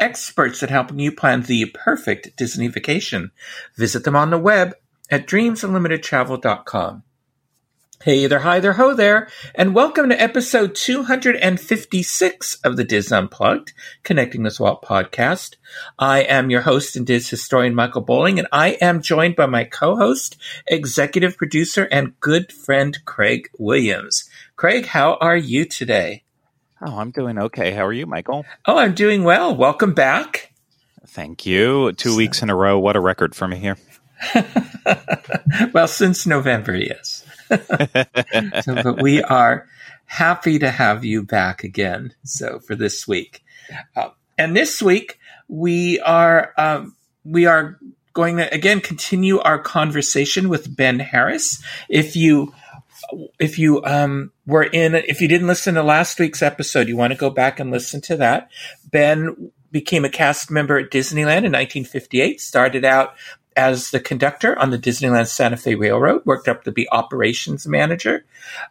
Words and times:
experts 0.00 0.62
at 0.62 0.70
helping 0.70 0.98
you 0.98 1.12
plan 1.12 1.42
the 1.42 1.66
perfect 1.66 2.36
Disney 2.36 2.66
vacation. 2.66 3.30
Visit 3.76 4.04
them 4.04 4.16
on 4.16 4.30
the 4.30 4.38
web 4.38 4.74
at 5.10 5.26
dreamsunlimitedtravel.com. 5.26 7.04
Hey 8.02 8.26
there, 8.26 8.38
hi 8.38 8.60
there, 8.60 8.72
ho 8.72 8.94
there, 8.94 9.28
and 9.54 9.74
welcome 9.74 10.08
to 10.08 10.18
episode 10.18 10.74
256 10.74 12.54
of 12.64 12.78
the 12.78 12.84
DIS 12.84 13.12
Unplugged, 13.12 13.74
Connecting 14.04 14.42
with 14.42 14.58
Walt 14.58 14.82
podcast. 14.82 15.56
I 15.98 16.22
am 16.22 16.48
your 16.48 16.62
host 16.62 16.96
and 16.96 17.06
DIS 17.06 17.28
historian 17.28 17.74
Michael 17.74 18.00
Bowling, 18.00 18.38
and 18.38 18.48
I 18.50 18.78
am 18.80 19.02
joined 19.02 19.36
by 19.36 19.44
my 19.44 19.64
co-host, 19.64 20.38
executive 20.66 21.36
producer, 21.36 21.88
and 21.92 22.18
good 22.20 22.54
friend 22.54 22.98
Craig 23.04 23.50
Williams. 23.58 24.30
Craig, 24.56 24.86
how 24.86 25.18
are 25.20 25.36
you 25.36 25.66
today? 25.66 26.24
Oh, 26.82 26.98
I'm 26.98 27.10
doing 27.10 27.38
okay. 27.38 27.72
How 27.72 27.84
are 27.84 27.92
you, 27.92 28.06
Michael? 28.06 28.46
Oh, 28.64 28.78
I'm 28.78 28.94
doing 28.94 29.22
well. 29.22 29.54
Welcome 29.54 29.92
back. 29.92 30.52
Thank 31.06 31.44
you. 31.44 31.92
Two 31.92 32.16
weeks 32.16 32.42
in 32.42 32.48
a 32.48 32.54
row. 32.54 32.78
What 32.78 32.96
a 32.96 33.00
record 33.00 33.34
for 33.34 33.46
me 33.46 33.58
here. 33.58 33.76
well, 35.74 35.88
since 35.88 36.26
November, 36.26 36.74
yes. 36.74 37.24
so, 38.62 38.82
but 38.82 39.02
we 39.02 39.22
are 39.22 39.66
happy 40.06 40.58
to 40.58 40.70
have 40.70 41.04
you 41.04 41.22
back 41.22 41.64
again. 41.64 42.14
So 42.24 42.60
for 42.60 42.74
this 42.74 43.06
week, 43.06 43.42
uh, 43.94 44.10
and 44.38 44.56
this 44.56 44.80
week 44.80 45.18
we 45.48 46.00
are 46.00 46.54
um, 46.56 46.96
we 47.24 47.44
are 47.44 47.78
going 48.14 48.38
to 48.38 48.52
again 48.54 48.80
continue 48.80 49.38
our 49.40 49.58
conversation 49.58 50.48
with 50.48 50.74
Ben 50.74 50.98
Harris. 50.98 51.62
If 51.90 52.16
you 52.16 52.54
if 53.38 53.58
you 53.58 53.82
um, 53.84 54.32
were 54.46 54.64
in, 54.64 54.94
if 54.94 55.20
you 55.20 55.28
didn't 55.28 55.46
listen 55.46 55.74
to 55.74 55.82
last 55.82 56.18
week's 56.18 56.42
episode, 56.42 56.88
you 56.88 56.96
want 56.96 57.12
to 57.12 57.18
go 57.18 57.30
back 57.30 57.60
and 57.60 57.70
listen 57.70 58.00
to 58.02 58.16
that. 58.16 58.50
Ben 58.84 59.50
became 59.72 60.04
a 60.04 60.10
cast 60.10 60.50
member 60.50 60.78
at 60.78 60.90
Disneyland 60.90 61.44
in 61.44 61.52
1958. 61.52 62.40
Started 62.40 62.84
out 62.84 63.14
as 63.56 63.90
the 63.90 64.00
conductor 64.00 64.58
on 64.58 64.70
the 64.70 64.78
Disneyland 64.78 65.26
Santa 65.26 65.56
Fe 65.56 65.74
Railroad. 65.74 66.24
Worked 66.24 66.48
up 66.48 66.64
to 66.64 66.72
be 66.72 66.88
operations 66.90 67.66
manager. 67.66 68.24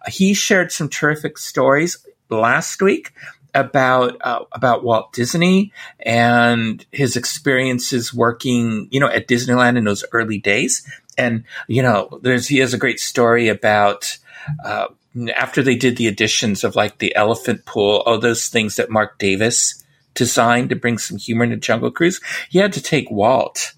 He 0.08 0.34
shared 0.34 0.72
some 0.72 0.90
terrific 0.90 1.38
stories 1.38 2.06
last 2.30 2.81
week 2.81 3.12
about 3.53 4.18
uh, 4.22 4.46
about 4.52 4.84
Walt 4.84 5.14
Disney 5.14 5.74
and 6.00 6.86
his 6.92 7.16
experiences 7.16 8.14
working, 8.14 8.88
you 8.92 9.00
know, 9.00 9.08
at 9.08 9.28
Disneyland 9.28 9.78
in 9.78 9.86
those 9.86 10.06
early 10.12 10.38
days. 10.38 10.88
And 11.18 11.44
you 11.68 11.81
know, 11.81 12.20
there's 12.22 12.48
he 12.48 12.58
has 12.59 12.74
a 12.74 12.78
great 12.78 13.00
story 13.00 13.48
about 13.48 14.18
uh, 14.64 14.88
after 15.36 15.61
they 15.61 15.75
did 15.75 15.97
the 15.97 16.08
additions 16.08 16.64
of 16.64 16.75
like 16.75 17.00
the 17.00 17.16
elephant 17.16 17.66
pool, 17.66 18.03
all 18.05 18.19
those 18.19 18.47
things 18.47 18.75
that 18.75 18.89
Marc 18.89 19.17
Davis 19.19 19.83
designed 20.14 20.69
to 20.69 20.75
bring 20.75 20.97
some 20.97 21.17
humor 21.17 21.44
into 21.44 21.58
Jungle 21.58 21.91
Cruise, 21.91 22.22
he 22.50 22.59
had 22.59 22.73
to 22.73 22.81
take 22.81 23.09
Walt. 23.09 23.73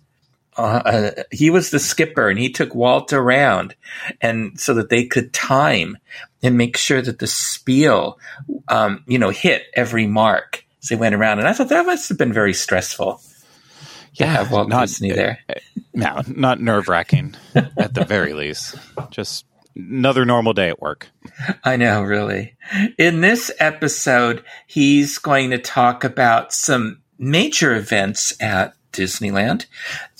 Uh, 0.58 0.82
uh, 0.84 1.24
he 1.32 1.50
was 1.50 1.70
the 1.70 1.80
skipper 1.80 2.30
and 2.30 2.38
he 2.38 2.52
took 2.52 2.76
Walt 2.76 3.14
around 3.14 3.74
and 4.20 4.60
so 4.60 4.74
that 4.74 4.90
they 4.90 5.06
could 5.06 5.32
time 5.32 5.98
and 6.44 6.58
make 6.58 6.76
sure 6.76 7.02
that 7.02 7.20
the 7.20 7.28
spiel, 7.28 8.20
um, 8.68 9.04
you 9.08 9.18
know, 9.18 9.30
hit 9.30 9.64
every 9.74 10.08
mark 10.08 10.66
as 10.82 10.90
they 10.90 10.96
went 10.98 11.16
around. 11.16 11.40
And 11.40 11.48
I 11.48 11.54
thought 11.54 11.70
that 11.70 11.86
must 11.86 12.10
have 12.10 12.18
been 12.18 12.34
very 12.34 12.54
stressful. 12.54 13.22
Yeah, 14.14 14.50
Walt 14.52 14.68
not, 14.68 14.88
Disney 14.88 15.12
there. 15.12 15.40
No, 15.94 16.22
not 16.28 16.60
nerve 16.60 16.90
wracking 16.90 17.36
at 17.56 17.94
the 17.94 18.04
very 18.04 18.34
least. 18.34 18.76
Just 19.10 19.46
another 19.76 20.26
normal 20.26 20.54
day 20.54 20.70
at 20.70 20.82
work. 20.82 21.10
I 21.64 21.78
know, 21.78 22.02
really. 22.04 22.56
In 22.98 23.22
this 23.22 23.52
episode, 23.60 24.44
he's 24.68 25.18
going 25.18 25.52
to 25.52 25.58
talk 25.58 26.04
about 26.04 26.54
some 26.54 27.02
major 27.18 27.76
events 27.76 28.34
at 28.42 28.74
Disneyland 28.92 29.66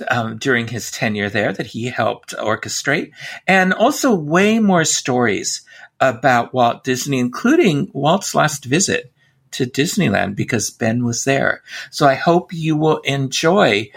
um, 0.10 0.38
during 0.38 0.68
his 0.68 0.92
tenure 0.92 1.30
there 1.30 1.52
that 1.54 1.68
he 1.68 1.86
helped 1.86 2.34
orchestrate, 2.38 3.12
and 3.48 3.74
also 3.74 4.16
way 4.16 4.60
more 4.60 4.86
stories 4.86 5.62
about 6.00 6.54
Walt 6.54 6.84
Disney, 6.84 7.20
including 7.20 7.90
Walt's 7.94 8.34
last 8.34 8.66
visit 8.66 9.12
to 9.52 9.66
Disneyland 9.66 10.36
because 10.36 10.70
Ben 10.70 11.04
was 11.04 11.24
there. 11.26 11.62
So 11.92 12.08
I 12.08 12.16
hope 12.16 12.54
you 12.54 12.76
will 12.76 13.00
enjoy 13.00 13.92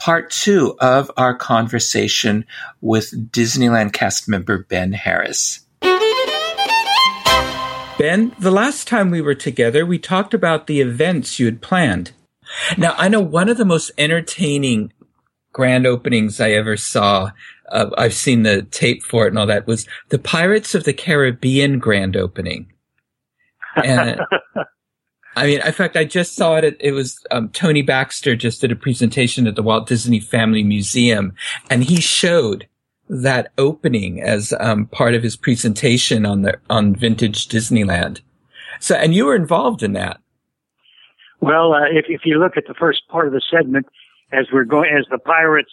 part 0.00 0.30
two 0.30 0.74
of 0.80 1.10
our 1.16 1.34
conversation 1.34 2.44
with 2.80 3.30
Disneyland 3.30 3.92
cast 3.92 4.28
member 4.28 4.64
Ben 4.64 4.92
Harris. 4.92 5.60
Ben, 7.98 8.34
the 8.38 8.50
last 8.50 8.88
time 8.88 9.10
we 9.10 9.20
were 9.20 9.34
together, 9.34 9.84
we 9.84 9.98
talked 9.98 10.32
about 10.32 10.66
the 10.66 10.80
events 10.80 11.38
you 11.38 11.44
had 11.44 11.60
planned. 11.60 12.12
Now, 12.78 12.94
I 12.96 13.08
know 13.08 13.20
one 13.20 13.50
of 13.50 13.58
the 13.58 13.64
most 13.66 13.92
entertaining 13.98 14.92
grand 15.52 15.86
openings 15.86 16.40
I 16.40 16.52
ever 16.52 16.76
saw. 16.78 17.30
Uh, 17.70 17.90
I've 17.98 18.14
seen 18.14 18.42
the 18.42 18.62
tape 18.62 19.02
for 19.02 19.26
it 19.26 19.28
and 19.28 19.38
all 19.38 19.46
that 19.46 19.66
was 19.66 19.86
the 20.08 20.18
Pirates 20.18 20.74
of 20.74 20.84
the 20.84 20.94
Caribbean 20.94 21.78
grand 21.78 22.16
opening. 22.16 22.72
And 23.76 24.20
I 25.36 25.46
mean, 25.46 25.60
in 25.64 25.72
fact, 25.72 25.96
I 25.96 26.04
just 26.04 26.34
saw 26.34 26.56
it. 26.56 26.64
At, 26.64 26.76
it 26.80 26.92
was 26.92 27.24
um, 27.30 27.50
Tony 27.50 27.82
Baxter 27.82 28.34
just 28.34 28.60
did 28.60 28.72
a 28.72 28.76
presentation 28.76 29.46
at 29.46 29.54
the 29.54 29.62
Walt 29.62 29.86
Disney 29.86 30.20
Family 30.20 30.64
Museum, 30.64 31.34
and 31.68 31.84
he 31.84 32.00
showed 32.00 32.66
that 33.08 33.52
opening 33.58 34.22
as 34.22 34.52
um, 34.60 34.86
part 34.86 35.14
of 35.14 35.22
his 35.22 35.36
presentation 35.36 36.26
on 36.26 36.42
the 36.42 36.58
on 36.68 36.94
vintage 36.94 37.48
Disneyland. 37.48 38.20
So, 38.80 38.94
and 38.96 39.14
you 39.14 39.26
were 39.26 39.36
involved 39.36 39.82
in 39.82 39.92
that. 39.92 40.20
Well, 41.40 41.74
uh, 41.74 41.86
if 41.92 42.06
if 42.08 42.22
you 42.24 42.38
look 42.38 42.56
at 42.56 42.64
the 42.66 42.74
first 42.74 43.02
part 43.08 43.26
of 43.26 43.32
the 43.32 43.42
segment, 43.50 43.86
as 44.32 44.46
we're 44.52 44.64
going, 44.64 44.90
as 44.98 45.06
the 45.10 45.18
pirates 45.18 45.72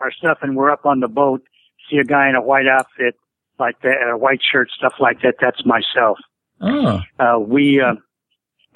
are 0.00 0.10
stuff, 0.12 0.38
and 0.42 0.56
we're 0.56 0.70
up 0.70 0.86
on 0.86 1.00
the 1.00 1.08
boat, 1.08 1.42
see 1.90 1.98
a 1.98 2.04
guy 2.04 2.28
in 2.28 2.34
a 2.34 2.42
white 2.42 2.66
outfit 2.66 3.14
like 3.60 3.80
that, 3.82 3.96
a 4.12 4.16
white 4.16 4.40
shirt, 4.42 4.70
stuff 4.70 4.94
like 4.98 5.22
that. 5.22 5.36
That's 5.40 5.64
myself. 5.64 6.18
Oh. 6.60 7.00
Uh, 7.18 7.38
we. 7.38 7.80
Uh, 7.80 7.94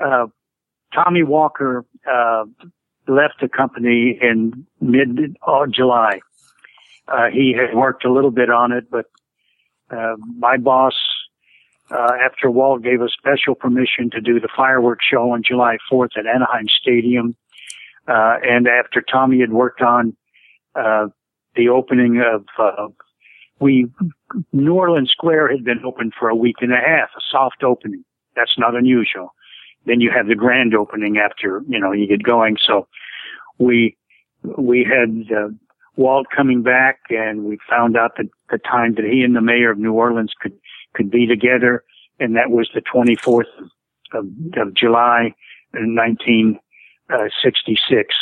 uh, 0.02 0.26
Tommy 0.94 1.22
Walker 1.22 1.84
uh, 2.10 2.44
left 3.08 3.34
the 3.40 3.48
company 3.48 4.18
in 4.20 4.66
mid 4.80 5.36
uh, 5.46 5.66
July. 5.66 6.20
Uh, 7.08 7.26
he 7.32 7.54
had 7.58 7.76
worked 7.76 8.04
a 8.04 8.12
little 8.12 8.30
bit 8.30 8.50
on 8.50 8.72
it, 8.72 8.90
but 8.90 9.06
uh, 9.90 10.16
my 10.38 10.56
boss, 10.56 10.94
uh, 11.90 12.12
after 12.24 12.50
Walt 12.50 12.82
gave 12.82 13.02
us 13.02 13.10
special 13.16 13.54
permission 13.54 14.10
to 14.10 14.20
do 14.20 14.40
the 14.40 14.48
fireworks 14.54 15.04
show 15.10 15.32
on 15.32 15.42
July 15.42 15.78
4th 15.90 16.16
at 16.16 16.26
Anaheim 16.26 16.66
Stadium, 16.68 17.36
and 18.06 18.68
after 18.68 19.02
Tommy 19.02 19.40
had 19.40 19.52
worked 19.52 19.82
on 19.82 20.16
the 20.74 21.68
opening 21.68 22.22
of 22.22 22.94
we 23.58 23.86
New 24.52 24.74
Orleans 24.74 25.10
Square 25.10 25.52
had 25.52 25.64
been 25.64 25.84
open 25.84 26.10
for 26.18 26.28
a 26.28 26.34
week 26.34 26.56
and 26.60 26.72
a 26.72 26.76
half, 26.76 27.10
a 27.16 27.20
soft 27.30 27.62
opening. 27.62 28.04
That's 28.34 28.58
not 28.58 28.74
unusual 28.74 29.34
then 29.86 30.00
you 30.00 30.10
have 30.14 30.26
the 30.26 30.34
grand 30.34 30.74
opening 30.74 31.18
after 31.18 31.62
you 31.68 31.78
know 31.78 31.92
you 31.92 32.06
get 32.06 32.22
going. 32.22 32.56
So 32.64 32.88
we 33.58 33.96
we 34.42 34.84
had 34.84 35.34
uh, 35.34 35.48
Walt 35.96 36.26
coming 36.34 36.62
back, 36.62 37.00
and 37.10 37.44
we 37.44 37.58
found 37.68 37.96
out 37.96 38.16
that 38.16 38.28
the 38.50 38.58
time 38.58 38.94
that 38.94 39.04
he 39.04 39.22
and 39.22 39.36
the 39.36 39.40
mayor 39.40 39.70
of 39.70 39.78
New 39.78 39.92
Orleans 39.92 40.32
could 40.40 40.58
could 40.94 41.10
be 41.10 41.26
together, 41.26 41.84
and 42.20 42.36
that 42.36 42.50
was 42.50 42.70
the 42.74 42.82
24th 42.82 43.44
of, 44.12 44.26
of 44.56 44.74
July 44.74 45.34
in 45.74 45.96
1966. 45.96 48.14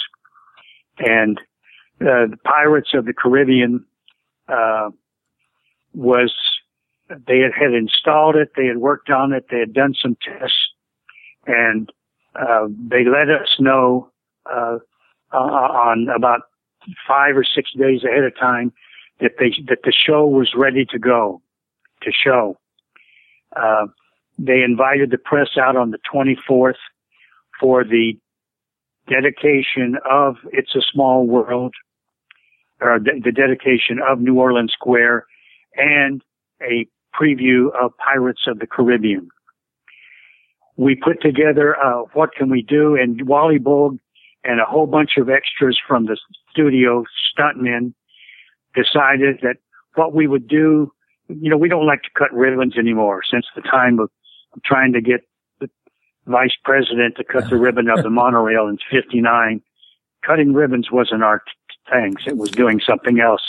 And 0.98 1.38
uh, 2.00 2.30
the 2.30 2.38
Pirates 2.44 2.90
of 2.94 3.06
the 3.06 3.12
Caribbean 3.12 3.84
uh, 4.48 4.90
was 5.92 6.32
they 7.08 7.40
had, 7.40 7.50
had 7.58 7.74
installed 7.74 8.36
it, 8.36 8.52
they 8.56 8.66
had 8.66 8.78
worked 8.78 9.10
on 9.10 9.32
it, 9.32 9.46
they 9.50 9.58
had 9.58 9.72
done 9.72 9.94
some 10.00 10.16
tests, 10.22 10.68
and 11.46 11.90
uh, 12.34 12.66
they 12.68 13.04
let 13.04 13.28
us 13.28 13.48
know 13.58 14.10
uh, 14.50 14.78
on 15.32 16.08
about 16.14 16.42
five 17.06 17.36
or 17.36 17.44
six 17.44 17.70
days 17.72 18.04
ahead 18.04 18.24
of 18.24 18.36
time 18.38 18.72
that 19.20 19.32
they 19.38 19.50
that 19.68 19.80
the 19.84 19.92
show 19.92 20.26
was 20.26 20.52
ready 20.56 20.84
to 20.86 20.98
go 20.98 21.42
to 22.02 22.10
show. 22.12 22.56
Uh, 23.54 23.86
they 24.38 24.62
invited 24.62 25.10
the 25.10 25.18
press 25.18 25.50
out 25.60 25.76
on 25.76 25.90
the 25.90 25.98
24th 26.12 26.74
for 27.58 27.84
the 27.84 28.16
dedication 29.08 29.98
of 30.08 30.36
It's 30.52 30.74
a 30.74 30.80
Small 30.80 31.26
World, 31.26 31.74
or 32.80 32.98
the, 32.98 33.20
the 33.22 33.32
dedication 33.32 33.98
of 34.06 34.20
New 34.20 34.38
Orleans 34.38 34.72
Square, 34.72 35.26
and 35.76 36.22
a 36.62 36.86
preview 37.14 37.66
of 37.78 37.92
Pirates 37.98 38.42
of 38.46 38.60
the 38.60 38.66
Caribbean. 38.66 39.28
We 40.76 40.94
put 40.94 41.20
together 41.20 41.76
uh, 41.76 42.04
what 42.14 42.34
can 42.34 42.48
we 42.48 42.62
do, 42.62 42.96
and 42.96 43.26
Wally 43.26 43.58
Boag 43.58 43.98
and 44.44 44.60
a 44.60 44.64
whole 44.64 44.86
bunch 44.86 45.12
of 45.18 45.28
extras 45.28 45.78
from 45.86 46.06
the 46.06 46.16
studio 46.50 47.04
stuntmen 47.30 47.92
decided 48.74 49.40
that 49.42 49.56
what 49.94 50.14
we 50.14 50.26
would 50.26 50.48
do, 50.48 50.92
you 51.28 51.50
know, 51.50 51.56
we 51.56 51.68
don't 51.68 51.86
like 51.86 52.02
to 52.02 52.10
cut 52.16 52.32
ribbons 52.32 52.76
anymore 52.78 53.20
since 53.28 53.46
the 53.54 53.62
time 53.62 53.98
of 53.98 54.10
trying 54.64 54.92
to 54.92 55.00
get 55.00 55.20
the 55.60 55.68
vice 56.26 56.56
president 56.64 57.16
to 57.16 57.24
cut 57.24 57.50
the 57.50 57.56
ribbon 57.56 57.90
of 57.90 58.02
the 58.02 58.10
monorail 58.20 58.66
in 58.68 58.78
59. 58.90 59.60
Cutting 60.24 60.54
ribbons 60.54 60.90
wasn't 60.90 61.22
our 61.22 61.42
thing. 61.90 62.14
It 62.26 62.36
was 62.36 62.50
doing 62.50 62.80
something 62.80 63.20
else. 63.20 63.42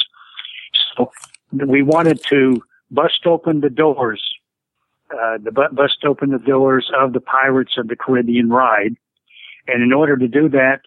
So 0.95 1.11
we 1.51 1.83
wanted 1.83 2.23
to 2.29 2.61
bust 2.89 3.25
open 3.25 3.61
the 3.61 3.69
doors, 3.69 4.21
uh, 5.13 5.37
the 5.43 5.51
bust 5.51 6.03
open 6.05 6.31
the 6.31 6.39
doors 6.39 6.89
of 6.97 7.13
the 7.13 7.19
Pirates 7.19 7.73
of 7.77 7.87
the 7.87 7.95
Caribbean 7.95 8.49
ride. 8.49 8.95
And 9.67 9.83
in 9.83 9.93
order 9.93 10.17
to 10.17 10.27
do 10.27 10.49
that, 10.49 10.81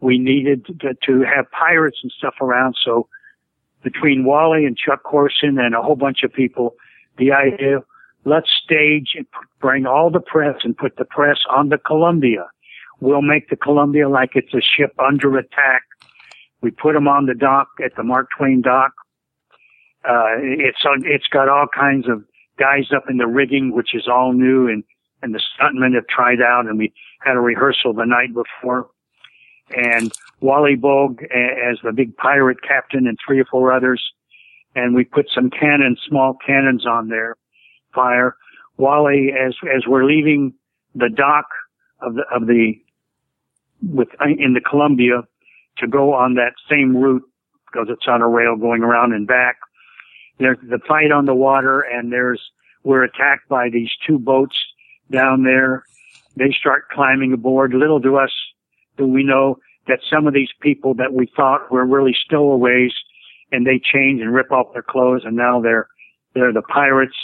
we 0.00 0.18
needed 0.18 0.66
to, 0.80 0.94
to 1.06 1.22
have 1.22 1.50
pirates 1.50 1.98
and 2.02 2.12
stuff 2.16 2.34
around. 2.40 2.76
So 2.84 3.08
between 3.82 4.24
Wally 4.24 4.64
and 4.64 4.76
Chuck 4.76 5.02
Corson 5.02 5.58
and 5.58 5.74
a 5.74 5.82
whole 5.82 5.96
bunch 5.96 6.22
of 6.22 6.32
people, 6.32 6.74
the 7.18 7.32
idea, 7.32 7.82
let's 8.24 8.50
stage 8.64 9.10
and 9.16 9.26
bring 9.60 9.86
all 9.86 10.10
the 10.10 10.20
press 10.20 10.56
and 10.64 10.76
put 10.76 10.96
the 10.96 11.04
press 11.04 11.38
on 11.48 11.68
the 11.68 11.78
Columbia. 11.78 12.46
We'll 13.00 13.22
make 13.22 13.48
the 13.48 13.56
Columbia 13.56 14.08
like 14.08 14.30
it's 14.34 14.54
a 14.54 14.60
ship 14.60 14.94
under 14.98 15.36
attack. 15.36 15.82
We 16.62 16.70
put 16.70 16.94
them 16.94 17.08
on 17.08 17.26
the 17.26 17.34
dock 17.34 17.68
at 17.84 17.94
the 17.96 18.02
Mark 18.02 18.28
Twain 18.36 18.62
dock. 18.62 18.92
Uh, 20.08 20.38
it's 20.40 20.78
it's 21.02 21.26
got 21.28 21.48
all 21.48 21.66
kinds 21.66 22.08
of 22.08 22.24
guys 22.58 22.86
up 22.94 23.04
in 23.08 23.16
the 23.18 23.26
rigging, 23.26 23.72
which 23.74 23.94
is 23.94 24.08
all 24.08 24.32
new, 24.32 24.68
and 24.68 24.84
and 25.22 25.34
the 25.34 25.40
stuntmen 25.40 25.94
have 25.94 26.06
tried 26.06 26.40
out, 26.40 26.66
and 26.66 26.78
we 26.78 26.92
had 27.20 27.36
a 27.36 27.40
rehearsal 27.40 27.92
the 27.94 28.04
night 28.04 28.34
before 28.34 28.88
and 29.74 30.12
Wally 30.40 30.76
Boag 30.76 31.22
as 31.24 31.78
the 31.82 31.92
big 31.92 32.16
pirate 32.16 32.58
captain 32.62 33.06
and 33.06 33.18
three 33.24 33.40
or 33.40 33.44
four 33.46 33.72
others. 33.72 34.02
And 34.74 34.94
we 34.94 35.04
put 35.04 35.26
some 35.34 35.50
cannons, 35.50 36.00
small 36.06 36.36
cannons 36.46 36.86
on 36.86 37.08
there, 37.08 37.36
fire. 37.94 38.36
Wally, 38.76 39.32
as, 39.32 39.54
as 39.74 39.86
we're 39.86 40.04
leaving 40.04 40.52
the 40.94 41.08
dock 41.08 41.46
of 42.00 42.14
the, 42.14 42.22
of 42.34 42.46
the, 42.46 42.74
with, 43.82 44.08
in 44.20 44.52
the 44.52 44.60
Columbia 44.60 45.22
to 45.78 45.86
go 45.86 46.12
on 46.12 46.34
that 46.34 46.52
same 46.70 46.96
route 46.96 47.24
because 47.66 47.88
it's 47.90 48.06
on 48.06 48.20
a 48.20 48.28
rail 48.28 48.56
going 48.56 48.82
around 48.82 49.12
and 49.12 49.26
back. 49.26 49.56
There's 50.38 50.58
the 50.62 50.80
fight 50.86 51.12
on 51.12 51.26
the 51.26 51.34
water 51.34 51.80
and 51.80 52.12
there's, 52.12 52.40
we're 52.84 53.04
attacked 53.04 53.48
by 53.48 53.68
these 53.70 53.90
two 54.06 54.18
boats 54.18 54.56
down 55.10 55.44
there. 55.44 55.84
They 56.36 56.54
start 56.58 56.88
climbing 56.90 57.32
aboard. 57.32 57.72
Little 57.72 58.00
to 58.02 58.18
us 58.18 58.30
do 58.96 59.06
we 59.06 59.22
know 59.22 59.58
that 59.86 60.00
some 60.10 60.26
of 60.26 60.34
these 60.34 60.50
people 60.60 60.94
that 60.94 61.12
we 61.12 61.30
thought 61.36 61.70
were 61.70 61.86
really 61.86 62.16
stowaways 62.24 62.92
and 63.52 63.66
they 63.66 63.80
change 63.82 64.20
and 64.20 64.34
rip 64.34 64.50
off 64.50 64.72
their 64.72 64.82
clothes 64.82 65.22
and 65.24 65.36
now 65.36 65.60
they're 65.60 65.86
they're 66.34 66.52
the 66.52 66.62
pirates 66.62 67.16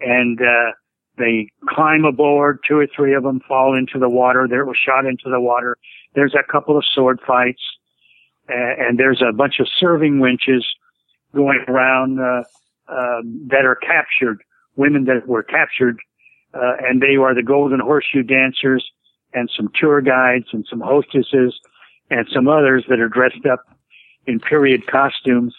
and 0.00 0.40
uh 0.40 0.72
they 1.16 1.48
climb 1.68 2.04
aboard 2.04 2.58
two 2.66 2.76
or 2.76 2.86
three 2.94 3.14
of 3.14 3.22
them 3.22 3.40
fall 3.46 3.76
into 3.76 3.98
the 3.98 4.08
water 4.08 4.46
they 4.48 4.56
were 4.58 4.74
shot 4.74 5.06
into 5.06 5.28
the 5.30 5.40
water 5.40 5.76
there's 6.14 6.34
a 6.34 6.52
couple 6.52 6.76
of 6.76 6.84
sword 6.94 7.20
fights 7.26 7.62
uh, 8.48 8.52
and 8.78 8.98
there's 8.98 9.22
a 9.26 9.32
bunch 9.32 9.54
of 9.58 9.66
serving 9.78 10.20
winches 10.20 10.64
going 11.34 11.64
around 11.68 12.20
uh, 12.20 12.42
uh, 12.88 13.20
that 13.48 13.64
are 13.64 13.76
captured 13.76 14.42
women 14.76 15.04
that 15.04 15.26
were 15.26 15.42
captured 15.42 15.98
uh, 16.54 16.74
and 16.80 17.00
they 17.00 17.16
are 17.16 17.34
the 17.34 17.42
golden 17.42 17.80
horseshoe 17.80 18.22
dancers 18.22 18.84
and 19.32 19.50
some 19.56 19.70
tour 19.78 20.00
guides 20.00 20.46
and 20.52 20.66
some 20.68 20.80
hostesses 20.80 21.58
and 22.10 22.26
some 22.32 22.48
others 22.48 22.84
that 22.88 23.00
are 23.00 23.08
dressed 23.08 23.46
up 23.50 23.60
in 24.26 24.38
period 24.38 24.86
costumes. 24.86 25.54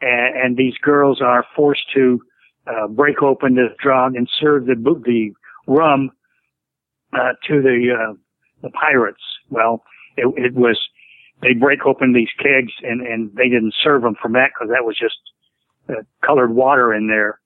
And, 0.00 0.36
and 0.36 0.56
these 0.56 0.74
girls 0.78 1.20
are 1.20 1.44
forced 1.54 1.90
to 1.94 2.20
uh, 2.66 2.86
break 2.88 3.22
open 3.22 3.54
the 3.54 3.68
drug 3.82 4.14
and 4.14 4.28
serve 4.40 4.66
the 4.66 4.74
the 4.74 5.32
rum 5.66 6.10
uh, 7.12 7.32
to 7.46 7.62
the 7.62 7.94
uh, 7.98 8.14
the 8.62 8.70
pirates. 8.70 9.22
Well, 9.50 9.82
it, 10.16 10.26
it 10.36 10.54
was 10.54 10.78
they 11.42 11.54
break 11.54 11.86
open 11.86 12.12
these 12.12 12.28
kegs 12.38 12.72
and 12.82 13.06
and 13.06 13.34
they 13.34 13.48
didn't 13.48 13.74
serve 13.82 14.02
them 14.02 14.16
from 14.20 14.32
that 14.32 14.50
because 14.54 14.72
that 14.72 14.84
was 14.84 14.98
just 14.98 15.18
uh, 15.88 16.02
colored 16.24 16.54
water 16.54 16.92
in 16.92 17.08
there. 17.08 17.40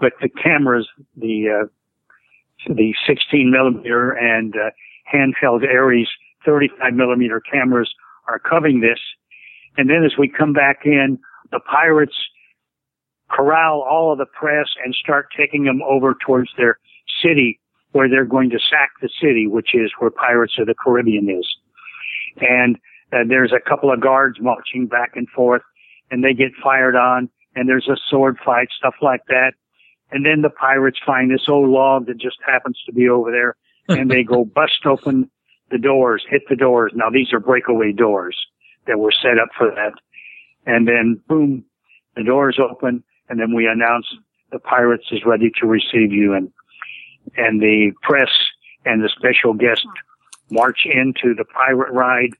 But 0.00 0.12
the 0.20 0.28
cameras, 0.28 0.88
the 1.16 1.64
uh, 1.64 2.74
the 2.74 2.94
16 3.06 3.50
millimeter 3.50 4.12
and 4.12 4.54
uh, 4.54 4.70
handheld 5.12 5.64
Arris 5.64 6.08
35 6.44 6.94
millimeter 6.94 7.40
cameras 7.40 7.92
are 8.28 8.38
covering 8.38 8.80
this. 8.80 8.98
And 9.76 9.88
then 9.88 10.04
as 10.04 10.12
we 10.18 10.28
come 10.28 10.52
back 10.52 10.80
in, 10.84 11.18
the 11.50 11.60
pirates 11.60 12.16
corral 13.30 13.82
all 13.82 14.12
of 14.12 14.18
the 14.18 14.26
press 14.26 14.68
and 14.84 14.94
start 14.94 15.28
taking 15.36 15.64
them 15.64 15.82
over 15.82 16.16
towards 16.24 16.50
their 16.56 16.78
city 17.22 17.60
where 17.92 18.08
they're 18.08 18.24
going 18.24 18.50
to 18.50 18.58
sack 18.58 18.90
the 19.00 19.08
city, 19.20 19.46
which 19.46 19.74
is 19.74 19.90
where 19.98 20.10
Pirates 20.10 20.54
of 20.58 20.66
the 20.66 20.74
Caribbean 20.74 21.28
is. 21.30 21.46
And 22.40 22.78
uh, 23.12 23.24
there's 23.26 23.52
a 23.52 23.68
couple 23.68 23.92
of 23.92 24.00
guards 24.00 24.38
marching 24.40 24.86
back 24.86 25.12
and 25.14 25.28
forth 25.28 25.62
and 26.10 26.24
they 26.24 26.34
get 26.34 26.52
fired 26.62 26.96
on 26.96 27.28
and 27.54 27.68
there's 27.68 27.88
a 27.88 27.96
sword 28.08 28.38
fight, 28.44 28.68
stuff 28.76 28.94
like 29.02 29.22
that. 29.28 29.52
And 30.10 30.24
then 30.24 30.42
the 30.42 30.50
pirates 30.50 30.98
find 31.04 31.30
this 31.30 31.48
old 31.48 31.68
log 31.68 32.06
that 32.06 32.18
just 32.18 32.38
happens 32.46 32.80
to 32.86 32.92
be 32.92 33.08
over 33.08 33.30
there 33.30 33.56
and 33.88 34.10
they 34.10 34.22
go 34.22 34.44
bust 34.54 34.86
open 34.86 35.30
the 35.70 35.78
doors, 35.78 36.24
hit 36.28 36.42
the 36.48 36.56
doors. 36.56 36.92
Now 36.94 37.10
these 37.10 37.32
are 37.32 37.40
breakaway 37.40 37.92
doors 37.92 38.36
that 38.86 38.98
were 38.98 39.12
set 39.12 39.38
up 39.38 39.48
for 39.56 39.70
that. 39.70 39.92
And 40.66 40.86
then 40.88 41.20
boom, 41.28 41.64
the 42.16 42.24
doors 42.24 42.58
open 42.58 43.04
and 43.28 43.40
then 43.40 43.54
we 43.54 43.66
announce 43.66 44.06
the 44.50 44.58
pirates 44.58 45.06
is 45.10 45.24
ready 45.26 45.50
to 45.60 45.66
receive 45.66 46.12
you 46.12 46.34
and, 46.34 46.50
and 47.36 47.60
the 47.60 47.92
press 48.02 48.30
and 48.84 49.02
the 49.02 49.10
special 49.10 49.52
guest 49.52 49.86
march 50.50 50.86
into 50.86 51.34
the 51.34 51.44
pirate 51.44 51.92
ride. 51.92 52.30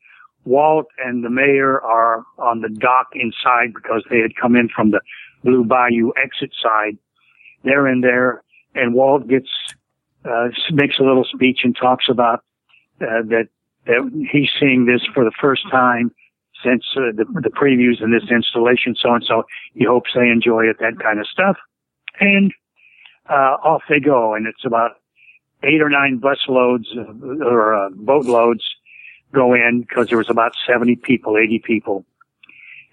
Walt 0.48 0.86
and 1.04 1.24
the 1.24 1.30
mayor 1.30 1.80
are 1.80 2.24
on 2.38 2.62
the 2.62 2.68
dock 2.68 3.08
inside 3.14 3.74
because 3.74 4.02
they 4.10 4.18
had 4.18 4.34
come 4.40 4.56
in 4.56 4.68
from 4.68 4.90
the 4.90 5.00
Blue 5.44 5.64
Bayou 5.64 6.12
exit 6.16 6.52
side 6.60 6.98
they're 7.64 7.88
in 7.88 8.00
there, 8.00 8.42
and 8.74 8.94
Walt 8.94 9.28
gets 9.28 9.48
uh, 10.24 10.48
makes 10.72 10.98
a 10.98 11.02
little 11.02 11.24
speech 11.24 11.60
and 11.64 11.76
talks 11.76 12.06
about 12.08 12.40
uh, 13.00 13.22
that 13.28 13.48
that 13.86 14.28
he's 14.30 14.50
seeing 14.60 14.86
this 14.86 15.02
for 15.14 15.24
the 15.24 15.32
first 15.40 15.62
time 15.70 16.12
since 16.64 16.84
uh, 16.96 17.12
the, 17.14 17.24
the 17.40 17.50
previews 17.50 18.02
in 18.02 18.10
this 18.10 18.30
installation, 18.30 18.94
so 19.00 19.14
and 19.14 19.24
so. 19.26 19.44
He 19.74 19.84
hopes 19.84 20.10
they 20.14 20.28
enjoy 20.28 20.64
it, 20.64 20.76
that 20.80 20.98
kind 21.02 21.20
of 21.20 21.26
stuff, 21.26 21.56
and 22.20 22.52
uh, 23.28 23.56
off 23.62 23.82
they 23.88 24.00
go. 24.00 24.34
And 24.34 24.46
it's 24.46 24.64
about 24.64 24.92
eight 25.62 25.80
or 25.80 25.88
nine 25.88 26.18
bus 26.18 26.38
loads 26.48 26.88
or 26.96 27.74
uh, 27.74 27.90
boat 27.90 28.26
loads 28.26 28.64
go 29.32 29.54
in 29.54 29.80
because 29.80 30.08
there 30.08 30.18
was 30.18 30.30
about 30.30 30.52
70 30.66 30.96
people, 30.96 31.36
80 31.36 31.60
people, 31.60 32.04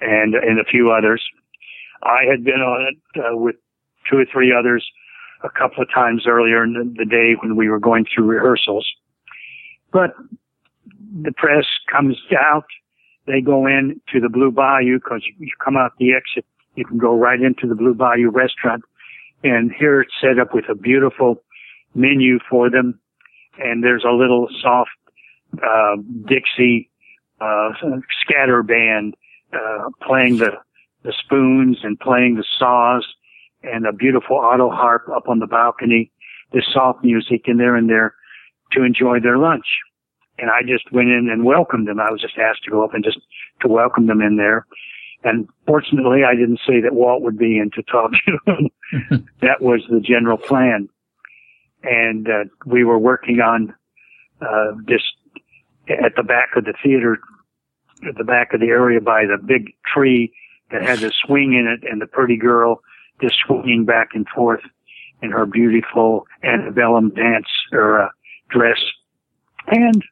and 0.01 0.35
and 0.35 0.59
a 0.59 0.65
few 0.65 0.91
others. 0.91 1.23
I 2.03 2.23
had 2.29 2.43
been 2.43 2.61
on 2.61 2.93
it 2.93 3.19
uh, 3.19 3.37
with 3.37 3.55
two 4.09 4.17
or 4.17 4.25
three 4.25 4.53
others 4.53 4.85
a 5.43 5.49
couple 5.49 5.81
of 5.81 5.89
times 5.93 6.25
earlier 6.27 6.63
in 6.63 6.73
the, 6.73 7.03
the 7.03 7.05
day 7.05 7.35
when 7.41 7.55
we 7.55 7.69
were 7.69 7.79
going 7.79 8.05
through 8.05 8.25
rehearsals. 8.25 8.87
But 9.91 10.11
the 11.21 11.31
press 11.31 11.65
comes 11.91 12.17
out. 12.37 12.65
They 13.27 13.41
go 13.41 13.65
in 13.65 14.01
to 14.11 14.19
the 14.19 14.29
Blue 14.29 14.51
Bayou 14.51 14.99
because 14.99 15.23
you, 15.25 15.33
you 15.39 15.51
come 15.63 15.77
out 15.77 15.93
the 15.97 16.13
exit. 16.13 16.45
You 16.75 16.85
can 16.85 16.97
go 16.97 17.15
right 17.15 17.41
into 17.41 17.67
the 17.67 17.75
Blue 17.75 17.93
Bayou 17.93 18.29
restaurant. 18.29 18.83
And 19.43 19.71
here 19.71 20.01
it's 20.01 20.13
set 20.19 20.39
up 20.39 20.53
with 20.53 20.65
a 20.69 20.75
beautiful 20.75 21.41
menu 21.93 22.39
for 22.49 22.69
them. 22.69 22.99
And 23.57 23.83
there's 23.83 24.03
a 24.03 24.11
little 24.11 24.49
soft, 24.61 24.91
uh, 25.63 25.95
Dixie, 26.27 26.89
uh, 27.41 27.69
scatter 28.21 28.63
band, 28.63 29.15
uh, 29.53 29.89
playing 30.05 30.37
the, 30.37 30.51
the 31.03 31.13
spoons 31.23 31.79
and 31.83 31.99
playing 31.99 32.35
the 32.35 32.45
saws 32.57 33.05
and 33.63 33.85
a 33.85 33.93
beautiful 33.93 34.37
auto 34.37 34.69
harp 34.69 35.07
up 35.15 35.27
on 35.27 35.39
the 35.39 35.47
balcony, 35.47 36.11
this 36.53 36.65
soft 36.71 37.03
music, 37.03 37.43
and 37.47 37.59
they're 37.59 37.77
in 37.77 37.87
there 37.87 38.13
to 38.71 38.83
enjoy 38.83 39.19
their 39.19 39.37
lunch. 39.37 39.65
And 40.37 40.49
I 40.49 40.61
just 40.61 40.91
went 40.91 41.09
in 41.09 41.29
and 41.31 41.45
welcomed 41.45 41.87
them. 41.87 41.99
I 41.99 42.11
was 42.11 42.21
just 42.21 42.37
asked 42.37 42.63
to 42.65 42.71
go 42.71 42.83
up 42.83 42.93
and 42.93 43.03
just 43.03 43.19
to 43.61 43.67
welcome 43.67 44.07
them 44.07 44.21
in 44.21 44.37
there. 44.37 44.65
And 45.23 45.47
fortunately, 45.65 46.21
I 46.23 46.35
didn't 46.35 46.59
say 46.67 46.81
that 46.81 46.93
Walt 46.93 47.23
would 47.23 47.37
be 47.37 47.57
in 47.57 47.71
to 47.71 47.83
talk 47.83 48.11
to 48.11 48.37
them. 48.45 49.27
that 49.41 49.61
was 49.61 49.81
the 49.89 49.99
general 49.99 50.37
plan. 50.37 50.89
And 51.83 52.27
uh, 52.27 52.43
we 52.65 52.83
were 52.83 52.99
working 52.99 53.39
on 53.39 53.73
uh, 54.41 54.75
this 54.85 55.01
at 55.89 56.15
the 56.15 56.23
back 56.23 56.49
of 56.55 56.65
the 56.65 56.73
theater, 56.83 57.19
at 58.07 58.15
the 58.17 58.23
back 58.23 58.53
of 58.53 58.59
the 58.59 58.67
area 58.67 59.01
by 59.01 59.25
the 59.25 59.37
big 59.43 59.73
tree 59.85 60.33
that 60.71 60.83
had 60.83 60.99
the 60.99 61.11
swing 61.25 61.53
in 61.53 61.67
it 61.67 61.89
and 61.89 62.01
the 62.01 62.07
pretty 62.07 62.37
girl 62.37 62.81
just 63.21 63.35
swinging 63.45 63.85
back 63.85 64.09
and 64.13 64.27
forth 64.29 64.61
in 65.21 65.31
her 65.31 65.45
beautiful 65.45 66.27
antebellum 66.43 67.09
dance 67.09 67.47
or 67.71 68.01
uh, 68.01 68.09
dress. 68.49 68.79
And, 69.67 70.03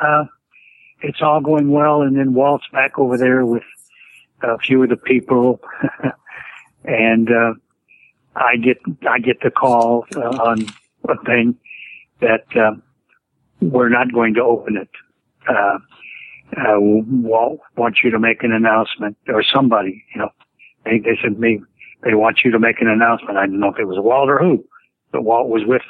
uh, 0.00 0.24
it's 1.02 1.20
all 1.20 1.40
going 1.40 1.70
well. 1.70 2.02
And 2.02 2.16
then 2.16 2.34
Walt's 2.34 2.66
back 2.72 2.98
over 2.98 3.18
there 3.18 3.44
with 3.44 3.64
a 4.42 4.58
few 4.58 4.82
of 4.82 4.88
the 4.88 4.96
people. 4.96 5.60
and, 6.84 7.30
uh, 7.30 7.54
I 8.34 8.56
get, 8.56 8.78
I 9.08 9.18
get 9.18 9.40
the 9.42 9.50
call 9.50 10.06
uh, 10.14 10.20
on 10.20 10.66
a 11.08 11.24
thing 11.24 11.56
that, 12.20 12.44
uh, 12.56 12.72
we're 13.60 13.88
not 13.88 14.12
going 14.12 14.34
to 14.34 14.42
open 14.42 14.76
it. 14.76 14.90
Uh, 15.48 15.78
uh, 16.56 16.78
Walt 16.78 17.60
wants 17.76 18.00
you 18.04 18.10
to 18.10 18.18
make 18.18 18.42
an 18.42 18.52
announcement 18.52 19.16
or 19.28 19.42
somebody, 19.42 20.04
you 20.14 20.20
know, 20.20 20.30
they, 20.84 20.98
they 20.98 21.18
said 21.22 21.38
me, 21.38 21.60
they 22.02 22.14
want 22.14 22.40
you 22.44 22.50
to 22.52 22.58
make 22.58 22.80
an 22.80 22.88
announcement. 22.88 23.36
I 23.36 23.46
didn't 23.46 23.60
know 23.60 23.72
if 23.72 23.78
it 23.78 23.86
was 23.86 23.98
Walt 23.98 24.30
or 24.30 24.38
who, 24.38 24.64
but 25.12 25.24
Walt 25.24 25.48
was 25.48 25.62
with 25.66 25.82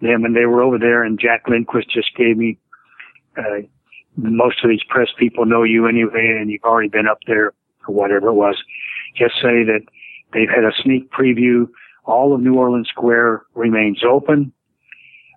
them 0.00 0.24
and 0.24 0.34
they 0.34 0.44
were 0.46 0.62
over 0.62 0.78
there 0.78 1.04
and 1.04 1.18
Jack 1.18 1.44
Lindquist 1.48 1.90
just 1.90 2.14
gave 2.16 2.36
me, 2.36 2.58
uh, 3.38 3.62
most 4.16 4.64
of 4.64 4.70
these 4.70 4.82
press 4.88 5.08
people 5.18 5.46
know 5.46 5.62
you 5.62 5.86
anyway 5.86 6.36
and 6.40 6.50
you've 6.50 6.64
already 6.64 6.88
been 6.88 7.06
up 7.06 7.18
there 7.26 7.52
or 7.86 7.94
whatever 7.94 8.28
it 8.28 8.34
was. 8.34 8.56
Just 9.16 9.34
say 9.36 9.62
that 9.64 9.82
they've 10.32 10.48
had 10.48 10.64
a 10.64 10.72
sneak 10.82 11.10
preview. 11.12 11.68
All 12.04 12.34
of 12.34 12.40
New 12.40 12.54
Orleans 12.54 12.88
Square 12.88 13.42
remains 13.54 14.02
open. 14.08 14.52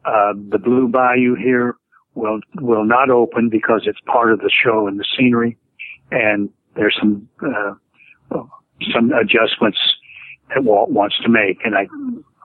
Uh, 0.06 0.34
the 0.50 0.58
Blue 0.58 0.88
Bayou 0.88 1.36
here 1.36 1.76
will 2.20 2.40
will 2.62 2.86
not 2.86 3.10
open 3.10 3.50
because 3.50 3.84
it's 3.86 4.00
part 4.06 4.32
of 4.32 4.40
the 4.40 4.52
show 4.52 4.88
and 4.88 5.00
the 5.00 5.06
scenery, 5.18 5.58
and 6.12 6.50
there's 6.76 6.96
some 7.00 7.28
uh, 7.42 7.74
some 8.94 9.12
adjustments 9.12 9.80
that 10.50 10.64
Walt 10.64 10.90
wants 10.90 11.18
to 11.24 11.30
make. 11.30 11.60
And 11.64 11.76
I 11.76 11.88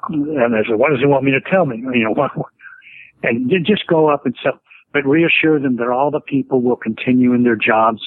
and 0.09 0.55
I 0.55 0.63
said, 0.69 0.77
what 0.77 0.91
does 0.91 1.01
he 1.01 1.07
want 1.07 1.25
me 1.25 1.33
to 1.33 1.41
tell 1.41 1.67
me? 1.67 1.79
You 1.79 2.05
know, 2.05 2.13
what, 2.13 2.31
and 3.23 3.51
just 3.65 3.87
go 3.87 4.09
up 4.09 4.27
and 4.27 4.37
stuff, 4.41 4.57
but 4.93 5.05
reassure 5.07 5.59
them 5.59 5.77
that 5.77 5.89
all 5.89 6.11
the 6.11 6.21
people 6.21 6.61
will 6.61 6.77
continue 6.77 7.33
in 7.33 7.43
their 7.43 7.57
jobs, 7.57 8.01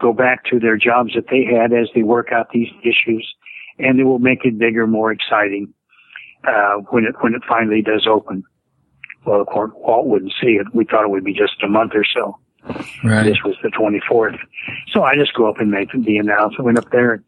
go 0.00 0.12
back 0.12 0.44
to 0.46 0.58
their 0.58 0.76
jobs 0.76 1.12
that 1.14 1.26
they 1.30 1.44
had 1.44 1.72
as 1.72 1.88
they 1.94 2.02
work 2.02 2.32
out 2.32 2.50
these 2.52 2.68
issues, 2.82 3.34
and 3.78 3.98
it 4.00 4.04
will 4.04 4.18
make 4.18 4.44
it 4.44 4.58
bigger, 4.58 4.86
more 4.86 5.12
exciting 5.12 5.72
uh, 6.46 6.76
when 6.90 7.04
it 7.04 7.14
when 7.20 7.34
it 7.34 7.42
finally 7.48 7.82
does 7.82 8.06
open. 8.08 8.44
Well, 9.24 9.40
of 9.40 9.46
course, 9.48 9.72
Walt 9.74 10.06
wouldn't 10.06 10.32
see 10.40 10.52
it. 10.52 10.66
We 10.72 10.84
thought 10.84 11.04
it 11.04 11.10
would 11.10 11.24
be 11.24 11.34
just 11.34 11.62
a 11.62 11.68
month 11.68 11.92
or 11.94 12.04
so. 12.04 12.38
Right. 13.04 13.24
This 13.24 13.38
was 13.44 13.56
the 13.62 13.68
24th. 13.68 14.38
So 14.92 15.02
I 15.02 15.14
just 15.14 15.34
go 15.34 15.48
up 15.48 15.58
and 15.58 15.70
make 15.70 15.90
the 15.92 16.18
announcement. 16.18 16.64
Went 16.64 16.78
up 16.78 16.90
there 16.90 17.22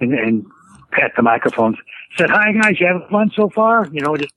and, 0.00 0.12
and 0.14 0.46
pat 0.92 1.12
the 1.16 1.22
microphones. 1.22 1.76
Said, 2.16 2.30
"Hi 2.30 2.52
guys, 2.52 2.80
you 2.80 2.86
having 2.86 3.06
fun 3.10 3.30
so 3.34 3.48
far?" 3.50 3.88
You 3.92 4.00
know, 4.00 4.16
just 4.16 4.32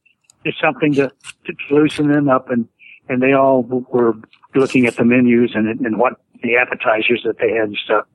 just 0.45 0.59
something 0.59 0.93
to, 0.95 1.11
to 1.45 1.53
loosen 1.69 2.11
them 2.11 2.27
up, 2.29 2.49
and 2.49 2.67
and 3.07 3.21
they 3.21 3.33
all 3.33 3.63
were 3.63 4.13
looking 4.55 4.87
at 4.87 4.95
the 4.95 5.05
menus 5.05 5.51
and 5.53 5.67
and 5.85 5.97
what 5.97 6.13
the 6.41 6.57
appetizers 6.57 7.21
that 7.25 7.37
they 7.39 7.51
had 7.51 7.69
and 7.69 7.77
stuff. 7.85 8.05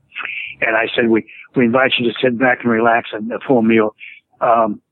And 0.60 0.76
I 0.76 0.88
said, 0.94 1.08
"We 1.08 1.26
we 1.54 1.64
invite 1.64 1.92
you 1.98 2.10
to 2.10 2.18
sit 2.20 2.38
back 2.38 2.60
and 2.62 2.70
relax 2.70 3.10
and 3.12 3.30
a 3.32 3.38
full 3.46 3.62
meal." 3.62 3.94
Um, 4.40 4.82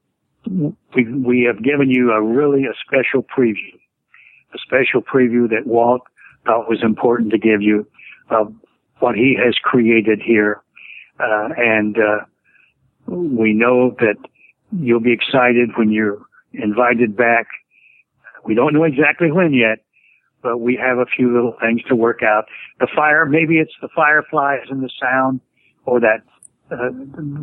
we 0.46 1.04
we 1.12 1.42
have 1.42 1.62
given 1.62 1.90
you 1.90 2.12
a 2.12 2.22
really 2.22 2.64
a 2.64 2.74
special 2.86 3.22
preview 3.22 3.78
a 4.54 4.58
special 4.58 5.02
preview 5.02 5.48
that 5.50 5.66
Walt 5.66 6.02
thought 6.46 6.68
was 6.68 6.82
important 6.82 7.30
to 7.32 7.38
give 7.38 7.62
you 7.62 7.86
of 8.30 8.54
what 9.00 9.14
he 9.14 9.36
has 9.42 9.54
created 9.62 10.20
here. 10.24 10.62
Uh, 11.18 11.48
and, 11.56 11.98
uh, 11.98 12.24
we 13.06 13.52
know 13.52 13.94
that 13.98 14.16
you'll 14.72 15.00
be 15.00 15.12
excited 15.12 15.70
when 15.76 15.90
you're 15.90 16.22
invited 16.52 17.16
back. 17.16 17.46
We 18.44 18.54
don't 18.54 18.72
know 18.72 18.84
exactly 18.84 19.30
when 19.30 19.52
yet, 19.52 19.84
but 20.42 20.58
we 20.58 20.76
have 20.76 20.98
a 20.98 21.06
few 21.06 21.32
little 21.32 21.56
things 21.60 21.82
to 21.84 21.96
work 21.96 22.22
out. 22.22 22.44
The 22.80 22.88
fire, 22.94 23.26
maybe 23.26 23.58
it's 23.58 23.74
the 23.80 23.88
fireflies 23.94 24.66
and 24.70 24.82
the 24.82 24.90
sound 25.00 25.40
or 25.86 26.00
that, 26.00 26.22
uh, 26.70 26.90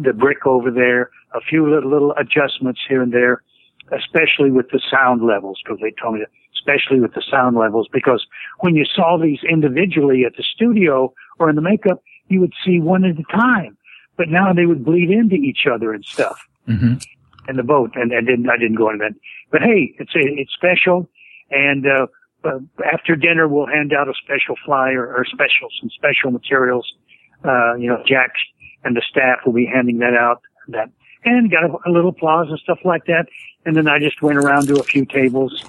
the 0.01 0.13
brick 0.13 0.45
over 0.45 0.71
there, 0.71 1.11
a 1.33 1.41
few 1.41 1.69
little, 1.69 1.89
little 1.89 2.13
adjustments 2.17 2.81
here 2.87 3.01
and 3.01 3.13
there, 3.13 3.43
especially 3.91 4.51
with 4.51 4.69
the 4.71 4.81
sound 4.91 5.21
levels, 5.23 5.59
because 5.63 5.79
they 5.81 5.93
told 6.01 6.15
me 6.15 6.25
especially 6.61 6.99
with 6.99 7.13
the 7.13 7.23
sound 7.29 7.57
levels, 7.57 7.87
because 7.91 8.25
when 8.59 8.75
you 8.75 8.85
saw 8.85 9.17
these 9.17 9.39
individually 9.49 10.23
at 10.25 10.35
the 10.37 10.43
studio 10.43 11.13
or 11.39 11.49
in 11.49 11.55
the 11.55 11.61
makeup, 11.61 12.01
you 12.27 12.39
would 12.39 12.53
see 12.63 12.79
one 12.79 13.03
at 13.03 13.17
a 13.17 13.23
time. 13.35 13.77
But 14.17 14.29
now 14.29 14.53
they 14.53 14.65
would 14.65 14.85
bleed 14.85 15.09
into 15.09 15.35
each 15.35 15.65
other 15.71 15.93
and 15.93 16.05
stuff. 16.05 16.47
Mm-hmm. 16.67 16.95
In 17.49 17.55
the 17.55 17.63
boat, 17.63 17.91
and, 17.95 18.11
and 18.11 18.27
didn't, 18.27 18.47
I 18.49 18.57
didn't 18.57 18.75
go 18.75 18.91
into 18.91 19.05
that. 19.09 19.15
But 19.49 19.61
hey, 19.63 19.95
it's 19.97 20.11
it's 20.13 20.53
special, 20.53 21.09
and 21.49 21.87
uh, 21.87 22.05
uh, 22.43 22.59
after 22.93 23.15
dinner 23.15 23.47
we'll 23.47 23.65
hand 23.65 23.93
out 23.93 24.07
a 24.07 24.13
special 24.13 24.55
flyer 24.63 25.07
or 25.07 25.25
special 25.25 25.69
some 25.79 25.89
special 25.89 26.29
materials. 26.29 26.93
Uh, 27.43 27.73
you 27.73 27.87
know, 27.87 28.03
Jack 28.05 28.33
and 28.83 28.95
the 28.95 29.01
staff 29.09 29.39
will 29.43 29.53
be 29.53 29.65
handing 29.65 29.97
that 29.99 30.13
out. 30.13 30.43
That 30.67 30.91
and 31.25 31.51
got 31.51 31.63
a, 31.63 31.89
a 31.89 31.91
little 31.91 32.11
applause 32.11 32.47
and 32.49 32.59
stuff 32.59 32.79
like 32.85 33.05
that. 33.05 33.25
And 33.65 33.75
then 33.75 33.87
I 33.87 33.99
just 33.99 34.21
went 34.21 34.37
around 34.37 34.67
to 34.67 34.79
a 34.79 34.83
few 34.83 35.05
tables 35.05 35.65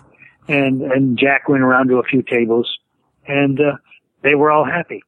and 0.49 0.83
and 0.83 1.19
Jack 1.19 1.49
went 1.49 1.63
around 1.63 1.89
to 1.89 1.97
a 1.97 2.03
few 2.03 2.23
tables, 2.23 2.79
and 3.27 3.61
uh, 3.61 3.77
they 4.23 4.35
were 4.35 4.51
all 4.51 4.65
happy, 4.65 5.03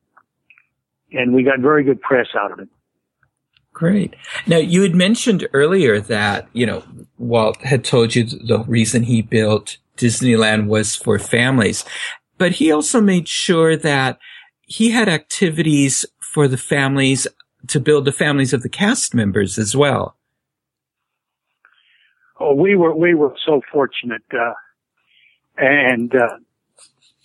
and 1.12 1.34
we 1.34 1.42
got 1.42 1.60
very 1.60 1.84
good 1.84 2.00
press 2.00 2.28
out 2.38 2.52
of 2.52 2.60
it. 2.60 2.68
Great. 3.72 4.14
Now 4.46 4.58
you 4.58 4.82
had 4.82 4.94
mentioned 4.94 5.48
earlier 5.52 6.00
that 6.00 6.48
you 6.52 6.66
know 6.66 6.84
Walt 7.18 7.60
had 7.62 7.84
told 7.84 8.14
you 8.14 8.24
the 8.24 8.64
reason 8.66 9.02
he 9.02 9.22
built 9.22 9.78
Disneyland 9.96 10.66
was 10.66 10.94
for 10.94 11.18
families, 11.18 11.84
but 12.38 12.52
he 12.52 12.70
also 12.70 13.00
made 13.00 13.28
sure 13.28 13.76
that 13.76 14.18
he 14.62 14.90
had 14.90 15.08
activities 15.08 16.06
for 16.20 16.48
the 16.48 16.56
families 16.56 17.26
to 17.68 17.80
build 17.80 18.04
the 18.04 18.12
families 18.12 18.52
of 18.52 18.62
the 18.62 18.68
cast 18.68 19.14
members 19.14 19.58
as 19.58 19.76
well. 19.76 20.16
Oh, 22.38 22.54
we 22.54 22.76
were 22.76 22.94
we 22.94 23.14
were 23.14 23.34
so 23.46 23.60
fortunate. 23.72 24.22
Uh, 24.32 24.52
and 25.56 26.14
uh, 26.14 26.38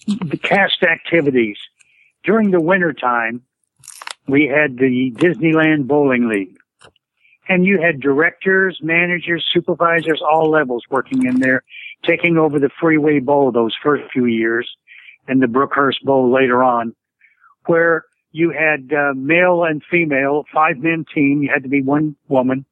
the 0.08 0.38
cast 0.38 0.84
activities. 0.84 1.58
During 2.24 2.52
the 2.52 2.62
winter 2.62 2.94
time 2.94 3.44
we 4.30 4.46
had 4.46 4.78
the 4.78 5.12
disneyland 5.16 5.88
bowling 5.88 6.30
league. 6.30 6.56
And 7.48 7.66
you 7.66 7.82
had 7.82 8.00
directors 8.00 8.80
managers 8.82 9.46
supervisors 9.52 10.22
all 10.22 10.52
levels 10.52 10.84
working 10.90 11.26
in 11.26 11.40
there 11.40 11.64
taking 12.06 12.38
over 12.38 12.60
the 12.60 12.70
freeway 12.80 13.20
bowl 13.20 13.52
those 13.52 13.76
first 13.84 14.04
few 14.14 14.26
years 14.26 14.70
and 15.28 15.42
the 15.42 15.48
brookhurst 15.48 16.02
bowl 16.04 16.32
later 16.32 16.64
on 16.64 16.96
where 17.66 18.06
you 18.32 18.52
had 18.52 18.94
uh, 18.94 19.14
male 19.16 19.64
and 19.64 19.82
female 19.90 20.46
five 20.54 20.78
men 20.78 21.06
team. 21.14 21.42
You 21.42 21.50
had 21.52 21.64
to 21.64 21.70
be 21.70 21.82
one 21.82 22.16
woman. 22.28 22.66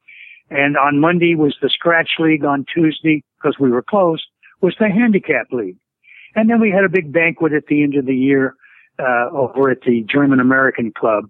And 0.50 0.78
on 0.78 1.00
monday 1.00 1.36
was 1.36 1.58
the 1.62 1.70
scratch 1.70 2.12
league 2.20 2.46
on 2.46 2.66
tuesday 2.74 3.24
because 3.38 3.60
we 3.60 3.72
were 3.72 3.82
closed 3.82 4.26
was 4.62 4.76
the 4.80 4.90
handicap 4.90 5.48
league. 5.52 5.78
And 6.36 6.50
then 6.50 6.60
we 6.60 6.72
had 6.72 6.84
a 6.84 6.90
big 6.90 7.12
banquet 7.12 7.54
at 7.54 7.68
the 7.68 7.84
end 7.84 7.96
of 7.96 8.06
the 8.06 8.16
year, 8.16 8.56
uh, 9.00 9.30
over 9.32 9.70
at 9.70 9.82
the 9.82 10.04
German 10.04 10.40
American 10.40 10.92
Club, 10.92 11.30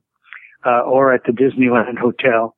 uh, 0.66 0.82
or 0.82 1.14
at 1.14 1.24
the 1.26 1.32
Disneyland 1.32 1.98
Hotel. 1.98 2.56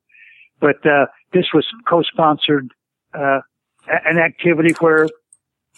But, 0.59 0.85
uh, 0.85 1.07
this 1.33 1.47
was 1.53 1.65
co-sponsored, 1.87 2.71
uh, 3.13 3.41
an 3.87 4.17
activity 4.17 4.73
where 4.79 5.07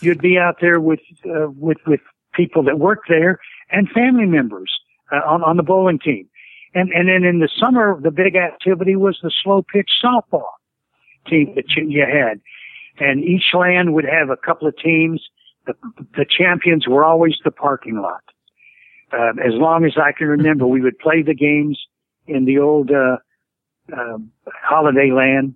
you'd 0.01 0.21
be 0.21 0.37
out 0.37 0.57
there 0.61 0.79
with, 0.79 1.01
uh, 1.25 1.49
with, 1.49 1.77
with 1.85 2.01
people 2.33 2.63
that 2.63 2.79
work 2.79 3.03
there 3.07 3.39
and 3.69 3.89
family 3.89 4.25
members, 4.25 4.71
uh, 5.11 5.21
on, 5.27 5.43
on 5.43 5.57
the 5.57 5.63
bowling 5.63 5.99
team. 5.99 6.27
And, 6.73 6.89
and 6.93 7.09
then 7.09 7.23
in 7.25 7.39
the 7.39 7.49
summer, 7.59 7.99
the 8.01 8.11
big 8.11 8.35
activity 8.35 8.95
was 8.95 9.19
the 9.21 9.31
slow 9.43 9.61
pitch 9.61 9.89
softball 10.03 10.51
team 11.27 11.53
that 11.55 11.65
you, 11.75 11.85
you 11.87 12.05
had 12.05 12.39
and 13.01 13.23
each 13.23 13.53
land 13.53 13.95
would 13.95 14.05
have 14.05 14.29
a 14.29 14.37
couple 14.37 14.67
of 14.67 14.77
teams. 14.77 15.21
The, 15.65 15.73
the 16.15 16.25
champions 16.25 16.87
were 16.87 17.03
always 17.03 17.33
the 17.43 17.49
parking 17.49 17.99
lot. 17.99 18.21
Uh, 19.11 19.31
as 19.43 19.53
long 19.53 19.85
as 19.85 19.93
I 19.97 20.11
can 20.15 20.27
remember, 20.27 20.67
we 20.67 20.81
would 20.81 20.99
play 20.99 21.23
the 21.23 21.33
games 21.33 21.79
in 22.27 22.45
the 22.45 22.59
old 22.59 22.91
uh, 22.91 23.17
uh, 23.91 24.17
Holiday 24.63 25.11
Land 25.11 25.55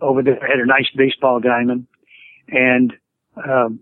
over 0.00 0.22
there. 0.22 0.38
Had 0.40 0.60
a 0.60 0.66
nice 0.66 0.86
baseball 0.96 1.40
diamond, 1.40 1.88
and 2.48 2.92
um, 3.36 3.80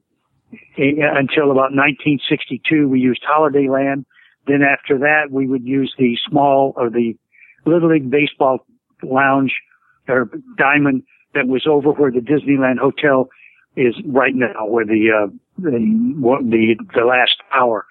until 0.76 1.50
about 1.50 1.72
1962, 1.76 2.88
we 2.88 2.98
used 2.98 3.22
Holiday 3.24 3.68
Land. 3.68 4.06
Then 4.46 4.62
after 4.62 4.98
that, 4.98 5.30
we 5.30 5.46
would 5.46 5.64
use 5.64 5.94
the 5.98 6.16
small 6.28 6.72
or 6.76 6.88
the 6.88 7.14
Little 7.66 7.92
League 7.92 8.10
Baseball 8.10 8.64
Lounge 9.02 9.52
or 10.08 10.30
Diamond 10.56 11.02
that 11.36 11.46
was 11.46 11.66
over 11.66 11.90
where 11.92 12.10
the 12.10 12.20
Disneyland 12.20 12.78
Hotel 12.78 13.28
is 13.76 13.94
right 14.06 14.34
now, 14.34 14.66
where 14.66 14.84
the 14.84 15.10
uh, 15.12 15.30
the, 15.58 15.70
the 15.70 16.76
the 16.94 17.04
last 17.04 17.36
hour 17.52 17.86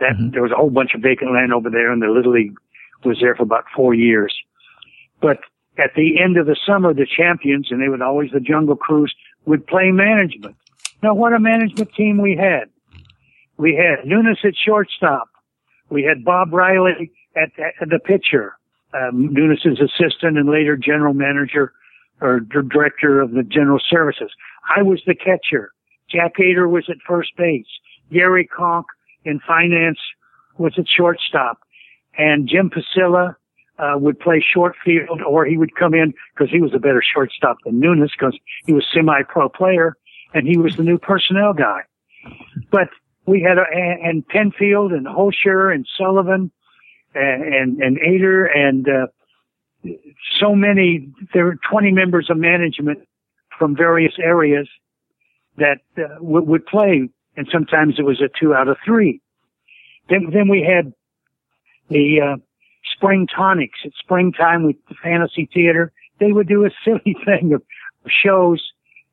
That 0.00 0.12
mm-hmm. 0.12 0.30
there 0.30 0.42
was 0.42 0.52
a 0.52 0.56
whole 0.56 0.70
bunch 0.70 0.90
of 0.94 1.02
vacant 1.02 1.32
land 1.32 1.54
over 1.54 1.70
there, 1.70 1.90
and 1.92 2.02
the 2.02 2.08
Little 2.08 2.32
League 2.32 2.56
was 3.04 3.18
there 3.20 3.34
for 3.34 3.44
about 3.44 3.64
four 3.74 3.94
years. 3.94 4.34
But 5.20 5.38
at 5.78 5.94
the 5.94 6.20
end 6.20 6.36
of 6.36 6.46
the 6.46 6.56
summer, 6.66 6.92
the 6.92 7.06
champions, 7.06 7.68
and 7.70 7.80
they 7.80 7.88
would 7.88 8.02
always 8.02 8.30
the 8.32 8.40
Jungle 8.40 8.76
Cruise, 8.76 9.14
would 9.46 9.66
play 9.66 9.90
management. 9.90 10.56
Now, 11.02 11.14
what 11.14 11.32
a 11.32 11.38
management 11.38 11.94
team 11.94 12.20
we 12.20 12.36
had! 12.36 12.68
We 13.56 13.74
had 13.74 14.04
Nunis 14.06 14.44
at 14.44 14.54
shortstop. 14.56 15.28
We 15.90 16.02
had 16.02 16.24
Bob 16.24 16.52
Riley 16.52 17.12
at, 17.36 17.50
at 17.58 17.88
the 17.88 17.98
pitcher, 17.98 18.56
um, 18.94 19.30
Nunis' 19.34 19.80
assistant 19.80 20.38
and 20.38 20.48
later 20.48 20.76
general 20.76 21.14
manager 21.14 21.72
or 22.20 22.40
director 22.40 23.20
of 23.20 23.32
the 23.32 23.42
general 23.42 23.80
services. 23.88 24.30
I 24.76 24.82
was 24.82 25.02
the 25.06 25.14
catcher. 25.14 25.72
Jack 26.10 26.40
Ader 26.40 26.68
was 26.68 26.88
at 26.88 26.96
first 27.06 27.36
base. 27.36 27.66
Gary 28.12 28.46
Conk 28.46 28.86
in 29.24 29.40
finance 29.46 29.98
was 30.58 30.74
at 30.78 30.88
shortstop. 30.88 31.58
And 32.18 32.48
Jim 32.48 32.70
Pasilla 32.70 33.36
uh, 33.78 33.96
would 33.96 34.18
play 34.18 34.44
short 34.46 34.74
field 34.84 35.22
or 35.22 35.44
he 35.44 35.56
would 35.56 35.74
come 35.76 35.94
in 35.94 36.12
because 36.34 36.50
he 36.50 36.60
was 36.60 36.74
a 36.74 36.78
better 36.78 37.02
shortstop 37.02 37.58
than 37.64 37.80
Nunis 37.80 38.10
because 38.18 38.38
he 38.66 38.72
was 38.72 38.84
semi-pro 38.92 39.48
player 39.48 39.96
and 40.34 40.46
he 40.46 40.58
was 40.58 40.76
the 40.76 40.82
new 40.82 40.98
personnel 40.98 41.54
guy. 41.54 41.80
But 42.70 42.88
we 43.26 43.40
had 43.40 43.58
a, 43.58 43.64
and 43.72 44.26
Penfield 44.26 44.92
and 44.92 45.06
Hosher 45.06 45.70
and 45.70 45.86
Sullivan 45.96 46.50
and, 47.14 47.42
and, 47.42 47.82
and 47.82 47.98
Ader 47.98 48.46
and, 48.46 48.88
uh, 48.88 49.06
so 50.40 50.54
many, 50.54 51.08
there 51.32 51.44
were 51.44 51.56
20 51.70 51.92
members 51.92 52.28
of 52.30 52.36
management 52.36 53.00
from 53.58 53.76
various 53.76 54.14
areas 54.22 54.68
that 55.56 55.78
uh, 55.96 56.14
w- 56.16 56.44
would 56.44 56.66
play. 56.66 57.08
And 57.36 57.48
sometimes 57.52 57.94
it 57.98 58.02
was 58.02 58.20
a 58.20 58.28
two 58.38 58.54
out 58.54 58.68
of 58.68 58.76
three. 58.84 59.20
Then, 60.08 60.30
then 60.32 60.48
we 60.48 60.62
had 60.62 60.92
the, 61.88 62.20
uh, 62.20 62.36
spring 62.94 63.26
tonics 63.34 63.80
at 63.84 63.92
springtime 63.98 64.64
with 64.64 64.76
the 64.88 64.94
fantasy 65.02 65.48
theater. 65.52 65.92
They 66.18 66.32
would 66.32 66.48
do 66.48 66.64
a 66.64 66.70
silly 66.84 67.16
thing 67.24 67.52
of 67.54 67.62
shows, 68.06 68.62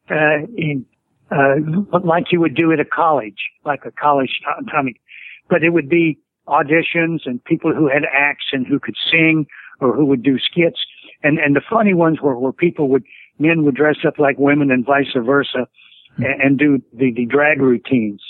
uh, 0.09 0.45
in, 0.55 0.85
uh, 1.31 1.55
like 2.03 2.31
you 2.31 2.39
would 2.39 2.55
do 2.55 2.71
at 2.71 2.79
a 2.79 2.85
college, 2.85 3.49
like 3.65 3.85
a 3.85 3.91
college 3.91 4.41
tonic, 4.71 5.01
but 5.49 5.63
it 5.63 5.69
would 5.69 5.89
be 5.89 6.17
auditions 6.47 7.25
and 7.25 7.43
people 7.43 7.73
who 7.73 7.89
had 7.89 8.03
acts 8.05 8.45
and 8.53 8.65
who 8.65 8.79
could 8.79 8.95
sing 9.11 9.45
or 9.79 9.93
who 9.95 10.05
would 10.05 10.23
do 10.23 10.39
skits. 10.39 10.79
And, 11.23 11.39
and 11.39 11.55
the 11.55 11.61
funny 11.69 11.93
ones 11.93 12.21
were 12.21 12.37
where 12.37 12.51
people 12.51 12.89
would, 12.89 13.03
men 13.39 13.63
would 13.63 13.75
dress 13.75 13.97
up 14.05 14.19
like 14.19 14.37
women 14.37 14.71
and 14.71 14.85
vice 14.85 15.13
versa 15.15 15.67
mm-hmm. 16.13 16.23
and, 16.23 16.41
and, 16.41 16.59
do 16.59 16.81
the, 16.93 17.11
the 17.11 17.25
drag 17.25 17.61
routines. 17.61 18.21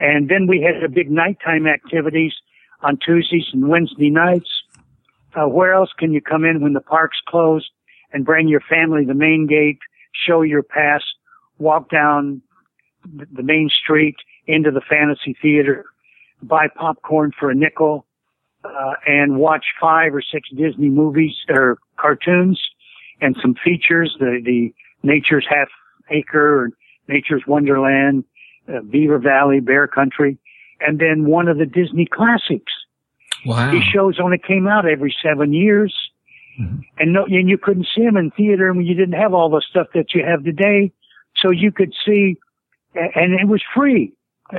And 0.00 0.28
then 0.28 0.46
we 0.46 0.60
had 0.60 0.82
the 0.82 0.88
big 0.88 1.10
nighttime 1.10 1.66
activities 1.66 2.32
on 2.82 2.98
Tuesdays 3.04 3.48
and 3.52 3.68
Wednesday 3.68 4.10
nights. 4.10 4.50
Uh, 5.34 5.46
where 5.46 5.74
else 5.74 5.90
can 5.98 6.12
you 6.12 6.20
come 6.20 6.44
in 6.44 6.62
when 6.62 6.72
the 6.72 6.80
park's 6.80 7.18
closed 7.28 7.70
and 8.12 8.24
bring 8.24 8.48
your 8.48 8.62
family 8.62 9.04
the 9.04 9.14
main 9.14 9.46
gate, 9.46 9.78
show 10.12 10.42
your 10.42 10.62
pass, 10.62 11.02
walk 11.58 11.90
down 11.90 12.40
the 13.04 13.42
main 13.42 13.68
street 13.68 14.16
into 14.46 14.70
the 14.70 14.80
fantasy 14.80 15.36
theater, 15.40 15.84
buy 16.42 16.66
popcorn 16.74 17.32
for 17.38 17.50
a 17.50 17.54
nickel, 17.54 18.06
uh, 18.68 18.94
and 19.06 19.38
watch 19.38 19.66
five 19.80 20.14
or 20.14 20.22
six 20.22 20.48
Disney 20.50 20.88
movies 20.88 21.34
or 21.48 21.78
cartoons 21.96 22.60
and 23.20 23.36
some 23.40 23.54
features, 23.54 24.16
the, 24.18 24.40
the 24.44 24.72
Nature's 25.02 25.46
Half 25.48 25.68
Acre 26.10 26.70
Nature's 27.08 27.42
Wonderland, 27.46 28.24
uh, 28.68 28.80
Beaver 28.82 29.18
Valley, 29.18 29.60
Bear 29.60 29.86
Country, 29.86 30.38
and 30.80 30.98
then 30.98 31.26
one 31.26 31.48
of 31.48 31.58
the 31.58 31.66
Disney 31.66 32.06
classics. 32.06 32.72
Wow. 33.46 33.70
These 33.72 33.84
shows 33.84 34.18
only 34.20 34.38
came 34.38 34.66
out 34.66 34.86
every 34.86 35.14
seven 35.22 35.52
years. 35.52 35.94
Mm-hmm. 36.60 36.80
And 36.98 37.12
no, 37.12 37.24
and 37.24 37.48
you 37.48 37.56
couldn't 37.56 37.86
see 37.94 38.04
them 38.04 38.16
in 38.16 38.30
theater 38.32 38.68
and 38.70 38.86
you 38.86 38.94
didn't 38.94 39.18
have 39.18 39.32
all 39.32 39.48
the 39.48 39.62
stuff 39.68 39.88
that 39.94 40.12
you 40.12 40.24
have 40.24 40.44
today. 40.44 40.92
So 41.36 41.50
you 41.50 41.70
could 41.70 41.94
see, 42.04 42.36
and 42.94 43.40
it 43.40 43.48
was 43.48 43.62
free. 43.74 44.12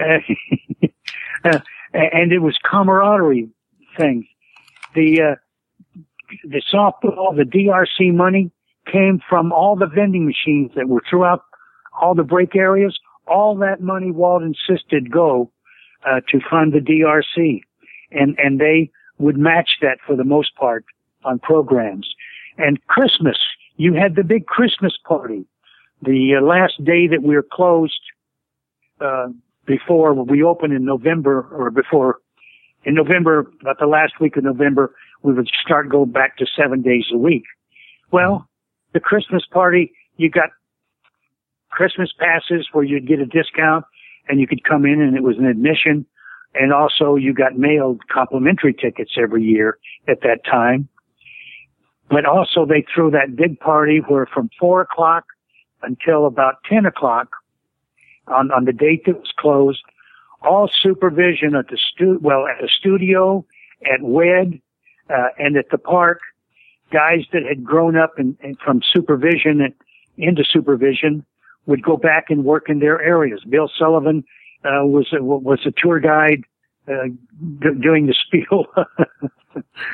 Uh, 1.46 1.60
and 1.94 2.34
it 2.34 2.40
was 2.40 2.58
camaraderie 2.70 3.48
things. 3.98 4.26
The 4.96 5.22
uh, 5.22 5.36
the 6.44 6.62
softball, 6.72 7.36
the 7.36 7.44
DRC 7.44 8.14
money 8.14 8.52
came 8.92 9.20
from 9.28 9.52
all 9.52 9.76
the 9.76 9.88
vending 9.88 10.26
machines 10.26 10.72
that 10.76 10.88
were 10.88 11.04
throughout 11.10 11.44
all 12.00 12.16
the 12.16 12.24
break 12.24 12.56
areas. 12.56 12.98
All 13.28 13.56
that 13.58 13.82
money 13.82 14.12
Walt 14.12 14.42
insisted 14.42 15.12
go 15.12 15.52
uh, 16.06 16.22
to 16.30 16.40
fund 16.50 16.74
the 16.74 16.80
DRC, 16.80 17.62
and 18.12 18.38
and 18.40 18.60
they 18.60 18.92
would 19.18 19.38
match 19.38 19.70
that 19.82 20.00
for 20.06 20.16
the 20.16 20.24
most 20.24 20.56
part 20.56 20.86
on 21.24 21.40
programs. 21.40 22.10
And 22.58 22.86
Christmas, 22.88 23.38
you 23.78 23.94
had 23.94 24.16
the 24.16 24.24
big 24.24 24.46
Christmas 24.46 24.94
party, 25.06 25.46
the 26.02 26.36
uh, 26.40 26.44
last 26.44 26.84
day 26.84 27.08
that 27.08 27.22
we 27.22 27.36
were 27.36 27.46
closed 27.50 28.00
uh, 29.02 29.28
before 29.66 30.14
we 30.14 30.44
opened 30.44 30.74
in 30.74 30.86
November 30.86 31.48
or 31.52 31.70
before 31.70 32.20
in 32.84 32.96
November, 32.96 33.52
about 33.62 33.80
the 33.80 33.88
last 33.88 34.14
week 34.20 34.38
of 34.38 34.44
November, 34.44 34.94
we 35.22 35.34
would 35.34 35.50
start 35.62 35.90
going 35.90 36.12
back 36.12 36.38
to 36.38 36.46
seven 36.46 36.82
days 36.82 37.06
a 37.14 37.18
week. 37.18 37.44
Well, 38.12 38.48
the 38.94 39.00
Christmas 39.00 39.44
party, 39.52 39.92
you 40.18 40.30
got 40.30 40.50
Christmas 41.70 42.12
passes 42.18 42.68
where 42.72 42.84
you'd 42.84 43.08
get 43.08 43.20
a 43.20 43.26
discount 43.26 43.86
and 44.28 44.40
you 44.40 44.48
could 44.48 44.64
come 44.64 44.86
in 44.86 45.02
and 45.02 45.16
it 45.16 45.24
was 45.24 45.38
an 45.38 45.46
admission. 45.46 46.06
And 46.56 46.74
also 46.74 47.16
you 47.16 47.34
got 47.34 47.58
mailed 47.58 48.02
complimentary 48.12 48.74
tickets 48.74 49.12
every 49.22 49.44
year 49.44 49.78
at 50.08 50.22
that 50.22 50.40
time. 50.50 50.88
But 52.10 52.26
also 52.26 52.66
they 52.66 52.86
threw 52.94 53.12
that 53.12 53.36
big 53.36 53.60
party 53.60 54.00
where 54.08 54.26
from 54.26 54.50
four 54.60 54.82
o'clock 54.82 55.26
until 55.84 56.26
about 56.26 56.56
10 56.68 56.86
o'clock 56.86 57.30
on, 58.28 58.52
on 58.52 58.66
the 58.66 58.74
date 58.74 59.04
that 59.06 59.20
was 59.20 59.32
closed, 59.38 59.84
all 60.42 60.70
supervision 60.82 61.56
at 61.56 61.68
the 61.68 61.78
stu- 61.78 62.20
well, 62.22 62.48
at 62.48 62.62
the 62.62 62.70
studio, 62.70 63.46
at 63.86 64.02
WED, 64.02 64.62
uh, 65.10 65.30
and 65.38 65.58
at 65.58 65.70
the 65.70 65.78
park, 65.78 66.20
guys 66.92 67.26
that 67.34 67.44
had 67.44 67.64
grown 67.64 67.98
up 67.98 68.16
from 68.64 68.82
supervision 68.94 69.62
and 69.62 69.74
into 70.18 70.44
supervision 70.44 71.26
would 71.66 71.84
go 71.84 71.98
back 71.98 72.26
and 72.30 72.44
work 72.44 72.70
in 72.70 72.80
their 72.80 73.02
areas. 73.02 73.42
Bill 73.48 73.70
Sullivan, 73.78 74.24
uh, 74.66 74.84
was, 74.86 75.08
a, 75.14 75.24
was 75.24 75.60
a 75.66 75.72
tour 75.72 76.00
guide, 76.00 76.44
uh, 76.88 77.08
d- 77.60 77.80
doing 77.82 78.08
the 78.08 78.16
spiel, 78.26 78.66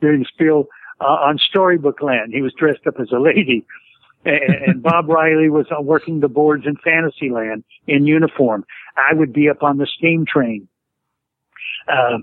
doing 0.00 0.20
the 0.20 0.26
spiel, 0.26 0.66
uh, 1.00 1.04
on 1.04 1.38
Storybook 1.38 2.02
Land. 2.02 2.32
He 2.32 2.42
was 2.42 2.52
dressed 2.54 2.86
up 2.86 2.94
as 2.98 3.12
a 3.12 3.18
lady 3.18 3.64
and 4.24 4.82
Bob 4.82 5.08
Riley 5.08 5.48
was 5.48 5.66
uh, 5.70 5.80
working 5.80 6.20
the 6.20 6.28
boards 6.28 6.66
in 6.66 6.76
Fantasyland 6.76 7.64
in 7.86 8.06
uniform. 8.06 8.64
I 8.96 9.14
would 9.14 9.32
be 9.32 9.48
up 9.48 9.62
on 9.62 9.78
the 9.78 9.86
steam 9.86 10.24
train. 10.26 10.68
Uh, 11.88 12.18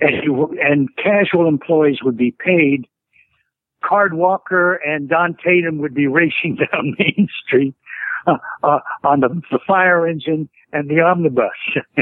and, 0.00 0.58
and 0.60 0.88
casual 0.96 1.48
employees 1.48 1.98
would 2.02 2.16
be 2.16 2.30
paid. 2.30 2.86
Card 3.84 4.14
Walker 4.14 4.74
and 4.74 5.08
Don 5.08 5.36
Tatum 5.44 5.78
would 5.78 5.94
be 5.94 6.06
racing 6.20 6.56
down 6.56 6.94
Main 6.98 7.28
Street 7.44 7.74
uh, 8.26 8.36
uh, 8.62 8.80
on 9.04 9.20
the, 9.20 9.28
the 9.50 9.58
fire 9.66 10.06
engine 10.06 10.48
and 10.72 10.88
the 10.88 11.00
omnibus. 11.00 11.50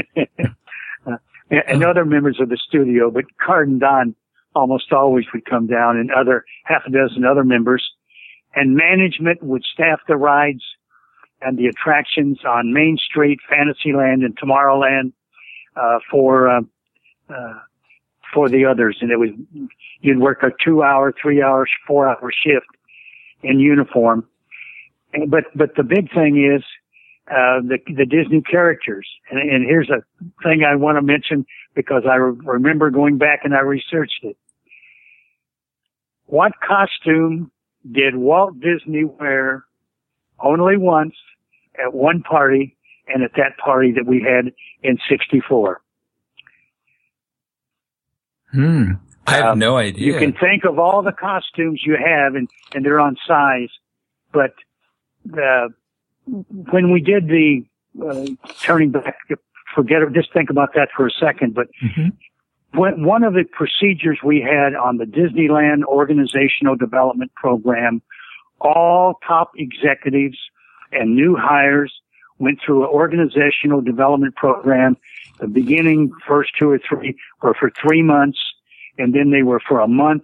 uh, 1.07 1.17
and 1.49 1.83
other 1.83 2.03
members 2.03 2.39
of 2.41 2.49
the 2.49 2.57
studio, 2.57 3.09
but 3.09 3.25
Card 3.37 3.69
and 3.69 3.79
Don 3.79 4.15
almost 4.53 4.91
always 4.91 5.25
would 5.33 5.45
come 5.45 5.67
down 5.67 5.97
and 5.97 6.11
other 6.11 6.43
half 6.65 6.81
a 6.85 6.91
dozen 6.91 7.23
other 7.23 7.43
members 7.43 7.91
and 8.55 8.75
management 8.75 9.43
would 9.43 9.63
staff 9.63 9.99
the 10.07 10.17
rides 10.17 10.63
and 11.41 11.57
the 11.57 11.67
attractions 11.67 12.39
on 12.45 12.73
Main 12.73 12.97
Street, 12.97 13.39
Fantasyland, 13.49 14.23
and 14.23 14.37
Tomorrowland 14.37 15.13
uh, 15.75 15.99
for 16.09 16.49
uh, 16.49 16.61
uh, 17.29 17.53
for 18.33 18.49
the 18.49 18.65
others. 18.65 18.97
And 19.01 19.11
it 19.11 19.17
was 19.17 19.29
you'd 20.01 20.19
work 20.19 20.43
a 20.43 20.49
two-hour, 20.63 21.13
three-hour, 21.21 21.67
four-hour 21.85 22.31
shift 22.31 22.67
in 23.43 23.59
uniform. 23.59 24.27
And, 25.13 25.29
but 25.29 25.45
but 25.55 25.75
the 25.75 25.83
big 25.83 26.11
thing 26.13 26.53
is 26.55 26.63
uh, 27.29 27.61
the 27.61 27.77
the 27.85 28.05
Disney 28.05 28.41
characters. 28.41 29.07
And, 29.29 29.39
and 29.39 29.65
here's 29.65 29.89
a 29.89 30.03
thing 30.43 30.63
I 30.63 30.75
want 30.75 30.97
to 30.97 31.01
mention 31.01 31.45
because 31.75 32.03
I 32.09 32.15
re- 32.15 32.37
remember 32.43 32.89
going 32.89 33.17
back 33.17 33.41
and 33.43 33.53
I 33.53 33.59
researched 33.59 34.23
it. 34.23 34.37
What 36.25 36.53
costume 36.67 37.51
did 37.89 38.15
Walt 38.15 38.59
Disney 38.59 39.05
wear 39.05 39.66
only 40.39 40.77
once 40.77 41.15
at 41.83 41.93
one 41.93 42.21
party 42.23 42.75
and 43.07 43.23
at 43.23 43.31
that 43.37 43.57
party 43.57 43.91
that 43.93 44.05
we 44.05 44.21
had 44.21 44.53
in 44.83 44.97
64. 45.09 45.81
Hmm. 48.51 48.91
I 49.25 49.35
have 49.35 49.45
um, 49.45 49.59
no 49.59 49.77
idea. 49.77 50.05
You 50.05 50.19
can 50.19 50.33
think 50.33 50.63
of 50.63 50.79
all 50.79 51.01
the 51.01 51.11
costumes 51.11 51.81
you 51.85 51.97
have 51.97 52.35
and, 52.35 52.49
and 52.73 52.85
they're 52.85 52.99
on 52.99 53.17
size, 53.27 53.69
but 54.31 54.53
the, 55.25 55.73
when 56.25 56.91
we 56.91 57.01
did 57.01 57.27
the 57.27 57.65
uh, 58.01 58.25
turning 58.61 58.91
back 58.91 59.17
forget 59.77 60.01
it. 60.01 60.13
Just 60.13 60.33
think 60.33 60.49
about 60.49 60.73
that 60.73 60.89
for 60.95 61.07
a 61.07 61.11
second. 61.11 61.53
But 61.53 61.67
mm-hmm. 61.83 62.79
when, 62.79 63.05
one 63.05 63.23
of 63.23 63.33
the 63.33 63.43
procedures 63.43 64.19
we 64.23 64.41
had 64.41 64.73
on 64.75 64.97
the 64.97 65.05
Disneyland 65.05 65.83
organizational 65.83 66.75
development 66.75 67.33
program, 67.35 68.01
all 68.59 69.19
top 69.27 69.51
executives 69.55 70.37
and 70.91 71.15
new 71.15 71.35
hires 71.35 71.93
went 72.39 72.59
through 72.63 72.83
an 72.83 72.89
organizational 72.89 73.81
development 73.81 74.35
program. 74.35 74.97
The 75.39 75.47
beginning 75.47 76.11
first 76.27 76.51
two 76.57 76.69
or 76.69 76.79
three 76.79 77.15
were 77.41 77.53
for 77.53 77.71
three 77.81 78.01
months 78.01 78.39
and 78.97 79.13
then 79.13 79.31
they 79.31 79.43
were 79.43 79.61
for 79.67 79.79
a 79.79 79.87
month. 79.87 80.23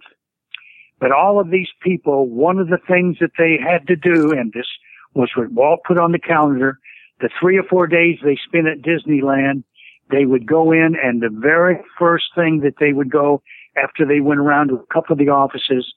But 1.00 1.12
all 1.12 1.40
of 1.40 1.50
these 1.50 1.68
people, 1.80 2.28
one 2.28 2.58
of 2.58 2.68
the 2.68 2.78
things 2.88 3.18
that 3.20 3.32
they 3.38 3.58
had 3.62 3.86
to 3.88 3.96
do, 3.96 4.32
and 4.32 4.52
this 4.52 4.66
was 5.14 5.30
what 5.36 5.52
Walt 5.52 5.80
put 5.86 5.98
on 5.98 6.12
the 6.12 6.18
calendar, 6.18 6.78
the 7.20 7.30
three 7.40 7.58
or 7.58 7.62
four 7.64 7.86
days 7.86 8.18
they 8.24 8.38
spent 8.46 8.66
at 8.66 8.82
Disneyland, 8.82 9.64
they 10.10 10.24
would 10.24 10.46
go 10.46 10.72
in 10.72 10.96
and 11.02 11.22
the 11.22 11.30
very 11.30 11.78
first 11.98 12.26
thing 12.34 12.60
that 12.60 12.74
they 12.78 12.92
would 12.92 13.10
go 13.10 13.42
after 13.76 14.06
they 14.06 14.20
went 14.20 14.40
around 14.40 14.68
to 14.68 14.74
a 14.74 14.86
couple 14.92 15.12
of 15.12 15.18
the 15.18 15.28
offices, 15.28 15.92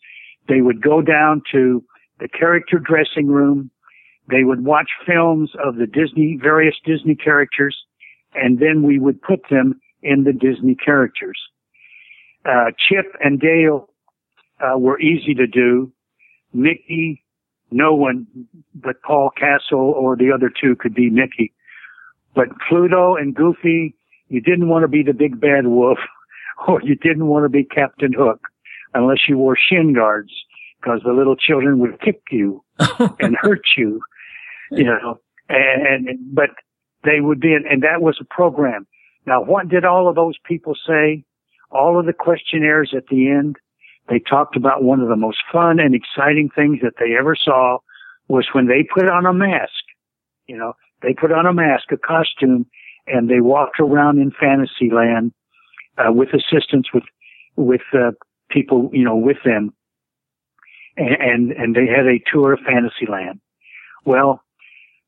they 0.48 0.62
would 0.62 0.82
go 0.82 1.02
down 1.02 1.42
to 1.52 1.84
the 2.20 2.28
character 2.28 2.80
dressing 2.80 3.28
room. 3.28 3.72
They 4.30 4.44
would 4.44 4.66
watch 4.66 4.90
films 5.06 5.52
of 5.64 5.76
the 5.78 5.88
Disney, 5.88 6.38
various 6.42 6.76
Disney 6.84 7.16
characters, 7.16 7.78
and 8.34 8.60
then 8.60 8.84
we 8.84 9.00
would 9.00 9.22
put 9.22 9.42
them 9.50 9.80
in 10.04 10.24
the 10.24 10.34
Disney 10.34 10.76
characters. 10.76 11.40
Uh, 12.46 12.72
Chip 12.78 13.06
and 13.22 13.40
Dale 13.40 13.90
uh, 14.60 14.78
were 14.78 15.00
easy 15.00 15.34
to 15.36 15.48
do. 15.48 15.92
Mickey, 16.54 17.24
no 17.72 17.94
one 17.94 18.28
but 18.74 19.02
Paul 19.02 19.30
Castle 19.30 19.94
or 19.96 20.16
the 20.16 20.32
other 20.34 20.50
two 20.50 20.76
could 20.76 20.94
be 20.94 21.10
Mickey. 21.10 21.54
But 22.36 22.48
Pluto 22.68 23.16
and 23.16 23.36
Goofy, 23.36 23.96
you 24.30 24.42
didn't 24.42 24.70
want 24.70 24.84
to 24.84 24.88
be 24.88 25.04
the 25.04 25.14
big 25.14 25.40
bad 25.40 25.68
wolf, 25.68 26.00
or 26.68 26.82
you 26.84 26.96
didn't 26.96 27.28
want 27.28 27.46
to 27.46 27.50
be 27.50 27.64
Captain 27.64 28.14
Hook, 28.14 28.48
unless 28.94 29.20
you 29.28 29.38
wore 29.38 29.58
shin 29.58 29.94
guards, 29.94 30.32
because 30.80 31.02
the 31.04 31.14
little 31.14 31.36
children 31.36 31.80
would 31.80 32.00
kick 32.02 32.22
you 32.32 32.64
and 33.20 33.36
hurt 33.40 33.66
you, 33.76 34.02
you 34.72 34.86
know. 34.86 35.20
And, 35.50 36.08
and 36.08 36.36
but 36.36 36.50
they 37.04 37.22
would 37.22 37.40
be, 37.40 37.54
in, 37.54 37.64
and 37.70 37.84
that 37.84 38.02
was 38.02 38.18
a 38.22 38.26
program. 38.26 38.88
Now, 39.26 39.44
what 39.44 39.68
did 39.70 39.86
all 39.86 40.08
of 40.08 40.16
those 40.16 40.36
people 40.46 40.76
say? 40.88 41.26
all 41.72 42.00
of 42.00 42.06
the 42.06 42.14
questionnaires 42.14 42.94
at 42.96 43.08
the 43.08 43.30
end, 43.30 43.58
they 44.10 44.20
talked 44.20 44.56
about 44.56 44.84
one 44.84 45.02
of 45.02 45.10
the 45.10 45.16
most 45.16 45.40
fun 45.52 45.80
and 45.80 45.94
exciting 45.94 46.50
things 46.50 46.80
that 46.82 46.94
they 47.00 47.16
ever 47.18 47.36
saw 47.36 47.80
was 48.28 48.48
when 48.54 48.68
they 48.68 48.84
put 48.84 49.10
on 49.10 49.26
a 49.26 49.34
mask. 49.34 49.72
You 50.48 50.58
know, 50.58 50.74
they 51.02 51.14
put 51.14 51.32
on 51.32 51.46
a 51.46 51.54
mask, 51.54 51.92
a 51.92 51.98
costume, 51.98 52.66
and 53.06 53.30
they 53.30 53.42
walked 53.42 53.80
around 53.80 54.20
in 54.20 54.32
Fantasyland 54.32 55.34
uh, 55.98 56.12
with 56.12 56.30
assistance 56.34 56.88
with 56.94 57.04
with 57.56 57.82
uh, 57.94 58.12
people, 58.50 58.90
you 58.94 59.04
know, 59.04 59.16
with 59.16 59.38
them, 59.44 59.74
and, 60.98 61.52
and 61.52 61.76
they 61.76 61.88
had 61.88 62.06
a 62.08 62.20
tour 62.32 62.54
of 62.54 62.60
Fantasyland. 62.62 63.40
Well, 64.06 64.44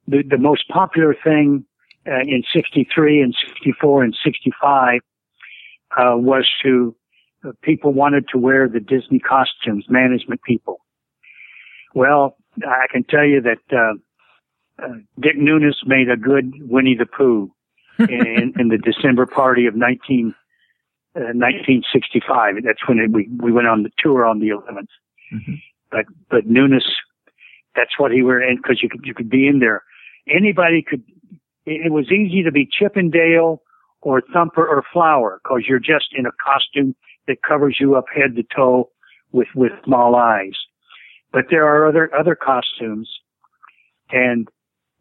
the 0.07 0.23
the 0.23 0.37
most 0.37 0.67
popular 0.69 1.15
thing 1.23 1.65
uh, 2.07 2.21
in 2.21 2.43
'63 2.53 3.21
and 3.21 3.35
'64 3.55 4.03
and 4.03 4.17
'65 4.23 4.99
uh, 5.97 6.17
was 6.17 6.47
to 6.63 6.95
uh, 7.45 7.51
people 7.61 7.93
wanted 7.93 8.27
to 8.29 8.37
wear 8.37 8.67
the 8.67 8.79
Disney 8.79 9.19
costumes, 9.19 9.85
management 9.89 10.41
people. 10.43 10.81
Well, 11.95 12.37
I 12.57 12.85
can 12.91 13.03
tell 13.03 13.25
you 13.25 13.41
that 13.41 13.59
uh, 13.71 14.83
uh, 14.83 14.95
Dick 15.19 15.37
Nunis 15.37 15.85
made 15.85 16.09
a 16.09 16.17
good 16.17 16.53
Winnie 16.59 16.95
the 16.95 17.05
Pooh 17.05 17.51
in, 17.99 18.53
in 18.59 18.67
the 18.69 18.77
December 18.77 19.25
party 19.25 19.65
of 19.65 19.75
19, 19.75 20.35
1965. 21.13 22.55
Uh, 22.55 22.59
that's 22.63 22.87
when 22.87 22.99
it, 22.99 23.11
we 23.11 23.29
we 23.39 23.51
went 23.51 23.67
on 23.67 23.83
the 23.83 23.91
tour 23.97 24.25
on 24.25 24.39
the 24.39 24.49
11th. 24.49 24.87
Mm-hmm. 25.33 25.53
But 25.91 26.05
but 26.29 26.47
Nunis, 26.47 26.85
that's 27.75 27.97
what 27.97 28.11
he 28.11 28.21
were 28.21 28.41
in 28.41 28.57
because 28.57 28.81
you 28.81 28.89
could 28.89 29.01
you 29.05 29.13
could 29.13 29.29
be 29.29 29.47
in 29.47 29.59
there. 29.59 29.83
Anybody 30.27 30.83
could. 30.87 31.03
It, 31.65 31.87
it 31.87 31.91
was 31.91 32.11
easy 32.11 32.43
to 32.43 32.51
be 32.51 32.67
Chip 32.71 32.95
and 32.95 33.11
Dale 33.11 33.61
or 34.01 34.21
thumper 34.33 34.65
or 34.65 34.83
flower 34.93 35.39
because 35.43 35.63
you're 35.67 35.79
just 35.79 36.07
in 36.13 36.25
a 36.25 36.31
costume 36.43 36.95
that 37.27 37.41
covers 37.43 37.77
you 37.79 37.95
up 37.95 38.05
head 38.13 38.35
to 38.35 38.43
toe 38.55 38.89
with, 39.31 39.47
with 39.55 39.71
small 39.85 40.15
eyes. 40.15 40.55
But 41.31 41.45
there 41.49 41.65
are 41.65 41.87
other, 41.87 42.13
other 42.15 42.35
costumes 42.35 43.09
and 44.11 44.47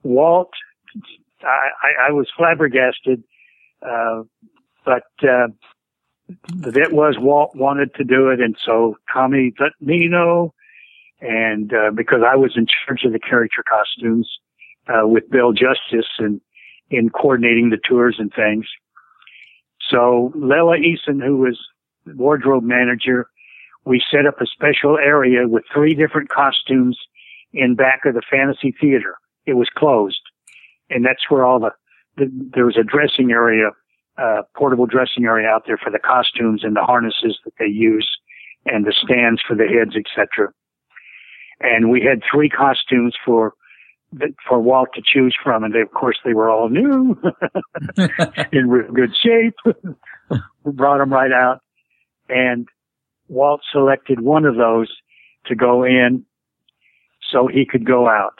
Walt, 0.02 0.50
I, 1.42 2.08
I 2.08 2.12
was 2.12 2.28
flabbergasted, 2.36 3.22
uh, 3.82 4.22
but, 4.84 5.04
uh, 5.22 5.48
the 6.48 6.72
bit 6.72 6.92
was 6.92 7.16
Walt 7.18 7.56
wanted 7.56 7.94
to 7.94 8.04
do 8.04 8.28
it. 8.28 8.40
And 8.40 8.54
so 8.62 8.96
Tommy 9.10 9.54
let 9.58 9.72
me 9.80 10.08
know. 10.08 10.52
And, 11.20 11.72
uh, 11.72 11.90
because 11.94 12.22
I 12.26 12.36
was 12.36 12.52
in 12.56 12.66
charge 12.66 13.04
of 13.04 13.12
the 13.12 13.18
character 13.18 13.64
costumes, 13.68 14.28
uh, 14.88 15.06
with 15.06 15.30
Bill 15.30 15.52
Justice 15.52 16.08
and 16.18 16.40
in 16.90 17.10
coordinating 17.10 17.70
the 17.70 17.76
tours 17.76 18.16
and 18.18 18.32
things. 18.34 18.66
So 19.90 20.32
Lela 20.34 20.78
Eason, 20.78 21.22
who 21.22 21.36
was 21.36 21.58
wardrobe 22.06 22.64
manager, 22.64 23.28
we 23.84 24.02
set 24.10 24.26
up 24.26 24.40
a 24.40 24.46
special 24.46 24.98
area 24.98 25.46
with 25.46 25.64
three 25.72 25.94
different 25.94 26.30
costumes 26.30 26.98
in 27.52 27.74
back 27.74 28.04
of 28.04 28.14
the 28.14 28.22
fantasy 28.30 28.74
theater. 28.80 29.16
It 29.46 29.54
was 29.54 29.68
closed. 29.74 30.20
And 30.90 31.04
that's 31.04 31.30
where 31.30 31.44
all 31.44 31.60
the, 31.60 31.70
the 32.16 32.30
there 32.54 32.66
was 32.66 32.76
a 32.76 32.82
dressing 32.82 33.30
area, 33.30 33.70
uh, 34.16 34.42
portable 34.56 34.86
dressing 34.86 35.24
area 35.24 35.48
out 35.48 35.64
there 35.66 35.78
for 35.78 35.90
the 35.90 35.98
costumes 35.98 36.64
and 36.64 36.76
the 36.76 36.82
harnesses 36.82 37.38
that 37.44 37.54
they 37.58 37.66
use 37.66 38.08
and 38.66 38.84
the 38.84 38.92
stands 38.92 39.40
for 39.46 39.54
the 39.54 39.66
heads, 39.66 39.94
etc. 39.96 40.52
And 41.60 41.90
we 41.90 42.00
had 42.00 42.22
three 42.30 42.48
costumes 42.48 43.14
for 43.24 43.54
for 44.48 44.58
Walt 44.58 44.88
to 44.94 45.02
choose 45.04 45.36
from, 45.42 45.64
and 45.64 45.74
they, 45.74 45.80
of 45.80 45.90
course 45.90 46.16
they 46.24 46.32
were 46.32 46.50
all 46.50 46.68
new, 46.68 47.20
in 48.52 48.68
good 48.94 49.14
shape. 49.22 49.54
we 50.64 50.72
Brought 50.72 50.98
them 50.98 51.12
right 51.12 51.32
out, 51.32 51.60
and 52.28 52.66
Walt 53.28 53.60
selected 53.70 54.20
one 54.20 54.44
of 54.44 54.56
those 54.56 54.88
to 55.46 55.54
go 55.54 55.84
in, 55.84 56.24
so 57.30 57.46
he 57.46 57.66
could 57.66 57.84
go 57.84 58.08
out, 58.08 58.38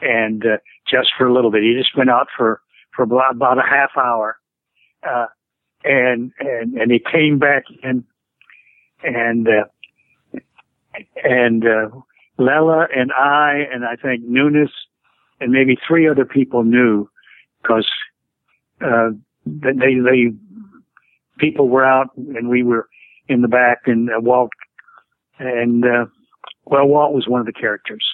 and 0.00 0.44
uh, 0.44 0.56
just 0.90 1.10
for 1.16 1.26
a 1.26 1.32
little 1.32 1.50
bit. 1.50 1.62
He 1.62 1.76
just 1.78 1.96
went 1.96 2.10
out 2.10 2.26
for 2.36 2.60
for 2.94 3.04
about 3.04 3.58
a 3.58 3.62
half 3.62 3.90
hour, 3.96 4.38
uh, 5.08 5.26
and 5.84 6.32
and 6.40 6.74
and 6.74 6.90
he 6.90 6.98
came 6.98 7.38
back 7.38 7.64
in, 7.82 8.04
and 9.04 9.48
uh, 9.48 10.38
and 11.22 11.64
uh, 11.64 11.90
Lela 12.40 12.88
and 12.94 13.12
I, 13.12 13.66
and 13.70 13.84
I 13.84 13.96
think 13.96 14.24
Nunis 14.24 14.70
and 15.40 15.52
maybe 15.52 15.76
three 15.86 16.08
other 16.08 16.24
people 16.24 16.64
knew 16.64 17.08
because 17.62 17.88
uh, 18.80 19.10
they 19.44 19.94
they 19.94 20.32
people 21.38 21.68
were 21.68 21.84
out 21.84 22.08
and 22.16 22.48
we 22.48 22.62
were 22.62 22.88
in 23.28 23.42
the 23.42 23.48
back 23.48 23.82
and 23.86 24.08
uh, 24.08 24.20
Walt 24.20 24.50
and 25.38 25.84
uh, 25.84 26.06
well 26.64 26.86
Walt 26.86 27.12
was 27.12 27.28
one 27.28 27.40
of 27.40 27.46
the 27.46 27.52
characters 27.52 28.04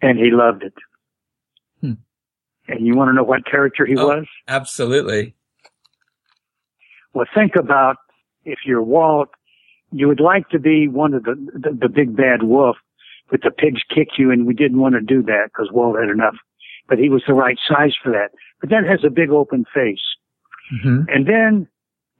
and 0.00 0.18
he 0.18 0.30
loved 0.30 0.62
it. 0.62 0.74
Hmm. 1.80 1.94
And 2.68 2.86
you 2.86 2.96
want 2.96 3.08
to 3.08 3.12
know 3.12 3.24
what 3.24 3.44
character 3.44 3.86
he 3.86 3.96
oh, 3.96 4.06
was? 4.06 4.26
Absolutely. 4.46 5.34
Well, 7.12 7.26
think 7.34 7.56
about 7.56 7.96
if 8.44 8.60
you're 8.64 8.82
Walt 8.82 9.30
you 9.92 10.08
would 10.08 10.20
like 10.20 10.48
to 10.50 10.58
be 10.58 10.88
one 10.88 11.14
of 11.14 11.24
the, 11.24 11.34
the, 11.54 11.76
the 11.82 11.88
big 11.88 12.16
bad 12.16 12.42
wolf, 12.42 12.76
but 13.30 13.42
the 13.42 13.50
pigs 13.50 13.80
kick 13.94 14.08
you 14.18 14.30
and 14.30 14.46
we 14.46 14.54
didn't 14.54 14.80
want 14.80 14.94
to 14.94 15.00
do 15.00 15.22
that 15.22 15.44
because 15.46 15.70
Walt 15.72 15.98
had 15.98 16.10
enough. 16.10 16.36
But 16.88 16.98
he 16.98 17.08
was 17.08 17.22
the 17.26 17.34
right 17.34 17.58
size 17.68 17.94
for 18.02 18.12
that. 18.12 18.30
But 18.60 18.70
that 18.70 18.84
has 18.88 19.00
a 19.04 19.10
big 19.10 19.30
open 19.30 19.64
face. 19.74 20.00
Mm-hmm. 20.72 21.02
And 21.08 21.26
then 21.26 21.68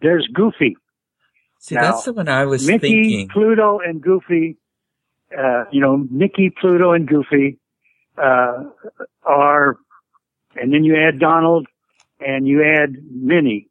there's 0.03 0.29
Goofy. 0.33 0.77
See, 1.59 1.75
now, 1.75 1.93
that's 1.93 2.05
the 2.05 2.13
one 2.13 2.29
I 2.29 2.45
was 2.45 2.67
Mickey, 2.67 3.03
thinking. 3.03 3.29
Pluto, 3.29 3.81
and 3.81 4.01
Goofy. 4.01 4.57
Uh, 5.37 5.65
you 5.71 5.81
know, 5.81 6.07
Mickey, 6.11 6.51
Pluto, 6.51 6.93
and 6.93 7.07
Goofy 7.07 7.59
uh, 8.17 8.65
are, 9.25 9.77
and 10.57 10.73
then 10.73 10.85
you 10.85 10.97
add 10.97 11.19
Donald, 11.19 11.67
and 12.21 12.47
you 12.47 12.63
add 12.65 12.97
Minnie, 13.11 13.69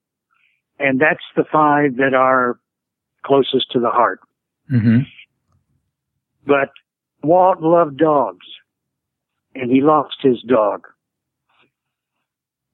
and 0.79 0.99
that's 0.99 1.23
the 1.36 1.43
five 1.51 1.97
that 1.97 2.13
are 2.13 2.60
closest 3.28 3.72
to 3.72 3.80
the 3.80 3.90
heart. 3.90 4.20
Mm-hmm. 4.72 5.00
But 6.46 6.70
Walt 7.24 7.62
loved 7.62 7.98
dogs, 7.98 8.46
and 9.56 9.72
he 9.72 9.82
lost 9.82 10.16
his 10.22 10.42
dog. 10.42 10.88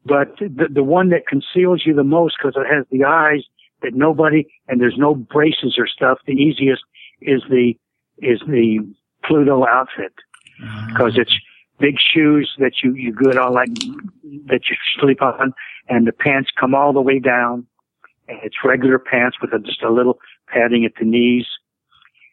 But 0.06 0.38
the, 0.38 0.68
the 0.70 0.84
one 0.84 1.10
that 1.10 1.28
conceals 1.28 1.84
you 1.86 1.94
the 1.94 2.04
most 2.04 2.36
because 2.38 2.56
it 2.58 2.72
has 2.72 2.86
the 2.92 3.06
eyes 3.06 3.44
that 3.82 3.94
nobody, 3.94 4.46
and 4.68 4.80
there's 4.80 4.98
no 4.98 5.16
braces 5.16 5.76
or 5.78 5.88
stuff, 5.88 6.20
the 6.26 6.34
easiest 6.34 6.84
is 7.22 7.42
the, 7.50 7.74
is 8.20 8.40
the 8.48 8.80
Pluto 9.26 9.66
outfit. 9.66 10.14
Because 10.88 11.14
ah. 11.18 11.22
it's, 11.22 11.34
big 11.80 11.98
shoes 12.00 12.54
that 12.60 12.74
you, 12.84 12.94
you 12.94 13.12
good 13.12 13.38
on 13.38 13.54
like, 13.54 13.74
that 14.46 14.62
you 14.70 14.76
sleep 15.00 15.22
on 15.22 15.54
and 15.90 16.08
the 16.08 16.12
pants 16.12 16.50
come 16.58 16.74
all 16.74 16.94
the 16.94 17.02
way 17.02 17.20
down 17.20 17.66
and 18.28 18.40
it's 18.44 18.56
regular 18.64 18.98
pants 18.98 19.38
with 19.42 19.52
a, 19.54 19.60
just 19.60 19.84
a 19.84 19.92
little 19.92 20.20
padding 20.48 20.86
at 20.86 20.94
the 21.00 21.06
knees. 21.06 21.46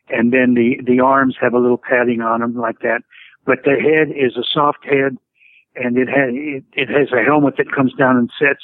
And 0.09 0.33
then 0.33 0.55
the, 0.55 0.81
the 0.85 1.01
arms 1.01 1.37
have 1.41 1.55
a 1.55 1.59
little 1.59 1.79
padding 1.79 2.21
on 2.21 2.41
them 2.41 2.57
like 2.57 2.81
that. 2.81 3.03
But 3.47 3.61
the 3.65 3.77
head 3.77 4.09
is 4.15 4.37
a 4.37 4.45
soft 4.45 4.85
head 4.85 5.17
and 5.77 5.97
it 5.97 6.09
has, 6.09 6.31
it, 6.33 6.65
it 6.73 6.89
has 6.89 7.13
a 7.13 7.25
helmet 7.25 7.55
that 7.59 7.73
comes 7.73 7.95
down 7.95 8.17
and 8.17 8.31
sits. 8.39 8.63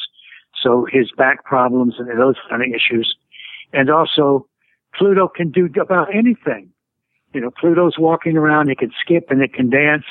So 0.62 0.87
his 0.90 1.11
back 1.16 1.44
problems 1.44 1.94
and 1.98 2.09
those 2.18 2.37
kind 2.48 2.62
of 2.62 2.68
issues. 2.68 3.16
And 3.72 3.90
also 3.90 4.46
Pluto 4.94 5.28
can 5.28 5.50
do 5.50 5.68
about 5.80 6.14
anything. 6.14 6.70
You 7.32 7.40
know, 7.40 7.50
Pluto's 7.50 7.98
walking 7.98 8.37
around, 8.37 8.70
it 8.70 8.78
can 8.78 8.92
skip 9.00 9.26
and 9.30 9.42
it 9.42 9.52
can 9.52 9.70
dance. 9.70 10.04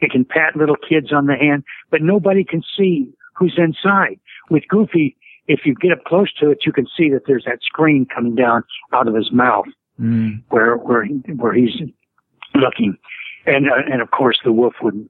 It 0.00 0.10
can 0.10 0.24
pat 0.24 0.56
little 0.56 0.76
kids 0.76 1.12
on 1.12 1.26
the 1.26 1.36
hand, 1.36 1.62
but 1.90 2.02
nobody 2.02 2.42
can 2.42 2.62
see 2.76 3.12
who's 3.34 3.54
inside. 3.56 4.18
With 4.50 4.64
Goofy, 4.68 5.16
if 5.48 5.60
you 5.64 5.74
get 5.74 5.92
up 5.92 6.04
close 6.04 6.32
to 6.34 6.50
it, 6.50 6.64
you 6.64 6.72
can 6.72 6.86
see 6.96 7.10
that 7.10 7.22
there's 7.26 7.44
that 7.44 7.62
screen 7.62 8.06
coming 8.06 8.34
down 8.34 8.64
out 8.92 9.08
of 9.08 9.14
his 9.14 9.32
mouth 9.32 9.66
mm. 10.00 10.42
where, 10.48 10.76
where, 10.76 11.04
where 11.06 11.52
he's 11.52 11.74
looking. 12.54 12.96
And, 13.46 13.68
uh, 13.68 13.82
and 13.90 14.00
of 14.00 14.10
course 14.10 14.38
the 14.44 14.52
wolf 14.52 14.74
would, 14.82 15.08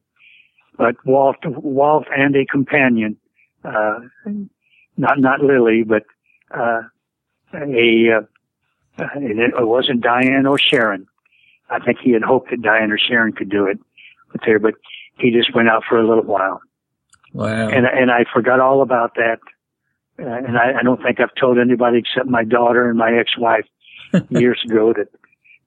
but 0.78 0.96
Walt, 1.04 1.36
Walt 1.44 2.06
and 2.16 2.34
a 2.34 2.46
companion, 2.46 3.16
uh, 3.64 4.00
not, 4.96 5.18
not 5.20 5.40
Lily, 5.40 5.82
but, 5.82 6.04
uh, 6.50 6.82
a, 7.54 8.08
uh, 8.16 8.20
it 9.16 9.66
wasn't 9.66 10.00
Diane 10.00 10.46
or 10.46 10.58
Sharon. 10.58 11.06
I 11.68 11.78
think 11.78 11.98
he 12.02 12.12
had 12.12 12.22
hoped 12.22 12.50
that 12.50 12.62
Diane 12.62 12.90
or 12.90 12.98
Sharon 12.98 13.32
could 13.32 13.50
do 13.50 13.66
it, 13.66 13.78
but 14.30 14.40
there, 14.46 14.58
but 14.58 14.74
he 15.18 15.30
just 15.30 15.54
went 15.54 15.68
out 15.68 15.84
for 15.88 15.98
a 15.98 16.06
little 16.06 16.24
while. 16.24 16.60
Wow. 17.32 17.68
And, 17.68 17.86
and 17.86 18.10
I 18.10 18.24
forgot 18.32 18.60
all 18.60 18.82
about 18.82 19.14
that. 19.16 19.38
And 20.18 20.58
I, 20.58 20.80
I 20.80 20.82
don't 20.82 21.02
think 21.02 21.20
I've 21.20 21.34
told 21.34 21.58
anybody 21.58 21.98
except 21.98 22.28
my 22.28 22.44
daughter 22.44 22.88
and 22.88 22.98
my 22.98 23.12
ex-wife 23.12 23.66
years 24.30 24.60
ago 24.64 24.92
that, 24.92 25.08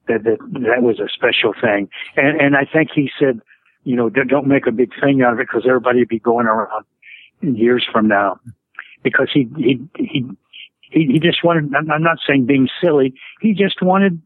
that, 0.08 0.24
that, 0.24 0.38
that 0.60 0.82
was 0.82 1.00
a 1.00 1.08
special 1.12 1.52
thing. 1.60 1.88
And, 2.16 2.40
and 2.40 2.56
I 2.56 2.64
think 2.64 2.90
he 2.94 3.10
said, 3.18 3.40
you 3.84 3.96
know, 3.96 4.08
don't 4.08 4.46
make 4.46 4.66
a 4.66 4.72
big 4.72 4.92
thing 5.00 5.22
out 5.22 5.34
of 5.34 5.40
it 5.40 5.48
because 5.48 5.64
everybody 5.66 6.00
would 6.00 6.08
be 6.08 6.18
going 6.18 6.46
around 6.46 6.84
years 7.40 7.86
from 7.90 8.08
now 8.08 8.40
because 9.02 9.30
he, 9.32 9.48
he, 9.56 9.80
he, 9.96 10.24
he, 10.80 11.06
he 11.06 11.20
just 11.20 11.44
wanted, 11.44 11.72
I'm 11.74 12.02
not 12.02 12.18
saying 12.26 12.46
being 12.46 12.68
silly. 12.82 13.14
He 13.40 13.52
just 13.52 13.82
wanted 13.82 14.20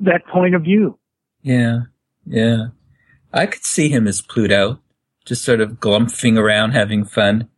that 0.00 0.26
point 0.26 0.54
of 0.54 0.62
view. 0.62 0.98
Yeah. 1.42 1.80
Yeah. 2.26 2.66
I 3.32 3.46
could 3.46 3.64
see 3.64 3.88
him 3.88 4.06
as 4.06 4.20
Pluto, 4.20 4.80
just 5.24 5.42
sort 5.42 5.60
of 5.60 5.80
glumphing 5.80 6.38
around, 6.38 6.72
having 6.72 7.04
fun. 7.04 7.48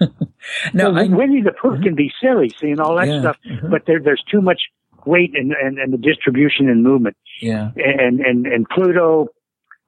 now, 0.74 0.92
well, 0.92 0.98
I, 0.98 1.04
Winnie 1.08 1.42
the 1.42 1.52
Pooh 1.52 1.72
uh-huh. 1.72 1.82
can 1.82 1.94
be 1.94 2.12
silly, 2.20 2.50
seeing 2.60 2.80
all 2.80 2.96
that 2.96 3.08
yeah, 3.08 3.20
stuff, 3.20 3.36
uh-huh. 3.44 3.68
but 3.70 3.82
there, 3.86 4.00
there's 4.00 4.22
too 4.30 4.40
much 4.40 4.62
weight 5.06 5.32
and, 5.34 5.52
and, 5.52 5.78
and 5.78 5.92
the 5.92 5.98
distribution 5.98 6.68
and 6.68 6.82
movement. 6.82 7.16
Yeah. 7.40 7.70
And, 7.76 8.20
and, 8.20 8.46
and 8.46 8.68
Pluto, 8.68 9.28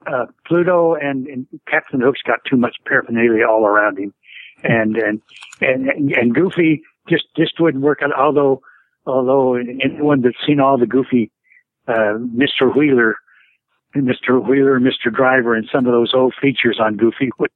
uh, 0.06 0.26
Pluto 0.46 0.94
and, 0.94 1.26
and 1.26 1.46
Captain 1.68 2.00
Hook's 2.00 2.22
got 2.26 2.38
too 2.48 2.56
much 2.56 2.76
paraphernalia 2.86 3.46
all 3.46 3.66
around 3.66 3.98
him. 3.98 4.14
And, 4.64 4.96
and, 4.96 5.22
and, 5.60 6.12
and 6.12 6.34
Goofy 6.34 6.82
just, 7.08 7.24
just 7.36 7.60
wouldn't 7.60 7.82
work 7.82 8.00
out. 8.02 8.12
Although, 8.16 8.62
although 9.06 9.54
anyone 9.56 10.22
that's 10.22 10.36
seen 10.46 10.60
all 10.60 10.78
the 10.78 10.86
Goofy, 10.86 11.30
uh, 11.88 12.18
Mr. 12.36 12.74
Wheeler, 12.74 13.16
Mr. 13.96 14.42
Wheeler, 14.42 14.80
Mr. 14.80 15.12
Driver, 15.12 15.54
and 15.54 15.68
some 15.70 15.86
of 15.86 15.92
those 15.92 16.14
old 16.14 16.34
features 16.40 16.78
on 16.80 16.96
Goofy 16.96 17.30
would, 17.38 17.50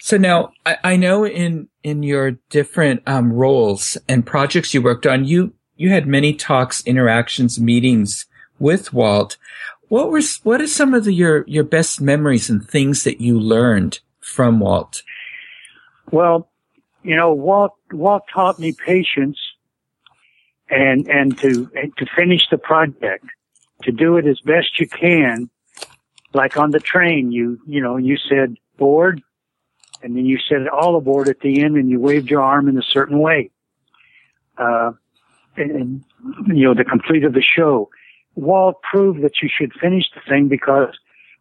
so 0.00 0.16
now 0.16 0.52
I, 0.66 0.76
I, 0.84 0.96
know 0.96 1.26
in 1.26 1.68
in 1.82 2.02
your 2.02 2.32
different 2.50 3.02
um, 3.06 3.32
roles 3.32 3.96
and 4.08 4.26
projects 4.26 4.74
you 4.74 4.82
worked 4.82 5.06
on, 5.06 5.24
you 5.24 5.52
you 5.76 5.90
had 5.90 6.06
many 6.06 6.34
talks, 6.34 6.84
interactions, 6.86 7.58
meetings 7.58 8.26
with 8.58 8.92
Walt. 8.92 9.36
What 9.88 10.10
were 10.10 10.22
what 10.42 10.60
are 10.60 10.66
some 10.66 10.94
of 10.94 11.04
the, 11.04 11.12
your 11.12 11.44
your 11.46 11.64
best 11.64 12.00
memories 12.00 12.50
and 12.50 12.66
things 12.66 13.04
that 13.04 13.20
you 13.20 13.40
learned 13.40 14.00
from 14.20 14.60
Walt? 14.60 15.02
Well, 16.10 16.48
you 17.02 17.16
know, 17.16 17.32
Walt 17.32 17.72
Walt 17.92 18.24
taught 18.32 18.58
me 18.58 18.72
patience 18.72 19.38
and 20.68 21.08
and 21.08 21.36
to 21.38 21.70
and 21.74 21.96
to 21.96 22.06
finish 22.14 22.48
the 22.50 22.58
project, 22.58 23.24
to 23.82 23.92
do 23.92 24.16
it 24.16 24.26
as 24.26 24.40
best 24.40 24.78
you 24.78 24.88
can. 24.88 25.50
Like 26.32 26.56
on 26.56 26.70
the 26.70 26.78
train, 26.78 27.32
you 27.32 27.58
you 27.66 27.80
know, 27.80 27.96
you 27.96 28.16
said 28.16 28.56
board, 28.76 29.22
and 30.02 30.16
then 30.16 30.24
you 30.24 30.38
said 30.48 30.62
it 30.62 30.68
all 30.68 30.96
aboard 30.96 31.28
at 31.28 31.40
the 31.40 31.62
end 31.62 31.76
and 31.76 31.90
you 31.90 32.00
waved 32.00 32.30
your 32.30 32.42
arm 32.42 32.68
in 32.68 32.78
a 32.78 32.82
certain 32.82 33.18
way. 33.18 33.50
Uh, 34.56 34.92
and, 35.56 35.70
and, 35.70 36.04
you 36.48 36.64
know, 36.64 36.74
the 36.74 36.84
complete 36.84 37.24
of 37.24 37.32
the 37.32 37.42
show. 37.42 37.90
Walt 38.34 38.76
proved 38.82 39.22
that 39.22 39.42
you 39.42 39.48
should 39.52 39.72
finish 39.80 40.04
the 40.14 40.20
thing 40.28 40.48
because, 40.48 40.94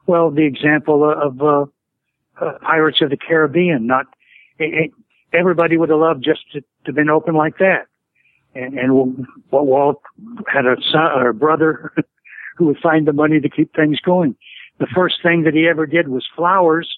well, 0.07 0.31
the 0.31 0.45
example 0.45 1.09
of, 1.09 1.41
uh, 1.41 1.65
uh, 2.43 2.57
Pirates 2.59 3.01
of 3.01 3.09
the 3.09 3.17
Caribbean, 3.17 3.85
not, 3.85 4.05
it, 4.57 4.73
it, 4.73 4.91
everybody 5.33 5.77
would 5.77 5.89
have 5.89 5.99
loved 5.99 6.23
just 6.23 6.51
to, 6.53 6.63
to 6.85 6.93
been 6.93 7.09
open 7.09 7.35
like 7.35 7.57
that. 7.59 7.87
And, 8.55 8.79
and 8.79 9.27
Walt 9.51 10.01
had 10.47 10.65
a 10.65 10.75
son 10.91 11.11
or 11.15 11.29
a 11.29 11.33
brother 11.33 11.93
who 12.57 12.65
would 12.65 12.79
find 12.79 13.07
the 13.07 13.13
money 13.13 13.39
to 13.39 13.49
keep 13.49 13.73
things 13.75 13.99
going. 13.99 14.35
The 14.79 14.87
first 14.87 15.21
thing 15.21 15.43
that 15.43 15.53
he 15.53 15.67
ever 15.67 15.85
did 15.85 16.07
was 16.07 16.25
flowers 16.35 16.89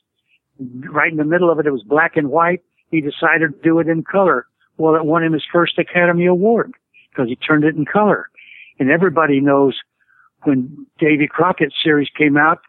right 0.90 1.12
in 1.12 1.18
the 1.18 1.26
middle 1.26 1.52
of 1.52 1.60
it, 1.60 1.68
it 1.68 1.72
was 1.72 1.84
black 1.84 2.18
and 2.18 2.30
white. 2.30 2.62
He 2.90 3.02
decided 3.02 3.54
to 3.54 3.62
do 3.64 3.80
it 3.80 3.88
in 3.88 4.04
color. 4.04 4.46
Well, 4.78 4.96
it 4.96 5.06
won 5.06 5.24
him 5.24 5.34
his 5.34 5.44
first 5.52 5.78
Academy 5.78 6.26
Award 6.26 6.74
because 7.10 7.28
he 7.30 7.36
turned 7.36 7.64
it 7.64 7.76
in 7.76 7.86
color. 7.86 8.30
And 8.80 8.90
everybody 8.90 9.40
knows 9.40 9.80
when 10.44 10.88
Davy 11.00 11.28
Crockett 11.28 11.74
series 11.84 12.10
came 12.18 12.38
out, 12.38 12.60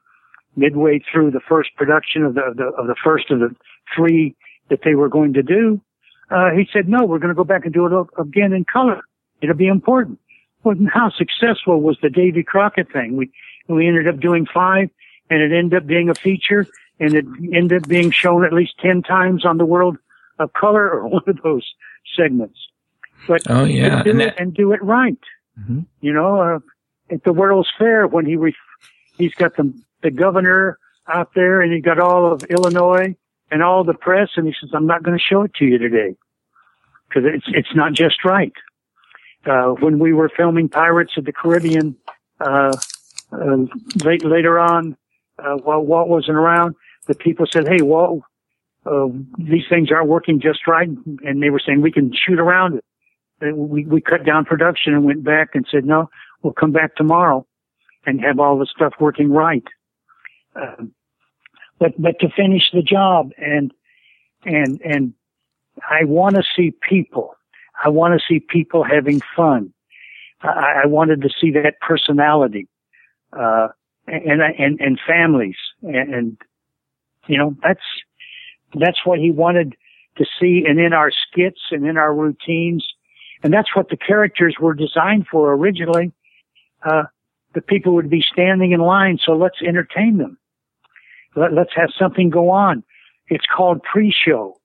midway 0.57 1.02
through 1.11 1.31
the 1.31 1.40
first 1.48 1.70
production 1.76 2.22
of 2.22 2.35
the, 2.35 2.42
of 2.42 2.57
the, 2.57 2.64
of 2.64 2.87
the 2.87 2.96
first 3.02 3.31
of 3.31 3.40
the 3.40 3.55
three 3.96 4.37
that 4.68 4.81
they 4.85 4.94
were 4.94 5.09
going 5.09 5.33
to 5.33 5.42
do, 5.42 5.81
uh, 6.31 6.50
he 6.50 6.66
said, 6.72 6.88
no, 6.88 7.05
we're 7.05 7.18
going 7.18 7.31
to 7.31 7.35
go 7.35 7.44
back 7.44 7.64
and 7.64 7.72
do 7.72 7.87
it 7.87 8.09
again 8.18 8.52
in 8.52 8.64
color. 8.64 9.02
It'll 9.40 9.57
be 9.57 9.66
important. 9.66 10.18
Well, 10.64 10.76
how 10.92 11.11
successful 11.11 11.81
was 11.81 11.98
the 12.02 12.11
Davy 12.11 12.42
Crockett 12.42 12.92
thing? 12.92 13.16
We, 13.16 13.31
we 13.68 13.88
ended 13.88 14.07
up 14.07 14.20
doing 14.20 14.46
five 14.52 14.90
and 15.31 15.40
it 15.40 15.57
ended 15.57 15.83
up 15.83 15.87
being 15.87 16.09
a 16.09 16.14
feature 16.14 16.66
and 17.03 17.15
it 17.15 17.27
ended 17.53 17.83
up 17.83 17.88
being 17.88 18.11
shown 18.11 18.45
at 18.45 18.53
least 18.53 18.75
10 18.81 19.03
times 19.03 19.45
on 19.45 19.59
the 19.59 19.65
world 19.67 19.99
of 20.38 20.53
color 20.53 20.88
or 20.91 21.09
one 21.09 21.25
of 21.27 21.43
those 21.43 21.75
segments. 22.17 22.59
But 23.29 23.43
oh, 23.49 23.65
yeah. 23.65 24.03
do 24.03 24.11
and, 24.11 24.21
that- 24.21 24.29
it 24.29 24.35
and 24.38 24.55
do 24.55 24.73
it 24.73 24.83
right. 24.83 25.19
Mm-hmm. 25.59 25.81
You 26.01 26.12
know, 26.12 26.41
uh, 26.41 26.59
at 27.11 27.25
the 27.25 27.33
World's 27.33 27.71
Fair 27.79 28.07
when 28.07 28.25
he 28.25 28.37
re- 28.37 28.57
he's 29.19 29.35
got 29.35 29.57
the 29.57 29.73
the 30.03 30.11
governor 30.11 30.79
out 31.07 31.35
there 31.35 31.61
and 31.61 31.73
he 31.73 31.81
got 31.81 31.99
all 31.99 32.33
of 32.33 32.43
Illinois 32.45 33.15
and 33.51 33.62
all 33.62 33.85
the 33.85 33.95
press 33.95 34.31
and 34.37 34.47
he 34.47 34.55
says, 34.61 34.71
I'm 34.73 34.87
not 34.87 35.03
going 35.03 35.17
to 35.17 35.23
show 35.23 35.43
it 35.43 35.55
to 35.55 35.65
you 35.65 35.79
today 35.79 36.17
because 37.09 37.25
it's, 37.33 37.45
it's 37.49 37.75
not 37.75 37.93
just 37.93 38.25
right. 38.25 38.53
Uh, 39.45 39.71
when 39.81 39.99
we 39.99 40.12
were 40.12 40.29
filming 40.29 40.69
Pirates 40.69 41.17
of 41.17 41.25
the 41.25 41.33
Caribbean, 41.33 41.97
uh, 42.41 42.77
uh, 43.33 43.57
late, 44.05 44.25
later 44.25 44.59
on, 44.59 44.97
uh, 45.38 45.57
while 45.57 45.81
Walt 45.81 46.09
wasn't 46.09 46.37
around, 46.37 46.75
the 47.07 47.15
people 47.15 47.47
said, 47.51 47.69
"Hey, 47.69 47.83
well, 47.83 48.25
uh, 48.87 49.09
these 49.38 49.65
things 49.69 49.91
aren't 49.91 50.09
working 50.09 50.41
just 50.41 50.67
right," 50.67 50.88
and 51.25 51.43
they 51.43 51.51
were 51.51 51.61
saying 51.65 51.81
we 51.81 51.93
can 51.93 52.12
shoot 52.15 52.38
around 52.38 52.75
it. 52.75 52.85
And 53.41 53.69
we 53.71 53.85
we 53.85 54.01
cut 54.01 54.25
down 54.25 54.45
production 54.45 54.95
and 54.95 55.05
went 55.05 55.25
back 55.25 55.51
and 55.55 55.67
said, 55.71 55.85
"No, 55.85 56.11
we'll 56.43 56.53
come 56.53 56.73
back 56.73 56.95
tomorrow 56.97 57.47
and 58.07 58.21
have 58.21 58.38
all 58.38 58.59
the 58.59 58.67
stuff 58.67 58.95
working 59.01 59.31
right." 59.31 59.65
Um, 60.55 60.93
but 61.79 62.01
but 62.01 62.19
to 62.21 62.29
finish 62.29 62.71
the 62.73 62.83
job 62.83 63.33
and 63.38 63.73
and 64.45 64.81
and 64.83 65.15
I 65.88 66.05
want 66.05 66.37
to 66.37 66.43
see 66.57 66.73
people. 66.88 67.35
I 67.85 67.88
want 67.88 68.19
to 68.19 68.25
see 68.27 68.38
people 68.38 68.85
having 68.85 69.21
fun. 69.35 69.73
I, 70.43 70.83
I 70.85 70.87
wanted 70.87 71.23
to 71.23 71.31
see 71.41 71.51
that 71.53 71.81
personality, 71.81 72.69
uh, 73.33 73.69
and 74.07 74.43
and 74.43 74.81
and 74.81 75.01
families 75.07 75.57
and, 75.83 76.15
and 76.15 76.37
you 77.27 77.39
know, 77.39 77.57
that's, 77.63 77.83
that's 78.75 78.99
what 79.05 79.19
he 79.19 79.31
wanted 79.31 79.77
to 80.17 80.25
see 80.41 80.65
and 80.67 80.79
in 80.79 80.93
our 80.93 81.11
skits 81.11 81.61
and 81.71 81.87
in 81.87 81.97
our 81.97 82.15
routines. 82.15 82.87
And 83.43 83.53
that's 83.53 83.75
what 83.75 83.89
the 83.89 83.97
characters 83.97 84.57
were 84.61 84.75
designed 84.75 85.27
for 85.27 85.53
originally. 85.53 86.13
Uh, 86.85 87.05
the 87.55 87.61
people 87.61 87.95
would 87.95 88.11
be 88.11 88.25
standing 88.33 88.73
in 88.73 88.81
line. 88.81 89.19
So 89.25 89.33
let's 89.33 89.61
entertain 89.63 90.19
them. 90.19 90.39
Let, 91.35 91.53
us 91.57 91.69
have 91.75 91.91
something 91.99 92.31
go 92.31 92.51
on. 92.51 92.83
It's 93.29 93.47
called 93.47 93.83
pre-show. 93.83 94.59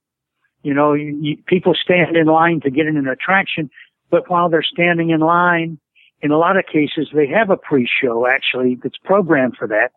You 0.63 0.73
know, 0.73 0.93
you, 0.93 1.17
you, 1.21 1.37
people 1.47 1.73
stand 1.81 2.17
in 2.17 2.27
line 2.27 2.59
to 2.61 2.69
get 2.69 2.87
in 2.87 2.97
an 2.97 3.07
attraction, 3.07 3.69
but 4.09 4.29
while 4.29 4.49
they're 4.49 4.63
standing 4.63 5.11
in 5.11 5.21
line, 5.21 5.79
in 6.21 6.31
a 6.31 6.37
lot 6.37 6.57
of 6.57 6.65
cases, 6.65 7.09
they 7.13 7.27
have 7.27 7.49
a 7.49 7.57
pre-show 7.57 8.27
actually 8.27 8.77
that's 8.81 8.97
programmed 8.97 9.55
for 9.57 9.67
that 9.67 9.91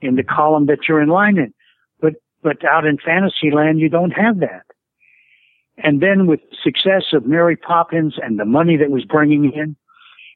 in 0.00 0.14
the 0.14 0.22
column 0.22 0.66
that 0.66 0.88
you're 0.88 1.02
in 1.02 1.08
line 1.08 1.36
in. 1.36 1.52
But, 2.44 2.62
out 2.62 2.84
in 2.84 2.98
Fantasyland, 2.98 3.80
you 3.80 3.88
don't 3.88 4.10
have 4.10 4.38
that. 4.40 4.66
And 5.78 6.00
then 6.00 6.26
with 6.26 6.40
the 6.50 6.56
success 6.62 7.14
of 7.14 7.26
Mary 7.26 7.56
Poppins 7.56 8.16
and 8.22 8.38
the 8.38 8.44
money 8.44 8.76
that 8.76 8.90
was 8.90 9.04
bringing 9.06 9.50
in 9.50 9.74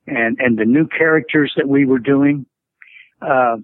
and, 0.06 0.38
and 0.40 0.58
the 0.58 0.64
new 0.64 0.88
characters 0.88 1.52
that 1.56 1.68
we 1.68 1.84
were 1.84 1.98
doing, 1.98 2.46
uh, 3.20 3.58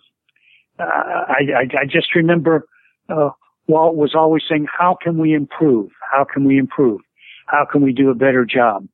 I, 0.78 1.40
I, 1.56 1.68
I 1.80 1.84
just 1.88 2.14
remember, 2.14 2.66
uh, 3.08 3.30
Walt 3.66 3.96
was 3.96 4.14
always 4.14 4.42
saying, 4.48 4.66
how 4.70 4.96
can 5.02 5.16
we 5.16 5.32
improve? 5.32 5.90
How 6.12 6.24
can 6.24 6.44
we 6.44 6.58
improve? 6.58 7.00
How 7.46 7.64
can 7.64 7.80
we 7.80 7.92
do 7.92 8.10
a 8.10 8.14
better 8.14 8.44
job? 8.44 8.86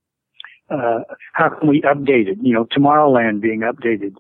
Uh, 0.71 1.01
how 1.33 1.49
can 1.49 1.69
we 1.69 1.83
update 1.83 2.29
it? 2.29 2.39
You 2.41 2.55
know, 2.55 2.67
Tomorrowland 2.67 3.41
being 3.41 3.61
updated. 3.61 4.15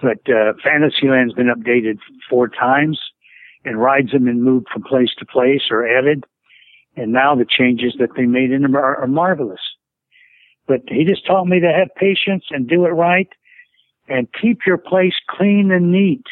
But, 0.00 0.32
uh, 0.32 0.54
Fantasyland's 0.64 1.34
been 1.34 1.52
updated 1.54 1.98
four 2.30 2.48
times 2.48 2.98
and 3.66 3.80
rides 3.80 4.12
have 4.12 4.24
been 4.24 4.42
moved 4.42 4.68
from 4.72 4.82
place 4.82 5.10
to 5.18 5.26
place 5.26 5.62
or 5.70 5.86
added. 5.86 6.24
And 6.96 7.12
now 7.12 7.34
the 7.34 7.44
changes 7.44 7.94
that 7.98 8.10
they 8.16 8.24
made 8.24 8.50
in 8.50 8.62
them 8.62 8.76
are, 8.76 8.96
are 8.96 9.06
marvelous. 9.06 9.60
But 10.66 10.82
he 10.88 11.04
just 11.04 11.26
taught 11.26 11.46
me 11.46 11.60
to 11.60 11.72
have 11.72 11.88
patience 11.96 12.44
and 12.50 12.68
do 12.68 12.86
it 12.86 12.90
right 12.90 13.28
and 14.08 14.28
keep 14.40 14.60
your 14.66 14.78
place 14.78 15.14
clean 15.28 15.70
and 15.70 15.92
neat. 15.92 16.24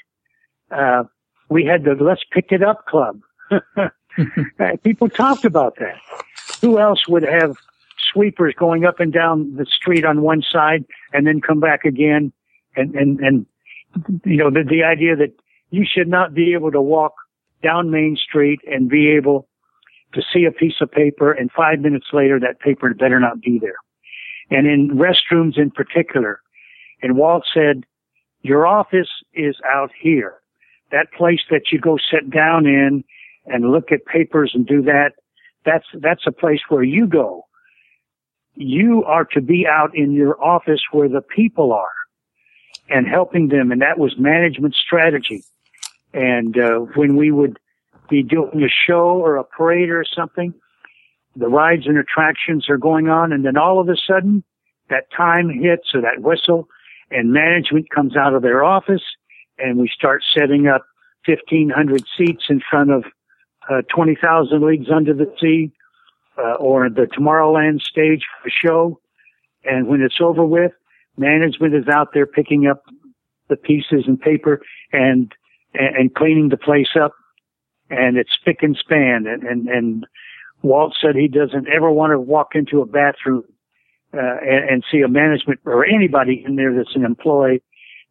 Uh, 0.71 1.05
we 1.51 1.65
had 1.65 1.85
the 1.85 1.95
Let's 2.03 2.23
Pick 2.31 2.51
It 2.51 2.63
Up 2.63 2.87
Club. 2.87 3.21
People 4.85 5.09
talked 5.09 5.45
about 5.45 5.77
that. 5.77 5.97
Who 6.61 6.79
else 6.79 7.07
would 7.09 7.25
have 7.25 7.57
sweepers 8.13 8.55
going 8.57 8.85
up 8.85 9.01
and 9.01 9.13
down 9.13 9.57
the 9.57 9.67
street 9.67 10.05
on 10.05 10.23
one 10.23 10.43
side 10.43 10.85
and 11.13 11.27
then 11.27 11.41
come 11.41 11.61
back 11.61 11.85
again? 11.85 12.33
And, 12.77 12.95
and, 12.95 13.21
and, 13.21 13.47
you 14.25 14.37
know, 14.37 14.51
the, 14.51 14.65
the 14.69 14.83
idea 14.83 15.17
that 15.17 15.33
you 15.71 15.85
should 15.85 16.09
not 16.09 16.35
be 16.35 16.55
able 16.55 16.73
to 16.73 16.81
walk 16.81 17.15
down 17.65 17.91
Main 17.91 18.17
Street 18.17 18.61
and 18.67 18.89
be 18.89 19.09
able 19.09 19.49
to 20.13 20.23
see 20.33 20.45
a 20.45 20.53
piece 20.53 20.81
of 20.81 20.91
paper 20.91 21.33
and 21.33 21.51
five 21.51 21.81
minutes 21.81 22.07
later 22.13 22.39
that 22.39 22.61
paper 22.61 22.93
better 22.95 23.19
not 23.19 23.41
be 23.41 23.59
there. 23.59 23.77
And 24.51 24.67
in 24.67 24.91
restrooms 24.91 25.59
in 25.59 25.71
particular. 25.71 26.41
And 27.03 27.17
Walt 27.17 27.45
said, 27.53 27.85
your 28.43 28.67
office 28.67 29.09
is 29.33 29.57
out 29.67 29.91
here. 29.99 30.35
That 30.93 31.13
place 31.17 31.41
that 31.51 31.73
you 31.73 31.81
go 31.81 31.97
sit 31.97 32.31
down 32.31 32.67
in 32.67 33.03
and 33.47 33.73
look 33.73 33.91
at 33.91 34.05
papers 34.05 34.53
and 34.55 34.67
do 34.67 34.83
that, 34.83 35.13
that's, 35.65 35.87
that's 35.95 36.27
a 36.27 36.33
place 36.33 36.61
where 36.69 36.83
you 36.83 37.07
go. 37.07 37.47
You 38.55 39.03
are 39.05 39.25
to 39.33 39.41
be 39.41 39.67
out 39.67 39.97
in 39.97 40.13
your 40.13 40.43
office 40.43 40.83
where 40.93 41.09
the 41.09 41.23
people 41.23 41.73
are 41.73 41.89
and 42.89 43.09
helping 43.09 43.49
them. 43.49 43.73
And 43.73 43.81
that 43.81 43.99
was 43.99 44.15
management 44.19 44.75
strategy. 44.75 45.43
And, 46.15 46.57
uh, 46.59 46.79
when 46.95 47.17
we 47.17 47.31
would 47.31 47.59
be 48.09 48.23
doing 48.23 48.63
a 48.63 48.69
show 48.69 49.21
or 49.21 49.37
a 49.37 49.45
parade 49.45 49.91
or 49.91 50.05
something. 50.05 50.55
The 51.37 51.49
rides 51.49 51.87
and 51.87 51.99
attractions 51.99 52.69
are 52.69 52.79
going 52.79 53.09
on 53.09 53.33
and 53.33 53.45
then 53.45 53.57
all 53.57 53.81
of 53.81 53.89
a 53.89 53.97
sudden 53.97 54.45
that 54.91 55.11
time 55.17 55.49
hits 55.49 55.95
or 55.95 56.03
that 56.03 56.21
whistle 56.21 56.69
and 57.11 57.33
management 57.33 57.91
comes 57.91 58.17
out 58.17 58.35
of 58.35 58.43
their 58.43 58.63
office 58.65 59.03
and 59.59 59.79
we 59.79 59.89
start 59.89 60.23
setting 60.37 60.67
up 60.69 60.83
1500 61.27 62.05
seats 62.17 62.45
in 62.49 62.61
front 62.71 62.91
of 62.91 63.05
uh, 63.71 63.83
20,000 63.95 64.63
leagues 64.65 64.91
under 64.95 65.15
the 65.15 65.33
sea 65.41 65.73
uh, 66.39 66.55
or 66.55 66.91
the 66.91 67.07
Tomorrowland 67.07 67.81
stage 67.81 68.25
for 68.43 68.51
show. 68.51 69.01
And 69.65 69.89
when 69.89 70.03
it's 70.03 70.21
over 70.21 70.45
with, 70.45 70.73
management 71.17 71.75
is 71.75 71.89
out 71.89 72.13
there 72.13 72.27
picking 72.27 72.67
up 72.67 72.85
the 73.49 73.57
pieces 73.57 74.05
and 74.07 74.21
paper 74.21 74.61
and, 74.93 75.33
and 75.75 76.15
cleaning 76.15 76.49
the 76.49 76.57
place 76.57 76.97
up 77.01 77.13
and 77.91 78.17
it's 78.17 78.31
spick 78.41 78.59
and 78.63 78.77
span. 78.77 79.27
And, 79.27 79.43
and, 79.43 79.69
and 79.69 80.07
Walt 80.63 80.95
said 81.01 81.15
he 81.15 81.29
doesn't 81.29 81.69
ever 81.69 81.91
want 81.91 82.13
to 82.13 82.21
walk 82.21 82.55
into 82.55 82.81
a 82.81 82.87
bathroom 82.87 83.45
uh, 84.15 84.39
and, 84.43 84.71
and, 84.71 84.85
see 84.91 85.01
a 85.01 85.09
management 85.09 85.61
or 85.65 85.85
anybody 85.85 86.43
in 86.47 86.57
there 86.57 86.73
that's 86.73 86.95
an 86.95 87.05
employee 87.05 87.63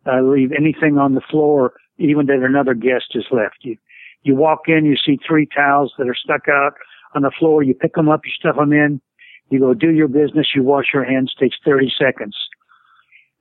uh, 0.06 0.22
leave 0.22 0.52
anything 0.52 0.98
on 0.98 1.16
the 1.16 1.22
floor, 1.22 1.74
even 1.98 2.26
that 2.26 2.44
another 2.44 2.74
guest 2.74 3.06
has 3.14 3.24
left. 3.32 3.58
You 3.62 3.78
you 4.24 4.36
walk 4.36 4.62
in, 4.68 4.86
you 4.86 4.96
see 4.96 5.20
three 5.26 5.48
towels 5.54 5.94
that 5.98 6.08
are 6.08 6.16
stuck 6.16 6.48
out 6.48 6.74
on 7.14 7.24
the 7.24 7.32
floor. 7.38 7.62
You 7.62 7.74
pick 7.74 7.96
them 7.96 8.10
up, 8.10 8.22
you 8.26 8.32
stuff 8.32 8.56
them 8.56 8.72
in. 8.72 9.02
You 9.50 9.60
go 9.60 9.74
do 9.74 9.92
your 9.92 10.08
business. 10.08 10.48
You 10.56 10.64
wash 10.64 10.88
your 10.94 11.04
hands. 11.04 11.34
Takes 11.38 11.58
30 11.66 11.92
seconds. 11.98 12.36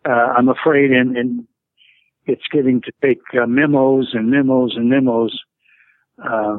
Uh, 0.05 0.35
I'm 0.37 0.49
afraid, 0.49 0.91
and, 0.91 1.17
and 1.17 1.47
it's 2.27 2.47
getting 2.53 2.81
to 2.83 2.93
take 3.03 3.21
uh, 3.41 3.47
memos 3.47 4.11
and 4.13 4.31
memos 4.31 4.75
and 4.77 4.89
memos 4.89 5.41
uh, 6.23 6.59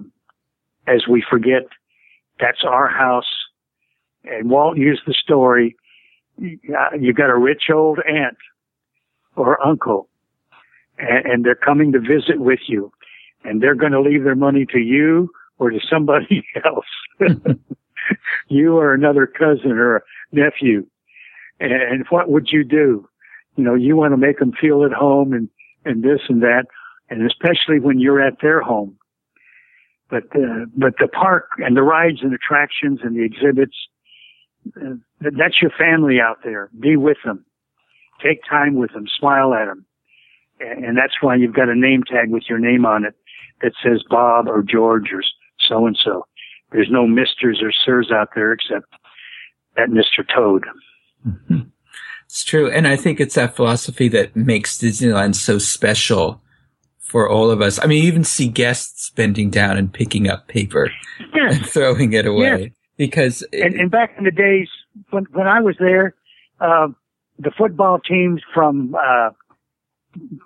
as 0.87 1.07
we 1.07 1.23
forget 1.27 1.63
that's 2.39 2.63
our 2.63 2.87
house. 2.87 3.31
And 4.25 4.49
Walt 4.49 4.77
used 4.77 5.01
the 5.05 5.13
story. 5.13 5.75
You 6.37 7.13
got 7.13 7.29
a 7.29 7.37
rich 7.37 7.63
old 7.73 7.99
aunt 8.07 8.37
or 9.35 9.65
uncle 9.65 10.09
and, 10.97 11.25
and 11.25 11.45
they're 11.45 11.55
coming 11.55 11.91
to 11.91 11.99
visit 11.99 12.39
with 12.39 12.59
you 12.67 12.91
and 13.43 13.61
they're 13.61 13.75
going 13.75 13.91
to 13.91 14.01
leave 14.01 14.23
their 14.23 14.35
money 14.35 14.65
to 14.71 14.79
you 14.79 15.29
or 15.59 15.69
to 15.69 15.79
somebody 15.89 16.45
else. 16.65 16.85
you 18.47 18.77
or 18.77 18.93
another 18.93 19.27
cousin 19.27 19.71
or 19.71 20.03
nephew. 20.31 20.85
And 21.59 22.05
what 22.09 22.29
would 22.29 22.49
you 22.51 22.63
do? 22.63 23.07
You 23.55 23.63
know, 23.63 23.75
you 23.75 23.95
want 23.95 24.13
to 24.13 24.17
make 24.17 24.39
them 24.39 24.51
feel 24.59 24.83
at 24.83 24.91
home 24.91 25.33
and, 25.33 25.49
and 25.85 26.03
this 26.03 26.21
and 26.29 26.41
that. 26.41 26.65
And 27.09 27.29
especially 27.29 27.79
when 27.79 27.99
you're 27.99 28.25
at 28.25 28.41
their 28.41 28.61
home. 28.61 28.97
But 30.09 30.23
uh, 30.35 30.65
but 30.75 30.93
the 30.99 31.07
park 31.07 31.49
and 31.57 31.75
the 31.75 31.81
rides 31.81 32.19
and 32.21 32.33
attractions 32.33 32.99
and 33.03 33.15
the 33.15 33.23
exhibits, 33.23 33.75
uh, 34.77 34.95
that's 35.19 35.61
your 35.61 35.71
family 35.71 36.19
out 36.19 36.39
there. 36.43 36.69
Be 36.79 36.95
with 36.97 37.17
them. 37.25 37.45
Take 38.23 38.41
time 38.49 38.75
with 38.75 38.93
them. 38.93 39.05
Smile 39.19 39.53
at 39.53 39.65
them. 39.65 39.85
And, 40.59 40.85
and 40.85 40.97
that's 40.97 41.13
why 41.21 41.35
you've 41.35 41.55
got 41.55 41.69
a 41.69 41.75
name 41.75 42.03
tag 42.03 42.29
with 42.29 42.43
your 42.47 42.59
name 42.59 42.85
on 42.85 43.05
it 43.05 43.15
that 43.61 43.73
says 43.83 44.03
Bob 44.09 44.47
or 44.47 44.61
George 44.61 45.11
or 45.13 45.23
so 45.67 45.87
and 45.87 45.97
so. 46.01 46.25
There's 46.71 46.89
no 46.91 47.07
Misters 47.07 47.61
or 47.61 47.71
Sirs 47.71 48.11
out 48.13 48.29
there 48.35 48.51
except 48.51 48.85
that 49.75 49.89
Mr. 49.89 50.23
Toad. 50.27 50.65
Mm-hmm. 51.27 51.69
It's 52.33 52.43
true. 52.43 52.67
And 52.67 52.87
I 52.87 52.95
think 52.95 53.19
it's 53.19 53.35
that 53.35 53.55
philosophy 53.55 54.07
that 54.07 54.35
makes 54.35 54.79
Disneyland 54.79 55.35
so 55.35 55.59
special 55.59 56.41
for 56.97 57.29
all 57.29 57.51
of 57.51 57.61
us. 57.61 57.77
I 57.79 57.85
mean, 57.85 58.01
you 58.01 58.07
even 58.07 58.23
see 58.23 58.47
guests 58.47 59.11
bending 59.11 59.51
down 59.51 59.77
and 59.77 59.93
picking 59.93 60.27
up 60.27 60.47
paper 60.47 60.89
yes. 61.31 61.57
and 61.57 61.65
throwing 61.69 62.13
it 62.13 62.25
away 62.25 62.59
yes. 62.59 62.71
because. 62.97 63.43
It, 63.51 63.61
and, 63.61 63.75
and, 63.75 63.91
back 63.91 64.15
in 64.17 64.23
the 64.23 64.31
days 64.31 64.67
when 65.11 65.25
when 65.25 65.45
I 65.45 65.61
was 65.61 65.75
there, 65.77 66.15
uh, 66.59 66.87
the 67.37 67.51
football 67.55 67.99
teams 67.99 68.41
from 68.51 68.95
uh, 68.95 69.29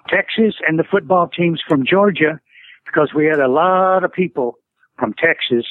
Texas 0.10 0.56
and 0.68 0.78
the 0.78 0.84
football 0.92 1.30
teams 1.30 1.62
from 1.66 1.86
Georgia, 1.86 2.42
because 2.86 3.14
we 3.16 3.28
had 3.28 3.40
a 3.40 3.48
lot 3.48 4.04
of 4.04 4.12
people 4.12 4.60
from 5.00 5.14
Texas 5.14 5.66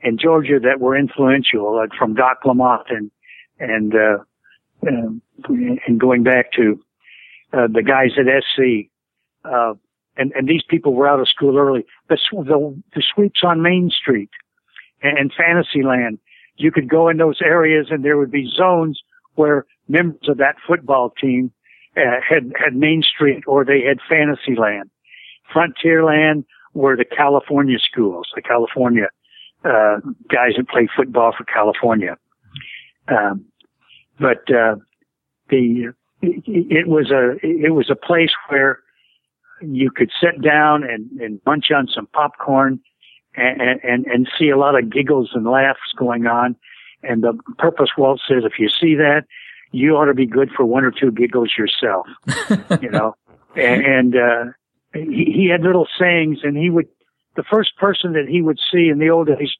and 0.00 0.18
Georgia 0.18 0.58
that 0.62 0.80
were 0.80 0.96
influential, 0.96 1.76
like 1.76 1.90
from 1.92 2.14
Doc 2.14 2.38
Lamont 2.46 2.86
and 2.88 3.10
and 3.60 3.94
uh, 3.94 4.24
and 4.82 6.00
going 6.00 6.22
back 6.22 6.52
to 6.52 6.80
uh, 7.52 7.66
the 7.72 7.82
guys 7.82 8.10
at 8.18 8.26
SC. 8.42 8.90
Uh, 9.44 9.74
and, 10.16 10.32
and 10.32 10.48
these 10.48 10.62
people 10.68 10.94
were 10.94 11.08
out 11.08 11.20
of 11.20 11.28
school 11.28 11.56
early. 11.56 11.86
The, 12.08 12.18
the, 12.32 12.82
the 12.94 13.02
sweeps 13.14 13.40
on 13.44 13.62
Main 13.62 13.90
Street 13.90 14.30
and, 15.02 15.16
and 15.18 15.32
Fantasyland, 15.36 16.18
you 16.56 16.72
could 16.72 16.88
go 16.88 17.08
in 17.08 17.16
those 17.18 17.38
areas 17.42 17.86
and 17.90 18.04
there 18.04 18.18
would 18.18 18.32
be 18.32 18.50
zones 18.54 19.00
where 19.36 19.64
members 19.88 20.28
of 20.28 20.38
that 20.38 20.56
football 20.66 21.10
team 21.20 21.52
uh, 21.96 22.20
had, 22.28 22.52
had 22.62 22.74
Main 22.74 23.02
Street 23.02 23.44
or 23.46 23.64
they 23.64 23.82
had 23.82 23.98
Fantasyland. 24.08 24.90
Frontierland 25.54 26.44
were 26.74 26.96
the 26.96 27.04
California 27.04 27.78
schools, 27.78 28.28
the 28.34 28.42
California, 28.42 29.08
uh, 29.64 29.98
guys 30.28 30.52
that 30.56 30.68
play 30.68 30.88
football 30.94 31.32
for 31.36 31.44
California. 31.44 32.16
Um, 33.08 33.46
but, 34.18 34.50
uh, 34.54 34.76
the, 35.50 35.92
it, 36.20 36.42
it 36.46 36.88
was 36.88 37.10
a, 37.10 37.36
it 37.42 37.74
was 37.74 37.90
a 37.90 37.96
place 37.96 38.32
where 38.48 38.80
you 39.60 39.90
could 39.90 40.10
sit 40.20 40.42
down 40.42 40.84
and, 40.84 41.10
and 41.20 41.40
munch 41.46 41.70
on 41.74 41.88
some 41.92 42.06
popcorn 42.06 42.80
and, 43.36 43.80
and, 43.82 44.06
and 44.06 44.28
see 44.38 44.48
a 44.48 44.56
lot 44.56 44.78
of 44.78 44.90
giggles 44.90 45.30
and 45.34 45.46
laughs 45.46 45.92
going 45.96 46.26
on. 46.26 46.56
And 47.02 47.22
the 47.22 47.38
purpose 47.58 47.90
Walt 47.96 48.20
says, 48.28 48.42
if 48.44 48.58
you 48.58 48.68
see 48.68 48.96
that, 48.96 49.22
you 49.70 49.96
ought 49.96 50.06
to 50.06 50.14
be 50.14 50.26
good 50.26 50.50
for 50.56 50.64
one 50.64 50.84
or 50.84 50.90
two 50.90 51.12
giggles 51.12 51.52
yourself, 51.56 52.06
you 52.82 52.90
know, 52.90 53.14
and, 53.54 53.84
and, 53.84 54.16
uh, 54.16 54.44
he, 54.94 55.32
he 55.34 55.48
had 55.50 55.62
little 55.62 55.86
sayings 55.98 56.38
and 56.42 56.56
he 56.56 56.70
would, 56.70 56.88
the 57.36 57.42
first 57.42 57.76
person 57.76 58.14
that 58.14 58.26
he 58.28 58.42
would 58.42 58.58
see 58.72 58.88
in 58.88 58.98
the 58.98 59.10
old 59.10 59.28
days, 59.28 59.50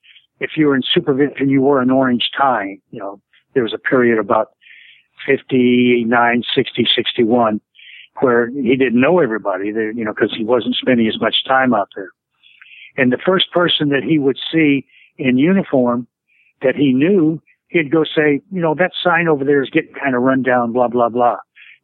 if 0.41 0.53
you 0.57 0.67
were 0.67 0.77
in 0.77 0.83
supervision, 0.83 1.49
you 1.49 1.61
wore 1.61 1.81
an 1.81 1.91
orange 1.91 2.31
tie, 2.37 2.79
you 2.91 2.99
know, 2.99 3.21
there 3.59 3.65
was 3.65 3.75
a 3.75 3.79
period 3.79 4.21
about 4.21 4.53
59, 5.27 6.43
60, 6.55 6.89
61 6.95 7.61
where 8.21 8.51
he 8.51 8.77
didn't 8.77 9.01
know 9.01 9.19
everybody 9.19 9.73
there, 9.73 9.91
you 9.91 10.05
know, 10.05 10.15
because 10.15 10.33
he 10.37 10.45
wasn't 10.45 10.77
spending 10.77 11.09
as 11.09 11.21
much 11.21 11.43
time 11.45 11.75
out 11.75 11.89
there. 11.97 12.11
And 12.97 13.13
the 13.13 13.19
first 13.19 13.51
person 13.51 13.89
that 13.89 14.05
he 14.05 14.21
would 14.21 14.39
see 14.53 14.87
in 15.17 15.39
uniform 15.39 16.07
that 16.63 16.77
he 16.77 16.93
knew, 16.93 17.43
he'd 17.67 17.91
go 17.91 18.05
say, 18.05 18.41
you 18.53 18.61
know, 18.61 18.77
that 18.77 18.93
sign 19.03 19.27
over 19.27 19.45
there 19.45 19.61
is 19.61 19.71
getting 19.71 19.93
kind 19.93 20.15
of 20.15 20.23
run 20.23 20.45
down, 20.45 20.73
blah, 20.73 20.87
blah, 20.87 21.09
blah. 21.09 21.39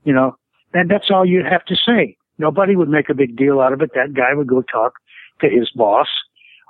You 0.05 0.13
know, 0.13 0.37
and 0.73 0.89
that's 0.89 1.11
all 1.11 1.27
you'd 1.27 1.45
have 1.45 1.65
to 1.65 1.75
say. 1.75 2.17
Nobody 2.39 2.77
would 2.77 2.89
make 2.89 3.09
a 3.11 3.15
big 3.15 3.37
deal 3.37 3.61
out 3.61 3.73
of 3.73 3.83
it. 3.83 3.91
That 3.97 4.15
guy 4.15 4.33
would 4.33 4.47
go 4.47 4.63
talk 4.63 4.93
to 5.41 5.49
his 5.49 5.71
boss 5.75 6.07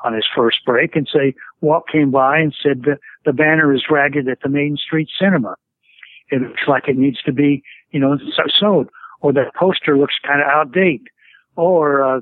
on 0.04 0.14
his 0.14 0.26
first 0.36 0.58
break 0.64 0.94
and 0.94 1.08
say, 1.12 1.34
Walt 1.60 1.84
came 1.90 2.10
by 2.10 2.38
and 2.38 2.54
said 2.62 2.82
the, 2.82 2.98
the 3.24 3.32
banner 3.32 3.74
is 3.74 3.84
ragged 3.90 4.28
at 4.28 4.38
the 4.42 4.48
Main 4.48 4.76
Street 4.76 5.08
Cinema. 5.18 5.56
It 6.30 6.42
looks 6.42 6.62
like 6.68 6.88
it 6.88 6.96
needs 6.96 7.20
to 7.22 7.32
be, 7.32 7.62
you 7.90 7.98
know, 7.98 8.18
sewed, 8.58 8.88
or 9.20 9.32
the 9.32 9.50
poster 9.58 9.96
looks 9.96 10.14
kind 10.26 10.40
of 10.40 10.46
outdated, 10.46 11.08
or, 11.56 12.02
uh, 12.02 12.20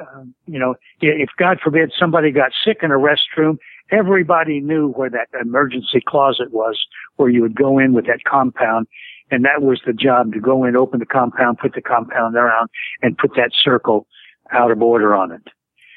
uh, 0.00 0.24
you 0.46 0.58
know, 0.58 0.74
if 1.00 1.28
God 1.38 1.58
forbid 1.62 1.92
somebody 1.98 2.30
got 2.30 2.52
sick 2.64 2.78
in 2.82 2.90
a 2.90 2.94
restroom, 2.94 3.58
everybody 3.90 4.60
knew 4.60 4.88
where 4.88 5.10
that 5.10 5.28
emergency 5.40 6.00
closet 6.06 6.52
was, 6.52 6.78
where 7.16 7.28
you 7.28 7.42
would 7.42 7.54
go 7.54 7.78
in 7.78 7.92
with 7.92 8.06
that 8.06 8.24
compound. 8.24 8.86
And 9.30 9.44
that 9.44 9.62
was 9.62 9.80
the 9.86 9.92
job 9.92 10.32
to 10.32 10.40
go 10.40 10.64
in, 10.64 10.76
open 10.76 11.00
the 11.00 11.06
compound, 11.06 11.58
put 11.58 11.74
the 11.74 11.82
compound 11.82 12.34
around 12.34 12.68
and 13.02 13.16
put 13.16 13.34
that 13.36 13.50
circle 13.52 14.06
out 14.52 14.70
of 14.70 14.82
order 14.82 15.14
on 15.14 15.32
it. 15.32 15.42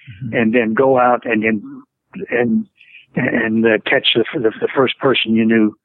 Mm-hmm. 0.10 0.36
And 0.36 0.54
then 0.54 0.74
go 0.74 1.00
out 1.00 1.26
and 1.26 1.44
then, 1.44 1.84
and, 2.30 2.68
and 3.16 3.66
uh, 3.66 3.78
catch 3.86 4.10
the, 4.16 4.26
the, 4.34 4.52
the 4.60 4.70
first 4.76 4.98
person 5.00 5.36
you 5.36 5.46
knew 5.46 5.78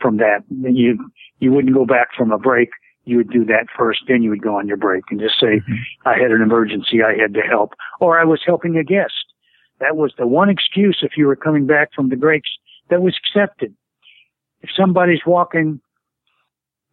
from 0.00 0.18
that. 0.18 0.40
You, 0.50 1.10
you 1.38 1.52
wouldn't 1.52 1.74
go 1.74 1.86
back 1.86 2.08
from 2.16 2.32
a 2.32 2.38
break 2.38 2.70
you 3.04 3.18
would 3.18 3.30
do 3.30 3.44
that 3.44 3.66
first, 3.76 4.00
then 4.08 4.22
you 4.22 4.30
would 4.30 4.42
go 4.42 4.58
on 4.58 4.66
your 4.66 4.76
break 4.76 5.04
and 5.10 5.20
just 5.20 5.38
say, 5.38 5.58
mm-hmm. 5.58 6.08
I 6.08 6.16
had 6.16 6.30
an 6.30 6.40
emergency, 6.40 7.02
I 7.02 7.20
had 7.20 7.34
to 7.34 7.40
help, 7.40 7.74
or 8.00 8.18
I 8.18 8.24
was 8.24 8.40
helping 8.44 8.76
a 8.76 8.84
guest. 8.84 9.12
That 9.80 9.96
was 9.96 10.12
the 10.16 10.26
one 10.26 10.48
excuse 10.48 10.98
if 11.02 11.12
you 11.16 11.26
were 11.26 11.36
coming 11.36 11.66
back 11.66 11.90
from 11.94 12.08
the 12.08 12.16
breaks 12.16 12.48
that 12.90 13.02
was 13.02 13.16
accepted. 13.18 13.74
If 14.62 14.70
somebody's 14.74 15.20
walking 15.26 15.80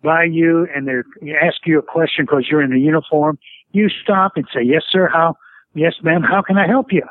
by 0.04 0.26
you 0.26 0.68
and 0.76 0.88
they 0.88 1.32
ask 1.34 1.58
you 1.66 1.80
a 1.80 1.84
question 1.84 2.26
because 2.26 2.48
you're 2.50 2.62
in 2.62 2.74
a 2.74 2.78
uniform, 2.78 3.40
you 3.72 3.88
stop 3.88 4.34
and 4.36 4.46
say, 4.54 4.62
yes, 4.64 4.84
sir, 4.90 5.08
how, 5.08 5.36
yes, 5.74 5.94
ma'am, 6.04 6.22
how 6.24 6.42
can 6.42 6.58
I 6.58 6.68
help 6.68 6.92
you? 6.92 7.04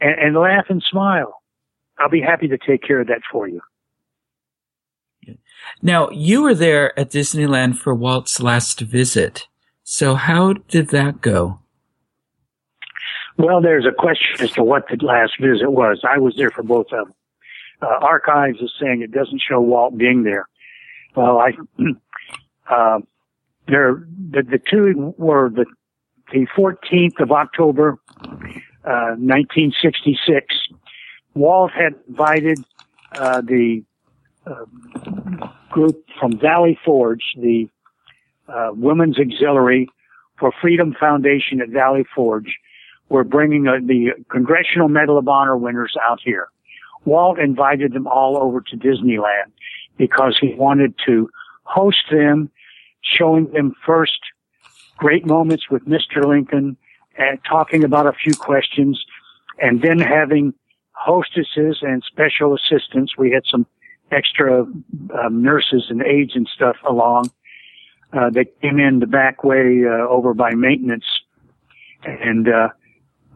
And, 0.00 0.18
and 0.18 0.36
laugh 0.36 0.66
and 0.68 0.82
smile. 0.90 1.42
I'll 1.98 2.10
be 2.10 2.20
happy 2.20 2.48
to 2.48 2.58
take 2.58 2.82
care 2.82 3.00
of 3.00 3.06
that 3.08 3.22
for 3.30 3.48
you. 3.48 3.60
Now, 5.82 6.10
you 6.10 6.42
were 6.42 6.54
there 6.54 6.98
at 6.98 7.10
Disneyland 7.10 7.76
for 7.76 7.94
Walt's 7.94 8.40
last 8.40 8.80
visit. 8.80 9.46
So 9.82 10.14
how 10.14 10.54
did 10.54 10.88
that 10.88 11.20
go? 11.20 11.60
Well, 13.36 13.60
there's 13.60 13.86
a 13.86 13.92
question 13.92 14.40
as 14.40 14.52
to 14.52 14.62
what 14.62 14.84
the 14.88 15.04
last 15.04 15.32
visit 15.40 15.70
was. 15.70 16.02
I 16.08 16.18
was 16.18 16.34
there 16.36 16.50
for 16.50 16.62
both 16.62 16.86
of 16.86 17.06
them. 17.06 17.14
Uh, 17.82 17.98
Archives 18.00 18.60
is 18.60 18.72
saying 18.80 19.02
it 19.02 19.12
doesn't 19.12 19.42
show 19.46 19.60
Walt 19.60 19.96
being 19.98 20.22
there. 20.22 20.48
Well, 21.16 21.38
I, 21.38 21.50
uh, 22.70 23.00
there, 23.66 24.06
the, 24.30 24.42
the 24.42 24.58
two 24.58 25.14
were 25.18 25.50
the, 25.50 25.66
the 26.34 26.46
14th 26.56 27.20
of 27.20 27.30
October, 27.30 27.96
uh, 28.84 29.14
1966. 29.16 30.46
Walt 31.34 31.70
had 31.70 31.94
invited, 32.08 32.58
uh, 33.12 33.40
the, 33.40 33.84
uh, 34.46 34.64
group 35.70 36.04
from 36.18 36.38
Valley 36.38 36.78
Forge, 36.84 37.22
the 37.36 37.68
uh, 38.48 38.70
Women's 38.72 39.18
Auxiliary 39.18 39.88
for 40.38 40.52
Freedom 40.60 40.94
Foundation 40.98 41.60
at 41.60 41.68
Valley 41.68 42.04
Forge, 42.14 42.58
were 43.08 43.24
bringing 43.24 43.68
uh, 43.68 43.78
the 43.84 44.10
Congressional 44.28 44.88
Medal 44.88 45.16
of 45.16 45.28
Honor 45.28 45.56
winners 45.56 45.94
out 46.08 46.20
here. 46.22 46.48
Walt 47.04 47.38
invited 47.38 47.92
them 47.92 48.06
all 48.08 48.36
over 48.36 48.60
to 48.60 48.76
Disneyland 48.76 49.52
because 49.96 50.36
he 50.40 50.54
wanted 50.54 50.94
to 51.06 51.30
host 51.62 52.02
them, 52.10 52.50
showing 53.02 53.52
them 53.52 53.74
first 53.86 54.18
great 54.96 55.26
moments 55.26 55.70
with 55.70 55.84
Mr. 55.86 56.24
Lincoln 56.26 56.76
and 57.16 57.38
talking 57.48 57.84
about 57.84 58.06
a 58.06 58.12
few 58.12 58.34
questions 58.34 59.04
and 59.60 59.82
then 59.82 59.98
having 59.98 60.54
hostesses 60.92 61.78
and 61.82 62.02
special 62.06 62.54
assistants. 62.54 63.16
We 63.16 63.30
had 63.30 63.44
some 63.50 63.66
extra 64.10 64.62
um, 64.62 65.42
nurses 65.42 65.86
and 65.88 66.02
aides 66.02 66.32
and 66.34 66.48
stuff 66.52 66.76
along. 66.88 67.30
Uh, 68.12 68.30
they 68.30 68.44
came 68.62 68.78
in 68.78 69.00
the 69.00 69.06
back 69.06 69.42
way 69.42 69.82
uh, 69.84 70.08
over 70.08 70.34
by 70.34 70.54
maintenance, 70.54 71.04
and 72.04 72.48
uh, 72.48 72.68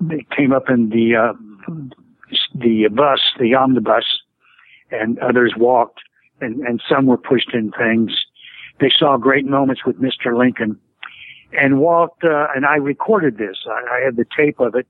they 0.00 0.24
came 0.36 0.52
up 0.52 0.70
in 0.70 0.90
the 0.90 1.16
uh, 1.16 1.32
the 2.54 2.88
bus, 2.88 3.20
the 3.40 3.54
omnibus, 3.54 4.04
and 4.90 5.18
others 5.18 5.54
walked, 5.56 6.00
and, 6.40 6.60
and 6.60 6.80
some 6.88 7.06
were 7.06 7.16
pushed 7.16 7.52
in 7.54 7.72
things. 7.72 8.12
They 8.80 8.92
saw 8.96 9.16
great 9.16 9.46
moments 9.46 9.84
with 9.84 10.00
Mr. 10.00 10.36
Lincoln, 10.36 10.78
and 11.52 11.80
Walt 11.80 12.16
uh, 12.22 12.46
and 12.54 12.66
I 12.66 12.76
recorded 12.76 13.38
this. 13.38 13.56
I, 13.66 13.98
I 13.98 14.04
had 14.04 14.16
the 14.16 14.26
tape 14.36 14.60
of 14.60 14.74
it. 14.74 14.86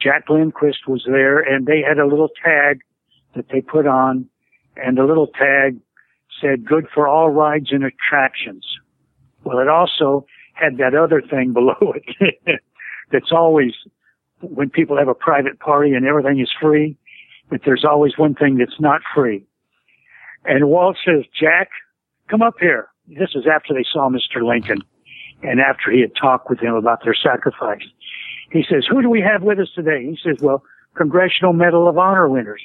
Jack 0.00 0.28
Lindquist 0.28 0.86
was 0.86 1.04
there, 1.06 1.38
and 1.40 1.66
they 1.66 1.82
had 1.86 1.98
a 1.98 2.06
little 2.06 2.28
tag 2.44 2.80
that 3.34 3.46
they 3.50 3.60
put 3.60 3.86
on 3.86 4.28
and 4.76 4.98
the 4.98 5.04
little 5.04 5.26
tag 5.26 5.78
said 6.40 6.64
good 6.64 6.86
for 6.92 7.08
all 7.08 7.30
rides 7.30 7.68
and 7.72 7.84
attractions. 7.84 8.66
Well, 9.44 9.58
it 9.58 9.68
also 9.68 10.26
had 10.52 10.78
that 10.78 10.94
other 10.94 11.22
thing 11.22 11.52
below 11.54 11.94
it 12.20 12.60
that's 13.12 13.32
always 13.32 13.72
when 14.40 14.68
people 14.68 14.98
have 14.98 15.08
a 15.08 15.14
private 15.14 15.58
party 15.60 15.92
and 15.94 16.04
everything 16.04 16.40
is 16.40 16.50
free, 16.60 16.96
but 17.48 17.60
there's 17.64 17.84
always 17.84 18.18
one 18.18 18.34
thing 18.34 18.58
that's 18.58 18.80
not 18.80 19.00
free. 19.14 19.46
And 20.44 20.68
Walt 20.68 20.96
says, 21.04 21.24
Jack, 21.38 21.70
come 22.28 22.42
up 22.42 22.54
here. 22.60 22.88
This 23.08 23.30
is 23.34 23.46
after 23.52 23.72
they 23.72 23.84
saw 23.90 24.10
Mr. 24.10 24.46
Lincoln 24.46 24.82
and 25.42 25.60
after 25.60 25.90
he 25.90 26.00
had 26.00 26.12
talked 26.20 26.48
with 26.48 26.60
him 26.60 26.74
about 26.74 27.04
their 27.04 27.14
sacrifice. 27.14 27.82
He 28.50 28.64
says, 28.68 28.86
who 28.88 29.02
do 29.02 29.10
we 29.10 29.20
have 29.20 29.42
with 29.42 29.58
us 29.58 29.68
today? 29.74 30.04
He 30.04 30.18
says, 30.22 30.38
well, 30.40 30.62
Congressional 30.94 31.52
Medal 31.52 31.88
of 31.88 31.98
Honor 31.98 32.28
winners. 32.28 32.62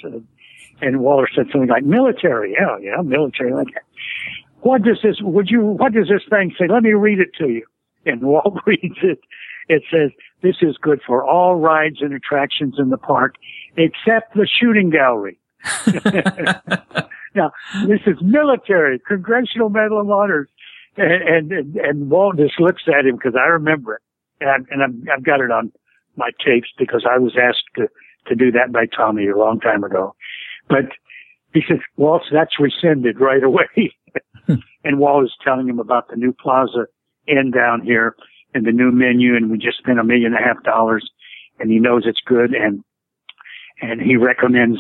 And 0.82 1.00
Waller 1.02 1.28
said 1.34 1.48
something 1.52 1.70
like 1.70 1.84
military. 1.84 2.54
Yeah, 2.54 2.78
yeah, 2.82 3.02
military. 3.02 3.54
Like, 3.54 3.68
what 4.62 4.84
does 4.84 5.00
this, 5.04 5.18
would 5.22 5.50
you, 5.50 5.62
what 5.62 5.94
does 5.94 6.08
this 6.08 6.22
thing 6.30 6.54
say? 6.58 6.68
Let 6.68 6.84
me 6.84 6.94
read 6.94 7.20
it 7.20 7.34
to 7.40 7.50
you. 7.50 7.66
And 8.06 8.22
Walt 8.24 8.62
reads 8.66 8.98
it. 9.04 9.20
It 9.68 9.84
says, 9.92 10.12
this 10.42 10.58
is 10.62 10.78
good 10.82 11.02
for 11.06 11.24
all 11.24 11.56
rides 11.56 11.98
and 12.02 12.14
attractions 12.14 12.76
in 12.78 12.90
the 12.90 12.98
park 12.98 13.36
except 13.78 14.34
the 14.34 14.48
shooting 14.48 14.90
gallery. 14.90 15.40
now, 17.36 17.52
this 17.88 18.02
is 18.06 18.18
military, 18.22 19.00
Congressional 19.08 19.70
Medal 19.70 20.02
of 20.02 20.10
Honor. 20.10 20.50
And, 20.98 21.52
and, 21.52 21.76
and 21.78 22.10
Walt 22.10 22.38
just 22.38 22.60
looks 22.60 22.84
at 22.88 23.06
him 23.06 23.16
because 23.16 23.36
I 23.36 23.48
remember 23.48 23.96
it. 23.96 24.02
And, 24.42 24.68
and 24.70 24.84
I've, 24.84 25.18
I've 25.18 25.24
got 25.24 25.40
it 25.40 25.52
on 25.52 25.72
my 26.16 26.32
tapes 26.46 26.70
because 26.78 27.06
I 27.10 27.18
was 27.18 27.36
asked 27.42 27.64
to, 27.78 27.88
to 28.28 28.36
do 28.36 28.52
that 28.52 28.72
by 28.72 28.86
Tommy 28.86 29.28
a 29.28 29.38
long 29.38 29.60
time 29.60 29.84
ago. 29.84 30.16
But 30.68 30.86
he 31.54 31.62
says, 31.68 31.80
Walt, 31.98 32.24
that's 32.32 32.60
rescinded 32.60 33.20
right 33.20 33.44
away. 33.44 33.96
and 34.84 35.00
Walt 35.00 35.26
is 35.26 35.34
telling 35.44 35.68
him 35.68 35.80
about 35.80 36.10
the 36.10 36.16
new 36.16 36.34
plaza 36.34 36.88
inn 37.28 37.52
down 37.52 37.82
here 37.82 38.16
and 38.54 38.66
the 38.66 38.72
new 38.72 38.92
menu. 38.92 39.36
And 39.36 39.50
we 39.50 39.58
just 39.58 39.78
spent 39.78 40.00
a 40.00 40.04
million 40.04 40.34
and 40.34 40.44
a 40.44 40.48
half 40.48 40.64
dollars 40.64 41.10
and 41.60 41.72
he 41.72 41.80
knows 41.80 42.04
it's 42.06 42.22
good. 42.26 42.54
And, 42.54 42.84
and 43.82 44.02
he 44.02 44.18
recommends, 44.18 44.80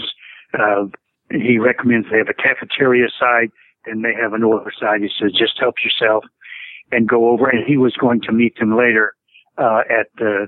uh, 0.57 0.85
he 1.29 1.57
recommends 1.57 2.07
they 2.09 2.17
have 2.17 2.27
a 2.29 2.33
cafeteria 2.33 3.07
side 3.17 3.51
and 3.85 4.03
they 4.03 4.13
have 4.13 4.33
an 4.33 4.43
order 4.43 4.71
side. 4.77 5.01
He 5.01 5.09
says, 5.19 5.31
just 5.31 5.59
help 5.59 5.75
yourself 5.83 6.23
and 6.91 7.07
go 7.07 7.29
over. 7.29 7.49
And 7.49 7.65
he 7.65 7.77
was 7.77 7.95
going 7.95 8.21
to 8.21 8.31
meet 8.31 8.57
them 8.59 8.77
later, 8.77 9.13
uh, 9.57 9.81
at 9.89 10.07
the, 10.17 10.47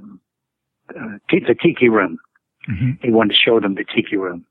uh, 0.90 1.18
the 1.30 1.56
tiki 1.62 1.90
room. 1.90 2.18
Mm-hmm. 2.70 2.92
He 3.02 3.12
wanted 3.12 3.34
to 3.34 3.40
show 3.40 3.60
them 3.60 3.76
the 3.76 3.84
tiki 3.84 4.18
room. 4.18 4.46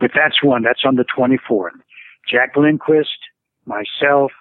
But 0.00 0.10
that's 0.14 0.42
one. 0.42 0.62
That's 0.62 0.84
on 0.84 0.96
the 0.96 1.04
24th. 1.04 1.70
Jack 2.28 2.56
Lindquist, 2.56 3.18
myself, 3.66 4.32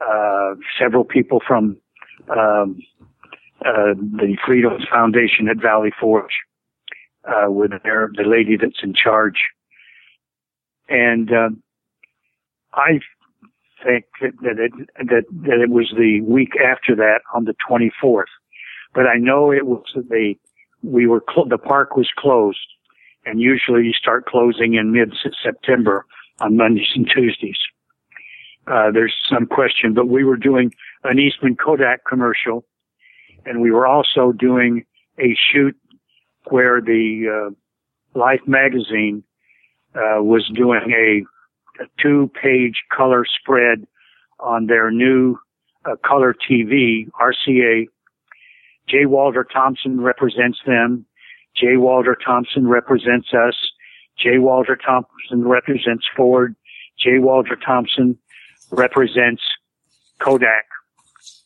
uh, 0.00 0.54
several 0.78 1.04
people 1.04 1.40
from 1.46 1.76
um, 2.30 2.78
uh, 3.64 3.94
the 3.94 4.36
Freedom 4.46 4.72
Foundation 4.90 5.48
at 5.48 5.56
Valley 5.56 5.92
Forge 5.98 6.32
uh, 7.26 7.50
were 7.50 7.68
there. 7.68 8.10
The 8.14 8.24
lady 8.24 8.56
that's 8.56 8.82
in 8.82 8.94
charge, 8.94 9.40
and 10.88 11.32
uh, 11.32 11.48
I 12.76 13.00
think 13.84 14.06
that 14.20 14.58
it 14.58 14.72
that 14.98 15.24
that 15.30 15.60
it 15.60 15.70
was 15.70 15.92
the 15.96 16.20
week 16.22 16.52
after 16.56 16.94
that 16.96 17.20
on 17.34 17.44
the 17.44 17.54
24th. 17.68 18.24
But 18.94 19.06
I 19.06 19.16
know 19.18 19.52
it 19.52 19.66
was 19.66 19.84
the 19.94 20.34
we 20.82 21.06
were 21.06 21.24
cl- 21.34 21.48
the 21.48 21.58
park 21.58 21.96
was 21.96 22.08
closed 22.16 22.58
and 23.24 23.40
usually 23.40 23.84
you 23.84 23.92
start 23.92 24.26
closing 24.26 24.74
in 24.74 24.92
mid 24.92 25.14
September 25.42 26.06
on 26.40 26.56
Mondays 26.56 26.92
and 26.94 27.08
Tuesdays. 27.12 27.58
uh, 28.66 28.90
there's 28.92 29.14
some 29.30 29.46
question, 29.46 29.94
but 29.94 30.08
we 30.08 30.24
were 30.24 30.36
doing 30.36 30.72
an 31.04 31.18
Eastman 31.18 31.56
Kodak 31.56 32.04
commercial, 32.08 32.64
and 33.44 33.60
we 33.60 33.70
were 33.70 33.86
also 33.86 34.32
doing 34.32 34.84
a 35.18 35.36
shoot 35.52 35.76
where 36.50 36.80
the 36.80 37.50
uh, 37.50 38.18
Life 38.18 38.40
magazine 38.46 39.22
uh, 39.94 40.22
was 40.22 40.48
doing 40.54 40.92
a, 40.92 41.24
a 41.80 41.84
two-page 42.00 42.82
color 42.96 43.24
spread 43.40 43.86
on 44.40 44.66
their 44.66 44.90
new 44.90 45.36
uh, 45.84 45.96
color 46.04 46.34
TV 46.34 47.08
RCA. 47.20 47.86
J. 48.88 49.06
Walter 49.06 49.44
Thompson 49.44 50.00
represents 50.00 50.58
them. 50.66 51.06
J. 51.56 51.76
Walter 51.76 52.16
Thompson 52.22 52.68
represents 52.68 53.28
us. 53.32 53.54
J. 54.18 54.38
Walter 54.38 54.76
Thompson 54.76 55.46
represents 55.46 56.04
Ford. 56.16 56.54
J. 56.98 57.18
Walter 57.18 57.56
Thompson 57.56 58.18
represents 58.70 59.42
Kodak. 60.18 60.66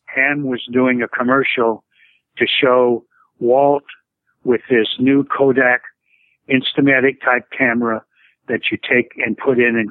Ham 0.07 0.45
was 0.45 0.63
doing 0.73 1.03
a 1.03 1.09
commercial 1.09 1.85
to 2.37 2.47
show 2.47 3.05
Walt 3.39 3.85
with 4.45 4.61
this 4.69 4.89
new 4.99 5.25
Kodak 5.25 5.83
Instamatic 6.49 7.21
type 7.25 7.49
camera 7.57 8.05
that 8.49 8.63
you 8.71 8.79
take 8.79 9.13
and 9.25 9.37
put 9.37 9.59
in 9.59 9.77
and 9.77 9.91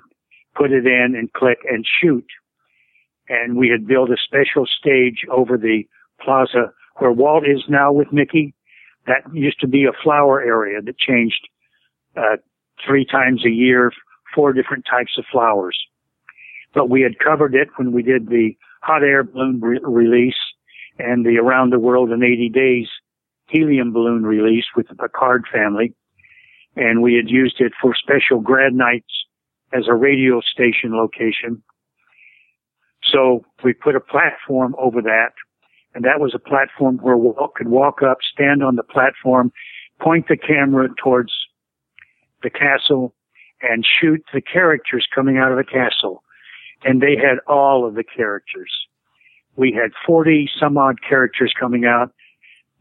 put 0.60 0.72
it 0.72 0.86
in 0.86 1.16
and 1.16 1.32
click 1.32 1.60
and 1.70 1.86
shoot. 2.02 2.26
And 3.30 3.56
we 3.56 3.70
had 3.70 3.88
built 3.88 4.10
a 4.10 4.18
special 4.24 4.66
stage 4.66 5.26
over 5.32 5.58
the 5.58 5.84
plaza 6.22 6.74
where 6.98 7.12
Walt 7.12 7.46
is 7.48 7.64
now 7.70 7.94
with 7.94 8.12
Mickey. 8.12 8.54
That 9.08 9.24
used 9.34 9.60
to 9.62 9.68
be 9.68 9.86
a 9.86 10.04
flower 10.04 10.42
area 10.42 10.82
that 10.82 10.98
changed 10.98 11.48
uh, 12.18 12.38
three 12.86 13.06
times 13.06 13.46
a 13.46 13.50
year, 13.50 13.92
four 14.36 14.52
different 14.52 14.86
types 14.90 15.14
of 15.18 15.26
flowers. 15.32 15.78
But 16.74 16.90
we 16.90 17.02
had 17.02 17.20
covered 17.20 17.56
it 17.56 17.70
when 17.78 17.94
we 17.94 18.04
did 18.04 18.28
the 18.28 18.56
hot 18.82 19.04
air 19.04 19.24
balloon 19.24 19.62
re- 19.62 19.80
release 19.82 20.36
and 20.98 21.26
the 21.26 21.38
around 21.38 21.72
the 21.72 21.80
world 21.80 22.12
in 22.12 22.24
80 22.24 22.50
days 22.50 22.88
helium 23.48 23.92
balloon 23.92 24.24
release 24.24 24.66
with 24.76 24.88
the 24.90 24.96
Piccard 24.96 25.44
family. 25.52 25.94
And 26.76 27.02
we 27.02 27.16
had 27.16 27.30
used 27.30 27.60
it 27.60 27.72
for 27.82 27.96
special 27.96 28.42
grad 28.42 28.74
nights 28.74 29.12
as 29.74 29.88
a 29.88 29.94
radio 29.94 30.42
station 30.42 30.96
location. 30.96 31.62
So 33.04 33.46
we 33.64 33.74
put 33.74 33.96
a 33.96 34.00
platform 34.00 34.76
over 34.78 35.02
that 35.02 35.32
and 35.94 36.06
that 36.06 36.20
was 36.20 36.34
a 36.36 36.40
platform 36.40 36.98
where 36.98 37.18
Walt 37.18 37.56
could 37.56 37.68
walk 37.68 38.02
up, 38.04 38.20
stand 38.22 38.64
on 38.64 38.76
the 38.76 38.84
platform, 38.84 39.52
point 40.00 40.28
the 40.28 40.38
camera 40.38 40.88
towards 41.02 41.34
the 42.44 42.50
castle 42.50 43.14
and 43.62 43.86
shoot 43.86 44.24
the 44.34 44.42
characters 44.42 45.08
coming 45.14 45.38
out 45.38 45.52
of 45.52 45.58
the 45.58 45.64
castle. 45.64 46.24
And 46.84 47.02
they 47.02 47.18
had 47.18 47.40
all 47.48 47.86
of 47.86 47.96
the 47.96 48.04
characters. 48.04 48.72
We 49.56 49.74
had 49.74 49.92
40 50.06 50.50
some 50.60 50.78
odd 50.78 51.00
characters 51.08 51.54
coming 51.60 51.86
out. 51.86 52.14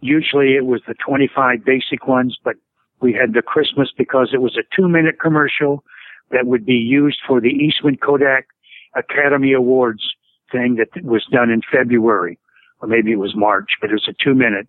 Usually 0.00 0.54
it 0.54 0.66
was 0.66 0.82
the 0.86 0.94
25 0.94 1.64
basic 1.64 2.06
ones, 2.06 2.38
but 2.44 2.54
we 3.00 3.12
had 3.12 3.32
the 3.32 3.42
Christmas 3.42 3.88
because 3.96 4.30
it 4.32 4.40
was 4.40 4.56
a 4.56 4.62
two 4.76 4.88
minute 4.88 5.18
commercial 5.20 5.82
that 6.30 6.46
would 6.46 6.64
be 6.64 6.74
used 6.74 7.18
for 7.26 7.40
the 7.40 7.48
Eastman 7.48 7.96
Kodak 7.96 8.46
Academy 8.94 9.52
Awards 9.52 10.02
thing 10.50 10.76
that 10.76 11.04
was 11.04 11.26
done 11.30 11.50
in 11.50 11.60
February, 11.70 12.38
or 12.80 12.88
maybe 12.88 13.12
it 13.12 13.18
was 13.18 13.34
March, 13.36 13.70
but 13.80 13.90
it 13.90 13.94
was 13.94 14.08
a 14.08 14.24
two 14.24 14.34
minute, 14.34 14.66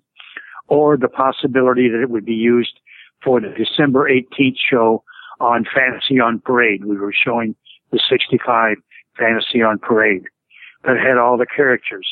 or 0.67 0.97
the 0.97 1.07
possibility 1.07 1.89
that 1.89 2.01
it 2.01 2.09
would 2.09 2.25
be 2.25 2.33
used 2.33 2.79
for 3.23 3.39
the 3.39 3.49
December 3.49 4.09
18th 4.09 4.57
show 4.69 5.03
on 5.39 5.65
Fantasy 5.73 6.19
on 6.19 6.39
Parade. 6.39 6.85
We 6.85 6.97
were 6.97 7.13
showing 7.13 7.55
the 7.91 7.99
65 8.09 8.77
Fantasy 9.17 9.61
on 9.61 9.79
Parade 9.79 10.23
that 10.83 10.97
had 10.97 11.17
all 11.17 11.37
the 11.37 11.45
characters. 11.45 12.07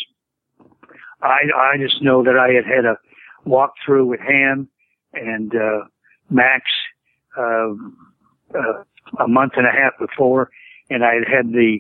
I, 1.22 1.40
I 1.56 1.78
just 1.78 2.02
know 2.02 2.24
that 2.24 2.38
I 2.38 2.54
had 2.54 2.66
had 2.66 2.86
a 2.86 2.98
walkthrough 3.48 4.06
with 4.06 4.20
Ham 4.20 4.68
and, 5.14 5.54
uh, 5.56 5.86
Max, 6.30 6.64
uh, 7.38 7.70
uh, 8.54 8.84
a 9.20 9.28
month 9.28 9.54
and 9.56 9.66
a 9.66 9.72
half 9.72 9.94
before, 10.00 10.50
and 10.90 11.04
I 11.04 11.16
had 11.16 11.28
had 11.28 11.52
the, 11.52 11.80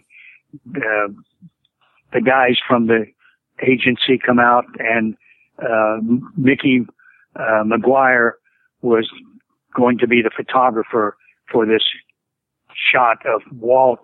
uh, 0.75 1.11
the 2.13 2.21
guys 2.21 2.57
from 2.67 2.87
the 2.87 3.05
agency 3.61 4.17
come 4.23 4.39
out 4.39 4.65
and, 4.79 5.15
uh, 5.59 5.97
Mickey, 6.35 6.85
uh, 7.35 7.63
McGuire 7.63 8.33
was 8.81 9.09
going 9.75 9.97
to 9.99 10.07
be 10.07 10.21
the 10.21 10.31
photographer 10.35 11.17
for 11.51 11.65
this 11.65 11.83
shot 12.91 13.17
of 13.25 13.41
Walt 13.51 13.99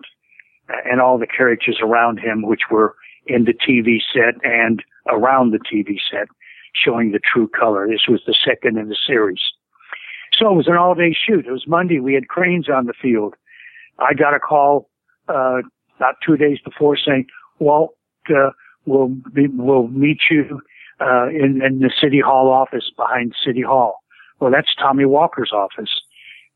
and 0.68 1.00
all 1.00 1.18
the 1.18 1.26
characters 1.26 1.78
around 1.82 2.18
him, 2.18 2.42
which 2.42 2.62
were 2.70 2.94
in 3.26 3.44
the 3.44 3.54
TV 3.54 3.98
set 4.12 4.34
and 4.42 4.82
around 5.08 5.52
the 5.52 5.58
TV 5.58 5.98
set, 6.10 6.28
showing 6.74 7.12
the 7.12 7.20
true 7.20 7.48
color. 7.48 7.86
This 7.86 8.06
was 8.08 8.20
the 8.26 8.34
second 8.44 8.78
in 8.78 8.88
the 8.88 8.96
series. 9.06 9.40
So 10.38 10.52
it 10.52 10.56
was 10.56 10.66
an 10.66 10.76
all 10.76 10.94
day 10.94 11.14
shoot. 11.14 11.46
It 11.46 11.52
was 11.52 11.66
Monday. 11.66 12.00
We 12.00 12.14
had 12.14 12.28
cranes 12.28 12.68
on 12.68 12.86
the 12.86 12.94
field. 13.00 13.34
I 13.98 14.14
got 14.14 14.34
a 14.34 14.40
call, 14.40 14.88
uh, 15.28 15.58
about 15.96 16.16
two 16.26 16.36
days 16.36 16.58
before 16.64 16.96
saying, 16.96 17.26
Walt, 17.60 17.94
uh, 18.30 18.50
we'll, 18.86 19.08
be, 19.08 19.46
we'll 19.46 19.88
meet 19.88 20.18
you, 20.30 20.60
uh, 21.00 21.28
in, 21.28 21.62
in 21.64 21.78
the 21.80 21.92
city 22.00 22.20
hall 22.20 22.50
office 22.50 22.90
behind 22.96 23.34
city 23.44 23.62
hall. 23.62 24.00
Well, 24.40 24.50
that's 24.50 24.74
Tommy 24.74 25.04
Walker's 25.04 25.52
office 25.52 26.00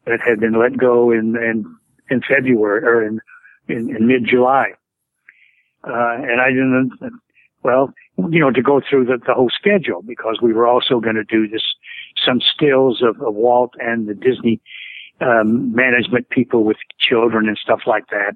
that 0.06 0.20
had 0.20 0.40
been 0.40 0.58
let 0.58 0.76
go 0.76 1.10
in 1.10 1.36
in, 1.36 1.76
in 2.10 2.20
February 2.22 2.82
or 2.82 3.06
in 3.06 3.20
in, 3.68 3.94
in 3.94 4.06
mid 4.06 4.26
July. 4.26 4.72
Uh, 5.84 6.16
and 6.18 6.40
I 6.40 6.48
didn't, 6.48 6.92
well, 7.62 7.92
you 8.16 8.40
know, 8.40 8.50
to 8.50 8.62
go 8.62 8.80
through 8.80 9.06
the, 9.06 9.18
the 9.24 9.34
whole 9.34 9.50
schedule 9.50 10.02
because 10.02 10.38
we 10.42 10.52
were 10.52 10.66
also 10.66 11.00
going 11.00 11.14
to 11.14 11.24
do 11.24 11.48
this, 11.48 11.62
some 12.24 12.40
stills 12.40 13.02
of, 13.02 13.20
of 13.20 13.34
Walt 13.34 13.74
and 13.78 14.08
the 14.08 14.14
Disney, 14.14 14.60
um, 15.20 15.74
management 15.74 16.28
people 16.30 16.64
with 16.64 16.76
children 16.98 17.48
and 17.48 17.58
stuff 17.58 17.80
like 17.86 18.08
that. 18.10 18.34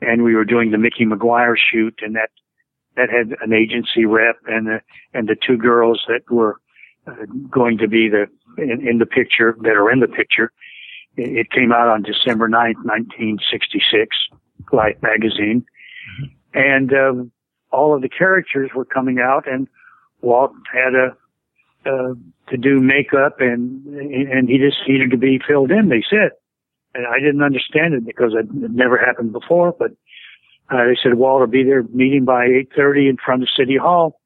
And 0.00 0.22
we 0.22 0.34
were 0.34 0.44
doing 0.44 0.70
the 0.70 0.78
Mickey 0.78 1.04
McGuire 1.04 1.56
shoot 1.56 1.98
and 2.02 2.14
that, 2.16 2.30
that 2.96 3.08
had 3.10 3.36
an 3.40 3.52
agency 3.52 4.04
rep 4.04 4.36
and 4.46 4.66
the, 4.66 4.80
and 5.14 5.28
the 5.28 5.36
two 5.36 5.56
girls 5.56 6.02
that 6.08 6.30
were 6.30 6.60
uh, 7.06 7.24
going 7.50 7.78
to 7.78 7.88
be 7.88 8.08
the, 8.08 8.26
in, 8.58 8.86
in 8.86 8.98
the 8.98 9.06
picture 9.06 9.56
that 9.62 9.76
are 9.76 9.90
in 9.90 10.00
the 10.00 10.08
picture. 10.08 10.52
It, 11.16 11.36
it 11.38 11.50
came 11.50 11.72
out 11.72 11.88
on 11.88 12.02
December 12.02 12.48
9th, 12.48 12.84
1966, 12.84 14.16
Life 14.72 14.96
magazine. 15.02 15.64
Mm-hmm. 16.20 16.58
And, 16.58 16.92
um, 16.92 17.32
all 17.70 17.94
of 17.94 18.02
the 18.02 18.08
characters 18.08 18.70
were 18.74 18.84
coming 18.84 19.18
out 19.18 19.46
and 19.46 19.68
Walt 20.22 20.52
had 20.72 20.94
a, 20.94 21.16
uh, 21.86 22.14
to 22.48 22.56
do 22.56 22.80
makeup 22.80 23.40
and, 23.40 23.86
and 23.86 24.48
he 24.48 24.58
just 24.58 24.78
needed 24.88 25.10
to 25.10 25.16
be 25.16 25.40
filled 25.46 25.70
in, 25.70 25.88
they 25.88 26.04
said. 26.08 26.30
And 26.94 27.06
I 27.06 27.18
didn't 27.18 27.42
understand 27.42 27.94
it 27.94 28.06
because 28.06 28.32
it 28.34 28.46
never 28.52 28.96
happened 28.96 29.32
before, 29.32 29.74
but 29.78 29.92
uh, 30.70 30.84
they 30.86 30.96
said 31.00 31.14
Walter 31.14 31.46
be 31.46 31.62
there 31.62 31.82
meeting 31.92 32.24
by 32.24 32.46
8.30 32.76 33.10
in 33.10 33.16
front 33.24 33.42
of 33.42 33.48
City 33.56 33.76
Hall. 33.76 34.20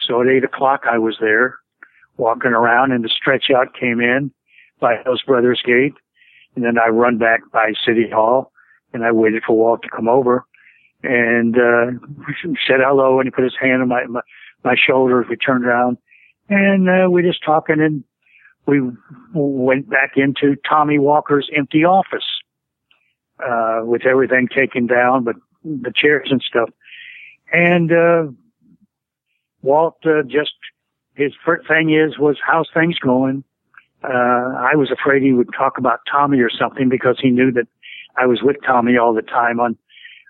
So 0.00 0.20
at 0.20 0.28
8 0.28 0.44
o'clock 0.44 0.82
I 0.90 0.98
was 0.98 1.16
there 1.20 1.56
walking 2.16 2.52
around 2.52 2.92
and 2.92 3.04
the 3.04 3.08
stretch 3.08 3.50
out 3.54 3.74
came 3.78 4.00
in 4.00 4.30
by 4.80 4.96
Hills 5.04 5.22
Brothers 5.26 5.62
Gate. 5.64 5.94
And 6.56 6.64
then 6.64 6.78
I 6.78 6.88
run 6.88 7.18
back 7.18 7.40
by 7.52 7.72
City 7.86 8.10
Hall 8.10 8.52
and 8.92 9.04
I 9.04 9.12
waited 9.12 9.42
for 9.46 9.56
Walt 9.56 9.82
to 9.82 9.88
come 9.88 10.08
over 10.08 10.44
and, 11.02 11.56
uh, 11.56 11.92
said 12.66 12.80
hello 12.80 13.20
and 13.20 13.26
he 13.26 13.30
put 13.30 13.44
his 13.44 13.56
hand 13.60 13.82
on 13.82 13.88
my, 13.88 14.04
my, 14.06 14.20
my 14.64 14.74
shoulder. 14.74 15.24
We 15.28 15.36
turned 15.36 15.64
around 15.64 15.98
and, 16.50 16.88
uh, 16.88 17.08
we 17.10 17.22
just 17.22 17.42
talking 17.42 17.80
and 17.80 18.04
we 18.66 18.82
went 19.32 19.88
back 19.88 20.12
into 20.16 20.56
Tommy 20.68 20.98
Walker's 20.98 21.48
empty 21.56 21.84
office, 21.84 22.26
uh, 23.44 23.80
with 23.84 24.04
everything 24.04 24.48
taken 24.48 24.86
down, 24.86 25.24
but 25.24 25.36
the 25.64 25.92
chairs 25.94 26.28
and 26.30 26.42
stuff. 26.42 26.68
And, 27.52 27.92
uh, 27.92 28.26
Walt, 29.62 29.96
uh, 30.04 30.22
just 30.22 30.52
his 31.14 31.32
first 31.44 31.68
thing 31.68 31.90
is 31.92 32.18
was 32.18 32.38
how's 32.44 32.68
things 32.72 32.98
going. 32.98 33.44
Uh, 34.02 34.54
I 34.56 34.74
was 34.74 34.90
afraid 34.90 35.22
he 35.22 35.32
would 35.32 35.52
talk 35.52 35.76
about 35.76 36.00
Tommy 36.10 36.40
or 36.40 36.48
something 36.50 36.88
because 36.88 37.18
he 37.20 37.30
knew 37.30 37.52
that 37.52 37.66
I 38.16 38.26
was 38.26 38.42
with 38.42 38.56
Tommy 38.64 38.96
all 38.96 39.12
the 39.12 39.22
time 39.22 39.60
on 39.60 39.76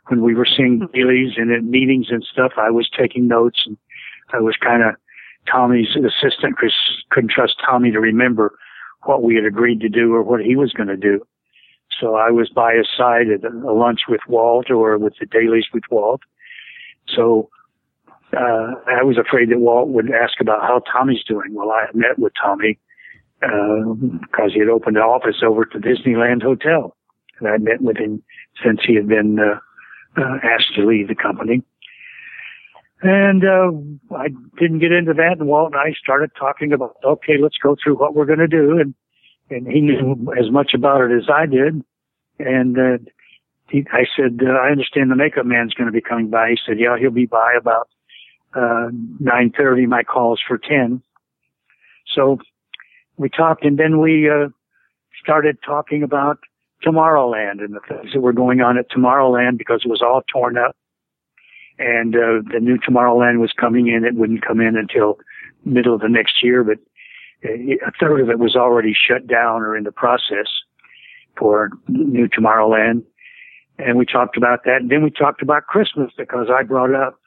when 0.09 0.23
we 0.23 0.35
were 0.35 0.47
seeing 0.47 0.89
dailies 0.93 1.35
and 1.37 1.53
at 1.53 1.63
meetings 1.63 2.09
and 2.11 2.25
stuff. 2.25 2.53
I 2.57 2.71
was 2.71 2.91
taking 2.91 3.29
notes 3.29 3.63
and 3.67 3.77
I 4.33 4.41
was 4.41 4.57
kind 4.57 4.83
of 4.83 4.97
Tommy's 5.51 5.89
assistant 5.97 6.57
because 6.57 6.75
couldn't 7.11 7.31
trust 7.31 7.57
Tommy 7.65 7.91
to 7.91 8.01
remember 8.01 8.53
what 9.05 9.23
we 9.23 9.35
had 9.35 9.45
agreed 9.45 9.81
to 9.81 9.89
do 9.89 10.15
or 10.15 10.23
what 10.23 10.41
he 10.41 10.57
was 10.57 10.73
going 10.73 10.89
to 10.89 10.97
do. 10.97 11.21
So 12.01 12.15
I 12.15 12.31
was 12.31 12.49
by 12.49 12.75
his 12.75 12.87
side 12.97 13.29
at 13.29 13.45
a 13.45 13.73
lunch 13.73 14.01
with 14.09 14.21
Walt 14.29 14.71
or 14.71 14.97
with 14.99 15.15
the 15.19 15.27
dailies 15.27 15.67
with 15.73 15.85
Walt. 15.91 16.21
So 17.09 17.51
uh, 18.37 18.75
I 18.87 19.03
was 19.03 19.19
afraid 19.19 19.51
that 19.51 19.59
Walt 19.59 19.89
would 19.89 20.11
ask 20.11 20.41
about 20.41 20.63
how 20.63 20.83
Tommy's 20.91 21.25
doing. 21.25 21.55
Well, 21.55 21.71
I 21.71 21.87
met 21.95 22.19
with 22.19 22.33
Tommy 22.41 22.79
because 23.41 24.51
uh, 24.51 24.53
he 24.53 24.61
had 24.61 24.69
opened 24.69 24.97
an 24.97 25.03
office 25.03 25.43
over 25.45 25.63
at 25.63 25.69
the 25.73 25.79
Disneyland 25.79 26.43
Hotel, 26.43 26.95
and 27.39 27.49
I 27.49 27.57
met 27.57 27.81
with 27.81 27.97
him 27.97 28.23
since 28.63 28.81
he 28.87 28.95
had 28.95 29.09
been 29.09 29.39
uh, 29.39 29.59
uh, 30.21 30.37
asked 30.45 30.75
to 30.77 30.87
leave 30.87 31.09
the 31.09 31.15
company. 31.15 31.63
And 33.03 33.45
uh, 33.45 34.15
I 34.15 34.29
didn't 34.59 34.81
get 34.81 34.93
into 34.93 35.15
that, 35.15 35.37
and 35.39 35.49
Walt 35.49 35.73
and 35.73 35.81
I 35.81 35.95
started 36.03 36.33
talking 36.39 36.73
about, 36.73 36.97
okay, 37.03 37.39
let's 37.41 37.57
go 37.57 37.75
through 37.83 37.97
what 37.97 38.15
we're 38.15 38.27
going 38.27 38.41
to 38.41 38.47
do, 38.47 38.79
and 38.79 38.95
and 39.49 39.67
he 39.67 39.81
knew 39.81 40.33
as 40.39 40.51
much 40.51 40.73
about 40.75 41.01
it 41.03 41.17
as 41.17 41.29
I 41.33 41.47
did, 41.47 41.83
and 42.39 42.79
uh, 42.79 42.99
he, 43.69 43.85
I 43.91 44.05
said, 44.15 44.41
uh, 44.47 44.53
I 44.53 44.71
understand 44.71 45.11
the 45.11 45.17
makeup 45.17 45.47
man's 45.47 45.75
going 45.75 45.87
to 45.87 45.93
be 45.93 46.03
coming 46.03 46.29
by. 46.29 46.51
He 46.51 46.59
said, 46.65 46.79
yeah, 46.79 46.97
he'll 46.99 47.11
be 47.11 47.27
by 47.27 47.55
about 47.59 47.89
uh, 48.55 48.89
nine 49.19 49.51
thirty. 49.57 49.87
My 49.87 50.03
call's 50.03 50.41
for 50.47 50.59
ten, 50.59 51.03
so 52.15 52.39
we 53.17 53.31
talked, 53.31 53.65
and 53.65 53.79
then 53.79 53.99
we 53.99 54.29
uh, 54.29 54.49
started 55.23 55.57
talking 55.65 56.03
about 56.03 56.39
Tomorrowland 56.85 57.65
and 57.65 57.75
the 57.75 57.81
things 57.89 58.13
that 58.13 58.21
were 58.21 58.35
going 58.35 58.61
on 58.61 58.77
at 58.77 58.91
Tomorrowland 58.91 59.57
because 59.57 59.83
it 59.87 59.89
was 59.89 60.03
all 60.03 60.23
torn 60.31 60.59
up 60.59 60.77
and 61.81 62.15
uh, 62.15 62.45
the 62.53 62.61
new 62.61 62.77
Tomorrowland 62.77 63.41
was 63.41 63.53
coming 63.59 63.89
in. 63.89 64.05
It 64.05 64.15
wouldn't 64.15 64.47
come 64.47 64.61
in 64.61 64.77
until 64.77 65.19
middle 65.65 65.95
of 65.95 66.03
the 66.03 66.09
next 66.09 66.45
year, 66.45 66.63
but 66.63 66.77
a 67.43 67.91
third 67.99 68.21
of 68.21 68.29
it 68.29 68.39
was 68.39 68.55
already 68.55 68.95
shut 68.95 69.27
down 69.27 69.63
or 69.63 69.77
in 69.77 69.85
the 69.85 69.93
process 69.93 70.47
for 71.39 71.71
new 71.89 72.29
Tomorrowland. 72.29 73.03
And 73.79 73.97
we 73.97 74.05
talked 74.05 74.37
about 74.37 74.65
that. 74.65 74.83
And 74.83 74.91
then 74.91 75.03
we 75.03 75.11
talked 75.11 75.41
about 75.41 75.67
Christmas 75.67 76.13
because 76.17 76.49
I 76.55 76.63
brought 76.65 76.95
up 76.95 77.19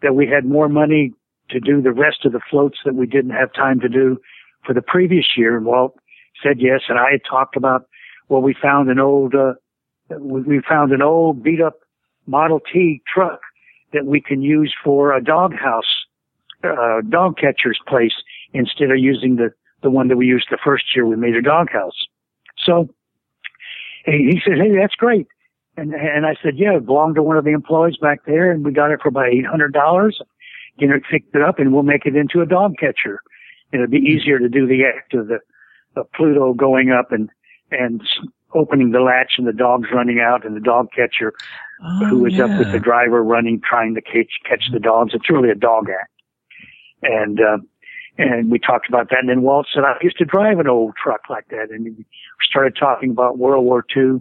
that 0.00 0.14
we 0.14 0.28
had 0.28 0.44
more 0.44 0.68
money 0.68 1.12
to 1.50 1.58
do 1.58 1.82
the 1.82 1.92
rest 1.92 2.24
of 2.24 2.30
the 2.30 2.40
floats 2.48 2.78
that 2.84 2.94
we 2.94 3.06
didn't 3.06 3.32
have 3.32 3.52
time 3.52 3.80
to 3.80 3.88
do 3.88 4.18
for 4.64 4.74
the 4.74 4.82
previous 4.82 5.26
year. 5.36 5.56
And 5.56 5.66
Walt 5.66 5.98
said 6.40 6.60
yes. 6.60 6.82
And 6.88 7.00
I 7.00 7.10
had 7.10 7.22
talked 7.28 7.56
about, 7.56 7.88
well, 8.28 8.42
we 8.42 8.54
found 8.54 8.90
an 8.90 9.00
old, 9.00 9.34
uh, 9.34 9.54
we 10.20 10.60
found 10.68 10.92
an 10.92 11.02
old 11.02 11.42
beat 11.42 11.60
up 11.60 11.80
Model 12.28 12.60
T 12.60 13.02
truck 13.12 13.40
that 13.92 14.06
we 14.06 14.20
can 14.20 14.42
use 14.42 14.74
for 14.84 15.12
a 15.12 15.22
doghouse, 15.22 16.06
uh, 16.64 17.00
dog 17.08 17.36
catcher's 17.38 17.78
place 17.86 18.14
instead 18.52 18.90
of 18.90 18.98
using 18.98 19.36
the, 19.36 19.50
the 19.82 19.90
one 19.90 20.08
that 20.08 20.16
we 20.16 20.26
used 20.26 20.48
the 20.50 20.58
first 20.62 20.84
year 20.94 21.06
we 21.06 21.16
made 21.16 21.36
a 21.36 21.42
doghouse. 21.42 22.06
So 22.58 22.88
he 24.04 24.40
said, 24.44 24.58
Hey, 24.58 24.76
that's 24.76 24.94
great. 24.94 25.26
And, 25.76 25.94
and 25.94 26.26
I 26.26 26.34
said, 26.42 26.54
yeah, 26.56 26.76
it 26.76 26.86
belonged 26.86 27.14
to 27.14 27.22
one 27.22 27.36
of 27.36 27.44
the 27.44 27.52
employees 27.52 27.96
back 27.98 28.24
there 28.26 28.50
and 28.50 28.64
we 28.64 28.72
got 28.72 28.90
it 28.90 29.00
for 29.00 29.10
about 29.10 29.26
$800. 29.26 30.12
You 30.76 30.88
know, 30.88 30.94
fixed 31.08 31.34
it 31.34 31.42
up 31.42 31.60
and 31.60 31.72
we'll 31.72 31.84
make 31.84 32.04
it 32.04 32.16
into 32.16 32.40
a 32.40 32.46
dog 32.46 32.74
catcher. 32.80 33.20
It'd 33.72 33.90
be 33.90 33.98
easier 33.98 34.40
to 34.40 34.48
do 34.48 34.66
the 34.66 34.84
act 34.84 35.14
of 35.14 35.28
the, 35.28 35.38
Pluto 36.14 36.54
going 36.54 36.92
up 36.92 37.10
and, 37.10 37.28
and 37.72 38.00
opening 38.54 38.92
the 38.92 39.00
latch 39.00 39.34
and 39.36 39.46
the 39.46 39.52
dog's 39.52 39.88
running 39.92 40.20
out 40.20 40.44
and 40.44 40.56
the 40.56 40.60
dog 40.60 40.88
catcher 40.94 41.32
oh, 41.84 42.06
who 42.06 42.26
is 42.26 42.34
yeah. 42.34 42.44
up 42.44 42.58
with 42.58 42.72
the 42.72 42.78
driver 42.78 43.22
running, 43.22 43.60
trying 43.60 43.94
to 43.94 44.00
catch, 44.00 44.32
catch 44.48 44.64
the 44.72 44.80
dogs. 44.80 45.12
It's 45.14 45.30
really 45.30 45.50
a 45.50 45.54
dog 45.54 45.88
act. 45.90 46.10
And, 47.02 47.40
uh, 47.40 47.58
and 48.16 48.50
we 48.50 48.58
talked 48.58 48.88
about 48.88 49.10
that. 49.10 49.20
And 49.20 49.28
then 49.28 49.42
Walt 49.42 49.66
said, 49.72 49.84
I 49.84 49.94
used 50.02 50.18
to 50.18 50.24
drive 50.24 50.58
an 50.58 50.66
old 50.66 50.94
truck 51.02 51.22
like 51.28 51.48
that. 51.48 51.70
And 51.70 51.84
we 51.84 52.04
started 52.48 52.76
talking 52.76 53.10
about 53.10 53.38
World 53.38 53.64
War 53.64 53.84
II, 53.96 54.20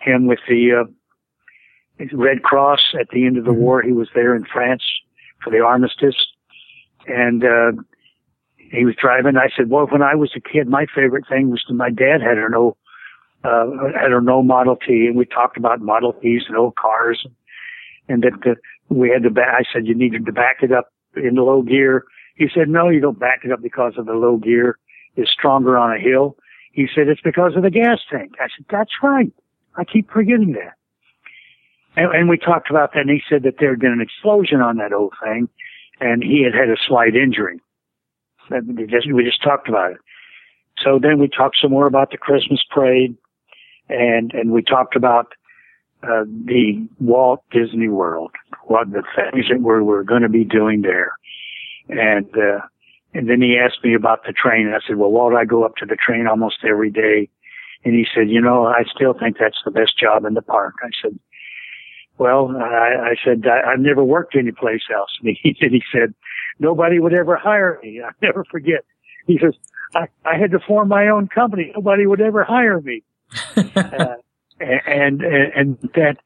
him 0.00 0.26
with 0.26 0.40
the, 0.48 0.84
uh, 0.84 2.04
Red 2.12 2.44
Cross 2.44 2.94
at 2.98 3.08
the 3.12 3.26
end 3.26 3.36
of 3.38 3.44
the 3.44 3.50
mm-hmm. 3.50 3.60
war. 3.60 3.82
He 3.82 3.92
was 3.92 4.08
there 4.14 4.34
in 4.34 4.44
France 4.44 4.84
for 5.42 5.50
the 5.50 5.58
armistice. 5.58 6.14
And, 7.06 7.44
uh, 7.44 7.72
he 8.70 8.84
was 8.84 8.94
driving. 9.00 9.36
I 9.36 9.48
said, 9.56 9.70
well, 9.70 9.86
when 9.86 10.02
I 10.02 10.14
was 10.14 10.30
a 10.36 10.40
kid, 10.40 10.68
my 10.68 10.86
favorite 10.94 11.24
thing 11.28 11.50
was 11.50 11.62
to 11.64 11.74
my 11.74 11.90
dad 11.90 12.20
had 12.20 12.36
an 12.38 12.54
old 12.54 12.76
uh, 13.44 13.66
I 13.96 14.08
don't 14.08 14.24
know 14.24 14.42
Model 14.42 14.76
T, 14.76 15.06
and 15.06 15.16
we 15.16 15.24
talked 15.24 15.56
about 15.56 15.80
Model 15.80 16.12
Ts 16.12 16.44
and 16.48 16.56
old 16.56 16.76
cars, 16.76 17.26
and 18.08 18.22
that 18.22 18.32
the, 18.42 18.56
we 18.94 19.10
had 19.10 19.22
to 19.22 19.30
back. 19.30 19.54
I 19.58 19.62
said 19.72 19.86
you 19.86 19.94
needed 19.94 20.26
to 20.26 20.32
back 20.32 20.58
it 20.62 20.72
up 20.72 20.92
in 21.16 21.36
low 21.36 21.62
gear. 21.62 22.04
He 22.36 22.46
said, 22.52 22.68
no, 22.68 22.88
you 22.88 23.00
don't 23.00 23.18
back 23.18 23.40
it 23.44 23.52
up 23.52 23.62
because 23.62 23.94
of 23.96 24.06
the 24.06 24.12
low 24.12 24.36
gear 24.36 24.78
is 25.16 25.28
stronger 25.30 25.76
on 25.76 25.96
a 25.96 26.00
hill. 26.00 26.36
He 26.72 26.86
said 26.94 27.08
it's 27.08 27.20
because 27.20 27.56
of 27.56 27.62
the 27.62 27.70
gas 27.70 27.98
tank. 28.10 28.32
I 28.40 28.46
said 28.56 28.66
that's 28.70 28.92
right. 29.02 29.32
I 29.76 29.84
keep 29.84 30.10
forgetting 30.10 30.52
that. 30.52 30.74
And, 31.96 32.14
and 32.14 32.28
we 32.28 32.38
talked 32.38 32.70
about 32.70 32.92
that, 32.92 33.00
and 33.00 33.10
he 33.10 33.22
said 33.28 33.42
that 33.44 33.54
there 33.58 33.70
had 33.70 33.80
been 33.80 33.92
an 33.92 34.00
explosion 34.00 34.60
on 34.60 34.76
that 34.76 34.92
old 34.92 35.14
thing, 35.22 35.48
and 36.00 36.22
he 36.22 36.42
had 36.42 36.54
had 36.54 36.70
a 36.70 36.76
slight 36.86 37.16
injury. 37.16 37.60
We 38.50 38.86
just, 38.86 39.12
we 39.12 39.24
just 39.24 39.42
talked 39.42 39.68
about 39.68 39.92
it. 39.92 39.98
So 40.82 40.98
then 41.00 41.18
we 41.18 41.28
talked 41.28 41.58
some 41.60 41.72
more 41.72 41.86
about 41.86 42.10
the 42.10 42.18
Christmas 42.18 42.60
parade 42.70 43.16
and 43.88 44.32
and 44.32 44.52
we 44.52 44.62
talked 44.62 44.96
about 44.96 45.32
uh, 46.02 46.24
the 46.24 46.86
Walt 47.00 47.42
Disney 47.50 47.88
World, 47.88 48.30
what 48.64 48.90
the 48.90 49.02
things 49.16 49.46
that 49.50 49.60
we're 49.60 49.82
we're 49.82 50.04
going 50.04 50.22
to 50.22 50.28
be 50.28 50.44
doing 50.44 50.82
there, 50.82 51.12
and 51.88 52.26
uh, 52.36 52.60
and 53.14 53.28
then 53.28 53.40
he 53.40 53.58
asked 53.58 53.82
me 53.82 53.94
about 53.94 54.24
the 54.24 54.32
train, 54.32 54.66
and 54.66 54.74
I 54.74 54.80
said, 54.86 54.96
well, 54.96 55.10
Walt, 55.10 55.34
I 55.34 55.44
go 55.44 55.64
up 55.64 55.76
to 55.76 55.86
the 55.86 55.96
train 55.96 56.26
almost 56.26 56.58
every 56.68 56.90
day, 56.90 57.28
and 57.84 57.94
he 57.94 58.06
said, 58.14 58.28
you 58.28 58.40
know, 58.40 58.66
I 58.66 58.84
still 58.94 59.14
think 59.14 59.38
that's 59.38 59.58
the 59.64 59.70
best 59.70 59.98
job 59.98 60.24
in 60.24 60.34
the 60.34 60.42
park. 60.42 60.74
I 60.82 60.90
said, 61.02 61.18
well, 62.18 62.54
I, 62.56 63.10
I 63.10 63.14
said 63.24 63.44
I, 63.46 63.72
I've 63.72 63.80
never 63.80 64.04
worked 64.04 64.36
anyplace 64.36 64.82
else. 64.94 65.10
And 65.22 65.36
he 65.42 65.56
said, 65.60 65.70
he 65.70 65.82
said, 65.92 66.14
nobody 66.58 66.98
would 66.98 67.14
ever 67.14 67.36
hire 67.36 67.78
me. 67.82 68.02
I 68.06 68.10
never 68.20 68.44
forget. 68.44 68.84
He 69.26 69.38
says, 69.38 69.54
I, 69.94 70.08
I 70.24 70.36
had 70.36 70.50
to 70.50 70.58
form 70.60 70.88
my 70.88 71.08
own 71.08 71.28
company. 71.28 71.72
Nobody 71.74 72.06
would 72.06 72.20
ever 72.20 72.44
hire 72.44 72.80
me. 72.80 73.02
Uh, 73.56 74.14
and, 74.60 75.22
and, 75.22 75.52
and 75.54 75.78
that, 75.94 76.16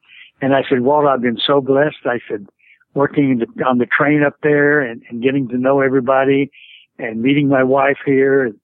and 0.41 0.53
I 0.53 0.63
said, 0.67 0.81
Walt, 0.81 1.05
I've 1.05 1.21
been 1.21 1.39
so 1.45 1.61
blessed. 1.61 2.05
I 2.05 2.19
said, 2.29 2.47
working 2.93 3.39
the, 3.39 3.63
on 3.63 3.77
the 3.77 3.85
train 3.85 4.23
up 4.23 4.35
there 4.43 4.81
and, 4.81 5.01
and 5.09 5.21
getting 5.23 5.47
to 5.49 5.57
know 5.57 5.81
everybody 5.81 6.51
and 6.99 7.21
meeting 7.21 7.47
my 7.47 7.63
wife 7.63 7.97
here 8.05 8.45
and, 8.45 8.59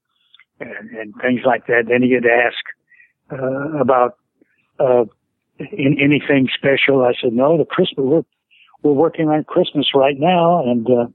and, 0.59 0.89
and 0.91 1.13
things 1.21 1.41
like 1.45 1.67
that. 1.67 1.85
Then 1.87 2.03
he'd 2.03 2.25
ask, 2.25 2.57
uh, 3.31 3.79
about, 3.79 4.17
uh, 4.79 5.05
in 5.57 5.97
anything 5.99 6.47
special. 6.55 7.03
I 7.03 7.13
said, 7.21 7.33
no, 7.33 7.57
the 7.57 7.65
Christmas, 7.65 8.05
we're, 8.05 8.23
we're 8.83 8.93
working 8.93 9.29
on 9.29 9.43
Christmas 9.43 9.87
right 9.95 10.17
now 10.17 10.63
and, 10.63 10.87
uh, 10.89 11.07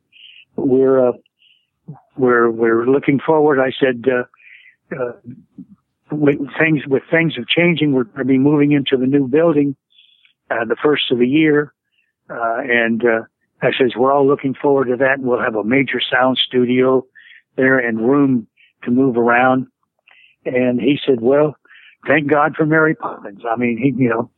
we're, 0.56 1.08
uh, 1.08 1.12
we're, 2.16 2.50
we're 2.50 2.86
looking 2.86 3.20
forward. 3.20 3.60
I 3.60 3.72
said, 3.78 4.04
uh, 4.08 4.94
uh, 4.94 5.12
with 6.20 6.38
things 6.58 6.82
with 6.86 7.02
things 7.10 7.36
of 7.38 7.48
changing, 7.48 7.92
we're 7.92 8.04
going 8.04 8.18
to 8.18 8.24
be 8.24 8.38
moving 8.38 8.72
into 8.72 8.96
the 8.96 9.06
new 9.06 9.28
building 9.28 9.76
uh, 10.50 10.64
the 10.64 10.76
first 10.82 11.10
of 11.10 11.18
the 11.18 11.26
year, 11.26 11.72
uh, 12.30 12.58
and 12.60 13.02
uh, 13.04 13.22
I 13.62 13.70
says 13.78 13.92
we're 13.96 14.12
all 14.12 14.26
looking 14.26 14.54
forward 14.54 14.86
to 14.86 14.96
that. 14.96 15.18
And 15.18 15.24
we'll 15.24 15.40
have 15.40 15.54
a 15.56 15.64
major 15.64 16.00
sound 16.00 16.38
studio 16.38 17.06
there 17.56 17.78
and 17.78 17.98
room 17.98 18.46
to 18.84 18.90
move 18.90 19.16
around. 19.16 19.66
And 20.44 20.80
he 20.80 20.98
said, 21.06 21.20
"Well, 21.20 21.56
thank 22.06 22.30
God 22.30 22.54
for 22.56 22.66
Mary 22.66 22.94
Poppins." 22.94 23.42
I 23.50 23.56
mean, 23.56 23.78
he, 23.78 24.02
you 24.02 24.10
know, 24.10 24.30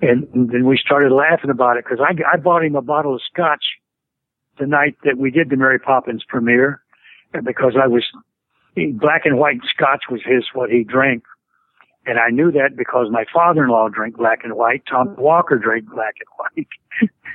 and, 0.00 0.26
and 0.34 0.50
then 0.50 0.66
we 0.66 0.78
started 0.78 1.12
laughing 1.12 1.50
about 1.50 1.76
it 1.76 1.84
because 1.84 2.00
I 2.00 2.14
I 2.32 2.38
bought 2.38 2.64
him 2.64 2.76
a 2.76 2.82
bottle 2.82 3.14
of 3.14 3.20
scotch 3.30 3.64
the 4.58 4.66
night 4.66 4.96
that 5.04 5.18
we 5.18 5.30
did 5.30 5.50
the 5.50 5.56
Mary 5.56 5.78
Poppins 5.78 6.24
premiere 6.26 6.82
because 7.44 7.74
I 7.82 7.86
was 7.86 8.04
black 8.74 9.22
and 9.24 9.38
white 9.38 9.60
scotch 9.64 10.04
was 10.10 10.20
his 10.24 10.44
what 10.54 10.70
he 10.70 10.84
drank. 10.84 11.24
And 12.04 12.18
I 12.18 12.30
knew 12.30 12.50
that 12.52 12.76
because 12.76 13.08
my 13.10 13.24
father-in-law 13.32 13.90
drank 13.90 14.16
black 14.16 14.40
and 14.42 14.54
white. 14.54 14.82
Tom 14.90 15.14
Walker 15.16 15.56
drank 15.56 15.88
black 15.88 16.14
and 16.20 16.66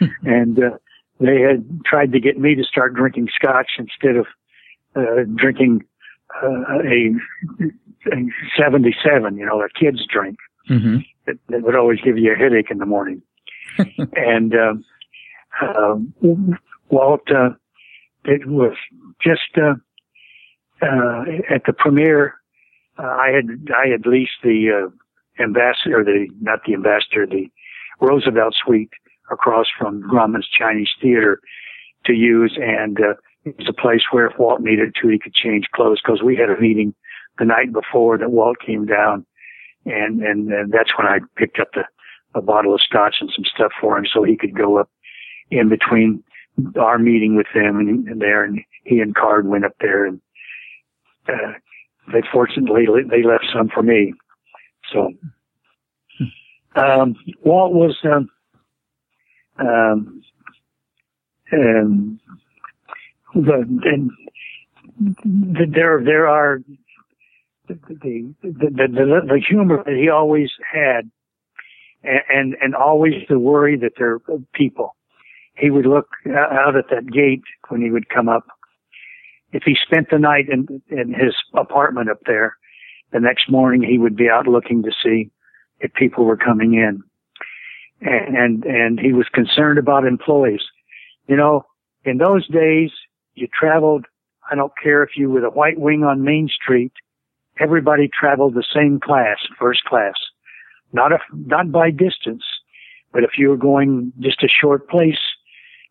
white. 0.02 0.12
and, 0.24 0.60
uh, 0.60 0.78
they 1.20 1.42
had 1.42 1.66
tried 1.86 2.12
to 2.12 2.20
get 2.20 2.38
me 2.38 2.54
to 2.54 2.64
start 2.64 2.94
drinking 2.94 3.30
scotch 3.34 3.72
instead 3.80 4.18
of, 4.18 4.28
uh, 4.96 5.24
drinking, 5.36 5.84
uh, 6.44 6.80
a, 6.84 7.16
a 8.12 8.30
77, 8.56 9.38
you 9.38 9.46
know, 9.46 9.62
a 9.62 9.70
kid's 9.70 10.06
drink. 10.06 10.38
Mm-hmm. 10.70 10.98
That, 11.26 11.38
that, 11.50 11.64
would 11.64 11.76
always 11.76 12.00
give 12.02 12.18
you 12.18 12.34
a 12.34 12.36
headache 12.36 12.70
in 12.70 12.78
the 12.78 12.86
morning. 12.86 13.22
and, 14.16 14.54
um, 14.54 14.86
uh, 15.62 15.96
Walt, 16.90 17.32
uh, 17.32 17.52
it 18.26 18.46
was 18.48 18.76
just, 19.22 19.58
uh, 19.58 19.76
uh, 20.82 21.24
at 21.54 21.64
the 21.66 21.74
premiere, 21.74 22.36
uh, 22.98 23.04
I 23.04 23.32
had 23.34 23.70
I 23.76 23.88
had 23.90 24.06
leased 24.06 24.42
the 24.44 24.88
uh, 24.88 25.44
ambassador, 25.44 26.04
the 26.04 26.28
not 26.42 26.60
the 26.66 26.74
ambassador, 26.74 27.26
the 27.26 27.48
Roosevelt 28.00 28.56
Suite 28.64 28.92
across 29.32 29.68
from 29.78 30.02
Grauman's 30.02 30.48
Chinese 30.48 30.90
Theater 31.02 31.40
to 32.06 32.14
use, 32.14 32.58
and 32.62 33.00
uh, 33.00 33.14
it 33.44 33.58
was 33.58 33.68
a 33.70 33.82
place 33.82 34.02
where 34.12 34.28
if 34.28 34.38
Walt 34.40 34.62
needed 34.62 34.96
to, 35.02 35.10
he 35.10 35.20
could 35.20 35.34
change 35.34 35.66
clothes 35.74 36.00
because 36.04 36.22
we 36.24 36.36
had 36.36 36.50
a 36.50 36.60
meeting 36.60 36.94
the 37.38 37.46
night 37.46 37.72
before 37.72 38.18
that 38.18 38.32
Walt 38.32 38.58
came 38.66 38.86
down, 38.86 39.26
and 39.86 40.22
and, 40.22 40.52
and 40.52 40.72
that's 40.72 40.98
when 40.98 41.08
I 41.08 41.20
picked 41.36 41.60
up 41.60 41.70
the 41.74 41.84
a 42.36 42.42
bottle 42.42 42.74
of 42.74 42.82
scotch 42.82 43.16
and 43.20 43.32
some 43.36 43.46
stuff 43.46 43.72
for 43.80 43.98
him 43.98 44.06
so 44.12 44.24
he 44.24 44.38
could 44.38 44.56
go 44.56 44.78
up 44.78 44.90
in 45.50 45.70
between 45.70 46.24
our 46.80 47.00
meeting 47.00 47.36
with 47.36 47.48
them 47.54 47.80
and, 47.80 48.08
and 48.08 48.22
there, 48.22 48.44
and 48.44 48.60
he 48.84 49.00
and 49.00 49.16
Card 49.16 49.48
went 49.48 49.66
up 49.66 49.74
there 49.80 50.06
and 50.06 50.22
uh, 51.28 51.54
they 52.12 52.22
fortunately 52.32 52.86
they 53.10 53.24
left 53.24 53.46
some 53.54 53.70
for 53.70 53.84
me. 53.84 54.14
So 54.94 55.12
um, 56.76 57.16
Walt 57.44 57.74
was 57.74 57.98
um, 58.04 58.30
Um, 59.60 60.22
and 61.52 62.20
the, 63.34 63.54
and 63.84 64.12
the, 65.00 65.66
there 65.74 66.02
there 66.04 66.28
are 66.28 66.60
the 67.68 67.74
the, 67.88 68.34
the 68.44 68.70
the 68.70 69.22
the 69.28 69.42
humor 69.48 69.84
that 69.84 69.96
he 69.96 70.10
always 70.10 70.52
had, 70.72 71.10
and 72.04 72.22
and, 72.30 72.56
and 72.62 72.76
always 72.76 73.14
the 73.30 73.40
worry 73.40 73.78
that 73.78 73.94
there 73.98 74.16
are 74.16 74.22
people. 74.54 74.96
He 75.56 75.72
would 75.72 75.86
look 75.88 76.08
out 76.28 76.76
at 76.76 76.90
that 76.92 77.12
gate 77.12 77.44
when 77.70 77.82
he 77.82 77.90
would 77.90 78.10
come 78.10 78.30
up. 78.30 78.46
If 79.54 79.64
he 79.64 79.76
spent 79.82 80.10
the 80.10 80.20
night 80.20 80.50
in 80.50 80.82
in 80.90 81.14
his 81.14 81.34
apartment 81.54 82.10
up 82.10 82.20
there, 82.26 82.58
the 83.12 83.20
next 83.20 83.50
morning 83.50 83.82
he 83.82 83.98
would 83.98 84.16
be 84.16 84.30
out 84.30 84.48
looking 84.48 84.84
to 84.84 84.92
see 85.04 85.32
if 85.80 85.94
people 85.94 86.26
were 86.26 86.38
coming 86.38 86.74
in. 86.74 87.04
And, 88.02 88.38
and, 88.38 88.66
and 88.66 89.00
he 89.00 89.14
was 89.14 89.28
concerned 89.34 89.80
about 89.80 90.06
employees. 90.06 90.62
You 91.28 91.36
know, 91.36 91.66
in 92.06 92.18
those 92.18 92.48
days, 92.48 92.92
you 93.36 93.48
traveled, 93.48 94.06
I 94.52 94.56
don't 94.56 94.74
care 94.82 95.04
if 95.04 95.12
you 95.16 95.30
were 95.30 95.42
the 95.42 95.50
white 95.50 95.80
wing 95.80 96.04
on 96.04 96.24
Main 96.24 96.48
Street, 96.50 96.92
everybody 97.60 98.08
traveled 98.08 98.54
the 98.54 98.66
same 98.74 99.00
class, 99.00 99.38
first 99.60 99.84
class. 99.86 100.14
Not 100.94 101.12
a, 101.12 101.20
not 101.34 101.72
by 101.72 101.92
distance, 101.92 102.44
but 103.12 103.24
if 103.24 103.32
you 103.38 103.50
were 103.50 103.58
going 103.58 104.14
just 104.20 104.44
a 104.44 104.48
short 104.48 104.90
place, 104.90 105.20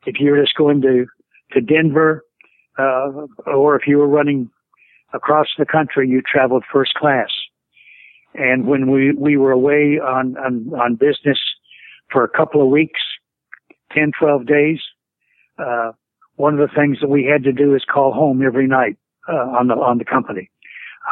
if 0.07 0.21
you 0.21 0.31
were 0.31 0.41
just 0.41 0.57
going 0.57 0.81
to, 0.83 1.07
to 1.53 1.61
Denver, 1.61 2.25
uh, 2.79 3.27
or 3.47 3.77
if 3.77 3.87
you 3.87 3.99
were 3.99 4.09
running 4.09 4.51
across 5.13 5.49
the 5.59 5.67
country, 5.67 6.09
you 6.09 6.23
traveled 6.23 6.65
first 6.71 6.95
class. 6.95 7.29
And 8.35 8.67
when 8.67 8.91
we, 8.91 9.13
we 9.13 9.37
were 9.37 9.53
away 9.53 9.99
on, 9.99 10.37
on, 10.37 10.73
on 10.79 10.97
business 10.97 11.39
for 12.13 12.23
a 12.23 12.29
couple 12.29 12.63
of 12.63 12.69
weeks, 12.69 13.01
10, 13.93 14.13
12 14.19 14.47
days, 14.47 14.81
uh, 15.59 15.93
one 16.37 16.59
of 16.59 16.69
the 16.69 16.75
things 16.75 16.99
that 17.01 17.09
we 17.09 17.25
had 17.25 17.45
to 17.45 17.53
do 17.53 17.75
is 17.75 17.83
call 17.91 18.13
home 18.13 18.43
every 18.45 18.67
night, 18.67 18.99
uh, 19.29 19.57
on 19.59 19.69
the, 19.69 19.75
on 19.75 19.99
the 19.99 20.05
company. 20.05 20.51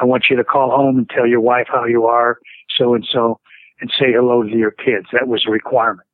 I 0.01 0.05
want 0.05 0.25
you 0.29 0.37
to 0.37 0.45
call 0.45 0.71
home 0.71 0.99
and 0.99 1.09
tell 1.09 1.27
your 1.27 1.41
wife 1.41 1.67
how 1.69 1.87
you 1.87 2.05
are, 2.05 2.39
so 2.77 2.95
and 2.95 3.07
so, 3.11 3.41
and 3.81 3.91
say 3.99 4.13
hello 4.13 4.43
to 4.43 4.57
your 4.57 4.73
kids. 4.73 5.07
That 5.13 5.29
was 5.29 5.45
a 5.47 5.51
requirement. 5.51 6.07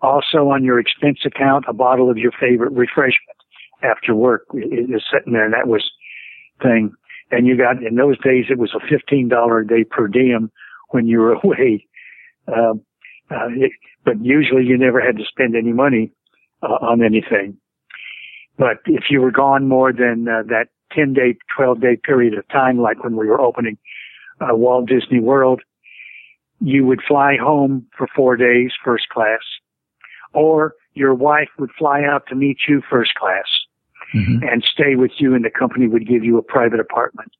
Also 0.00 0.48
on 0.48 0.64
your 0.64 0.78
expense 0.78 1.18
account, 1.26 1.66
a 1.68 1.74
bottle 1.74 2.08
of 2.08 2.16
your 2.16 2.32
favorite 2.32 2.72
refreshment 2.72 3.39
after 3.82 4.14
work 4.14 4.46
is 4.54 5.02
sitting 5.12 5.32
there. 5.32 5.44
And 5.44 5.54
that 5.54 5.68
was 5.68 5.90
thing. 6.62 6.92
And 7.30 7.46
you 7.46 7.56
got, 7.56 7.82
in 7.82 7.94
those 7.94 8.18
days, 8.20 8.46
it 8.50 8.58
was 8.58 8.74
a 8.74 9.14
$15 9.14 9.60
a 9.60 9.66
day 9.66 9.84
per 9.84 10.08
diem 10.08 10.50
when 10.90 11.06
you 11.06 11.20
were 11.20 11.32
away. 11.44 11.86
Um, 12.48 12.82
uh, 13.30 13.46
it, 13.50 13.72
but 14.04 14.24
usually 14.24 14.64
you 14.64 14.76
never 14.76 15.00
had 15.00 15.16
to 15.16 15.24
spend 15.24 15.54
any 15.54 15.72
money 15.72 16.12
uh, 16.62 16.66
on 16.66 17.02
anything. 17.02 17.56
But 18.58 18.78
if 18.86 19.04
you 19.08 19.20
were 19.20 19.30
gone 19.30 19.68
more 19.68 19.92
than 19.92 20.26
uh, 20.28 20.42
that 20.48 20.66
10 20.92 21.14
day, 21.14 21.36
12 21.56 21.80
day 21.80 21.96
period 21.96 22.34
of 22.36 22.46
time, 22.48 22.80
like 22.80 23.02
when 23.04 23.16
we 23.16 23.28
were 23.28 23.40
opening 23.40 23.78
uh, 24.40 24.56
Walt 24.56 24.88
Disney 24.88 25.20
World, 25.20 25.62
you 26.60 26.84
would 26.84 27.00
fly 27.06 27.36
home 27.40 27.86
for 27.96 28.06
four 28.14 28.36
days 28.36 28.72
first 28.84 29.08
class, 29.08 29.40
or 30.34 30.74
your 30.92 31.14
wife 31.14 31.48
would 31.58 31.70
fly 31.78 32.02
out 32.02 32.24
to 32.28 32.34
meet 32.34 32.58
you 32.68 32.82
first 32.90 33.14
class 33.14 33.46
mm-hmm. 34.14 34.42
and 34.42 34.64
stay 34.64 34.96
with 34.96 35.12
you 35.18 35.34
and 35.34 35.44
the 35.44 35.50
company 35.50 35.86
would 35.86 36.06
give 36.06 36.24
you 36.24 36.38
a 36.38 36.42
private 36.42 36.80
apartment 36.80 37.32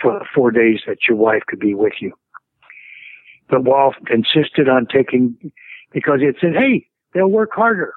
for 0.00 0.18
the 0.18 0.24
four 0.34 0.50
days 0.50 0.80
that 0.86 0.98
your 1.08 1.16
wife 1.16 1.42
could 1.46 1.60
be 1.60 1.74
with 1.74 1.94
you. 2.00 2.12
But 3.48 3.64
Walt 3.64 3.94
insisted 4.10 4.68
on 4.68 4.86
taking, 4.86 5.52
because 5.92 6.20
it 6.20 6.36
said, 6.40 6.54
hey, 6.54 6.86
they'll 7.14 7.30
work 7.30 7.50
harder. 7.52 7.94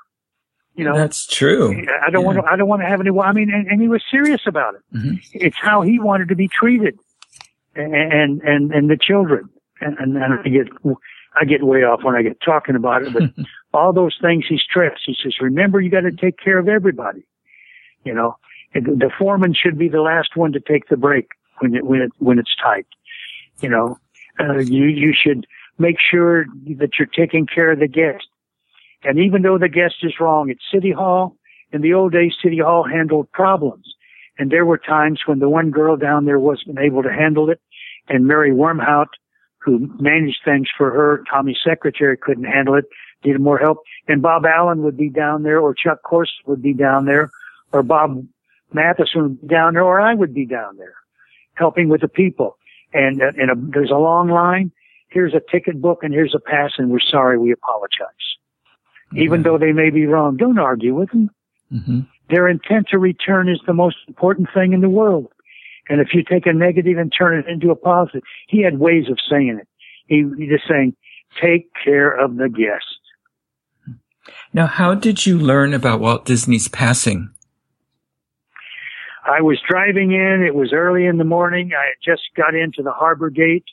You 0.75 0.85
know, 0.85 0.95
that's 0.95 1.25
true. 1.25 1.71
I 1.71 2.09
don't 2.09 2.21
yeah. 2.21 2.27
want 2.27 2.37
to, 2.37 2.43
I 2.45 2.55
don't 2.55 2.69
want 2.69 2.81
to 2.83 2.87
have 2.87 3.01
any, 3.01 3.09
I 3.19 3.33
mean, 3.33 3.49
and, 3.51 3.67
and 3.67 3.81
he 3.81 3.87
was 3.87 4.01
serious 4.09 4.41
about 4.47 4.75
it. 4.75 4.81
Mm-hmm. 4.95 5.15
It's 5.33 5.57
how 5.59 5.81
he 5.81 5.99
wanted 5.99 6.29
to 6.29 6.35
be 6.35 6.47
treated 6.47 6.97
and, 7.75 8.41
and, 8.41 8.71
and 8.71 8.89
the 8.89 8.97
children. 8.97 9.49
And, 9.81 9.97
and, 9.97 10.15
and 10.15 10.39
I 10.39 10.47
get, 10.47 10.67
I 11.35 11.45
get 11.45 11.63
way 11.63 11.79
off 11.79 12.03
when 12.03 12.15
I 12.15 12.21
get 12.21 12.39
talking 12.41 12.75
about 12.75 13.03
it, 13.03 13.13
but 13.13 13.23
all 13.73 13.93
those 13.93 14.17
things 14.21 14.45
he 14.47 14.57
stressed. 14.57 15.01
He 15.05 15.15
says, 15.21 15.35
remember, 15.41 15.81
you 15.81 15.89
got 15.89 16.01
to 16.01 16.11
take 16.11 16.37
care 16.37 16.59
of 16.59 16.67
everybody. 16.67 17.25
You 18.03 18.13
know, 18.13 18.37
the 18.73 19.11
foreman 19.17 19.53
should 19.53 19.77
be 19.77 19.89
the 19.89 20.01
last 20.01 20.35
one 20.35 20.51
to 20.53 20.59
take 20.59 20.87
the 20.89 20.97
break 20.97 21.27
when 21.59 21.75
it, 21.75 21.85
when 21.85 22.01
it, 22.01 22.11
when 22.19 22.39
it's 22.39 22.55
tight. 22.61 22.85
You 23.61 23.69
know, 23.69 23.97
uh, 24.39 24.59
you, 24.59 24.85
you 24.85 25.13
should 25.13 25.45
make 25.77 25.97
sure 25.99 26.45
that 26.77 26.91
you're 26.97 27.07
taking 27.07 27.45
care 27.45 27.71
of 27.71 27.79
the 27.79 27.87
guest. 27.87 28.27
And 29.03 29.19
even 29.19 29.41
though 29.41 29.57
the 29.57 29.69
guest 29.69 29.95
is 30.03 30.19
wrong 30.19 30.49
at 30.49 30.57
City 30.73 30.91
Hall, 30.91 31.35
in 31.71 31.81
the 31.81 31.93
old 31.93 32.11
days, 32.11 32.33
City 32.41 32.59
Hall 32.59 32.83
handled 32.83 33.31
problems. 33.31 33.93
And 34.37 34.51
there 34.51 34.65
were 34.65 34.77
times 34.77 35.21
when 35.25 35.39
the 35.39 35.49
one 35.49 35.71
girl 35.71 35.97
down 35.97 36.25
there 36.25 36.39
wasn't 36.39 36.79
able 36.79 37.03
to 37.03 37.11
handle 37.11 37.49
it. 37.49 37.61
And 38.07 38.25
Mary 38.25 38.51
Wormhout, 38.51 39.07
who 39.59 39.89
managed 39.99 40.39
things 40.43 40.67
for 40.75 40.91
her, 40.91 41.23
Tommy's 41.29 41.59
secretary 41.63 42.17
couldn't 42.17 42.45
handle 42.45 42.75
it, 42.75 42.85
needed 43.23 43.41
more 43.41 43.57
help. 43.57 43.79
And 44.07 44.21
Bob 44.21 44.45
Allen 44.45 44.81
would 44.83 44.97
be 44.97 45.09
down 45.09 45.43
there 45.43 45.59
or 45.59 45.73
Chuck 45.73 46.01
Corson 46.03 46.35
would 46.47 46.61
be 46.61 46.73
down 46.73 47.05
there 47.05 47.29
or 47.71 47.83
Bob 47.83 48.25
Matheison 48.73 49.21
would 49.21 49.41
be 49.41 49.47
down 49.47 49.73
there, 49.73 49.83
or 49.83 49.99
I 49.99 50.13
would 50.13 50.33
be 50.33 50.45
down 50.45 50.77
there 50.77 50.95
helping 51.59 51.89
with 51.89 52.01
the 52.01 52.07
people. 52.07 52.57
And, 52.93 53.21
uh, 53.21 53.31
and 53.37 53.51
a, 53.51 53.55
there's 53.73 53.91
a 53.91 53.97
long 53.97 54.29
line. 54.29 54.71
Here's 55.09 55.33
a 55.33 55.41
ticket 55.51 55.81
book 55.81 55.99
and 56.03 56.13
here's 56.13 56.33
a 56.33 56.39
pass 56.39 56.71
and 56.77 56.89
we're 56.89 56.99
sorry. 56.99 57.37
We 57.37 57.51
apologize. 57.51 58.07
Mm-hmm. 59.07 59.19
Even 59.19 59.43
though 59.43 59.57
they 59.57 59.73
may 59.73 59.89
be 59.89 60.05
wrong, 60.05 60.37
don't 60.37 60.57
argue 60.57 60.95
with 60.95 61.11
them. 61.11 61.29
Mm-hmm. 61.71 61.99
Their 62.29 62.47
intent 62.47 62.87
to 62.89 62.97
return 62.97 63.49
is 63.49 63.59
the 63.67 63.73
most 63.73 63.97
important 64.07 64.49
thing 64.53 64.73
in 64.73 64.81
the 64.81 64.89
world. 64.89 65.31
And 65.89 65.99
if 65.99 66.13
you 66.13 66.23
take 66.23 66.45
a 66.45 66.53
negative 66.53 66.97
and 66.97 67.11
turn 67.15 67.37
it 67.39 67.47
into 67.47 67.71
a 67.71 67.75
positive, 67.75 68.21
he 68.47 68.63
had 68.63 68.79
ways 68.79 69.09
of 69.09 69.17
saying 69.29 69.59
it. 69.61 69.67
He, 70.05 70.23
he 70.37 70.47
just 70.47 70.67
saying, 70.67 70.95
take 71.41 71.71
care 71.83 72.11
of 72.11 72.37
the 72.37 72.49
guest. 72.49 72.85
Now, 74.53 74.67
how 74.67 74.93
did 74.93 75.25
you 75.25 75.39
learn 75.39 75.73
about 75.73 75.99
Walt 75.99 76.25
Disney's 76.25 76.67
passing? 76.67 77.31
I 79.29 79.41
was 79.41 79.59
driving 79.67 80.11
in. 80.11 80.43
It 80.43 80.55
was 80.55 80.73
early 80.73 81.05
in 81.05 81.17
the 81.17 81.23
morning. 81.23 81.71
I 81.77 81.85
had 81.89 82.01
just 82.03 82.23
got 82.35 82.55
into 82.55 82.81
the 82.81 82.91
harbor 82.91 83.29
gate 83.29 83.65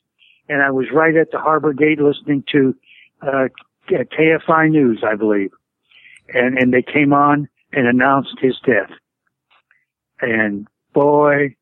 and 0.49 0.63
I 0.63 0.71
was 0.71 0.87
right 0.93 1.17
at 1.17 1.31
the 1.31 1.39
harbor 1.39 1.73
gate 1.73 1.99
listening 1.99 2.45
to, 2.53 2.75
uh, 3.23 3.49
KFI 3.89 4.71
News, 4.71 5.03
I 5.03 5.15
believe. 5.15 5.53
And, 6.35 6.59
and 6.59 6.75
they 6.75 6.83
came 6.83 7.13
on 7.13 7.49
and 7.73 7.87
announced 7.87 8.37
his 8.41 8.57
death. 8.67 8.91
And 10.21 10.67
boy, 10.93 11.57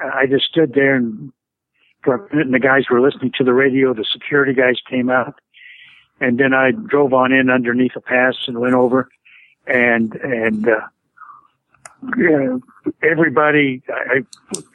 I 0.00 0.26
just 0.26 0.46
stood 0.46 0.72
there 0.72 0.94
and 0.94 1.32
for 2.04 2.14
a 2.14 2.30
minute 2.30 2.46
and 2.46 2.54
the 2.54 2.60
guys 2.60 2.84
were 2.90 3.00
listening 3.00 3.32
to 3.36 3.44
the 3.44 3.52
radio. 3.52 3.92
The 3.92 4.06
security 4.10 4.54
guys 4.54 4.76
came 4.88 5.10
out 5.10 5.34
and 6.20 6.38
then 6.38 6.54
I 6.54 6.70
drove 6.70 7.12
on 7.12 7.32
in 7.32 7.50
underneath 7.50 7.96
a 7.96 8.00
pass 8.00 8.36
and 8.46 8.58
went 8.58 8.74
over 8.74 9.08
and, 9.66 10.14
and, 10.14 10.66
uh, 10.66 10.80
uh, 12.02 12.58
everybody, 13.02 13.82
I 13.88 14.24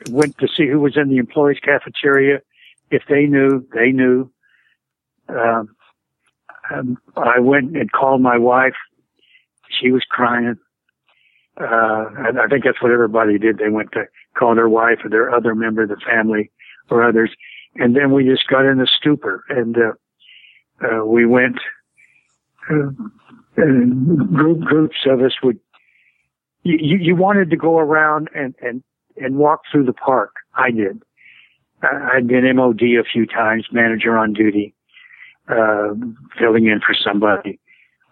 went 0.09 0.37
to 0.39 0.47
see 0.47 0.67
who 0.67 0.79
was 0.79 0.97
in 0.97 1.09
the 1.09 1.17
employees 1.17 1.59
cafeteria. 1.63 2.41
If 2.91 3.03
they 3.09 3.25
knew, 3.25 3.65
they 3.73 3.91
knew. 3.91 4.29
Um, 5.29 5.75
um, 6.71 6.97
I 7.15 7.39
went 7.39 7.75
and 7.77 7.91
called 7.91 8.21
my 8.21 8.37
wife. 8.37 8.75
She 9.69 9.91
was 9.91 10.03
crying. 10.09 10.55
Uh, 11.59 12.05
and 12.17 12.39
I 12.39 12.47
think 12.47 12.63
that's 12.63 12.81
what 12.81 12.91
everybody 12.91 13.37
did. 13.37 13.57
They 13.57 13.69
went 13.69 13.91
to 13.93 14.05
call 14.37 14.55
their 14.55 14.69
wife 14.69 14.99
or 15.03 15.09
their 15.09 15.33
other 15.33 15.55
member 15.55 15.83
of 15.83 15.89
the 15.89 16.01
family 16.05 16.51
or 16.89 17.07
others. 17.07 17.31
And 17.75 17.95
then 17.95 18.11
we 18.11 18.25
just 18.25 18.47
got 18.47 18.65
in 18.65 18.79
a 18.79 18.87
stupor 18.87 19.43
and, 19.49 19.77
uh, 19.77 20.85
uh, 20.85 21.05
we 21.05 21.25
went, 21.25 21.57
uh, 22.69 22.89
and 23.55 24.33
group, 24.33 24.61
groups 24.61 24.97
of 25.05 25.21
us 25.21 25.33
would 25.43 25.59
you, 26.63 26.97
you 26.97 27.15
wanted 27.15 27.49
to 27.49 27.57
go 27.57 27.77
around 27.77 28.29
and, 28.33 28.55
and, 28.61 28.83
and 29.17 29.35
walk 29.35 29.61
through 29.71 29.85
the 29.85 29.93
park. 29.93 30.35
I 30.55 30.71
did. 30.71 31.01
I'd 31.83 32.27
been 32.27 32.55
MOD 32.55 32.81
a 32.81 33.03
few 33.03 33.25
times, 33.25 33.67
manager 33.71 34.17
on 34.17 34.33
duty, 34.33 34.73
uh, 35.49 35.89
filling 36.39 36.67
in 36.67 36.79
for 36.79 36.93
somebody 36.93 37.59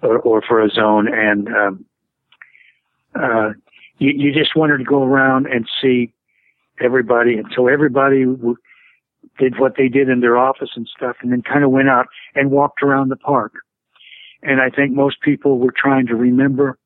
or, 0.02 0.20
or 0.20 0.42
for 0.42 0.62
a 0.62 0.70
zone. 0.70 1.08
And, 1.08 1.48
um, 1.48 1.86
uh, 3.16 3.50
you, 4.00 4.12
you 4.16 4.34
just 4.34 4.56
wanted 4.56 4.80
to 4.80 4.84
go 4.84 5.04
around 5.04 5.48
and 5.48 5.68
see 5.82 6.14
everybody. 6.82 7.36
And 7.38 7.48
so 7.56 7.68
everybody 7.68 8.26
w- 8.26 8.58
did 9.40 9.60
what 9.60 9.76
they 9.78 9.88
did 9.88 10.10
in 10.10 10.20
their 10.20 10.38
office 10.38 10.72
and 10.76 10.88
stuff 10.88 11.18
and 11.22 11.32
then 11.32 11.42
kind 11.42 11.64
of 11.64 11.72
went 11.72 11.88
out 11.88 12.08
and 12.36 12.52
walked 12.52 12.84
around 12.84 13.10
the 13.10 13.16
park. 13.16 13.54
And 14.44 14.60
I 14.60 14.70
think 14.70 14.94
most 14.94 15.22
people 15.22 15.60
were 15.60 15.74
trying 15.76 16.08
to 16.08 16.16
remember 16.16 16.78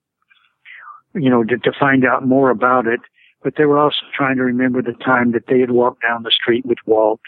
you 1.15 1.29
know, 1.29 1.43
to, 1.43 1.57
to 1.57 1.71
find 1.79 2.05
out 2.05 2.27
more 2.27 2.49
about 2.49 2.87
it. 2.87 2.99
But 3.43 3.53
they 3.57 3.65
were 3.65 3.79
also 3.79 4.05
trying 4.15 4.37
to 4.37 4.43
remember 4.43 4.81
the 4.81 4.93
time 4.93 5.31
that 5.31 5.47
they 5.47 5.59
had 5.59 5.71
walked 5.71 6.01
down 6.01 6.23
the 6.23 6.31
street 6.31 6.65
with 6.65 6.79
Walt, 6.85 7.21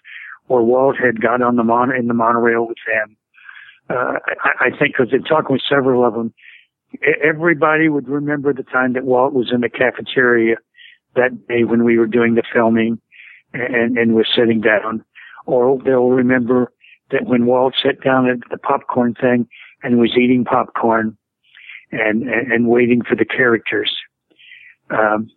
or 0.47 0.63
Walt 0.63 0.97
had 0.97 1.21
got 1.21 1.41
on 1.41 1.55
the 1.55 1.63
mon 1.63 1.95
in 1.95 2.07
the 2.07 2.13
monorail 2.13 2.67
with 2.67 2.77
them. 2.87 3.15
Uh, 3.89 4.19
I, 4.43 4.67
I 4.67 4.69
think 4.77 4.95
because 4.97 5.13
in 5.13 5.23
talking 5.23 5.53
with 5.53 5.61
several 5.69 6.05
of 6.05 6.13
them, 6.13 6.33
everybody 7.23 7.89
would 7.89 8.07
remember 8.07 8.53
the 8.53 8.63
time 8.63 8.93
that 8.93 9.05
Walt 9.05 9.33
was 9.33 9.51
in 9.53 9.61
the 9.61 9.69
cafeteria 9.69 10.55
that 11.15 11.47
day 11.47 11.63
when 11.63 11.83
we 11.83 11.97
were 11.97 12.07
doing 12.07 12.35
the 12.35 12.43
filming 12.53 12.99
and, 13.53 13.97
and 13.97 14.15
was 14.15 14.27
sitting 14.35 14.61
down. 14.61 15.03
Or 15.45 15.79
they'll 15.83 16.09
remember 16.09 16.71
that 17.11 17.25
when 17.25 17.45
Walt 17.45 17.75
sat 17.81 18.01
down 18.01 18.29
at 18.29 18.39
the 18.49 18.57
popcorn 18.57 19.13
thing 19.13 19.47
and 19.83 19.99
was 19.99 20.17
eating 20.17 20.43
popcorn 20.43 21.17
and, 21.91 22.23
and, 22.23 22.51
and 22.51 22.67
waiting 22.67 23.01
for 23.01 23.15
the 23.15 23.25
characters. 23.25 23.95
Um, 24.89 25.29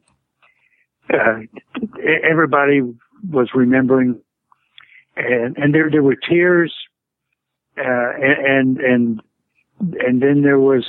uh, 1.12 1.40
everybody 2.22 2.82
was 3.28 3.48
remembering 3.54 4.20
and, 5.16 5.56
and 5.58 5.74
there, 5.74 5.90
there 5.90 6.02
were 6.02 6.16
tears, 6.16 6.72
uh, 7.76 7.82
and, 7.82 8.78
and, 8.78 9.22
and 9.80 10.22
then 10.22 10.42
there 10.42 10.58
was 10.58 10.84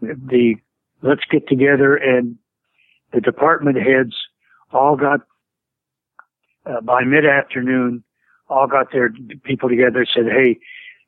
the 0.00 0.54
let's 1.02 1.22
get 1.30 1.48
together 1.48 1.96
and 1.96 2.36
the 3.12 3.20
department 3.20 3.76
heads 3.76 4.14
all 4.72 4.96
got 4.96 5.20
uh, 6.66 6.80
by 6.80 7.02
mid 7.02 7.26
afternoon 7.26 8.04
all 8.48 8.66
got 8.66 8.92
their 8.92 9.10
people 9.44 9.68
together 9.68 10.06
said 10.14 10.24
hey 10.26 10.58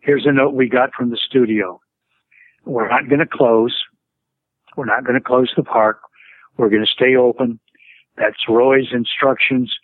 here's 0.01 0.27
a 0.27 0.33
note 0.33 0.55
we 0.55 0.69
got 0.69 0.93
from 0.95 1.11
the 1.11 1.17
studio 1.17 1.81
we're 2.65 2.89
not 2.89 3.09
going 3.09 3.21
to 3.21 3.27
close 3.27 3.77
we're 4.77 4.85
not 4.87 5.05
going 5.05 5.19
to 5.19 5.25
close 5.25 5.53
the 5.57 5.63
park 5.63 6.01
we're 6.57 6.71
going 6.71 6.85
to 6.85 6.91
stay 6.91 7.17
open 7.17 7.59
that's 8.17 8.49
roy's 8.49 8.93
instructions 8.93 9.75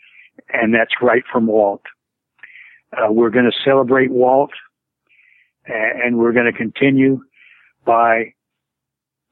and 0.53 0.75
that's 0.75 0.95
right 1.03 1.25
from 1.31 1.47
walt 1.47 1.83
uh, 2.97 3.13
we're 3.13 3.31
going 3.31 3.51
to 3.51 3.59
celebrate 3.65 4.11
walt 4.11 4.51
and 5.69 6.19
we're 6.19 6.33
going 6.33 6.51
to 6.51 6.57
continue 6.57 7.21
by 7.85 8.33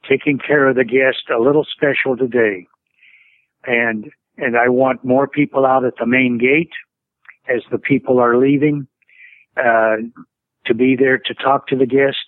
taking 0.09 0.39
care 0.39 0.69
of 0.69 0.77
the 0.77 0.85
guest 0.85 1.31
a 1.35 1.41
little 1.41 1.65
special 1.65 2.17
today. 2.17 2.67
And, 3.65 4.11
and 4.37 4.57
I 4.57 4.69
want 4.69 5.05
more 5.05 5.27
people 5.27 5.67
out 5.67 5.85
at 5.85 5.95
the 5.99 6.07
main 6.07 6.39
gate 6.39 6.73
as 7.49 7.63
the 7.71 7.79
people 7.79 8.19
are 8.19 8.37
leaving, 8.37 8.87
uh, 9.57 9.97
to 10.67 10.75
be 10.75 10.97
there 10.97 11.19
to 11.19 11.35
talk 11.35 11.69
to 11.69 11.77
the 11.77 11.87
guest. 11.87 12.26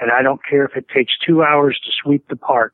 And 0.00 0.10
I 0.10 0.22
don't 0.22 0.40
care 0.48 0.64
if 0.64 0.76
it 0.76 0.86
takes 0.88 1.12
two 1.24 1.42
hours 1.42 1.78
to 1.84 1.92
sweep 2.02 2.26
the 2.28 2.36
park. 2.36 2.72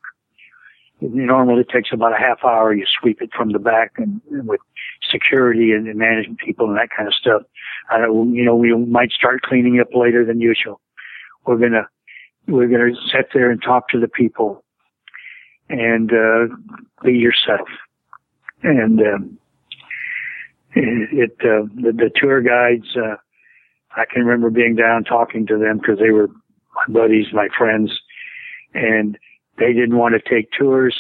It 1.00 1.12
normally 1.12 1.60
it 1.60 1.68
takes 1.68 1.90
about 1.92 2.12
a 2.12 2.18
half 2.18 2.44
hour. 2.44 2.72
You 2.72 2.86
sweep 3.00 3.20
it 3.20 3.30
from 3.36 3.52
the 3.52 3.58
back 3.58 3.92
and, 3.98 4.20
and 4.30 4.46
with 4.46 4.60
security 5.10 5.72
and, 5.72 5.86
and 5.88 5.98
management 5.98 6.38
people 6.38 6.68
and 6.68 6.76
that 6.78 6.88
kind 6.96 7.06
of 7.06 7.14
stuff. 7.14 7.42
I 7.90 7.98
don't, 7.98 8.34
you 8.34 8.44
know, 8.44 8.56
we 8.56 8.74
might 8.74 9.10
start 9.10 9.42
cleaning 9.42 9.78
up 9.80 9.88
later 9.94 10.24
than 10.24 10.40
usual. 10.40 10.80
We're 11.46 11.58
going 11.58 11.72
to 11.72 11.86
we're 12.48 12.68
going 12.68 12.94
to 12.94 13.00
sit 13.12 13.30
there 13.34 13.50
and 13.50 13.60
talk 13.60 13.88
to 13.88 14.00
the 14.00 14.08
people 14.08 14.64
and 15.68 16.12
uh, 16.12 16.54
be 17.04 17.12
yourself. 17.12 17.68
And 18.62 19.00
um, 19.00 19.38
it, 20.74 21.32
uh, 21.40 21.66
the, 21.74 21.92
the 21.92 22.10
tour 22.14 22.40
guides, 22.40 22.96
uh, 22.96 23.16
I 23.96 24.04
can 24.12 24.24
remember 24.24 24.50
being 24.50 24.76
down 24.76 25.04
talking 25.04 25.46
to 25.48 25.58
them 25.58 25.78
because 25.78 25.98
they 25.98 26.10
were 26.10 26.28
my 26.76 27.00
buddies, 27.00 27.26
my 27.32 27.48
friends, 27.56 27.92
and 28.74 29.18
they 29.58 29.72
didn't 29.72 29.96
want 29.96 30.14
to 30.14 30.30
take 30.30 30.50
tours, 30.58 30.96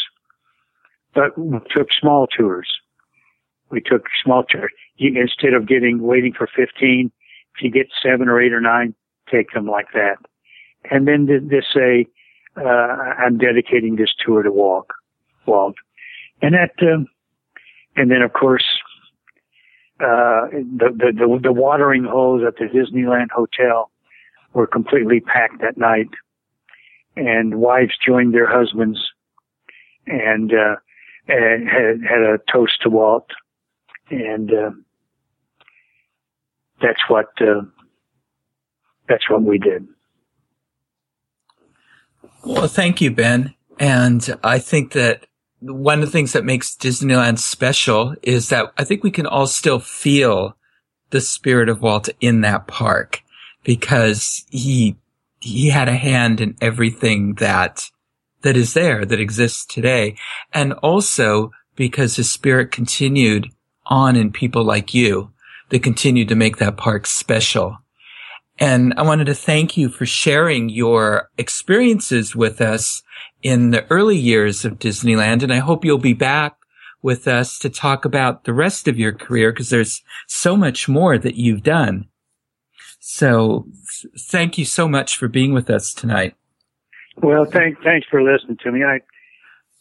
but 1.14 1.36
we 1.38 1.58
took 1.74 1.88
small 2.00 2.26
tours. 2.26 2.68
We 3.70 3.80
took 3.80 4.04
small 4.24 4.44
tours. 4.44 4.70
instead 4.98 5.54
of 5.54 5.66
getting 5.66 6.02
waiting 6.02 6.32
for 6.32 6.48
15, 6.54 7.10
if 7.56 7.62
you 7.62 7.70
get 7.70 7.88
seven 8.02 8.28
or 8.28 8.40
eight 8.40 8.52
or 8.52 8.60
nine, 8.60 8.94
take 9.30 9.52
them 9.52 9.66
like 9.66 9.88
that 9.92 10.16
and 10.90 11.06
then 11.06 11.26
to, 11.26 11.62
say, 11.74 12.06
uh, 12.56 12.64
I'm 12.64 13.38
dedicating 13.38 13.96
this 13.96 14.10
tour 14.24 14.42
to 14.42 14.50
Walt. 14.50 14.88
Walt. 15.46 15.76
And 16.42 16.54
that, 16.54 16.72
um, 16.82 17.06
and 17.96 18.10
then 18.10 18.22
of 18.22 18.32
course, 18.32 18.64
uh, 20.00 20.48
the, 20.50 20.90
the, 20.90 21.12
the, 21.16 21.40
the 21.42 21.52
watering 21.52 22.04
holes 22.04 22.42
at 22.46 22.56
the 22.56 22.66
Disneyland 22.66 23.30
Hotel 23.30 23.90
were 24.56 24.66
completely 24.66 25.20
packed 25.20 25.60
that 25.60 25.76
night 25.76 26.08
and 27.14 27.56
wives 27.56 27.92
joined 28.04 28.32
their 28.32 28.50
husbands 28.50 28.98
and, 30.06 30.50
uh, 30.50 30.76
and 31.28 31.68
had, 31.68 32.00
had 32.02 32.20
a 32.20 32.38
toast 32.50 32.72
to 32.82 32.88
Walt. 32.88 33.28
And, 34.08 34.50
uh, 34.50 34.70
that's 36.80 37.00
what, 37.08 37.26
uh, 37.38 37.62
that's 39.08 39.28
what 39.28 39.42
we 39.42 39.58
did. 39.58 39.86
Well, 42.42 42.66
thank 42.66 43.02
you, 43.02 43.10
Ben. 43.10 43.54
And 43.78 44.38
I 44.42 44.58
think 44.58 44.92
that 44.92 45.26
one 45.60 45.98
of 45.98 46.06
the 46.06 46.12
things 46.12 46.32
that 46.32 46.46
makes 46.46 46.74
Disneyland 46.74 47.40
special 47.40 48.14
is 48.22 48.48
that 48.48 48.72
I 48.78 48.84
think 48.84 49.04
we 49.04 49.10
can 49.10 49.26
all 49.26 49.46
still 49.46 49.80
feel 49.80 50.56
the 51.10 51.20
spirit 51.20 51.68
of 51.68 51.82
Walt 51.82 52.08
in 52.20 52.40
that 52.40 52.66
park 52.66 53.22
because 53.66 54.46
he, 54.48 54.96
he 55.40 55.68
had 55.68 55.88
a 55.88 55.96
hand 55.96 56.40
in 56.40 56.54
everything 56.62 57.34
that, 57.34 57.90
that 58.42 58.56
is 58.56 58.74
there, 58.74 59.04
that 59.04 59.20
exists 59.20 59.66
today. 59.66 60.16
And 60.54 60.72
also 60.74 61.50
because 61.74 62.14
his 62.14 62.30
spirit 62.30 62.70
continued 62.70 63.48
on 63.86 64.14
in 64.14 64.30
people 64.30 64.64
like 64.64 64.94
you 64.94 65.32
that 65.70 65.82
continued 65.82 66.28
to 66.28 66.36
make 66.36 66.58
that 66.58 66.76
park 66.76 67.06
special. 67.06 67.76
And 68.58 68.94
I 68.96 69.02
wanted 69.02 69.26
to 69.26 69.34
thank 69.34 69.76
you 69.76 69.88
for 69.88 70.06
sharing 70.06 70.68
your 70.68 71.28
experiences 71.36 72.36
with 72.36 72.60
us 72.60 73.02
in 73.42 73.72
the 73.72 73.84
early 73.90 74.16
years 74.16 74.64
of 74.64 74.78
Disneyland. 74.78 75.42
And 75.42 75.52
I 75.52 75.58
hope 75.58 75.84
you'll 75.84 75.98
be 75.98 76.14
back 76.14 76.56
with 77.02 77.26
us 77.26 77.58
to 77.58 77.68
talk 77.68 78.04
about 78.04 78.44
the 78.44 78.54
rest 78.54 78.86
of 78.86 78.96
your 78.96 79.12
career 79.12 79.50
because 79.50 79.70
there's 79.70 80.02
so 80.28 80.56
much 80.56 80.88
more 80.88 81.18
that 81.18 81.34
you've 81.34 81.64
done. 81.64 82.06
So 83.08 83.68
thank 84.18 84.58
you 84.58 84.64
so 84.64 84.88
much 84.88 85.16
for 85.16 85.28
being 85.28 85.54
with 85.54 85.70
us 85.70 85.94
tonight. 85.94 86.34
Well, 87.18 87.44
thank, 87.44 87.80
thanks 87.84 88.04
for 88.10 88.20
listening 88.20 88.58
to 88.64 88.72
me. 88.72 88.82
I, 88.82 88.98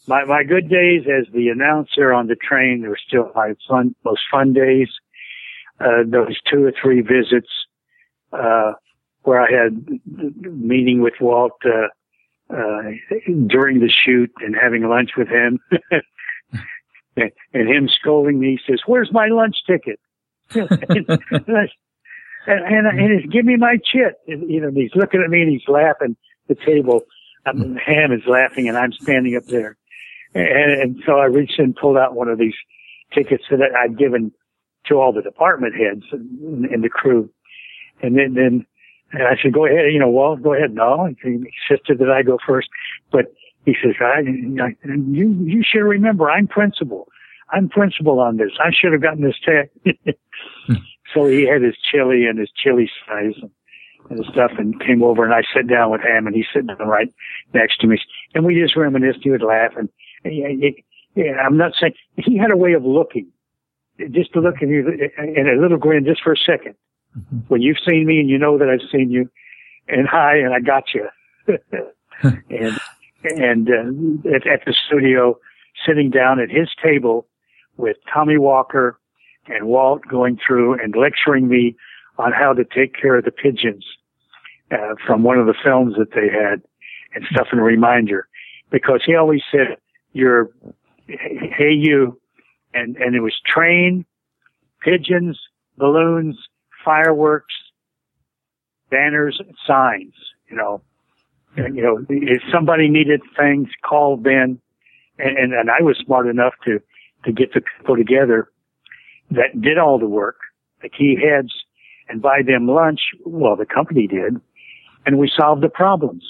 my, 0.06 0.24
my 0.24 0.44
good 0.44 0.70
days 0.70 1.02
as 1.08 1.26
the 1.34 1.48
announcer 1.48 2.12
on 2.12 2.28
the 2.28 2.36
train, 2.36 2.86
were 2.88 2.96
still 3.04 3.32
my 3.34 3.54
fun, 3.68 3.96
most 4.04 4.20
fun 4.30 4.52
days. 4.52 4.88
Uh, 5.80 6.04
those 6.06 6.40
two 6.48 6.64
or 6.64 6.72
three 6.80 7.00
visits 7.00 7.48
uh, 8.32 8.74
where 9.22 9.40
I 9.40 9.50
had 9.50 10.00
meeting 10.06 11.02
with 11.02 11.14
Walt 11.20 11.60
uh, 11.64 11.88
uh, 12.54 12.82
during 13.48 13.80
the 13.80 13.90
shoot 13.90 14.30
and 14.38 14.54
having 14.54 14.88
lunch 14.88 15.10
with 15.16 15.26
him, 15.26 15.58
and, 17.16 17.32
and 17.52 17.68
him 17.68 17.88
scolding 17.88 18.38
me. 18.38 18.60
He 18.64 18.72
says, 18.72 18.80
"Where's 18.86 19.12
my 19.12 19.26
lunch 19.26 19.56
ticket?" 19.66 19.98
and, 22.46 22.64
and, 22.64 22.86
and, 22.86 22.98
and 23.00 23.20
he's, 23.20 23.30
give 23.30 23.44
me 23.44 23.56
my 23.56 23.76
chit. 23.76 24.14
And, 24.26 24.50
you 24.50 24.60
know, 24.60 24.70
he's 24.70 24.94
looking 24.94 25.22
at 25.22 25.30
me 25.30 25.42
and 25.42 25.50
he's 25.50 25.68
laughing. 25.68 26.16
The 26.48 26.54
table, 26.54 27.02
um, 27.44 27.76
Ham 27.76 28.12
is 28.12 28.22
laughing, 28.26 28.68
and 28.68 28.76
I'm 28.76 28.92
standing 28.92 29.36
up 29.36 29.46
there. 29.46 29.76
And, 30.34 30.80
and 30.80 31.02
so 31.06 31.18
I 31.18 31.26
reached 31.26 31.58
in 31.58 31.66
and 31.66 31.76
pulled 31.76 31.96
out 31.96 32.14
one 32.14 32.28
of 32.28 32.38
these 32.38 32.54
tickets 33.12 33.44
that 33.50 33.60
I'd 33.76 33.98
given 33.98 34.32
to 34.86 34.94
all 34.94 35.12
the 35.12 35.22
department 35.22 35.74
heads 35.74 36.04
and, 36.12 36.66
and 36.66 36.84
the 36.84 36.88
crew. 36.88 37.30
And 38.02 38.16
then, 38.16 38.34
then 38.34 38.66
and 39.12 39.22
I 39.22 39.36
said, 39.42 39.52
go 39.52 39.66
ahead, 39.66 39.92
you 39.92 39.98
know, 39.98 40.10
well, 40.10 40.36
go 40.36 40.54
ahead. 40.54 40.74
No, 40.74 41.08
he 41.22 41.28
insisted 41.70 41.98
that 41.98 42.10
I 42.10 42.22
go 42.22 42.38
first, 42.46 42.68
but 43.10 43.32
he 43.64 43.74
says, 43.82 43.94
I, 44.00 44.20
I 44.62 44.76
you, 44.84 45.32
you 45.44 45.62
should 45.64 45.82
remember, 45.82 46.30
I'm 46.30 46.46
principal. 46.46 47.08
I'm 47.50 47.68
principal 47.68 48.18
on 48.18 48.36
this. 48.36 48.50
I 48.62 48.70
should 48.72 48.92
have 48.92 49.02
gotten 49.02 49.22
this 49.22 49.36
tag. 49.44 49.70
so 51.14 51.26
he 51.26 51.46
had 51.46 51.62
his 51.62 51.76
chili 51.90 52.26
and 52.26 52.38
his 52.38 52.50
chili 52.56 52.90
size 53.06 53.34
and, 53.40 53.50
and 54.10 54.24
stuff 54.32 54.52
and 54.58 54.80
came 54.80 55.02
over 55.02 55.24
and 55.24 55.34
I 55.34 55.42
sat 55.54 55.68
down 55.68 55.90
with 55.90 56.02
him 56.02 56.26
and 56.26 56.34
he's 56.34 56.46
sitting 56.52 56.68
right 56.78 57.12
next 57.54 57.80
to 57.80 57.86
me 57.86 57.98
and 58.34 58.44
we 58.44 58.60
just 58.60 58.76
reminisced. 58.76 59.20
He 59.22 59.30
would 59.30 59.42
laugh 59.42 59.72
and, 59.76 59.88
and 60.24 60.62
yeah, 61.14 61.32
I'm 61.44 61.56
not 61.56 61.72
saying 61.80 61.94
he 62.16 62.36
had 62.36 62.50
a 62.50 62.56
way 62.56 62.74
of 62.74 62.84
looking, 62.84 63.28
just 64.10 64.32
to 64.34 64.40
look 64.40 64.56
at 64.56 64.68
you 64.68 65.10
and 65.16 65.48
a 65.48 65.60
little 65.60 65.78
grin 65.78 66.04
just 66.04 66.22
for 66.22 66.32
a 66.32 66.36
second 66.36 66.74
mm-hmm. 67.18 67.38
when 67.48 67.62
you've 67.62 67.78
seen 67.86 68.06
me 68.06 68.20
and 68.20 68.28
you 68.28 68.38
know 68.38 68.58
that 68.58 68.68
I've 68.68 68.86
seen 68.92 69.10
you, 69.10 69.30
and 69.88 70.06
hi, 70.06 70.36
and 70.36 70.52
I 70.52 70.60
got 70.60 70.84
you. 70.94 71.08
and 72.22 72.78
and 73.24 73.68
uh, 73.68 74.28
at, 74.28 74.46
at 74.46 74.64
the 74.66 74.74
studio, 74.86 75.38
sitting 75.86 76.10
down 76.10 76.38
at 76.38 76.50
his 76.50 76.68
table 76.82 77.26
with 77.76 77.96
Tommy 78.12 78.38
Walker 78.38 78.98
and 79.48 79.66
Walt 79.66 80.02
going 80.08 80.38
through 80.44 80.74
and 80.74 80.94
lecturing 80.96 81.48
me 81.48 81.76
on 82.18 82.32
how 82.32 82.52
to 82.52 82.64
take 82.64 82.94
care 83.00 83.16
of 83.16 83.24
the 83.24 83.30
pigeons 83.30 83.84
uh, 84.70 84.94
from 85.06 85.22
one 85.22 85.38
of 85.38 85.46
the 85.46 85.54
films 85.62 85.94
that 85.98 86.12
they 86.14 86.28
had 86.28 86.62
and 87.14 87.24
stuff 87.30 87.48
and 87.52 87.60
a 87.60 87.64
reminder 87.64 88.28
because 88.70 89.02
he 89.04 89.14
always 89.14 89.42
said 89.50 89.76
you're 90.12 90.50
hey 91.06 91.72
you 91.72 92.18
and 92.74 92.96
and 92.96 93.14
it 93.14 93.20
was 93.20 93.34
train 93.46 94.04
pigeons 94.82 95.38
balloons 95.78 96.36
fireworks, 96.86 97.52
banners, 98.90 99.42
signs, 99.66 100.14
you 100.48 100.56
know. 100.56 100.80
And, 101.56 101.74
you 101.74 101.82
know, 101.82 102.06
if 102.08 102.42
somebody 102.52 102.88
needed 102.88 103.20
things, 103.36 103.68
called 103.82 104.22
Ben, 104.22 104.60
and, 105.18 105.38
and, 105.38 105.52
and 105.52 105.70
I 105.70 105.82
was 105.82 105.98
smart 106.04 106.28
enough 106.28 106.54
to, 106.66 106.80
to 107.24 107.32
get 107.32 107.52
the 107.52 107.62
people 107.78 107.96
together 107.96 108.48
that 109.30 109.60
did 109.60 109.78
all 109.78 109.98
the 109.98 110.08
work, 110.08 110.36
the 110.82 110.88
key 110.88 111.16
heads, 111.16 111.52
and 112.08 112.22
buy 112.22 112.42
them 112.46 112.68
lunch. 112.68 113.00
Well, 113.24 113.56
the 113.56 113.66
company 113.66 114.06
did, 114.06 114.40
and 115.04 115.18
we 115.18 115.30
solved 115.34 115.62
the 115.62 115.68
problems. 115.68 116.24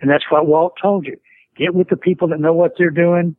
And 0.00 0.10
that's 0.10 0.24
what 0.30 0.46
Walt 0.46 0.74
told 0.80 1.06
you. 1.06 1.16
Get 1.56 1.74
with 1.74 1.88
the 1.88 1.96
people 1.96 2.28
that 2.28 2.40
know 2.40 2.52
what 2.52 2.72
they're 2.76 2.90
doing. 2.90 3.36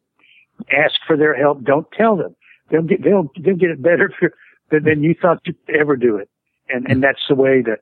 Ask 0.72 0.96
for 1.06 1.18
their 1.18 1.36
help. 1.36 1.64
Don't 1.64 1.88
tell 1.92 2.16
them. 2.16 2.36
They'll 2.72 2.82
get, 2.82 3.04
they'll, 3.04 3.30
they'll 3.40 3.56
get 3.56 3.70
it 3.70 3.82
better 3.82 4.12
for, 4.20 4.34
than 4.72 5.04
you 5.04 5.16
thought 5.20 5.42
you'd 5.46 5.58
ever 5.70 5.96
do 5.96 6.18
it. 6.18 6.30
And, 6.70 6.90
and 6.90 7.04
that's 7.04 7.22
the 7.30 7.36
way 7.36 7.62
that 7.62 7.82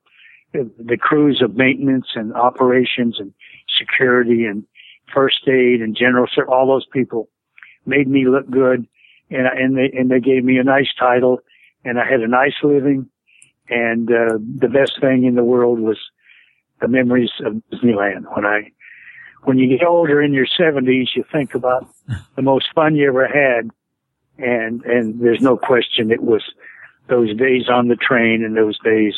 the 0.53 0.97
crews 0.97 1.41
of 1.41 1.55
maintenance 1.55 2.07
and 2.15 2.33
operations 2.33 3.17
and 3.19 3.33
security 3.79 4.45
and 4.45 4.65
first 5.13 5.47
aid 5.47 5.81
and 5.81 5.95
general 5.95 6.27
all 6.47 6.67
those 6.67 6.85
people 6.91 7.29
made 7.85 8.07
me 8.07 8.27
look 8.27 8.49
good. 8.49 8.87
And, 9.29 9.47
and 9.47 9.77
they, 9.77 9.97
and 9.97 10.11
they 10.11 10.19
gave 10.19 10.43
me 10.43 10.57
a 10.57 10.63
nice 10.63 10.89
title 10.99 11.39
and 11.85 11.99
I 11.99 12.05
had 12.05 12.21
a 12.21 12.27
nice 12.27 12.55
living. 12.63 13.09
And, 13.69 14.11
uh, 14.11 14.37
the 14.59 14.67
best 14.67 14.99
thing 14.99 15.23
in 15.23 15.35
the 15.35 15.43
world 15.43 15.79
was 15.79 15.97
the 16.81 16.87
memories 16.87 17.31
of 17.45 17.61
Disneyland. 17.71 18.23
When 18.35 18.45
I, 18.45 18.71
when 19.43 19.57
you 19.57 19.67
get 19.67 19.85
older 19.85 20.21
in 20.21 20.33
your 20.33 20.45
seventies, 20.45 21.09
you 21.15 21.23
think 21.31 21.55
about 21.55 21.87
the 22.35 22.41
most 22.41 22.67
fun 22.73 22.95
you 22.95 23.07
ever 23.07 23.27
had. 23.27 23.69
And, 24.37 24.83
and 24.85 25.19
there's 25.19 25.41
no 25.41 25.57
question 25.57 26.11
it 26.11 26.23
was 26.23 26.43
those 27.07 27.35
days 27.35 27.69
on 27.69 27.89
the 27.89 27.95
train 27.95 28.43
and 28.43 28.55
those 28.55 28.79
days, 28.79 29.13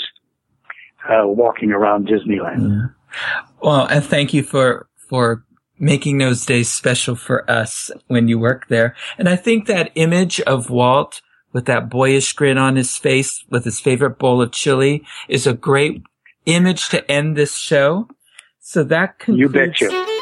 uh, 1.08 1.28
walking 1.28 1.72
around 1.72 2.08
Disneyland. 2.08 2.92
Yeah. 3.12 3.42
Well, 3.62 3.86
and 3.86 4.04
thank 4.04 4.34
you 4.34 4.44
for, 4.44 4.88
for 4.96 5.45
making 5.80 6.18
those 6.18 6.46
days 6.46 6.72
special 6.72 7.16
for 7.16 7.50
us 7.50 7.92
when 8.08 8.28
you 8.28 8.40
work 8.40 8.68
there. 8.68 8.96
And 9.18 9.28
I 9.28 9.36
think 9.36 9.68
that 9.68 9.92
image 9.96 10.40
of 10.42 10.70
Walt 10.70 11.22
with 11.52 11.66
that 11.66 11.90
boyish 11.90 12.34
grin 12.34 12.58
on 12.58 12.76
his 12.76 12.98
face 12.98 13.44
with 13.50 13.64
his 13.64 13.80
favorite 13.80 14.20
bowl 14.20 14.42
of 14.42 14.52
chili 14.52 15.06
is 15.30 15.48
a 15.48 15.54
great 15.54 16.04
image 16.46 16.90
to 16.90 17.10
end 17.10 17.36
this 17.36 17.58
show. 17.58 18.08
So 18.60 18.84
that 18.84 19.20
concludes. 19.20 19.40
You 19.40 19.50
betcha. 19.90 20.16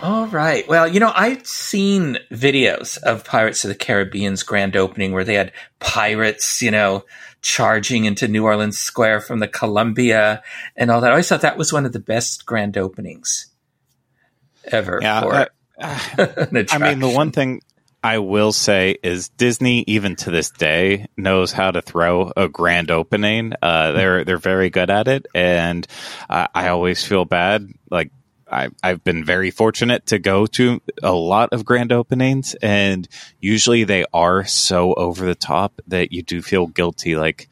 All 0.00 0.28
right. 0.28 0.66
Well, 0.68 0.86
you 0.86 1.00
know, 1.00 1.10
I've 1.12 1.44
seen 1.44 2.18
videos 2.30 2.98
of 3.02 3.24
Pirates 3.24 3.64
of 3.64 3.68
the 3.68 3.74
Caribbean's 3.74 4.44
grand 4.44 4.76
opening 4.76 5.10
where 5.10 5.24
they 5.24 5.34
had 5.34 5.52
pirates, 5.80 6.62
you 6.62 6.70
know, 6.70 7.04
charging 7.42 8.04
into 8.04 8.28
New 8.28 8.44
Orleans 8.44 8.78
Square 8.78 9.22
from 9.22 9.40
the 9.40 9.48
Columbia 9.48 10.40
and 10.76 10.92
all 10.92 11.00
that. 11.00 11.08
I 11.08 11.10
always 11.10 11.28
thought 11.28 11.40
that 11.40 11.58
was 11.58 11.72
one 11.72 11.84
of 11.84 11.92
the 11.92 11.98
best 11.98 12.46
grand 12.46 12.78
openings 12.78 13.50
ever. 14.72 15.00
Yeah, 15.02 15.20
for, 15.20 15.34
uh, 15.34 15.46
I 16.70 16.78
mean, 16.78 17.00
the 17.00 17.08
one 17.08 17.30
thing 17.30 17.62
I 18.02 18.18
will 18.18 18.52
say 18.52 18.96
is 19.02 19.28
Disney, 19.30 19.84
even 19.86 20.16
to 20.16 20.30
this 20.30 20.50
day, 20.50 21.06
knows 21.16 21.52
how 21.52 21.70
to 21.70 21.82
throw 21.82 22.32
a 22.36 22.48
grand 22.48 22.90
opening. 22.90 23.54
Uh, 23.60 23.92
they're 23.92 24.24
they're 24.24 24.38
very 24.38 24.70
good 24.70 24.90
at 24.90 25.08
it, 25.08 25.26
and 25.34 25.86
uh, 26.30 26.46
I 26.54 26.68
always 26.68 27.04
feel 27.04 27.24
bad. 27.24 27.68
Like 27.90 28.10
I, 28.50 28.68
I've 28.82 29.02
been 29.02 29.24
very 29.24 29.50
fortunate 29.50 30.06
to 30.06 30.18
go 30.18 30.46
to 30.46 30.80
a 31.02 31.12
lot 31.12 31.52
of 31.52 31.64
grand 31.64 31.92
openings, 31.92 32.54
and 32.62 33.08
usually 33.40 33.84
they 33.84 34.04
are 34.12 34.44
so 34.44 34.94
over 34.94 35.26
the 35.26 35.34
top 35.34 35.80
that 35.88 36.12
you 36.12 36.22
do 36.22 36.40
feel 36.40 36.66
guilty. 36.66 37.16
Like 37.16 37.48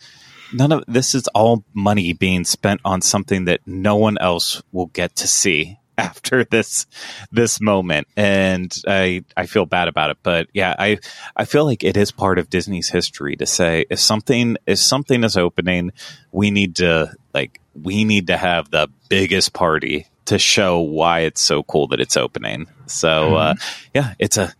none 0.52 0.70
of 0.70 0.84
this 0.86 1.14
is 1.14 1.28
all 1.28 1.64
money 1.74 2.12
being 2.12 2.44
spent 2.44 2.80
on 2.84 3.02
something 3.02 3.46
that 3.46 3.60
no 3.66 3.96
one 3.96 4.16
else 4.18 4.62
will 4.70 4.86
get 4.86 5.16
to 5.16 5.26
see 5.26 5.78
after 5.98 6.44
this 6.44 6.86
this 7.32 7.60
moment 7.60 8.06
and 8.16 8.74
I 8.86 9.24
I 9.36 9.46
feel 9.46 9.66
bad 9.66 9.88
about 9.88 10.10
it 10.10 10.18
but 10.22 10.48
yeah 10.52 10.74
I 10.78 10.98
I 11.34 11.44
feel 11.44 11.64
like 11.64 11.84
it 11.84 11.96
is 11.96 12.12
part 12.12 12.38
of 12.38 12.50
Disney's 12.50 12.88
history 12.88 13.36
to 13.36 13.46
say 13.46 13.86
if 13.88 13.98
something 13.98 14.56
if 14.66 14.78
something 14.78 15.24
is 15.24 15.36
opening 15.36 15.92
we 16.32 16.50
need 16.50 16.76
to 16.76 17.14
like 17.32 17.60
we 17.74 18.04
need 18.04 18.28
to 18.28 18.36
have 18.36 18.70
the 18.70 18.88
biggest 19.08 19.52
party 19.52 20.06
to 20.26 20.38
show 20.38 20.80
why 20.80 21.20
it's 21.20 21.40
so 21.40 21.62
cool 21.62 21.88
that 21.88 22.00
it's 22.00 22.16
opening. 22.16 22.66
So 22.86 23.36
uh, 23.36 23.54
mm-hmm. 23.54 23.58
uh, 23.58 23.88
yeah, 23.94 24.14
it's 24.18 24.36
a 24.36 24.52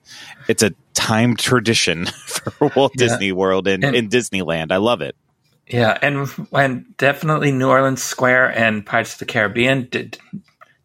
it's 0.48 0.62
a 0.62 0.72
time 0.94 1.36
tradition 1.36 2.06
for 2.26 2.70
Walt 2.74 2.92
yeah. 2.96 3.06
Disney 3.06 3.32
World 3.32 3.68
and, 3.68 3.84
in 3.84 4.08
Disneyland. 4.08 4.72
I 4.72 4.78
love 4.78 5.02
it. 5.02 5.16
Yeah, 5.66 5.98
and 6.00 6.28
and 6.52 6.96
definitely 6.96 7.50
New 7.50 7.68
Orleans 7.68 8.02
Square 8.02 8.56
and 8.56 8.86
Pirates 8.86 9.14
of 9.14 9.18
the 9.18 9.24
Caribbean 9.24 9.88
did 9.90 10.18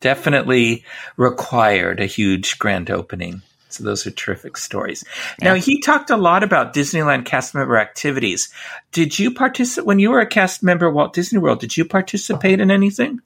definitely 0.01 0.83
required 1.15 1.99
a 1.99 2.05
huge 2.05 2.59
grand 2.59 2.91
opening. 2.91 3.41
So 3.69 3.85
those 3.85 4.05
are 4.05 4.11
terrific 4.11 4.57
stories. 4.57 5.05
Yeah. 5.39 5.49
Now 5.49 5.53
he 5.55 5.79
talked 5.79 6.09
a 6.09 6.17
lot 6.17 6.43
about 6.43 6.73
Disneyland 6.73 7.25
cast 7.25 7.55
member 7.55 7.77
activities. 7.77 8.53
Did 8.91 9.17
you 9.17 9.33
participate 9.33 9.85
when 9.85 9.99
you 9.99 10.11
were 10.11 10.19
a 10.19 10.27
cast 10.27 10.61
member 10.61 10.89
at 10.89 10.93
Walt 10.93 11.13
Disney 11.13 11.39
World? 11.39 11.61
Did 11.61 11.77
you 11.77 11.85
participate 11.85 12.59
in 12.59 12.69
anything? 12.69 13.21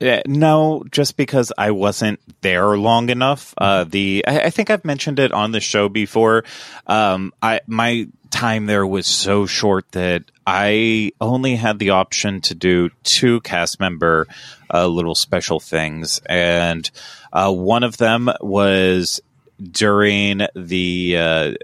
Yeah, 0.00 0.22
no, 0.26 0.84
just 0.92 1.16
because 1.16 1.52
I 1.58 1.72
wasn't 1.72 2.20
there 2.40 2.78
long 2.78 3.10
enough. 3.10 3.52
Uh, 3.58 3.82
the 3.82 4.24
I, 4.28 4.42
I, 4.42 4.50
think 4.50 4.70
I've 4.70 4.84
mentioned 4.84 5.18
it 5.18 5.32
on 5.32 5.50
the 5.50 5.58
show 5.58 5.88
before. 5.88 6.44
Um, 6.86 7.32
I 7.42 7.60
my 7.66 8.06
time 8.30 8.66
there 8.66 8.86
was 8.86 9.08
so 9.08 9.46
short 9.46 9.90
that 9.92 10.22
I 10.46 11.12
only 11.20 11.56
had 11.56 11.80
the 11.80 11.90
option 11.90 12.42
to 12.42 12.54
do 12.54 12.90
two 13.02 13.40
cast 13.40 13.80
member 13.80 14.28
uh, 14.72 14.86
little 14.86 15.14
special 15.14 15.60
things, 15.60 16.20
and 16.26 16.90
uh, 17.32 17.52
one 17.52 17.82
of 17.82 17.96
them 17.96 18.30
was 18.40 19.20
during 19.60 20.46
the 20.54 21.16
uh, 21.16 21.54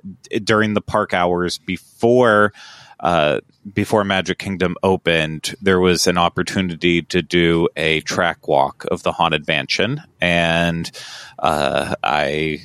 during 0.43 0.75
the 0.75 0.81
park 0.81 1.15
hours 1.15 1.59
before 1.59 2.53
uh, 3.01 3.41
before 3.73 4.05
Magic 4.05 4.39
Kingdom 4.39 4.77
opened, 4.83 5.55
there 5.61 5.81
was 5.81 6.07
an 6.07 6.19
opportunity 6.19 7.03
to 7.03 7.23
do 7.23 7.69
a 7.77 8.01
track 8.01 8.49
walk 8.49 8.87
of 8.91 9.03
the 9.03 9.13
Haunted 9.13 9.47
Mansion, 9.47 10.03
and 10.21 10.91
uh, 11.39 11.95
I 12.03 12.65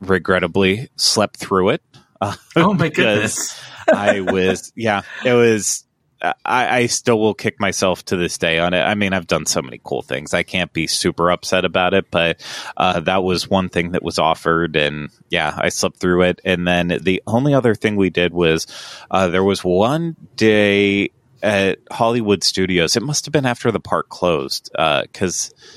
regrettably 0.00 0.88
slept 0.96 1.36
through 1.36 1.70
it. 1.70 1.82
oh 2.20 2.74
my 2.74 2.88
goodness! 2.94 3.60
I 3.92 4.20
was, 4.20 4.72
yeah, 4.76 5.02
it 5.24 5.32
was 5.32 5.84
I, 6.22 6.34
I, 6.80 6.86
still 6.86 7.18
will 7.18 7.34
kick 7.34 7.58
myself 7.60 8.04
to 8.06 8.16
this 8.16 8.36
day 8.36 8.58
on 8.58 8.74
it. 8.74 8.82
I 8.82 8.94
mean, 8.94 9.12
I've 9.12 9.26
done 9.26 9.46
so 9.46 9.62
many 9.62 9.80
cool 9.82 10.02
things. 10.02 10.34
I 10.34 10.42
can't 10.42 10.72
be 10.72 10.86
super 10.86 11.30
upset 11.30 11.64
about 11.64 11.94
it, 11.94 12.10
but 12.10 12.40
uh, 12.76 13.00
that 13.00 13.22
was 13.22 13.48
one 13.48 13.70
thing 13.70 13.92
that 13.92 14.02
was 14.02 14.18
offered, 14.18 14.76
and 14.76 15.10
yeah, 15.30 15.54
I 15.56 15.70
slept 15.70 15.96
through 15.96 16.22
it. 16.22 16.40
And 16.44 16.66
then 16.66 16.98
the 17.00 17.22
only 17.26 17.54
other 17.54 17.74
thing 17.74 17.96
we 17.96 18.10
did 18.10 18.34
was 18.34 18.66
uh, 19.10 19.28
there 19.28 19.44
was 19.44 19.64
one 19.64 20.16
day 20.36 21.10
at 21.42 21.78
Hollywood 21.90 22.44
Studios. 22.44 22.96
It 22.96 23.02
must 23.02 23.24
have 23.24 23.32
been 23.32 23.46
after 23.46 23.70
the 23.70 23.80
park 23.80 24.08
closed 24.08 24.70
because. 24.72 25.52
Uh, 25.52 25.76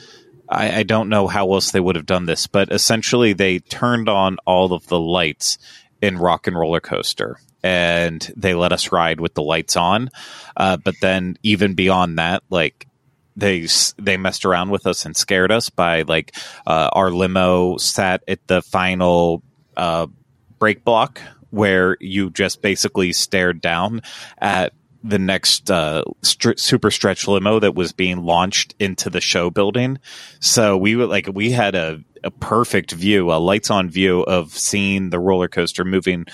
I, 0.50 0.80
I 0.80 0.84
don't 0.84 1.10
know 1.10 1.28
how 1.28 1.52
else 1.54 1.72
they 1.72 1.80
would 1.80 1.96
have 1.96 2.06
done 2.06 2.26
this, 2.26 2.46
but 2.48 2.72
essentially 2.72 3.32
they 3.32 3.60
turned 3.60 4.08
on 4.08 4.38
all 4.46 4.74
of 4.74 4.86
the 4.88 5.00
lights 5.00 5.58
in 6.02 6.18
Rock 6.18 6.46
and 6.46 6.56
Roller 6.56 6.82
Coaster 6.82 7.40
and 7.64 8.32
they 8.36 8.54
let 8.54 8.72
us 8.72 8.92
ride 8.92 9.20
with 9.20 9.34
the 9.34 9.44
lights 9.44 9.76
on. 9.76 10.10
Uh, 10.56 10.78
but 10.78 10.96
then 11.02 11.38
even 11.44 11.74
beyond 11.74 12.20
that, 12.20 12.44
like 12.50 12.88
they 13.36 13.68
they 13.98 14.18
messed 14.18 14.46
around 14.46 14.70
with 14.70 14.86
us 14.86 15.06
and 15.06 15.16
scared 15.16 15.52
us 15.52 15.70
by 15.70 16.04
like 16.04 16.36
uh, 16.68 16.90
our 16.94 17.10
limo 17.10 17.78
sat 17.78 18.24
at 18.28 18.46
the 18.48 18.62
final 18.62 19.42
uh, 19.76 20.08
brake 20.60 20.84
block 20.84 21.22
where 21.50 21.98
you 22.00 22.30
just 22.30 22.62
basically 22.62 23.14
stared 23.14 23.62
down 23.62 24.02
at 24.40 24.74
the 25.04 25.20
next 25.20 25.70
uh, 25.70 26.04
super 26.22 26.90
stretch 26.90 27.28
limo 27.28 27.60
that 27.60 27.76
was 27.76 27.92
being 27.92 28.24
launched 28.24 28.74
into 28.80 29.10
the 29.10 29.20
show 29.20 29.50
building. 29.50 30.00
So 30.40 30.78
we 30.78 30.96
were 30.96 31.06
like, 31.06 31.28
we 31.32 31.52
had 31.52 31.76
a, 31.76 32.02
a 32.24 32.32
perfect 32.32 32.92
view, 32.94 33.32
a 33.32 33.36
lights 33.36 33.70
on 33.70 33.90
view 33.90 34.22
of 34.22 34.52
seeing 34.52 35.10
the 35.10 35.20
roller 35.20 35.50
coaster 35.50 35.84
moving 35.84 36.26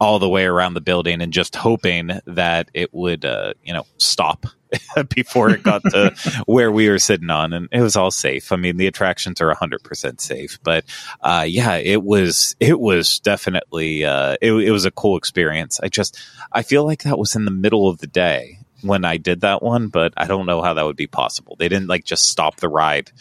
all 0.00 0.18
the 0.18 0.28
way 0.28 0.44
around 0.44 0.74
the 0.74 0.80
building 0.80 1.20
and 1.20 1.32
just 1.32 1.54
hoping 1.54 2.10
that 2.24 2.70
it 2.72 2.92
would, 2.94 3.24
uh, 3.24 3.52
you 3.62 3.74
know, 3.74 3.86
stop 3.98 4.46
before 5.14 5.50
it 5.50 5.62
got 5.62 5.82
to 5.82 6.14
where 6.46 6.72
we 6.72 6.88
were 6.88 6.98
sitting 6.98 7.28
on. 7.28 7.52
And 7.52 7.68
it 7.70 7.82
was 7.82 7.96
all 7.96 8.10
safe. 8.10 8.50
I 8.50 8.56
mean, 8.56 8.78
the 8.78 8.86
attractions 8.86 9.42
are 9.42 9.54
100% 9.54 10.20
safe. 10.20 10.58
But 10.62 10.84
uh, 11.20 11.44
yeah, 11.46 11.76
it 11.76 12.02
was, 12.02 12.56
it 12.60 12.80
was 12.80 13.20
definitely, 13.20 14.04
uh, 14.06 14.36
it, 14.40 14.52
it 14.52 14.70
was 14.70 14.86
a 14.86 14.90
cool 14.90 15.18
experience. 15.18 15.78
I 15.80 15.88
just, 15.88 16.18
I 16.50 16.62
feel 16.62 16.84
like 16.84 17.02
that 17.02 17.18
was 17.18 17.36
in 17.36 17.44
the 17.44 17.50
middle 17.50 17.88
of 17.88 17.98
the 17.98 18.06
day 18.06 18.58
when 18.80 19.04
I 19.04 19.18
did 19.18 19.42
that 19.42 19.62
one, 19.62 19.88
but 19.88 20.14
I 20.16 20.26
don't 20.26 20.46
know 20.46 20.62
how 20.62 20.72
that 20.72 20.86
would 20.86 20.96
be 20.96 21.06
possible. 21.06 21.56
They 21.58 21.68
didn't 21.68 21.88
like 21.88 22.04
just 22.04 22.28
stop 22.28 22.56
the 22.56 22.68
ride 22.70 23.12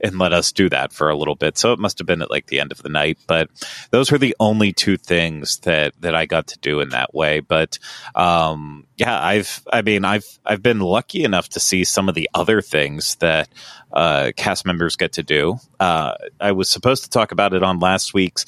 and 0.00 0.18
let 0.18 0.32
us 0.32 0.52
do 0.52 0.68
that 0.70 0.92
for 0.92 1.08
a 1.08 1.16
little 1.16 1.34
bit. 1.34 1.58
So 1.58 1.72
it 1.72 1.78
must 1.78 1.98
have 1.98 2.06
been 2.06 2.22
at 2.22 2.30
like 2.30 2.46
the 2.46 2.60
end 2.60 2.72
of 2.72 2.82
the 2.82 2.88
night. 2.88 3.18
But 3.26 3.50
those 3.90 4.10
were 4.10 4.18
the 4.18 4.36
only 4.40 4.72
two 4.72 4.96
things 4.96 5.58
that 5.60 5.94
that 6.00 6.14
I 6.14 6.26
got 6.26 6.48
to 6.48 6.58
do 6.58 6.80
in 6.80 6.90
that 6.90 7.14
way. 7.14 7.40
But 7.40 7.78
um, 8.14 8.87
yeah, 8.98 9.16
I've 9.16 9.62
I 9.72 9.82
mean 9.82 10.04
I've 10.04 10.26
I've 10.44 10.60
been 10.60 10.80
lucky 10.80 11.22
enough 11.22 11.48
to 11.50 11.60
see 11.60 11.84
some 11.84 12.08
of 12.08 12.16
the 12.16 12.28
other 12.34 12.60
things 12.60 13.14
that 13.16 13.48
uh, 13.92 14.32
cast 14.36 14.66
members 14.66 14.96
get 14.96 15.12
to 15.12 15.22
do. 15.22 15.56
Uh, 15.78 16.14
I 16.40 16.50
was 16.50 16.68
supposed 16.68 17.04
to 17.04 17.10
talk 17.10 17.30
about 17.30 17.54
it 17.54 17.62
on 17.62 17.78
last 17.78 18.12
week's 18.12 18.44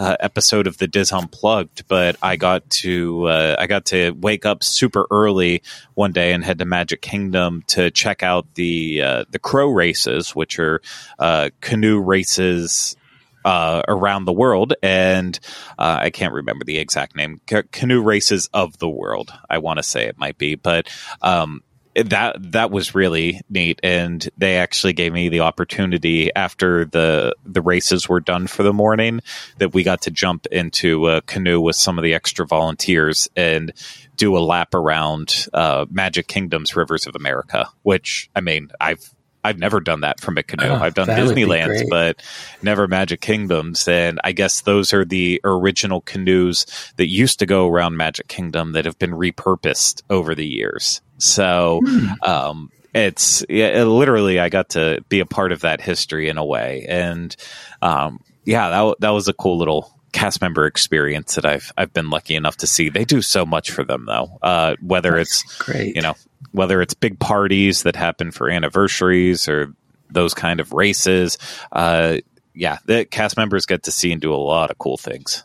uh, 0.00 0.16
episode 0.18 0.66
of 0.66 0.78
the 0.78 0.88
DIS 0.88 1.12
Unplugged, 1.12 1.86
but 1.86 2.16
I 2.20 2.34
got 2.34 2.68
to 2.70 3.26
uh, 3.28 3.56
I 3.56 3.68
got 3.68 3.86
to 3.86 4.10
wake 4.10 4.44
up 4.44 4.64
super 4.64 5.06
early 5.08 5.62
one 5.94 6.10
day 6.10 6.32
and 6.32 6.44
head 6.44 6.58
to 6.58 6.64
Magic 6.64 7.00
Kingdom 7.00 7.62
to 7.68 7.92
check 7.92 8.24
out 8.24 8.54
the 8.54 9.02
uh, 9.02 9.24
the 9.30 9.38
crow 9.38 9.70
races, 9.70 10.34
which 10.34 10.58
are 10.58 10.82
uh, 11.20 11.50
canoe 11.60 12.00
races 12.00 12.96
uh, 13.44 13.82
around 13.88 14.24
the 14.24 14.32
world, 14.32 14.74
and 14.82 15.38
uh, 15.78 15.98
I 16.00 16.10
can't 16.10 16.34
remember 16.34 16.64
the 16.64 16.78
exact 16.78 17.16
name. 17.16 17.40
C- 17.48 17.62
canoe 17.70 18.02
races 18.02 18.48
of 18.52 18.78
the 18.78 18.88
world, 18.88 19.32
I 19.48 19.58
want 19.58 19.78
to 19.78 19.82
say 19.82 20.06
it 20.06 20.18
might 20.18 20.38
be, 20.38 20.54
but 20.54 20.88
um, 21.20 21.62
that 21.94 22.52
that 22.52 22.70
was 22.70 22.94
really 22.94 23.40
neat, 23.50 23.80
and 23.82 24.26
they 24.38 24.56
actually 24.56 24.94
gave 24.94 25.12
me 25.12 25.28
the 25.28 25.40
opportunity 25.40 26.34
after 26.34 26.84
the 26.84 27.34
the 27.44 27.62
races 27.62 28.08
were 28.08 28.20
done 28.20 28.46
for 28.46 28.62
the 28.62 28.72
morning 28.72 29.20
that 29.58 29.74
we 29.74 29.82
got 29.82 30.02
to 30.02 30.10
jump 30.10 30.46
into 30.46 31.08
a 31.08 31.20
canoe 31.22 31.60
with 31.60 31.76
some 31.76 31.98
of 31.98 32.04
the 32.04 32.14
extra 32.14 32.46
volunteers 32.46 33.28
and 33.36 33.72
do 34.16 34.36
a 34.36 34.40
lap 34.40 34.74
around 34.74 35.48
uh, 35.52 35.84
Magic 35.90 36.26
Kingdom's 36.28 36.76
Rivers 36.76 37.06
of 37.06 37.14
America, 37.14 37.68
which 37.82 38.30
I 38.34 38.40
mean 38.40 38.70
I've 38.80 39.12
I've 39.44 39.58
never 39.58 39.80
done 39.80 40.02
that 40.02 40.20
from 40.20 40.38
a 40.38 40.42
canoe. 40.42 40.66
Oh, 40.68 40.74
I've 40.76 40.94
done 40.94 41.08
that 41.08 41.24
would 41.26 41.34
be 41.34 41.42
Disneyland's, 41.42 41.84
but 41.90 42.22
never 42.62 42.86
Magic 42.86 43.20
Kingdoms. 43.20 43.88
And 43.88 44.20
I 44.22 44.32
guess 44.32 44.60
those 44.60 44.92
are 44.92 45.04
the 45.04 45.40
original 45.44 46.00
canoes 46.00 46.64
that 46.96 47.08
used 47.08 47.40
to 47.40 47.46
go 47.46 47.68
around 47.68 47.96
Magic 47.96 48.28
Kingdom 48.28 48.72
that 48.72 48.84
have 48.84 48.98
been 48.98 49.10
repurposed 49.12 50.02
over 50.10 50.34
the 50.34 50.46
years. 50.46 51.00
So, 51.18 51.80
Hmm. 51.84 52.08
um, 52.22 52.70
it's 52.94 53.42
it- 53.48 53.84
literally 53.86 54.38
I 54.38 54.48
got 54.48 54.70
to 54.70 55.02
be 55.08 55.20
a 55.20 55.26
part 55.26 55.50
of 55.52 55.60
that 55.62 55.80
history 55.80 56.28
in 56.28 56.36
a 56.38 56.44
way, 56.44 56.84
and 56.88 57.34
um, 57.80 58.20
yeah, 58.44 58.68
that 58.68 58.96
that 59.00 59.10
was 59.10 59.28
a 59.28 59.32
cool 59.32 59.56
little 59.58 59.90
cast 60.12 60.42
member 60.42 60.66
experience 60.66 61.36
that 61.36 61.46
I've 61.46 61.72
I've 61.78 61.92
been 61.94 62.10
lucky 62.10 62.34
enough 62.34 62.58
to 62.58 62.66
see. 62.66 62.90
They 62.90 63.04
do 63.06 63.22
so 63.22 63.46
much 63.46 63.70
for 63.70 63.82
them 63.82 64.04
though, 64.06 64.38
uh, 64.42 64.76
whether 64.82 65.16
it's 65.16 65.42
Great. 65.58 65.96
you 65.96 66.02
know 66.02 66.14
whether 66.50 66.82
it's 66.82 66.94
big 66.94 67.18
parties 67.18 67.84
that 67.84 67.96
happen 67.96 68.30
for 68.30 68.50
anniversaries 68.50 69.48
or 69.48 69.72
those 70.10 70.34
kind 70.34 70.60
of 70.60 70.72
races 70.72 71.38
uh 71.72 72.18
yeah 72.54 72.78
the 72.84 73.04
cast 73.04 73.36
members 73.36 73.64
get 73.66 73.84
to 73.84 73.90
see 73.90 74.12
and 74.12 74.20
do 74.20 74.32
a 74.32 74.36
lot 74.36 74.70
of 74.70 74.78
cool 74.78 74.96
things 74.96 75.44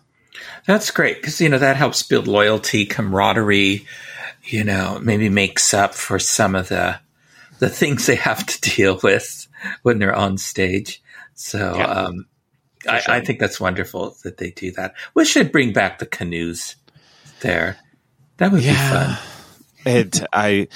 That's 0.65 0.91
great 0.91 1.17
because 1.17 1.39
you 1.41 1.49
know 1.49 1.57
that 1.57 1.77
helps 1.77 2.03
build 2.03 2.27
loyalty, 2.27 2.85
camaraderie. 2.85 3.85
You 4.43 4.63
know, 4.63 4.99
maybe 5.01 5.29
makes 5.29 5.73
up 5.73 5.93
for 5.93 6.19
some 6.19 6.55
of 6.55 6.69
the 6.69 6.99
the 7.59 7.69
things 7.69 8.05
they 8.05 8.15
have 8.15 8.45
to 8.45 8.61
deal 8.75 8.99
with 9.01 9.47
when 9.83 9.99
they're 9.99 10.15
on 10.15 10.37
stage. 10.37 11.01
So 11.35 11.75
Yeah, 11.75 11.85
um, 11.85 12.25
I, 12.87 12.99
sure. 12.99 13.13
I 13.13 13.21
think 13.21 13.39
that's 13.39 13.59
wonderful 13.59 14.15
that 14.23 14.37
they 14.37 14.51
do 14.51 14.71
that. 14.73 14.93
We 15.13 15.25
should 15.25 15.51
bring 15.51 15.73
back 15.73 15.99
the 15.99 16.05
canoes 16.05 16.75
there. 17.41 17.77
That 18.37 18.51
would 18.51 18.61
be 18.61 18.71
fun. 18.71 19.17
It 19.87 20.21
i 20.33 20.67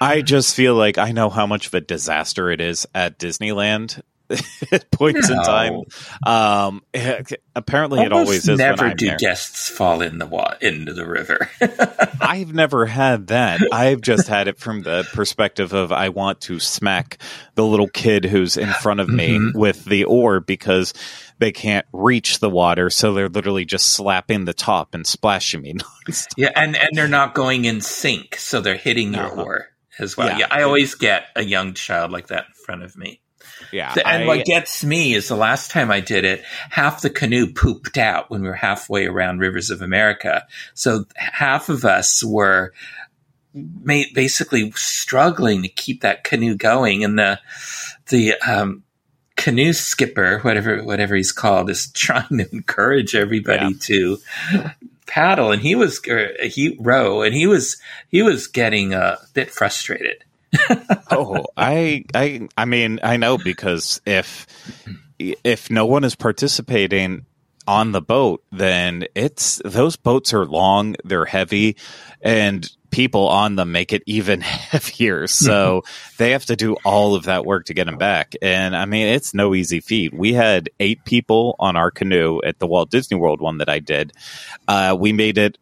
i 0.00 0.20
just 0.22 0.54
feel 0.54 0.74
like 0.74 0.98
i 0.98 1.12
know 1.12 1.30
how 1.30 1.46
much 1.46 1.66
of 1.68 1.74
a 1.74 1.80
disaster 1.80 2.50
it 2.50 2.60
is 2.60 2.86
at 2.94 3.18
disneyland 3.18 4.00
at 4.72 4.90
points 4.90 5.30
in 5.30 5.42
time 5.42 5.80
um 6.26 6.82
it- 6.92 7.40
apparently 7.56 8.00
it 8.02 8.12
always 8.12 8.46
is 8.46 8.58
never 8.58 8.82
when 8.82 8.90
I'm 8.92 8.96
do 8.96 9.06
there. 9.06 9.16
guests 9.16 9.68
fall 9.70 10.02
in 10.02 10.18
the 10.18 10.26
wa- 10.26 10.54
into 10.60 10.92
the 10.92 11.04
river. 11.06 11.50
I've 12.20 12.54
never 12.54 12.86
had 12.86 13.28
that. 13.28 13.60
I've 13.72 14.00
just 14.00 14.28
had 14.28 14.46
it 14.46 14.58
from 14.58 14.82
the 14.82 15.04
perspective 15.12 15.72
of 15.72 15.90
I 15.90 16.10
want 16.10 16.42
to 16.42 16.60
smack 16.60 17.18
the 17.56 17.64
little 17.66 17.88
kid 17.88 18.24
who's 18.26 18.56
in 18.56 18.68
front 18.68 19.00
of 19.00 19.08
me 19.08 19.30
Mhm. 19.38 19.54
with 19.56 19.84
the 19.86 20.04
oar 20.04 20.38
because 20.38 20.94
they 21.38 21.52
can't 21.52 21.86
reach 21.92 22.40
the 22.40 22.50
water, 22.50 22.90
so 22.90 23.14
they're 23.14 23.28
literally 23.28 23.64
just 23.64 23.92
slapping 23.92 24.44
the 24.44 24.52
top 24.54 24.94
and 24.94 25.06
splashing 25.06 25.62
me. 25.62 25.74
nonstop. 26.08 26.34
Yeah, 26.36 26.50
and 26.56 26.76
and 26.76 26.90
they're 26.94 27.08
not 27.08 27.34
going 27.34 27.64
in 27.64 27.80
sync, 27.80 28.36
so 28.36 28.60
they're 28.60 28.76
hitting 28.76 29.14
your 29.14 29.26
Uh-huh. 29.26 29.42
oar 29.42 29.66
as 29.98 30.16
well. 30.16 30.28
Yeah. 30.28 30.38
Yeah. 30.38 30.46
I 30.50 30.62
always 30.62 30.94
get 30.94 31.24
a 31.36 31.42
young 31.44 31.74
child 31.74 32.10
like 32.12 32.28
that 32.28 32.46
in 32.48 32.54
front 32.64 32.82
of 32.82 32.96
me. 32.96 33.20
yeah, 33.72 33.92
and 34.04 34.22
I- 34.24 34.26
what 34.26 34.44
gets 34.44 34.84
me 34.84 35.14
is 35.14 35.28
the 35.28 35.36
last 35.36 35.70
time 35.70 35.90
I 35.90 36.00
did 36.00 36.24
it, 36.24 36.44
half 36.70 37.00
the 37.02 37.10
canoe 37.10 37.52
pooped 37.52 37.98
out 37.98 38.30
when 38.30 38.42
we 38.42 38.48
were 38.48 38.54
halfway 38.54 39.06
around 39.06 39.38
Rivers 39.40 39.70
of 39.70 39.82
America. 39.82 40.46
So 40.74 41.04
half 41.16 41.68
of 41.68 41.84
us 41.84 42.22
were 42.24 42.72
basically 43.82 44.70
struggling 44.72 45.62
to 45.62 45.68
keep 45.68 46.02
that 46.02 46.24
canoe 46.24 46.54
going, 46.54 47.04
and 47.04 47.18
the 47.18 47.40
the 48.08 48.34
um, 48.40 48.84
canoe 49.38 49.72
skipper, 49.72 50.40
whatever 50.40 50.84
whatever 50.84 51.16
he's 51.16 51.32
called, 51.32 51.70
is 51.70 51.90
trying 51.94 52.36
to 52.38 52.52
encourage 52.52 53.14
everybody 53.14 53.72
Yeah. 53.72 53.78
to 53.82 54.18
paddle, 55.06 55.50
and 55.52 55.62
he 55.62 55.74
was 55.74 56.00
he 56.42 56.76
row, 56.78 57.22
and 57.22 57.34
he 57.34 57.46
was 57.46 57.78
he 58.10 58.20
was 58.20 58.46
getting 58.46 58.92
a 58.92 59.16
bit 59.32 59.50
frustrated. 59.50 60.22
oh, 61.10 61.44
I, 61.56 62.04
I, 62.14 62.48
I 62.56 62.64
mean, 62.64 63.00
I 63.02 63.16
know 63.16 63.38
because 63.38 64.00
if 64.04 64.46
if 65.18 65.70
no 65.70 65.86
one 65.86 66.04
is 66.04 66.14
participating 66.14 67.24
on 67.66 67.92
the 67.92 68.00
boat, 68.00 68.42
then 68.50 69.04
it's 69.14 69.60
those 69.64 69.96
boats 69.96 70.32
are 70.32 70.46
long, 70.46 70.96
they're 71.04 71.26
heavy, 71.26 71.76
and 72.22 72.70
people 72.90 73.28
on 73.28 73.56
them 73.56 73.72
make 73.72 73.92
it 73.92 74.02
even 74.06 74.40
heavier. 74.42 75.26
So 75.26 75.82
they 76.16 76.32
have 76.32 76.46
to 76.46 76.56
do 76.56 76.76
all 76.84 77.14
of 77.14 77.24
that 77.24 77.44
work 77.44 77.66
to 77.66 77.74
get 77.74 77.86
them 77.86 77.98
back. 77.98 78.34
And 78.42 78.76
I 78.76 78.84
mean, 78.86 79.08
it's 79.08 79.34
no 79.34 79.54
easy 79.54 79.80
feat. 79.80 80.14
We 80.14 80.32
had 80.32 80.70
eight 80.80 81.04
people 81.04 81.56
on 81.58 81.76
our 81.76 81.90
canoe 81.90 82.40
at 82.44 82.58
the 82.58 82.66
Walt 82.66 82.90
Disney 82.90 83.16
World 83.16 83.40
one 83.40 83.58
that 83.58 83.68
I 83.68 83.78
did. 83.78 84.12
Uh, 84.66 84.96
we 84.98 85.12
made 85.12 85.38
it 85.38 85.58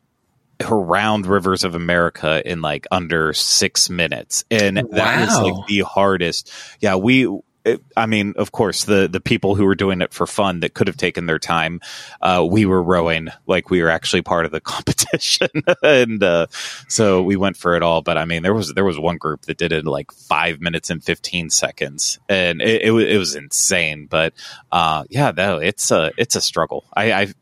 around 0.70 1.26
rivers 1.26 1.64
of 1.64 1.74
america 1.74 2.40
in 2.50 2.62
like 2.62 2.86
under 2.90 3.34
six 3.34 3.90
minutes 3.90 4.42
and 4.50 4.78
that 4.78 5.28
was 5.28 5.38
like 5.38 5.66
the 5.66 5.80
hardest 5.80 6.50
yeah 6.80 6.94
we 6.94 7.28
i 7.96 8.06
mean 8.06 8.34
of 8.36 8.52
course 8.52 8.84
the 8.84 9.08
the 9.08 9.20
people 9.20 9.54
who 9.54 9.64
were 9.64 9.74
doing 9.74 10.00
it 10.00 10.12
for 10.12 10.26
fun 10.26 10.60
that 10.60 10.74
could 10.74 10.86
have 10.86 10.96
taken 10.96 11.26
their 11.26 11.38
time 11.38 11.80
uh 12.22 12.46
we 12.48 12.66
were 12.66 12.82
rowing 12.82 13.28
like 13.46 13.70
we 13.70 13.82
were 13.82 13.88
actually 13.88 14.22
part 14.22 14.44
of 14.44 14.52
the 14.52 14.60
competition. 14.76 15.48
And 15.82 16.22
uh 16.22 16.46
so 16.88 17.22
we 17.22 17.36
went 17.36 17.56
for 17.56 17.76
it 17.76 17.82
all. 17.82 18.02
But 18.02 18.18
i 18.18 18.24
mean 18.24 18.42
there 18.42 18.54
was 18.54 18.72
there 18.74 18.84
was 18.84 18.98
one 18.98 19.16
group 19.16 19.42
that 19.42 19.58
did 19.58 19.72
it 19.72 19.84
like 19.84 20.12
five 20.12 20.60
minutes 20.60 20.90
and 20.90 21.02
15 21.02 21.50
seconds. 21.50 22.18
And 22.28 22.60
it, 22.60 22.82
it, 22.82 22.90
was, 22.90 23.04
it 23.04 23.16
was 23.16 23.34
insane. 23.34 24.06
But 24.06 24.34
uh 24.72 25.04
yeah 25.10 25.32
no 25.36 25.58
it's 25.58 25.90
a 25.90 26.12
it's 26.16 26.36
a 26.36 26.40
struggle. 26.40 26.84
I 26.94 27.12
i 27.12 27.34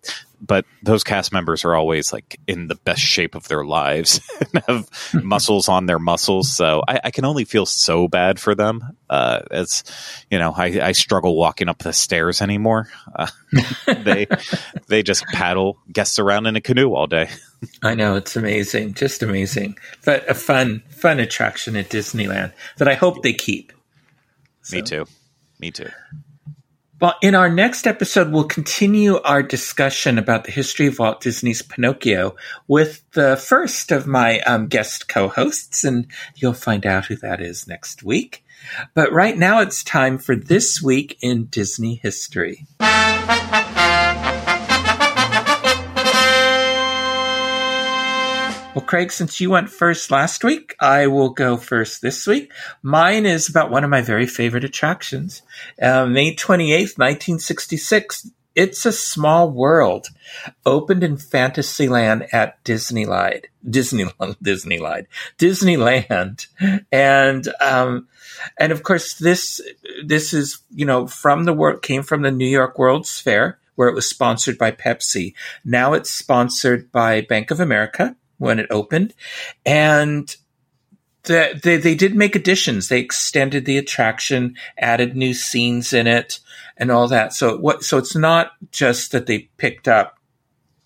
but 0.47 0.64
those 0.82 1.05
cast 1.05 1.32
members 1.32 1.64
are 1.64 1.74
always 1.74 2.12
like 2.12 2.39
in 2.47 2.68
the 2.68 2.74
best 2.74 3.01
shape 3.01 3.35
of 3.35 3.48
their 3.48 3.64
lives 3.64 4.20
and 4.40 4.64
have 4.66 4.89
muscles 5.24 5.68
on 5.68 5.86
their 5.86 5.98
muscles. 5.98 6.55
So 6.55 6.82
I, 6.86 7.01
I 7.05 7.10
can 7.10 7.24
only 7.24 7.44
feel 7.44 7.66
so 7.66 8.09
bad 8.09 8.39
for 8.39 8.55
them. 8.55 8.97
Uh, 9.09 9.40
as 9.51 9.85
you 10.31 10.39
know, 10.39 10.52
I, 10.56 10.81
I 10.81 10.93
struggle 10.93 11.36
walking 11.36 11.68
up 11.68 11.78
the 11.78 11.93
stairs 11.93 12.43
anymore. 12.43 12.89
Uh, 13.14 13.28
they 13.86 14.27
they 14.89 15.02
just 15.02 15.24
paddle 15.27 15.78
guests 15.90 16.18
around 16.18 16.47
in 16.47 16.56
a 16.56 16.60
canoe 16.60 16.93
all 16.93 17.06
day. 17.06 17.28
I 17.82 17.94
know 17.94 18.16
it's 18.16 18.36
amazing, 18.36 18.94
just 18.94 19.23
amazing, 19.23 19.78
but 20.05 20.28
a 20.28 20.35
fun, 20.35 20.82
fun 20.90 21.18
attraction 21.18 21.77
at 21.77 21.89
Disneyland 21.89 22.52
that 22.77 22.89
I 22.89 22.94
hope 22.94 23.23
they 23.23 23.32
keep. 23.32 23.73
Me 24.70 24.82
too. 24.82 25.06
Me 25.59 25.70
too. 25.70 25.89
Well, 27.05 27.16
in 27.20 27.35
our 27.35 27.51
next 27.51 27.86
episode, 27.86 28.32
we'll 28.32 28.44
continue 28.44 29.20
our 29.20 29.43
discussion 29.43 30.16
about 30.16 30.44
the 30.44 30.51
history 30.51 30.86
of 30.86 30.98
Walt 30.98 31.20
Disney's 31.20 31.60
Pinocchio 31.60 32.35
with 32.66 33.05
the 33.10 33.36
first 33.36 33.93
of 33.93 34.06
my 34.06 34.40
um, 34.40 34.68
guest 34.68 35.06
co-hosts, 35.06 35.85
and 35.85 36.06
you'll 36.36 36.55
find 36.55 36.86
out 36.86 37.05
who 37.05 37.16
that 37.16 37.43
is 37.43 37.68
next 37.68 38.02
week. 38.02 38.43
But 38.94 39.12
right 39.12 39.36
now, 39.36 39.60
it's 39.60 39.85
time 39.85 40.16
for 40.16 40.35
this 40.35 40.81
week 40.81 41.18
in 41.20 41.44
Disney 41.48 41.97
history. 41.97 42.66
Well, 48.74 48.84
Craig, 48.84 49.12
since 49.12 49.40
you 49.40 49.51
went 49.51 49.70
first 49.70 50.10
last 50.10 50.42
week, 50.42 50.74
I 50.80 51.06
will 51.06 51.30
go 51.30 51.56
first 51.56 52.02
this 52.02 52.26
week. 52.26 52.52
Mine 52.82 53.24
is 53.24 53.48
about 53.48 53.70
one 53.70 53.84
of 53.84 53.90
my 53.90 54.01
very 54.01 54.26
favorite 54.26 54.64
attractions. 54.64 55.42
Uh, 55.80 56.06
May 56.06 56.34
28th, 56.34 56.98
1966, 56.98 58.30
It's 58.56 58.84
a 58.84 58.90
Small 58.90 59.48
World 59.52 60.09
opened 60.66 61.05
in 61.05 61.18
Fantasyland 61.18 62.26
at 62.32 62.62
Disneyland, 62.64 63.44
Disneyland, 63.64 64.36
Disneyland, 64.42 65.06
Disneyland, 65.38 66.46
and 66.90 67.48
um, 67.60 68.09
and 68.59 68.72
of 68.72 68.82
course 68.82 69.14
this 69.14 69.60
this 70.05 70.32
is 70.32 70.62
you 70.74 70.84
know 70.84 71.06
from 71.06 71.44
the 71.44 71.52
work 71.52 71.82
came 71.82 72.02
from 72.02 72.22
the 72.22 72.32
New 72.32 72.48
York 72.48 72.76
World's 72.76 73.20
Fair 73.20 73.59
where 73.76 73.88
it 73.88 73.94
was 73.94 74.09
sponsored 74.09 74.59
by 74.59 74.72
Pepsi. 74.72 75.34
Now 75.64 75.92
it's 75.92 76.10
sponsored 76.10 76.90
by 76.90 77.20
Bank 77.20 77.52
of 77.52 77.60
America 77.60 78.16
when 78.44 78.60
it 78.60 78.66
opened, 78.70 79.14
and 79.66 80.36
the, 81.24 81.58
they 81.62 81.76
they 81.78 81.94
did 81.94 82.14
make 82.14 82.36
additions. 82.36 82.88
They 82.88 83.00
extended 83.00 83.64
the 83.64 83.78
attraction, 83.78 84.56
added 84.78 85.16
new 85.16 85.34
scenes 85.34 85.92
in 85.92 86.06
it, 86.06 86.40
and 86.76 86.90
all 86.90 87.08
that. 87.08 87.32
So 87.32 87.56
what? 87.56 87.82
So 87.82 87.98
it's 87.98 88.14
not 88.14 88.52
just 88.70 89.12
that 89.12 89.26
they 89.26 89.50
picked 89.56 89.88
up 89.88 90.18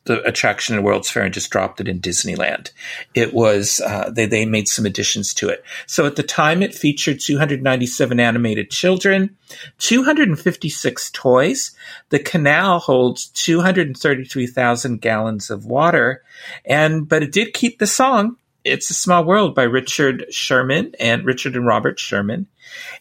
the 0.09 0.23
attraction 0.27 0.75
in 0.75 0.83
World's 0.83 1.11
Fair 1.11 1.23
and 1.23 1.33
just 1.33 1.51
dropped 1.51 1.81
it 1.81 1.87
in 1.87 2.01
Disneyland. 2.01 2.73
It 3.15 3.33
was 3.33 3.81
uh, 3.81 4.11
they 4.11 4.27
they 4.27 4.45
made 4.45 4.67
some 4.67 4.87
additions 4.87 5.33
to 5.35 5.49
it. 5.49 5.63
So 5.87 6.07
at 6.07 6.17
the 6.17 6.23
time, 6.23 6.63
it 6.63 6.75
featured 6.75 7.21
297 7.21 8.19
animated 8.19 8.71
children, 8.71 9.37
256 9.79 11.11
toys. 11.13 11.71
The 12.09 12.19
canal 12.19 12.81
holds 12.81 13.27
233,000 13.27 15.01
gallons 15.01 15.51
of 15.51 15.67
water, 15.67 16.23
and 16.65 17.09
but 17.09 17.23
it 17.23 17.31
did 17.31 17.55
keep 17.55 17.79
the 17.79 17.87
song 17.87 18.37
it's 18.65 18.91
a 18.91 18.95
Small 18.95 19.25
World 19.25 19.55
by 19.55 19.63
Richard 19.63 20.27
Sherman 20.31 20.95
and 21.01 21.25
Richard 21.25 21.57
and 21.57 21.65
Robert 21.65 21.99
Sherman. 21.99 22.47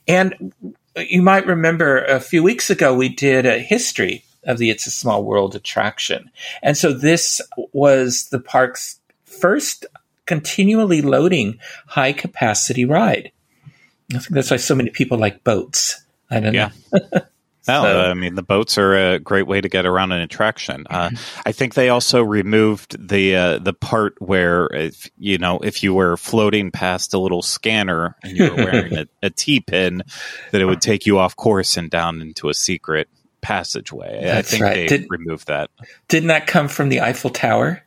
And 0.08 0.54
you 0.96 1.22
might 1.22 1.46
remember 1.46 2.04
a 2.06 2.22
few 2.22 2.42
weeks 2.42 2.70
ago 2.70 2.96
we 2.96 3.10
did 3.10 3.46
a 3.46 3.60
history 3.60 4.24
of 4.48 4.58
the 4.58 4.70
It's 4.70 4.88
a 4.88 4.92
Small 4.92 5.24
World 5.24 5.56
attraction. 5.56 6.32
And 6.64 6.76
so 6.76 6.94
this 6.94 7.42
was 7.74 8.30
the 8.30 8.40
park's 8.40 9.00
first 9.26 9.86
continually 10.26 11.02
loading 11.02 11.60
high 11.86 12.14
capacity 12.14 12.86
ride. 12.86 13.32
I 14.14 14.20
think 14.20 14.30
that's 14.30 14.50
why 14.50 14.58
so 14.58 14.76
many 14.76 14.90
people 14.90 15.18
like 15.18 15.44
boats. 15.44 16.04
I 16.32 16.40
don't 16.40 16.54
yeah. 16.54 16.70
know. 16.92 17.22
No, 17.68 17.84
so, 17.84 18.02
I 18.02 18.14
mean 18.14 18.36
the 18.36 18.44
boats 18.44 18.78
are 18.78 18.96
a 18.96 19.20
great 19.20 19.46
way 19.46 19.60
to 19.60 19.68
get 19.68 19.86
around 19.86 20.14
an 20.14 20.22
attraction. 20.22 20.88
Uh, 20.90 21.10
I 21.46 21.52
think 21.52 21.74
they 21.74 21.90
also 21.90 22.24
removed 22.24 23.10
the 23.10 23.36
uh, 23.36 23.60
the 23.60 23.74
part 23.74 24.16
where 24.22 24.68
if 24.68 25.10
you 25.18 25.38
know 25.38 25.60
if 25.60 25.84
you 25.84 25.94
were 25.94 26.16
floating 26.16 26.72
past 26.72 27.14
a 27.14 27.20
little 27.20 27.42
scanner 27.42 28.16
and 28.24 28.38
you 28.38 28.50
were 28.50 28.56
wearing 28.56 28.98
a, 28.98 29.08
a 29.22 29.30
T 29.30 29.60
pin, 29.60 30.04
that 30.52 30.62
it 30.62 30.66
would 30.66 30.82
take 30.82 31.06
you 31.06 31.20
off 31.20 31.36
course 31.36 31.76
and 31.76 31.90
down 31.90 32.22
into 32.22 32.48
a 32.48 32.54
secret 32.54 33.10
passageway. 33.48 34.20
That's 34.24 34.50
I 34.50 34.52
think 34.52 34.64
right. 34.64 34.76
they 34.76 34.88
Did, 34.88 35.08
removed 35.10 35.48
that. 35.48 35.70
Didn't 36.10 36.28
that 36.28 36.48
come 36.48 36.68
from 36.68 36.90
the 36.90 37.00
Eiffel 37.00 37.30
Tower 37.30 37.82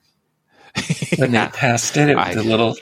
when 1.18 1.32
yeah. 1.32 1.46
they 1.46 1.52
passed 1.52 1.98
it? 1.98 2.08
it 2.08 2.16
I, 2.16 2.34
the 2.34 2.42
little 2.42 2.76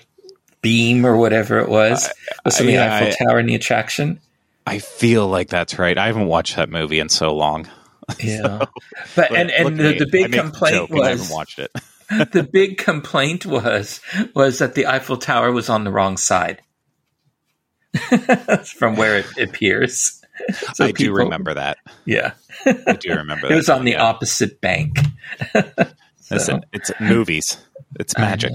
beam 0.63 1.05
or 1.05 1.17
whatever 1.17 1.59
it 1.59 1.69
was 1.69 2.09
was 2.45 2.57
from 2.57 2.67
the 2.67 2.79
Eiffel 2.79 3.09
I, 3.09 3.25
Tower 3.25 3.41
in 3.41 3.47
the 3.47 3.57
attraction. 3.57 4.21
I 4.65 4.79
feel 4.79 5.27
like 5.27 5.49
that's 5.49 5.77
right. 5.77 5.99
I 5.99 6.07
haven't 6.07 6.29
watched 6.29 6.55
that 6.55 6.71
movie 6.71 7.01
in 7.01 7.09
so 7.09 7.35
long. 7.35 7.69
Yeah, 8.19 8.41
so, 8.41 8.67
but 9.17 9.37
and 9.37 9.51
and 9.51 9.79
the, 9.79 9.99
the, 9.99 10.07
big 10.11 10.33
complaint 10.33 10.89
was 10.89 11.07
I 11.07 11.11
haven't 11.11 11.31
watched 11.31 11.59
it. 11.59 11.71
the 12.33 12.43
big 12.43 12.79
complaint 12.79 13.45
was 13.45 14.01
was 14.35 14.61
that 14.61 14.75
the 14.75 14.87
Eiffel 14.87 15.19
Tower 15.19 15.53
was 15.53 15.69
on 15.69 15.85
the 15.85 15.91
wrong 15.91 16.17
side 16.17 16.63
from 18.65 18.97
where 18.97 19.19
it 19.19 19.27
appears. 19.37 20.18
So 20.75 20.85
I 20.85 20.93
people, 20.93 21.17
do 21.17 21.25
remember 21.25 21.55
that. 21.55 21.79
Yeah, 22.05 22.33
I 22.65 22.97
do 22.99 23.15
remember. 23.15 23.47
it 23.53 23.57
was 23.57 23.69
on 23.69 23.85
the 23.85 23.97
opposite 23.97 24.61
bank. 24.61 24.99
so. 25.53 25.85
Listen, 26.31 26.65
it's 26.73 26.91
movies. 27.01 27.59
It's 27.99 28.17
magic. 28.17 28.53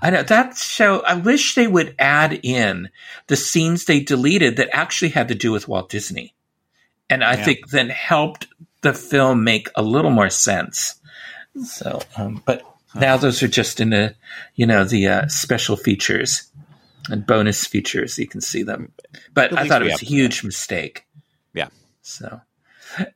I 0.00 0.10
know 0.10 0.22
that 0.22 0.56
show. 0.56 1.00
I 1.00 1.14
wish 1.14 1.54
they 1.54 1.66
would 1.66 1.94
add 1.98 2.40
in 2.42 2.90
the 3.26 3.36
scenes 3.36 3.84
they 3.84 4.00
deleted 4.00 4.56
that 4.56 4.70
actually 4.72 5.10
had 5.10 5.28
to 5.28 5.34
do 5.34 5.52
with 5.52 5.68
Walt 5.68 5.88
Disney, 5.88 6.34
and 7.10 7.22
I 7.22 7.34
yeah. 7.34 7.44
think 7.44 7.68
then 7.68 7.90
helped 7.90 8.46
the 8.82 8.94
film 8.94 9.44
make 9.44 9.68
a 9.74 9.82
little 9.82 10.10
more 10.10 10.30
sense. 10.30 11.00
So, 11.64 12.00
um, 12.16 12.42
but 12.44 12.62
now 12.94 13.16
those 13.16 13.42
are 13.42 13.48
just 13.48 13.80
in 13.80 13.90
the, 13.90 14.14
you 14.54 14.66
know, 14.66 14.84
the 14.84 15.08
uh, 15.08 15.28
special 15.28 15.76
features 15.76 16.50
and 17.10 17.26
bonus 17.26 17.66
features. 17.66 18.18
You 18.18 18.26
can 18.26 18.40
see 18.40 18.62
them, 18.62 18.92
but 19.32 19.56
I 19.56 19.68
thought 19.68 19.82
it 19.82 19.90
was 19.90 20.02
a 20.02 20.06
huge 20.06 20.44
mistake. 20.44 21.06
Yeah. 21.52 21.68
So 22.02 22.40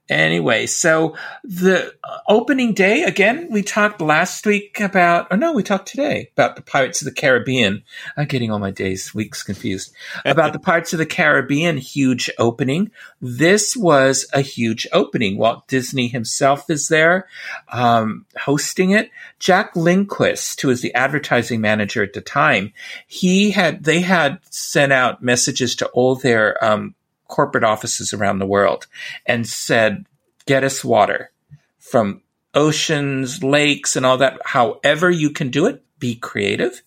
Anyway, 0.08 0.66
so 0.66 1.16
the 1.44 1.94
opening 2.26 2.72
day, 2.72 3.02
again, 3.02 3.48
we 3.50 3.62
talked 3.62 4.00
last 4.00 4.46
week 4.46 4.80
about, 4.80 5.28
oh 5.30 5.36
no, 5.36 5.52
we 5.52 5.62
talked 5.62 5.88
today 5.88 6.30
about 6.32 6.56
the 6.56 6.62
Pirates 6.62 7.02
of 7.02 7.06
the 7.06 7.12
Caribbean. 7.12 7.82
I'm 8.16 8.26
getting 8.26 8.50
all 8.50 8.58
my 8.58 8.70
days, 8.70 9.14
weeks 9.14 9.42
confused. 9.42 9.92
about 10.24 10.52
the 10.52 10.58
Pirates 10.58 10.92
of 10.92 10.98
the 10.98 11.06
Caribbean 11.06 11.76
huge 11.76 12.30
opening. 12.38 12.90
This 13.20 13.76
was 13.76 14.26
a 14.32 14.40
huge 14.40 14.86
opening. 14.92 15.38
Walt 15.38 15.68
Disney 15.68 16.08
himself 16.08 16.70
is 16.70 16.88
there, 16.88 17.28
um, 17.68 18.26
hosting 18.38 18.90
it. 18.90 19.10
Jack 19.38 19.76
Lindquist, 19.76 20.60
who 20.60 20.68
was 20.68 20.80
the 20.80 20.94
advertising 20.94 21.60
manager 21.60 22.02
at 22.02 22.12
the 22.12 22.20
time, 22.20 22.72
he 23.06 23.50
had, 23.50 23.84
they 23.84 24.00
had 24.00 24.38
sent 24.50 24.92
out 24.92 25.22
messages 25.22 25.76
to 25.76 25.86
all 25.88 26.14
their, 26.14 26.62
um, 26.64 26.94
corporate 27.28 27.64
offices 27.64 28.12
around 28.12 28.38
the 28.38 28.46
world 28.46 28.86
and 29.26 29.46
said, 29.46 30.06
get 30.46 30.64
us 30.64 30.84
water 30.84 31.30
from 31.78 32.22
oceans, 32.54 33.42
lakes, 33.42 33.94
and 33.94 34.04
all 34.04 34.18
that. 34.18 34.40
However 34.44 35.10
you 35.10 35.30
can 35.30 35.50
do 35.50 35.66
it, 35.66 35.82
be 35.98 36.16
creative. 36.16 36.82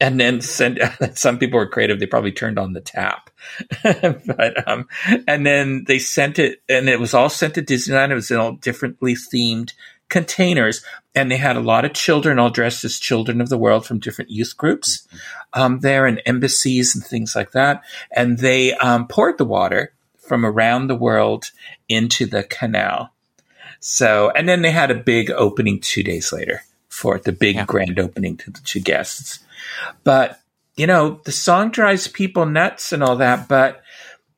And 0.00 0.20
then 0.20 0.40
send, 0.40 0.78
some 1.14 1.38
people 1.38 1.58
were 1.58 1.66
creative. 1.66 1.98
They 1.98 2.06
probably 2.06 2.30
turned 2.30 2.58
on 2.58 2.72
the 2.72 2.80
tap, 2.80 3.30
but, 3.82 4.68
um, 4.68 4.86
and 5.26 5.44
then 5.44 5.84
they 5.88 5.98
sent 5.98 6.38
it 6.38 6.62
and 6.68 6.88
it 6.88 7.00
was 7.00 7.14
all 7.14 7.28
sent 7.28 7.54
to 7.54 7.62
Disneyland. 7.62 8.10
It 8.10 8.14
was 8.14 8.30
all 8.30 8.52
differently 8.52 9.14
themed 9.14 9.72
containers, 10.08 10.84
and 11.14 11.30
they 11.30 11.36
had 11.36 11.56
a 11.56 11.60
lot 11.60 11.84
of 11.84 11.92
children 11.92 12.38
all 12.38 12.50
dressed 12.50 12.84
as 12.84 12.98
children 12.98 13.40
of 13.40 13.48
the 13.48 13.58
world 13.58 13.86
from 13.86 13.98
different 13.98 14.30
youth 14.30 14.56
groups 14.56 15.06
um, 15.52 15.80
there 15.80 16.06
and 16.06 16.22
embassies 16.26 16.94
and 16.94 17.04
things 17.04 17.34
like 17.34 17.52
that. 17.52 17.82
And 18.10 18.38
they 18.38 18.74
um, 18.74 19.06
poured 19.06 19.38
the 19.38 19.44
water 19.44 19.92
from 20.18 20.44
around 20.44 20.86
the 20.86 20.94
world 20.94 21.50
into 21.88 22.26
the 22.26 22.42
canal. 22.42 23.12
So, 23.80 24.30
and 24.30 24.48
then 24.48 24.62
they 24.62 24.70
had 24.70 24.90
a 24.90 24.94
big 24.94 25.30
opening 25.30 25.80
two 25.80 26.02
days 26.02 26.32
later 26.32 26.62
for 26.88 27.16
it, 27.16 27.24
the 27.24 27.32
big 27.32 27.56
yeah. 27.56 27.64
grand 27.64 27.98
opening 27.98 28.36
to 28.38 28.50
the 28.50 28.60
two 28.64 28.80
guests. 28.80 29.38
But, 30.04 30.40
you 30.76 30.86
know, 30.86 31.20
the 31.24 31.32
song 31.32 31.70
drives 31.70 32.08
people 32.08 32.46
nuts 32.46 32.92
and 32.92 33.02
all 33.02 33.16
that, 33.16 33.48
but 33.48 33.82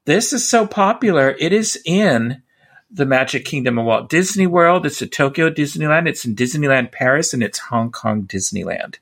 this 0.05 0.33
is 0.33 0.49
so 0.49 0.67
popular. 0.67 1.37
It 1.39 1.53
is 1.53 1.81
in 1.85 2.43
the 2.91 3.07
Magic 3.07 3.45
Kingdom 3.45 3.79
of 3.79 3.85
Walt 3.85 4.09
Disney 4.09 4.47
World. 4.47 4.85
It's 4.85 5.01
at 5.03 5.13
Tokyo 5.13 5.51
Disneyland. 5.51 6.09
It's 6.09 6.25
in 6.25 6.35
Disneyland 6.35 6.93
Paris 6.93 7.33
and 7.33 7.43
it's 7.43 7.59
Hong 7.59 7.91
Kong 7.93 8.25
Disneyland. 8.25 8.97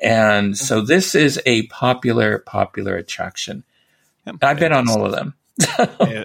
And 0.00 0.56
so 0.56 0.80
this 0.80 1.14
is 1.14 1.40
a 1.44 1.66
popular, 1.66 2.38
popular 2.38 2.96
attraction. 2.96 3.64
I've 4.42 4.58
been 4.58 4.72
on 4.72 4.88
all 4.88 5.04
of 5.04 5.12
them. 5.12 5.34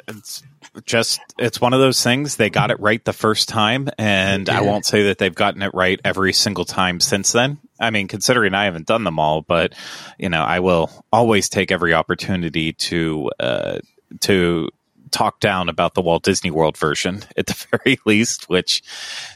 it's 0.08 0.44
just 0.86 1.20
it's 1.40 1.60
one 1.60 1.74
of 1.74 1.80
those 1.80 2.04
things 2.04 2.36
they 2.36 2.50
got 2.50 2.72
it 2.72 2.80
right 2.80 3.04
the 3.06 3.14
first 3.14 3.50
time 3.50 3.90
and 3.98 4.50
i 4.50 4.62
won't 4.62 4.86
say 4.86 5.04
that 5.04 5.18
they've 5.18 5.36
gotten 5.36 5.62
it 5.62 5.72
right 5.74 6.00
every 6.04 6.34
single 6.34 6.66
time 6.66 7.00
since 7.00 7.32
then 7.32 7.60
i 7.80 7.90
mean 7.90 8.08
considering 8.08 8.54
i 8.54 8.66
haven't 8.66 8.88
done 8.88 9.04
them 9.04 9.20
all 9.20 9.42
but 9.42 9.74
you 10.18 10.30
know 10.30 10.42
i 10.42 10.60
will 10.60 10.90
always 11.12 11.50
take 11.50 11.72
every 11.72 11.94
opportunity 11.94 12.74
to 12.74 13.30
uh, 13.40 13.80
to 14.20 14.70
talk 15.14 15.40
down 15.40 15.70
about 15.70 15.94
the 15.94 16.02
Walt 16.02 16.24
Disney 16.24 16.52
World 16.52 16.78
version 16.78 17.24
at 17.38 17.48
the 17.48 17.66
very 17.72 18.00
least, 18.06 18.50
which 18.50 18.84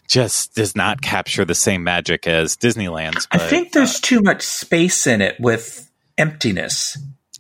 just 0.08 0.56
does 0.56 0.76
not 0.76 1.02
capture 1.02 1.46
the 1.46 1.56
same 1.56 1.84
magic 1.84 2.28
as 2.28 2.58
Disneyland's. 2.58 3.28
But, 3.32 3.42
I 3.42 3.48
think 3.48 3.72
there's 3.72 3.96
uh, 3.96 4.00
too 4.02 4.22
much 4.22 4.42
space 4.42 5.08
in 5.08 5.22
it 5.22 5.40
with 5.40 5.90
emptiness. 6.18 6.98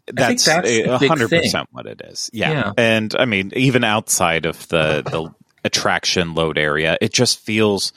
That's 0.08 0.48
a 0.48 0.98
hundred 0.98 1.30
percent 1.30 1.68
what 1.72 1.86
it 1.86 2.02
is. 2.02 2.30
Yeah. 2.32 2.52
yeah. 2.52 2.72
And 2.78 3.14
I 3.18 3.26
mean, 3.26 3.52
even 3.56 3.84
outside 3.84 4.46
of 4.46 4.66
the, 4.70 5.02
the 5.02 5.34
attraction 5.66 6.34
load 6.34 6.58
area, 6.58 6.98
it 7.02 7.12
just 7.12 7.40
feels, 7.40 7.92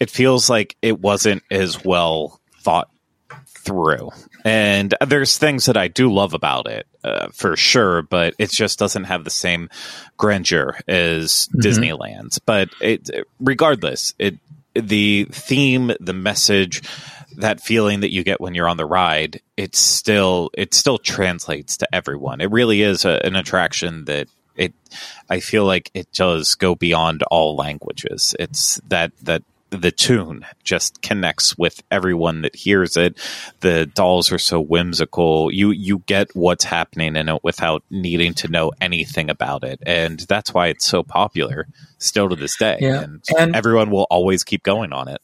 it 0.00 0.08
feels 0.08 0.48
like 0.48 0.76
it 0.80 0.98
wasn't 0.98 1.42
as 1.50 1.84
well 1.84 2.40
thought 2.60 2.88
through. 3.46 4.10
And 4.44 4.94
there's 5.06 5.36
things 5.36 5.66
that 5.66 5.76
I 5.76 5.88
do 5.88 6.12
love 6.12 6.32
about 6.32 6.68
it, 6.68 6.86
uh, 7.04 7.28
for 7.32 7.56
sure, 7.56 8.02
but 8.02 8.34
it 8.38 8.50
just 8.50 8.78
doesn't 8.78 9.04
have 9.04 9.24
the 9.24 9.30
same 9.30 9.68
grandeur 10.16 10.78
as 10.86 11.48
mm-hmm. 11.48 11.60
Disneyland's. 11.60 12.38
But 12.38 12.70
it, 12.80 13.10
regardless, 13.40 14.14
it 14.18 14.38
the 14.74 15.26
theme, 15.30 15.92
the 16.00 16.12
message, 16.12 16.82
that 17.36 17.60
feeling 17.60 18.00
that 18.00 18.12
you 18.12 18.24
get 18.24 18.40
when 18.40 18.54
you're 18.54 18.68
on 18.68 18.76
the 18.76 18.86
ride, 18.86 19.40
it 19.56 19.74
still 19.76 20.50
it 20.54 20.74
still 20.74 20.98
translates 20.98 21.76
to 21.78 21.94
everyone. 21.94 22.40
It 22.40 22.50
really 22.50 22.82
is 22.82 23.04
a, 23.04 23.20
an 23.24 23.36
attraction 23.36 24.04
that 24.06 24.28
it 24.56 24.74
I 25.30 25.40
feel 25.40 25.64
like 25.64 25.90
it 25.94 26.12
does 26.12 26.54
go 26.56 26.74
beyond 26.74 27.22
all 27.30 27.56
languages. 27.56 28.34
It's 28.38 28.80
that 28.88 29.12
that 29.22 29.42
the 29.70 29.90
tune 29.90 30.44
just 30.64 31.02
connects 31.02 31.56
with 31.58 31.82
everyone 31.90 32.42
that 32.42 32.56
hears 32.56 32.96
it. 32.96 33.18
The 33.60 33.86
dolls 33.86 34.32
are 34.32 34.38
so 34.38 34.60
whimsical. 34.60 35.52
You 35.52 35.70
you 35.70 36.02
get 36.06 36.34
what's 36.34 36.64
happening 36.64 37.16
in 37.16 37.28
it 37.28 37.44
without 37.44 37.82
needing 37.90 38.34
to 38.34 38.48
know 38.48 38.72
anything 38.80 39.30
about 39.30 39.64
it, 39.64 39.80
and 39.84 40.20
that's 40.20 40.54
why 40.54 40.68
it's 40.68 40.86
so 40.86 41.02
popular 41.02 41.66
still 41.98 42.28
to 42.28 42.36
this 42.36 42.56
day. 42.56 42.78
Yeah. 42.80 43.02
And, 43.02 43.22
And- 43.38 43.56
everyone 43.56 43.90
will 43.90 44.06
always 44.10 44.44
keep 44.44 44.62
going 44.62 44.92
on 44.92 45.08
it. 45.08 45.20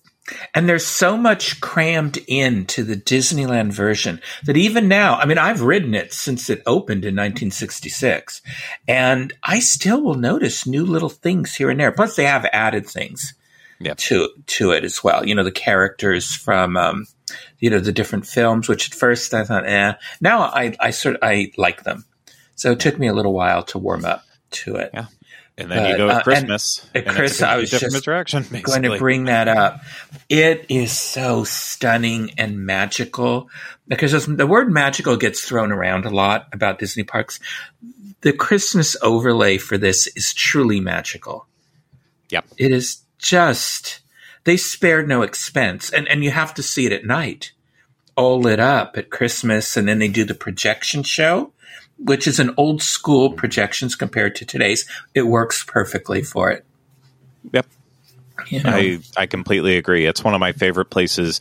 And 0.55 0.67
there's 0.67 0.87
so 0.87 1.19
much 1.19 1.61
crammed 1.61 2.17
into 2.27 2.83
the 2.83 2.97
Disneyland 2.97 3.73
version 3.75 4.23
that 4.47 4.57
even 4.57 4.89
now, 4.89 5.17
I 5.17 5.27
mean, 5.27 5.37
I've 5.37 5.61
ridden 5.61 5.95
it 5.95 6.15
since 6.15 6.49
it 6.49 6.63
opened 6.65 7.05
in 7.05 7.15
1966, 7.15 8.41
and 8.89 9.35
I 9.43 9.59
still 9.59 10.01
will 10.01 10.15
notice 10.15 10.67
new 10.67 10.87
little 10.87 11.11
things 11.11 11.55
here 11.55 11.69
and 11.69 11.79
there. 11.79 11.93
Plus, 11.93 12.17
they 12.17 12.25
have 12.25 12.47
added 12.55 12.87
things 12.87 13.35
Yep. 13.85 13.97
to 13.99 14.29
to 14.47 14.71
it 14.73 14.85
as 14.85 15.03
well. 15.05 15.27
You 15.27 15.35
know, 15.35 15.45
the 15.45 15.53
characters 15.53 16.35
from 16.35 16.77
um, 16.77 17.07
you 17.59 17.71
know 17.71 17.81
the 17.81 17.93
different 17.93 18.27
films, 18.27 18.69
which 18.69 18.91
at 18.91 18.95
first 18.95 19.33
I 19.35 19.45
thought, 19.45 19.67
eh. 19.67 19.95
Now 20.21 20.43
I 20.43 20.75
I 20.81 20.91
sort 20.91 21.17
of, 21.17 21.21
I 21.23 21.53
like 21.57 21.85
them. 21.85 22.05
So 22.57 22.73
it 22.73 22.81
took 22.81 22.99
me 22.99 23.09
a 23.09 23.13
little 23.15 23.33
while 23.33 23.63
to 23.65 23.79
warm 23.79 24.05
up 24.05 24.25
to 24.53 24.77
it. 24.77 24.91
Yeah. 24.95 25.07
And 25.57 25.71
then 25.71 25.87
you 25.87 25.93
But, 25.93 25.99
go 25.99 26.09
uh, 26.09 26.11
at 26.11 26.15
and 26.17 26.25
Christmas. 26.25 26.91
and 26.95 27.05
it's 27.19 27.41
a 27.41 27.49
I 27.49 27.57
was 27.59 27.71
just 27.71 27.85
interaction, 27.85 28.45
going 28.63 28.83
to 28.83 28.99
bring 28.99 29.25
that 29.25 29.47
up. 29.47 29.83
It 30.29 30.67
is 30.69 30.91
so 30.91 31.45
stunning 31.45 32.33
and 32.39 32.67
magical 32.67 33.49
because 33.87 34.27
the 34.27 34.47
word 34.49 34.73
magical 34.73 35.17
gets 35.17 35.43
thrown 35.43 35.71
around 35.71 36.07
a 36.07 36.11
lot 36.11 36.49
about 36.53 36.81
Disney 36.81 37.05
parks. 37.05 37.39
The 38.23 38.33
Christmas 38.33 38.97
overlay 39.01 39.59
for 39.59 39.79
this 39.79 40.09
is 40.17 40.35
truly 40.35 40.81
magical. 40.81 41.47
Yep. 42.31 42.47
It 42.57 42.73
is 42.73 43.04
just, 43.25 44.01
they 44.45 44.57
spared 44.57 45.09
no 45.09 45.23
expense 45.23 45.91
and, 45.91 46.07
and 46.09 46.23
you 46.23 46.31
have 46.31 46.55
to 46.55 46.63
see 46.63 46.87
it 46.87 46.93
at 46.93 47.05
night, 47.05 47.53
all 48.15 48.39
lit 48.39 48.61
up 48.61 48.97
at 48.97 49.11
Christmas. 49.11 49.77
And 49.77 49.89
then 49.89 49.99
they 49.99 50.09
do 50.09 50.25
the 50.25 50.35
projection 50.35 51.03
show, 51.03 51.53
which 51.99 52.27
is 52.27 52.39
an 52.39 52.55
old 52.57 52.83
school 52.83 53.33
projections 53.33 53.97
compared 53.97 54.37
to 54.37 54.45
today's. 54.45 54.89
It 55.15 55.23
works 55.23 55.65
perfectly 55.65 56.23
for 56.23 56.51
it. 56.51 56.65
Yep. 57.53 57.67
You 58.49 58.63
know? 58.63 58.71
I, 58.71 58.99
I 59.17 59.27
completely 59.27 59.77
agree. 59.79 60.07
It's 60.07 60.23
one 60.23 60.35
of 60.35 60.41
my 60.41 60.53
favorite 60.53 60.91
places 60.91 61.41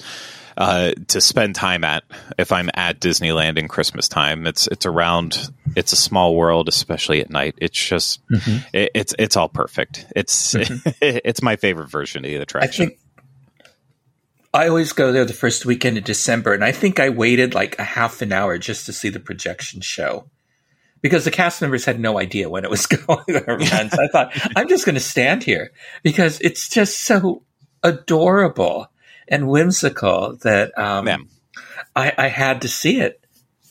uh, 0.57 0.93
to 1.09 1.21
spend 1.21 1.55
time 1.55 1.83
at 1.83 2.03
if 2.37 2.51
I'm 2.51 2.69
at 2.73 2.99
Disneyland 2.99 3.57
in 3.57 3.67
Christmas 3.67 4.07
time. 4.07 4.47
It's 4.47 4.67
it's 4.67 4.85
around. 4.85 5.51
It's 5.75 5.93
a 5.93 5.97
small 5.97 6.35
world, 6.35 6.67
especially 6.67 7.21
at 7.21 7.29
night. 7.29 7.55
It's 7.57 7.77
just 7.77 8.21
it, 8.73 8.91
it's 8.93 9.15
it's 9.17 9.37
all 9.37 9.49
perfect. 9.49 10.05
It's 10.15 10.55
it's 11.01 11.41
my 11.41 11.55
favorite 11.55 11.89
version 11.89 12.23
of 12.25 12.29
the 12.29 12.37
I 12.37 12.41
attraction. 12.41 12.87
think 12.87 12.99
I 14.53 14.67
always 14.67 14.93
go 14.93 15.11
there 15.11 15.25
the 15.25 15.33
first 15.33 15.65
weekend 15.65 15.97
of 15.97 16.03
December, 16.03 16.53
and 16.53 16.63
I 16.63 16.71
think 16.71 16.99
I 16.99 17.09
waited 17.09 17.55
like 17.55 17.77
a 17.79 17.83
half 17.83 18.21
an 18.21 18.31
hour 18.31 18.59
just 18.59 18.85
to 18.85 18.93
see 18.93 19.09
the 19.09 19.19
projection 19.19 19.81
show 19.81 20.29
because 21.01 21.25
the 21.25 21.31
cast 21.31 21.61
members 21.61 21.85
had 21.85 21.99
no 21.99 22.19
idea 22.19 22.49
when 22.49 22.63
it 22.63 22.69
was 22.69 22.85
going 22.87 23.25
to 23.27 23.43
run. 23.47 23.89
So 23.89 24.03
I 24.03 24.07
thought 24.11 24.31
I'm 24.55 24.69
just 24.69 24.85
going 24.85 24.95
to 24.95 25.01
stand 25.01 25.43
here 25.43 25.71
because 26.03 26.39
it's 26.41 26.69
just 26.69 26.99
so 27.01 27.43
adorable 27.83 28.87
and 29.33 29.47
whimsical 29.47 30.37
that 30.43 30.77
um, 30.77 31.07
Yeah. 31.07 31.17
I, 31.95 32.13
I 32.17 32.27
had 32.27 32.61
to 32.61 32.67
see 32.67 32.99
it. 33.01 33.19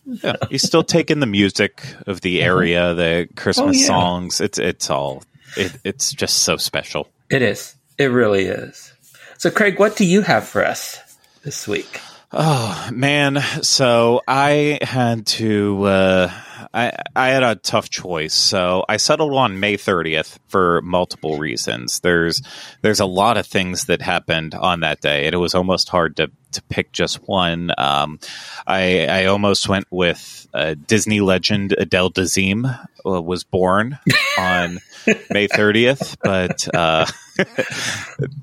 Yeah, 0.05 0.35
you 0.51 0.59
still 0.59 0.83
take 0.83 1.11
in 1.13 1.21
the 1.21 1.27
music 1.27 1.83
of 2.09 2.21
the 2.23 2.43
area, 2.43 2.93
the 2.95 3.29
Christmas 3.37 3.59
Uh-huh. 3.59 3.71
Oh, 3.77 3.81
yeah. 3.81 3.87
songs. 3.87 4.41
It's 4.41 4.59
it's 4.59 4.91
all 4.91 5.23
it, 5.57 5.73
it's 5.85 6.13
just 6.13 6.41
so 6.43 6.57
special. 6.57 7.07
It 7.31 7.41
is. 7.43 7.77
It 7.99 8.07
really 8.07 8.47
is. 8.47 8.93
So, 9.39 9.51
Craig, 9.51 9.79
what 9.79 9.97
do 9.97 10.05
you 10.05 10.23
have 10.23 10.45
for 10.49 10.65
us 10.65 10.99
this 11.45 11.69
week? 11.69 12.01
Oh 12.33 12.89
man, 12.93 13.41
so 13.63 14.23
I 14.27 14.79
had 14.83 15.27
to. 15.39 15.85
Uh, 15.85 16.31
I 16.75 16.93
I 17.15 17.29
had 17.29 17.43
a 17.43 17.55
tough 17.55 17.91
choice, 17.91 18.35
so 18.35 18.85
I 18.89 18.97
settled 18.97 19.35
on 19.35 19.61
May 19.61 19.77
30th 19.77 20.39
for 20.49 20.81
multiple 20.83 21.39
reasons. 21.39 22.01
There's 22.01 22.43
there's 22.83 23.01
a 23.01 23.07
lot 23.07 23.37
of 23.37 23.47
things 23.47 23.87
that 23.87 24.03
happened 24.03 24.55
on 24.55 24.81
that 24.81 25.01
day, 25.01 25.27
and 25.27 25.35
it 25.35 25.39
was 25.39 25.55
almost 25.55 25.89
hard 25.89 26.17
to 26.17 26.31
to 26.53 26.63
pick 26.65 26.93
just 26.93 27.29
one. 27.29 27.73
Um, 27.77 28.19
I 28.67 29.07
I 29.07 29.25
almost 29.27 29.69
went 29.69 29.87
with 29.91 30.47
uh, 30.55 30.75
Disney 30.87 31.21
legend 31.21 31.75
Adele 31.77 32.11
Dazeem 32.11 32.67
uh, 33.05 33.23
was 33.23 33.45
born 33.45 33.99
on 34.39 34.79
May 35.31 35.49
30th, 35.49 36.17
but 36.23 36.69
uh, 36.75 37.07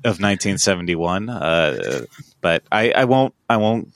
of 0.04 0.20
1971. 0.20 1.28
Uh, 1.28 2.04
but 2.40 2.62
I, 2.70 2.90
I 2.92 3.04
won't 3.04 3.34
I 3.48 3.56
won't 3.58 3.92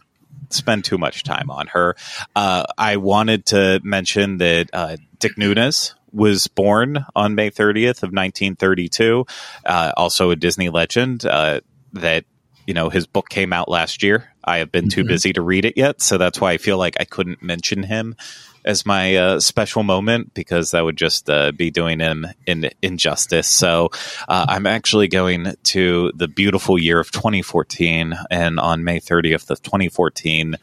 spend 0.55 0.85
too 0.85 0.99
much 0.99 1.23
time 1.25 1.51
on 1.51 1.67
her. 1.69 1.97
Uh, 2.35 2.65
I 2.79 2.97
wanted 2.97 3.47
to 3.47 3.81
mention 3.83 4.39
that 4.39 4.71
uh, 4.73 4.97
Dick 5.19 5.37
Nunis 5.37 5.95
was 6.13 6.47
born 6.47 7.05
on 7.17 7.35
May 7.35 7.51
30th 7.51 8.03
of 8.05 8.13
1932, 8.13 9.27
uh, 9.67 9.93
also 9.97 10.31
a 10.31 10.37
Disney 10.37 10.69
legend. 10.71 11.25
Uh, 11.27 11.61
that 11.95 12.25
you 12.67 12.75
know 12.75 12.89
his 12.89 13.07
book 13.07 13.29
came 13.29 13.53
out 13.53 13.69
last 13.69 14.03
year. 14.03 14.31
I 14.45 14.59
have 14.59 14.73
been 14.73 14.89
too 14.89 15.05
Mhm. 15.05 15.09
busy 15.09 15.33
to 15.35 15.43
read 15.43 15.65
it 15.65 15.75
yet, 15.77 16.01
so 16.03 16.19
that's 16.19 16.41
why 16.41 16.53
I 16.53 16.59
feel 16.59 16.79
like 16.79 16.97
I 16.99 17.05
couldn't 17.05 17.43
mention 17.43 17.83
him 17.85 18.17
as 18.65 18.87
my 18.87 19.17
uh, 19.17 19.41
special 19.41 19.83
moment 19.83 20.33
because 20.35 20.71
that 20.71 20.85
would 20.85 20.97
just 20.97 21.29
uh, 21.29 21.53
be 21.53 21.71
doing 21.71 22.01
him 22.01 22.27
in 22.47 22.71
injustice. 22.83 23.49
So 23.49 23.91
uh, 24.29 24.47
I'm 24.49 24.67
actually 24.67 25.09
going 25.09 25.55
to 25.65 26.13
the 26.15 26.29
beautiful 26.29 26.79
year 26.79 26.99
of 27.01 27.11
2014, 27.11 28.15
and 28.31 28.59
on 28.61 28.85
May 28.85 29.01
30th 29.01 29.51
of 29.51 29.63
2014, 29.63 30.57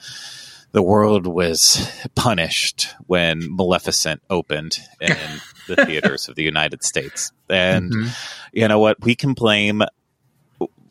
the 0.72 0.82
world 0.82 1.28
was 1.28 1.90
punished 2.16 2.88
when 3.08 3.40
Maleficent 3.56 4.22
opened 4.30 4.80
in 5.02 5.16
the 5.68 5.76
theaters 5.86 6.30
of 6.30 6.36
the 6.36 6.44
United 6.44 6.84
States. 6.84 7.32
And 7.50 7.92
Mhm. 7.92 8.10
you 8.54 8.68
know 8.68 8.80
what? 8.80 9.02
We 9.04 9.16
can 9.16 9.34
blame 9.34 9.84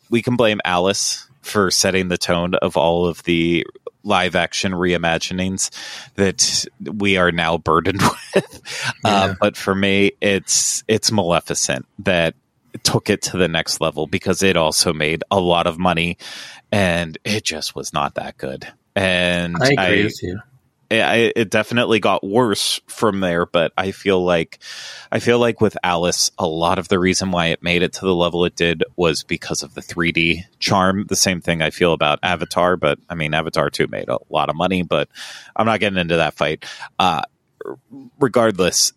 we 0.09 0.21
can 0.21 0.35
blame 0.35 0.59
Alice 0.65 1.27
for 1.41 1.71
setting 1.71 2.09
the 2.09 2.17
tone 2.17 2.53
of 2.55 2.77
all 2.77 3.07
of 3.07 3.23
the 3.23 3.65
live 4.03 4.35
action 4.35 4.71
reimaginings 4.73 5.69
that 6.15 6.65
we 6.81 7.17
are 7.17 7.31
now 7.31 7.57
burdened 7.57 8.01
with. 8.35 8.61
Yeah. 9.03 9.11
Uh, 9.11 9.35
but 9.39 9.57
for 9.57 9.75
me, 9.75 10.13
it's 10.21 10.83
it's 10.87 11.11
Maleficent 11.11 11.85
that 11.99 12.35
took 12.83 13.09
it 13.09 13.21
to 13.21 13.37
the 13.37 13.47
next 13.47 13.81
level 13.81 14.07
because 14.07 14.43
it 14.43 14.57
also 14.57 14.93
made 14.93 15.23
a 15.29 15.39
lot 15.39 15.67
of 15.67 15.77
money, 15.77 16.17
and 16.71 17.17
it 17.23 17.43
just 17.43 17.75
was 17.75 17.93
not 17.93 18.15
that 18.15 18.37
good. 18.37 18.67
And 18.95 19.57
I 19.61 19.71
agree 19.71 20.03
with 20.03 20.21
you. 20.23 20.39
It 20.93 21.49
definitely 21.49 21.99
got 21.99 22.21
worse 22.21 22.81
from 22.87 23.21
there, 23.21 23.45
but 23.45 23.71
I 23.77 23.91
feel 23.91 24.23
like 24.23 24.59
I 25.11 25.19
feel 25.19 25.39
like 25.39 25.61
with 25.61 25.77
Alice, 25.83 26.31
a 26.37 26.45
lot 26.45 26.79
of 26.79 26.89
the 26.89 26.99
reason 26.99 27.31
why 27.31 27.47
it 27.47 27.63
made 27.63 27.81
it 27.81 27.93
to 27.93 28.01
the 28.01 28.13
level 28.13 28.43
it 28.43 28.55
did 28.57 28.83
was 28.97 29.23
because 29.23 29.63
of 29.63 29.73
the 29.73 29.81
3D 29.81 30.43
charm. 30.59 31.05
The 31.07 31.15
same 31.15 31.39
thing 31.39 31.61
I 31.61 31.69
feel 31.69 31.93
about 31.93 32.19
Avatar, 32.23 32.75
but 32.75 32.99
I 33.09 33.15
mean 33.15 33.33
Avatar 33.33 33.69
2 33.69 33.87
made 33.87 34.09
a 34.09 34.19
lot 34.29 34.49
of 34.49 34.55
money, 34.57 34.83
but 34.83 35.07
I'm 35.55 35.65
not 35.65 35.79
getting 35.79 35.99
into 35.99 36.17
that 36.17 36.33
fight. 36.33 36.65
Uh, 36.99 37.21
regardless, 38.19 38.91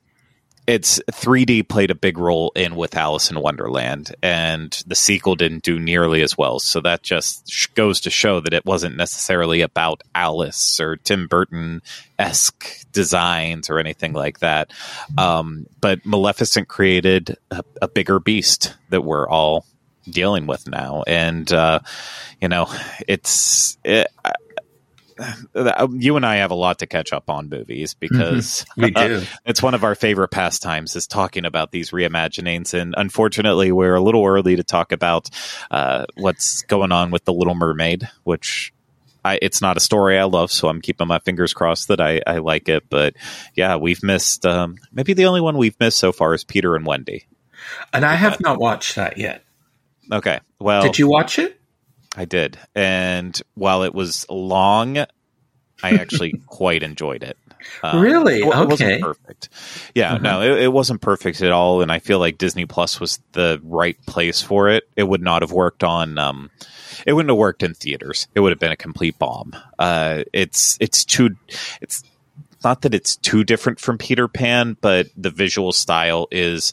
it's 0.66 0.98
3D 1.12 1.68
played 1.68 1.90
a 1.90 1.94
big 1.94 2.16
role 2.16 2.50
in 2.54 2.74
with 2.74 2.96
Alice 2.96 3.30
in 3.30 3.40
Wonderland, 3.40 4.14
and 4.22 4.72
the 4.86 4.94
sequel 4.94 5.34
didn't 5.34 5.62
do 5.62 5.78
nearly 5.78 6.22
as 6.22 6.38
well. 6.38 6.58
So 6.58 6.80
that 6.80 7.02
just 7.02 7.74
goes 7.74 8.00
to 8.02 8.10
show 8.10 8.40
that 8.40 8.54
it 8.54 8.64
wasn't 8.64 8.96
necessarily 8.96 9.60
about 9.60 10.02
Alice 10.14 10.80
or 10.80 10.96
Tim 10.96 11.26
Burton 11.26 11.82
esque 12.18 12.90
designs 12.92 13.68
or 13.68 13.78
anything 13.78 14.14
like 14.14 14.38
that. 14.38 14.72
Um, 15.18 15.66
but 15.80 16.06
Maleficent 16.06 16.68
created 16.68 17.36
a, 17.50 17.62
a 17.82 17.88
bigger 17.88 18.18
beast 18.18 18.74
that 18.88 19.02
we're 19.02 19.28
all 19.28 19.66
dealing 20.08 20.46
with 20.46 20.66
now, 20.66 21.02
and 21.06 21.52
uh, 21.52 21.80
you 22.40 22.48
know, 22.48 22.72
it's 23.06 23.76
it, 23.84 24.08
uh, 24.24 24.32
you 25.92 26.16
and 26.16 26.26
I 26.26 26.36
have 26.36 26.50
a 26.50 26.56
lot 26.56 26.80
to 26.80 26.86
catch 26.86 27.12
up 27.12 27.30
on 27.30 27.48
movies 27.48 27.94
because 27.94 28.64
We 28.76 28.90
do. 28.90 29.22
it's 29.46 29.62
one 29.62 29.74
of 29.74 29.84
our 29.84 29.94
favorite 29.94 30.28
pastimes 30.28 30.96
is 30.96 31.06
talking 31.06 31.44
about 31.44 31.72
these 31.72 31.90
reimaginings 31.90 32.74
and 32.74 32.94
unfortunately 32.96 33.72
we're 33.72 33.94
a 33.94 34.02
little 34.02 34.24
early 34.24 34.56
to 34.56 34.64
talk 34.64 34.92
about 34.92 35.30
uh, 35.70 36.06
what's 36.16 36.62
going 36.62 36.92
on 36.92 37.10
with 37.10 37.24
the 37.24 37.32
little 37.32 37.54
mermaid 37.54 38.08
which 38.24 38.72
I, 39.24 39.38
it's 39.40 39.62
not 39.62 39.78
a 39.78 39.80
story 39.80 40.18
I 40.18 40.24
love, 40.24 40.52
so 40.52 40.68
I'm 40.68 40.82
keeping 40.82 41.08
my 41.08 41.18
fingers 41.18 41.54
crossed 41.54 41.88
that 41.88 41.98
I, 41.98 42.20
I 42.26 42.38
like 42.38 42.68
it. 42.68 42.90
But 42.90 43.14
yeah, 43.54 43.76
we've 43.76 44.02
missed. 44.02 44.44
Um, 44.44 44.76
maybe 44.92 45.14
the 45.14 45.24
only 45.24 45.40
one 45.40 45.56
we've 45.56 45.80
missed 45.80 45.96
so 45.96 46.12
far 46.12 46.34
is 46.34 46.44
Peter 46.44 46.76
and 46.76 46.84
Wendy. 46.84 47.26
And 47.94 48.04
I 48.04 48.16
have 48.16 48.38
not 48.40 48.58
watched 48.58 48.96
that 48.96 49.16
yet. 49.16 49.42
Okay, 50.12 50.40
well, 50.60 50.82
Did 50.82 50.98
you 50.98 51.08
watch 51.08 51.38
it? 51.38 51.58
I 52.16 52.24
did, 52.24 52.58
and 52.74 53.40
while 53.54 53.82
it 53.82 53.94
was 53.94 54.26
long, 54.28 54.98
I 54.98 55.90
actually 55.90 56.32
quite 56.46 56.82
enjoyed 56.82 57.22
it. 57.22 57.36
Um, 57.82 58.00
really? 58.00 58.40
It, 58.40 58.46
okay. 58.46 58.60
It 58.60 58.68
wasn't 58.68 59.02
perfect. 59.02 59.48
Yeah, 59.94 60.14
mm-hmm. 60.14 60.22
no, 60.22 60.42
it, 60.42 60.62
it, 60.64 60.72
wasn't 60.72 61.00
perfect 61.00 61.40
at 61.42 61.52
all. 61.52 61.82
And 61.82 61.90
I 61.90 61.98
feel 61.98 62.18
like 62.18 62.38
Disney 62.38 62.66
Plus 62.66 63.00
was 63.00 63.20
the 63.32 63.60
right 63.64 63.96
place 64.06 64.42
for 64.42 64.68
it. 64.68 64.84
It 64.96 65.04
would 65.04 65.22
not 65.22 65.42
have 65.42 65.52
worked 65.52 65.82
on. 65.82 66.18
Um, 66.18 66.50
it 67.06 67.12
wouldn't 67.12 67.30
have 67.30 67.38
worked 67.38 67.62
in 67.62 67.74
theaters. 67.74 68.28
It 68.34 68.40
would 68.40 68.52
have 68.52 68.58
been 68.58 68.72
a 68.72 68.76
complete 68.76 69.18
bomb. 69.18 69.56
Uh, 69.78 70.24
it's 70.32 70.76
it's 70.80 71.04
too. 71.04 71.36
It's 71.80 72.02
not 72.62 72.82
that 72.82 72.94
it's 72.94 73.16
too 73.16 73.44
different 73.44 73.78
from 73.78 73.98
Peter 73.98 74.28
Pan, 74.28 74.76
but 74.80 75.08
the 75.16 75.30
visual 75.30 75.72
style 75.72 76.28
is 76.30 76.72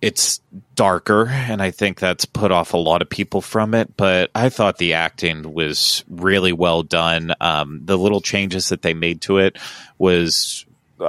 it's 0.00 0.40
darker 0.74 1.26
and 1.28 1.62
i 1.62 1.70
think 1.70 1.98
that's 1.98 2.24
put 2.24 2.52
off 2.52 2.74
a 2.74 2.78
lot 2.78 3.02
of 3.02 3.08
people 3.08 3.40
from 3.40 3.74
it 3.74 3.96
but 3.96 4.30
i 4.34 4.48
thought 4.48 4.78
the 4.78 4.92
acting 4.92 5.54
was 5.54 6.04
really 6.08 6.52
well 6.52 6.82
done 6.82 7.32
um, 7.40 7.80
the 7.84 7.96
little 7.96 8.20
changes 8.20 8.68
that 8.68 8.82
they 8.82 8.94
made 8.94 9.20
to 9.20 9.38
it 9.38 9.58
was 9.98 10.66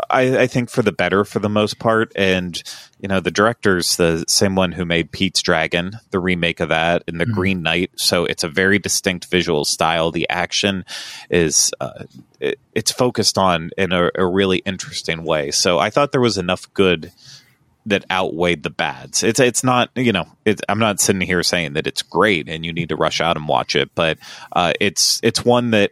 I, 0.09 0.39
I, 0.39 0.47
think 0.47 0.69
for 0.69 0.81
the 0.81 0.91
better 0.91 1.23
for 1.23 1.39
the 1.39 1.49
most 1.49 1.79
part 1.79 2.11
and 2.15 2.61
you 2.99 3.07
know 3.07 3.21
the 3.21 3.31
director's 3.31 3.95
the 3.95 4.25
same 4.27 4.55
one 4.55 4.73
who 4.73 4.83
made 4.83 5.11
pete's 5.11 5.41
dragon 5.41 5.91
the 6.11 6.19
remake 6.19 6.59
of 6.59 6.69
that 6.69 7.03
and 7.07 7.19
the 7.19 7.25
mm-hmm. 7.25 7.33
green 7.33 7.61
knight 7.61 7.91
so 7.95 8.25
it's 8.25 8.43
a 8.43 8.49
very 8.49 8.79
distinct 8.79 9.29
visual 9.31 9.63
style 9.63 10.11
the 10.11 10.29
action 10.29 10.83
is 11.29 11.71
uh, 11.79 12.03
it, 12.39 12.59
it's 12.73 12.91
focused 12.91 13.37
on 13.37 13.69
in 13.77 13.93
a, 13.93 14.11
a 14.15 14.25
really 14.25 14.57
interesting 14.59 15.23
way 15.23 15.51
so 15.51 15.79
i 15.79 15.89
thought 15.89 16.11
there 16.11 16.21
was 16.21 16.37
enough 16.37 16.71
good 16.73 17.11
that 17.87 18.05
outweighed 18.11 18.63
the 18.63 18.69
bads. 18.69 19.23
It's 19.23 19.39
it's 19.39 19.63
not 19.63 19.89
you 19.95 20.11
know 20.11 20.25
it, 20.45 20.61
I'm 20.69 20.79
not 20.79 20.99
sitting 20.99 21.21
here 21.21 21.41
saying 21.41 21.73
that 21.73 21.87
it's 21.87 22.01
great 22.01 22.47
and 22.47 22.65
you 22.65 22.73
need 22.73 22.89
to 22.89 22.95
rush 22.95 23.19
out 23.21 23.37
and 23.37 23.47
watch 23.47 23.75
it, 23.75 23.89
but 23.95 24.19
uh, 24.51 24.73
it's 24.79 25.19
it's 25.23 25.43
one 25.43 25.71
that 25.71 25.91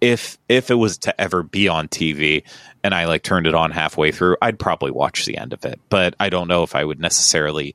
if 0.00 0.38
if 0.48 0.70
it 0.70 0.74
was 0.74 0.98
to 0.98 1.20
ever 1.20 1.42
be 1.42 1.68
on 1.68 1.88
TV 1.88 2.44
and 2.84 2.94
I 2.94 3.06
like 3.06 3.22
turned 3.22 3.46
it 3.46 3.54
on 3.54 3.70
halfway 3.70 4.12
through, 4.12 4.36
I'd 4.40 4.58
probably 4.58 4.90
watch 4.90 5.24
the 5.24 5.36
end 5.36 5.52
of 5.52 5.64
it, 5.64 5.80
but 5.88 6.14
I 6.20 6.28
don't 6.28 6.48
know 6.48 6.62
if 6.62 6.74
I 6.74 6.84
would 6.84 7.00
necessarily 7.00 7.74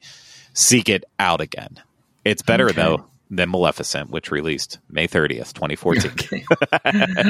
seek 0.53 0.89
it 0.89 1.03
out 1.19 1.41
again. 1.41 1.81
It's 2.23 2.41
better 2.41 2.65
okay. 2.69 2.81
though 2.81 3.05
than 3.29 3.49
Maleficent, 3.49 4.11
which 4.11 4.31
released 4.31 4.79
May 4.89 5.07
30th, 5.07 5.53
2014. 5.53 6.11
Okay. 6.11 6.45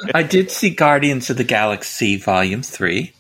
I 0.14 0.24
did 0.24 0.52
see 0.52 0.70
Guardians 0.70 1.30
of 1.30 1.38
the 1.38 1.44
Galaxy 1.44 2.18
Volume 2.18 2.62
3 2.62 3.14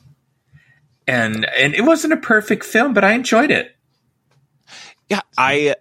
and 1.07 1.45
and 1.57 1.73
it 1.73 1.82
wasn't 1.82 2.14
a 2.14 2.18
perfect 2.18 2.65
film, 2.65 2.94
but 2.94 3.03
I 3.03 3.14
enjoyed 3.14 3.52
it. 3.52 3.76
Yeah, 5.10 5.22
I 5.38 5.76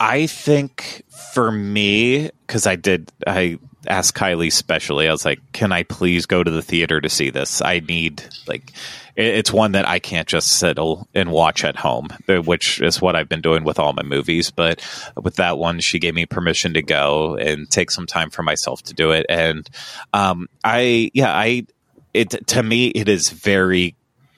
I 0.00 0.26
think 0.26 1.04
for 1.34 1.52
me 1.52 2.30
because 2.46 2.66
I 2.66 2.76
did 2.76 3.10
I 3.26 3.58
asked 3.86 4.14
Kylie 4.14 4.52
specially. 4.52 5.08
I 5.08 5.12
was 5.12 5.24
like, 5.24 5.40
"Can 5.52 5.72
I 5.72 5.82
please 5.82 6.26
go 6.26 6.42
to 6.42 6.50
the 6.50 6.62
theater 6.62 7.00
to 7.00 7.08
see 7.08 7.30
this? 7.30 7.62
I 7.62 7.80
need 7.80 8.24
like." 8.46 8.72
It's 9.16 9.52
one 9.52 9.72
that 9.72 9.86
I 9.86 10.00
can't 10.00 10.26
just 10.26 10.58
settle 10.58 11.06
and 11.14 11.30
watch 11.30 11.62
at 11.62 11.76
home, 11.76 12.08
uh, 12.28 12.38
which 12.38 12.80
is 12.80 13.00
what 13.00 13.14
I've 13.14 13.28
been 13.28 13.42
doing 13.42 13.62
with 13.62 13.78
all 13.78 13.92
my 13.92 14.02
movies. 14.02 14.50
But 14.50 14.82
with 15.14 15.36
that 15.36 15.56
one, 15.56 15.78
she 15.78 16.00
gave 16.00 16.16
me 16.16 16.26
permission 16.26 16.74
to 16.74 16.82
go 16.82 17.36
and 17.36 17.70
take 17.70 17.92
some 17.92 18.06
time 18.06 18.30
for 18.30 18.42
myself 18.42 18.82
to 18.82 18.92
do 18.92 19.12
it. 19.12 19.24
And 19.28 19.70
um, 20.12 20.48
I, 20.64 21.12
yeah, 21.14 21.32
I, 21.32 21.64
it 22.12 22.48
to 22.48 22.62
me, 22.64 22.88
it 22.88 23.08
is 23.08 23.30
very 23.30 23.94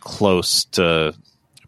close 0.06 0.66
to 0.66 1.12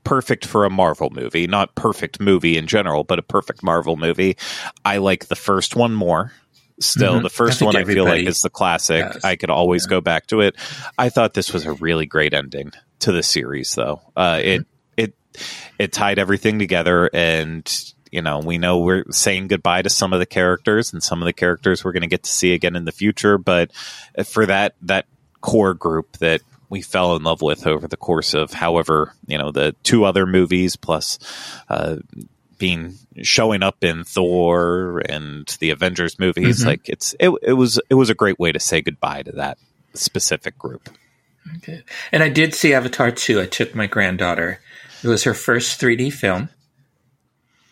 perfect 0.04 0.46
for 0.46 0.64
a 0.64 0.70
Marvel 0.70 1.10
movie. 1.10 1.48
Not 1.48 1.74
perfect 1.74 2.20
movie 2.20 2.56
in 2.56 2.68
general, 2.68 3.02
but 3.02 3.18
a 3.18 3.22
perfect 3.22 3.64
Marvel 3.64 3.96
movie. 3.96 4.36
I 4.84 4.98
like 4.98 5.26
the 5.26 5.34
first 5.34 5.74
one 5.74 5.92
more. 5.92 6.32
Still, 6.80 7.14
mm-hmm. 7.14 7.24
the 7.24 7.30
first 7.30 7.60
I 7.60 7.64
one 7.64 7.76
I 7.76 7.82
feel 7.82 8.04
like 8.04 8.24
is 8.24 8.40
the 8.40 8.48
classic. 8.48 9.12
Does. 9.12 9.24
I 9.24 9.34
could 9.34 9.50
always 9.50 9.86
yeah. 9.86 9.90
go 9.90 10.00
back 10.00 10.28
to 10.28 10.40
it. 10.40 10.54
I 10.96 11.08
thought 11.08 11.34
this 11.34 11.52
was 11.52 11.66
a 11.66 11.72
really 11.72 12.06
great 12.06 12.32
ending 12.32 12.70
to 13.00 13.10
the 13.10 13.24
series, 13.24 13.74
though. 13.74 14.00
Uh, 14.16 14.36
mm-hmm. 14.36 14.62
It 14.62 14.66
it 14.96 15.14
it 15.80 15.92
tied 15.92 16.20
everything 16.20 16.60
together, 16.60 17.10
and 17.12 17.68
you 18.12 18.22
know 18.22 18.38
we 18.38 18.58
know 18.58 18.78
we're 18.78 19.04
saying 19.10 19.48
goodbye 19.48 19.82
to 19.82 19.90
some 19.90 20.12
of 20.12 20.20
the 20.20 20.26
characters, 20.26 20.92
and 20.92 21.02
some 21.02 21.20
of 21.20 21.26
the 21.26 21.32
characters 21.32 21.84
we're 21.84 21.92
going 21.92 22.02
to 22.02 22.06
get 22.08 22.22
to 22.22 22.30
see 22.30 22.54
again 22.54 22.76
in 22.76 22.84
the 22.84 22.92
future. 22.92 23.36
But 23.36 23.72
for 24.24 24.46
that 24.46 24.76
that 24.82 25.06
core 25.40 25.74
group 25.74 26.18
that 26.18 26.42
we 26.70 26.82
fell 26.82 27.16
in 27.16 27.22
love 27.22 27.42
with 27.42 27.66
over 27.66 27.88
the 27.88 27.96
course 27.96 28.34
of 28.34 28.52
however 28.52 29.14
you 29.26 29.38
know 29.38 29.50
the 29.50 29.74
two 29.82 30.04
other 30.04 30.26
movies 30.26 30.76
plus 30.76 31.18
uh, 31.68 31.96
being 32.58 32.94
showing 33.22 33.62
up 33.62 33.82
in 33.82 34.04
Thor 34.04 35.02
and 35.08 35.46
the 35.60 35.70
Avengers 35.70 36.18
movies. 36.18 36.60
Mm-hmm. 36.60 36.68
Like 36.68 36.88
it's 36.88 37.14
it, 37.18 37.30
it 37.42 37.54
was 37.54 37.80
it 37.88 37.94
was 37.94 38.10
a 38.10 38.14
great 38.14 38.38
way 38.38 38.52
to 38.52 38.60
say 38.60 38.82
goodbye 38.82 39.22
to 39.22 39.32
that 39.32 39.58
specific 39.94 40.58
group. 40.58 40.90
Okay. 41.56 41.82
And 42.12 42.22
I 42.22 42.28
did 42.28 42.54
see 42.54 42.74
Avatar 42.74 43.10
2. 43.10 43.40
I 43.40 43.46
took 43.46 43.74
my 43.74 43.86
granddaughter. 43.86 44.60
It 45.02 45.08
was 45.08 45.24
her 45.24 45.32
first 45.34 45.80
3D 45.80 46.12
film. 46.12 46.50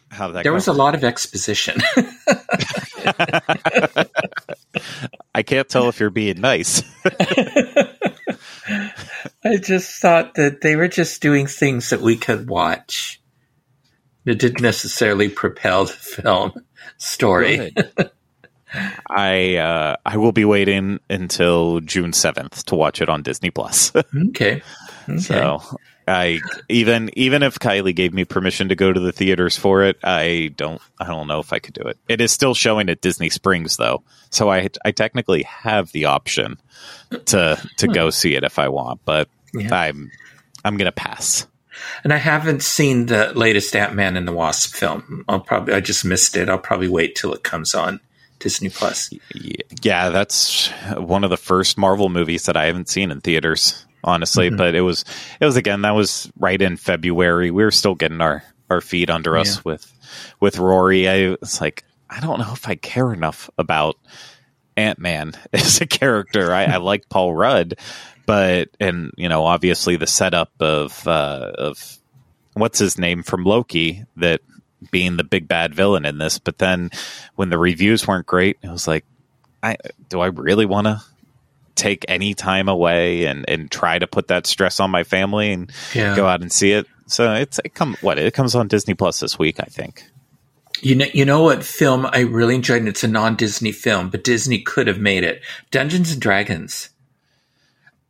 How 0.08 0.28
that 0.28 0.44
there 0.44 0.52
was 0.52 0.68
a 0.68 0.72
lot 0.72 0.94
of 0.94 1.04
exposition. 1.04 1.78
I 5.34 5.42
can't 5.42 5.68
tell 5.68 5.88
if 5.88 6.00
you're 6.00 6.10
being 6.10 6.40
nice. 6.40 6.82
I 8.68 9.56
just 9.56 10.00
thought 10.00 10.34
that 10.34 10.60
they 10.60 10.76
were 10.76 10.88
just 10.88 11.22
doing 11.22 11.46
things 11.46 11.90
that 11.90 12.00
we 12.00 12.16
could 12.16 12.48
watch. 12.48 13.20
It 14.24 14.38
didn't 14.38 14.60
necessarily 14.62 15.28
propel 15.28 15.84
the 15.84 15.92
film 15.92 16.52
story. 16.98 17.74
I 19.08 19.56
uh, 19.56 19.96
I 20.04 20.16
will 20.16 20.32
be 20.32 20.44
waiting 20.44 20.98
until 21.08 21.80
June 21.80 22.12
seventh 22.12 22.64
to 22.66 22.74
watch 22.74 23.00
it 23.00 23.08
on 23.08 23.22
Disney 23.22 23.50
Plus. 23.50 23.92
okay. 23.94 24.62
okay. 25.08 25.18
So 25.18 25.60
I 26.08 26.40
even 26.68 27.10
even 27.14 27.42
if 27.42 27.58
Kylie 27.58 27.94
gave 27.94 28.14
me 28.14 28.24
permission 28.24 28.68
to 28.68 28.76
go 28.76 28.92
to 28.92 29.00
the 29.00 29.12
theaters 29.12 29.56
for 29.56 29.82
it, 29.82 29.98
I 30.04 30.52
don't 30.56 30.80
I 31.00 31.06
don't 31.06 31.26
know 31.26 31.40
if 31.40 31.52
I 31.52 31.58
could 31.58 31.74
do 31.74 31.82
it. 31.82 31.98
It 32.08 32.20
is 32.20 32.32
still 32.32 32.54
showing 32.54 32.88
at 32.88 33.00
Disney 33.00 33.28
Springs 33.28 33.76
though, 33.76 34.04
so 34.30 34.50
I 34.50 34.68
I 34.84 34.92
technically 34.92 35.42
have 35.42 35.90
the 35.92 36.04
option 36.04 36.58
to 37.10 37.60
to 37.78 37.86
hmm. 37.86 37.92
go 37.92 38.10
see 38.10 38.34
it 38.34 38.44
if 38.44 38.58
I 38.58 38.68
want, 38.68 39.00
but 39.04 39.28
yeah. 39.52 39.74
I'm 39.74 40.10
I'm 40.64 40.76
gonna 40.76 40.92
pass. 40.92 41.46
And 42.04 42.12
I 42.12 42.16
haven't 42.16 42.62
seen 42.62 43.06
the 43.06 43.32
latest 43.34 43.74
Ant 43.74 43.94
Man 43.94 44.16
and 44.16 44.26
the 44.26 44.32
Wasp 44.32 44.74
film. 44.74 45.24
I'll 45.28 45.40
probably 45.40 45.74
I 45.74 45.80
just 45.80 46.04
missed 46.04 46.36
it. 46.36 46.48
I'll 46.48 46.58
probably 46.58 46.88
wait 46.88 47.16
till 47.16 47.34
it 47.34 47.42
comes 47.42 47.74
on 47.74 48.00
Disney 48.38 48.68
Plus. 48.68 49.10
Yeah, 49.82 50.10
that's 50.10 50.68
one 50.96 51.24
of 51.24 51.30
the 51.30 51.36
first 51.36 51.76
Marvel 51.76 52.08
movies 52.08 52.46
that 52.46 52.56
I 52.56 52.66
haven't 52.66 52.88
seen 52.88 53.10
in 53.10 53.20
theaters 53.20 53.85
honestly. 54.02 54.48
Mm-hmm. 54.48 54.56
But 54.56 54.74
it 54.74 54.82
was 54.82 55.04
it 55.40 55.44
was 55.44 55.56
again 55.56 55.82
that 55.82 55.94
was 55.94 56.30
right 56.38 56.60
in 56.60 56.76
February. 56.76 57.50
We 57.50 57.64
were 57.64 57.70
still 57.70 57.94
getting 57.94 58.20
our 58.20 58.42
our 58.70 58.80
feet 58.80 59.10
under 59.10 59.36
us 59.36 59.56
yeah. 59.56 59.62
with 59.64 59.92
with 60.40 60.58
Rory. 60.58 61.08
I 61.08 61.36
was 61.40 61.60
like, 61.60 61.84
I 62.08 62.20
don't 62.20 62.38
know 62.38 62.52
if 62.52 62.68
I 62.68 62.74
care 62.74 63.12
enough 63.12 63.50
about 63.58 63.96
Ant 64.76 64.98
Man 64.98 65.32
as 65.52 65.80
a 65.80 65.86
character. 65.86 66.52
I, 66.52 66.64
I 66.64 66.76
like 66.76 67.08
Paul 67.08 67.34
Rudd, 67.34 67.78
but 68.24 68.68
and 68.80 69.12
you 69.16 69.28
know 69.28 69.44
obviously 69.44 69.96
the 69.96 70.06
setup 70.06 70.50
of 70.60 71.06
uh, 71.06 71.52
of 71.58 71.98
what's 72.54 72.78
his 72.78 72.98
name 72.98 73.22
from 73.22 73.44
Loki 73.44 74.04
that 74.16 74.40
being 74.90 75.16
the 75.16 75.24
big 75.24 75.48
bad 75.48 75.74
villain 75.74 76.04
in 76.04 76.18
this. 76.18 76.38
But 76.38 76.58
then 76.58 76.90
when 77.34 77.50
the 77.50 77.58
reviews 77.58 78.06
weren't 78.06 78.26
great, 78.26 78.58
it 78.62 78.70
was 78.70 78.86
like, 78.86 79.04
I 79.62 79.76
do 80.08 80.20
I 80.20 80.26
really 80.26 80.66
want 80.66 80.86
to 80.86 81.02
take 81.76 82.04
any 82.08 82.34
time 82.34 82.68
away 82.68 83.26
and, 83.26 83.48
and 83.48 83.70
try 83.70 83.98
to 83.98 84.06
put 84.06 84.28
that 84.28 84.46
stress 84.46 84.80
on 84.80 84.90
my 84.90 85.04
family 85.04 85.52
and 85.52 85.70
yeah. 85.94 86.16
go 86.16 86.26
out 86.26 86.40
and 86.40 86.52
see 86.52 86.72
it. 86.72 86.86
So 87.06 87.34
it's 87.34 87.60
it 87.64 87.74
come 87.74 87.96
what 88.00 88.18
it 88.18 88.34
comes 88.34 88.54
on 88.54 88.66
Disney 88.66 88.94
Plus 88.94 89.20
this 89.20 89.38
week, 89.38 89.60
I 89.60 89.66
think. 89.66 90.04
You 90.80 90.94
know, 90.96 91.06
you 91.14 91.24
know 91.24 91.42
what 91.42 91.64
film 91.64 92.06
I 92.06 92.20
really 92.20 92.54
enjoyed, 92.54 92.80
and 92.80 92.88
it's 92.88 93.04
a 93.04 93.08
non-Disney 93.08 93.72
film, 93.72 94.10
but 94.10 94.24
Disney 94.24 94.60
could 94.60 94.88
have 94.88 94.98
made 94.98 95.24
it. 95.24 95.42
Dungeons 95.70 96.12
and 96.12 96.20
Dragons. 96.20 96.90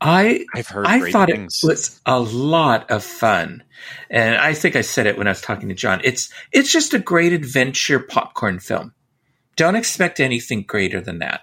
I 0.00 0.44
I've 0.54 0.66
heard 0.66 0.86
I 0.86 1.10
thought 1.10 1.30
things. 1.30 1.62
it 1.62 1.66
was 1.66 2.00
a 2.04 2.18
lot 2.18 2.90
of 2.90 3.04
fun, 3.04 3.62
and 4.10 4.34
I 4.36 4.52
think 4.52 4.76
I 4.76 4.80
said 4.82 5.06
it 5.06 5.16
when 5.16 5.26
I 5.26 5.30
was 5.30 5.40
talking 5.40 5.68
to 5.68 5.74
John. 5.74 6.00
It's 6.04 6.30
it's 6.52 6.72
just 6.72 6.92
a 6.92 6.98
great 6.98 7.32
adventure 7.32 8.00
popcorn 8.00 8.58
film. 8.58 8.92
Don't 9.56 9.76
expect 9.76 10.20
anything 10.20 10.62
greater 10.62 11.00
than 11.00 11.20
that. 11.20 11.42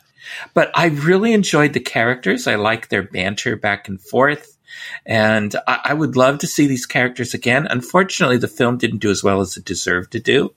But 0.53 0.71
I 0.73 0.87
really 0.87 1.33
enjoyed 1.33 1.73
the 1.73 1.79
characters. 1.79 2.47
I 2.47 2.55
like 2.55 2.89
their 2.89 3.03
banter 3.03 3.55
back 3.55 3.87
and 3.87 4.01
forth. 4.01 4.57
And 5.05 5.55
I, 5.67 5.79
I, 5.85 5.93
would 5.93 6.15
love 6.15 6.39
to 6.39 6.47
see 6.47 6.65
these 6.67 6.85
characters 6.85 7.33
again. 7.33 7.67
Unfortunately, 7.69 8.37
the 8.37 8.47
film 8.47 8.77
didn't 8.77 8.99
do 8.99 9.11
as 9.11 9.23
well 9.23 9.41
as 9.41 9.55
it 9.55 9.65
deserved 9.65 10.13
to 10.13 10.19
do 10.19 10.53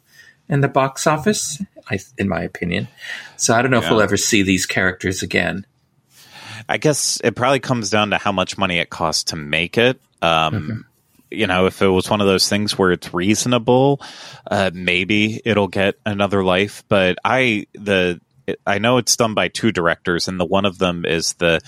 in 0.49 0.61
the 0.61 0.69
box 0.69 1.07
office, 1.07 1.61
I, 1.91 1.99
in 2.17 2.29
my 2.29 2.43
opinion. 2.43 2.89
So 3.37 3.55
I 3.55 3.63
don't 3.63 3.71
know 3.71 3.81
yeah. 3.81 3.85
if 3.85 3.91
we'll 3.91 4.01
ever 4.01 4.17
see 4.17 4.43
these 4.43 4.67
characters 4.67 5.23
again. 5.23 5.67
I 6.69 6.79
guess 6.79 7.21
it 7.23 7.37
probably 7.37 7.61
comes 7.61 7.91
down 7.91 8.11
to 8.11 8.19
how 8.19 8.33
much 8.33 8.59
money 8.59 8.79
it 8.79 8.91
costs 8.91 9.25
to 9.25 9.37
make 9.37 9.79
it. 9.79 10.01
Um, 10.23 10.55
mm-hmm. 10.55 10.81
You 11.31 11.47
know, 11.47 11.67
if 11.67 11.83
it 11.83 11.89
was 11.89 12.09
one 12.09 12.21
of 12.21 12.27
those 12.27 12.49
things 12.49 12.79
where 12.79 12.93
it's 12.93 13.13
reasonable, 13.13 14.01
uh, 14.49 14.71
maybe 14.73 15.41
it'll 15.45 15.69
get 15.69 15.97
another 16.07 16.45
life. 16.45 16.85
But 16.89 17.19
I 17.25 17.67
the 17.75 18.21
it, 18.47 18.61
I 18.67 18.79
know 18.79 18.99
it's 18.99 19.17
done 19.17 19.35
by 19.35 19.49
two 19.49 19.73
directors, 19.73 20.29
and 20.29 20.39
the 20.39 20.45
one 20.45 20.65
of 20.65 20.79
them 20.79 21.05
is 21.05 21.35
the 21.35 21.61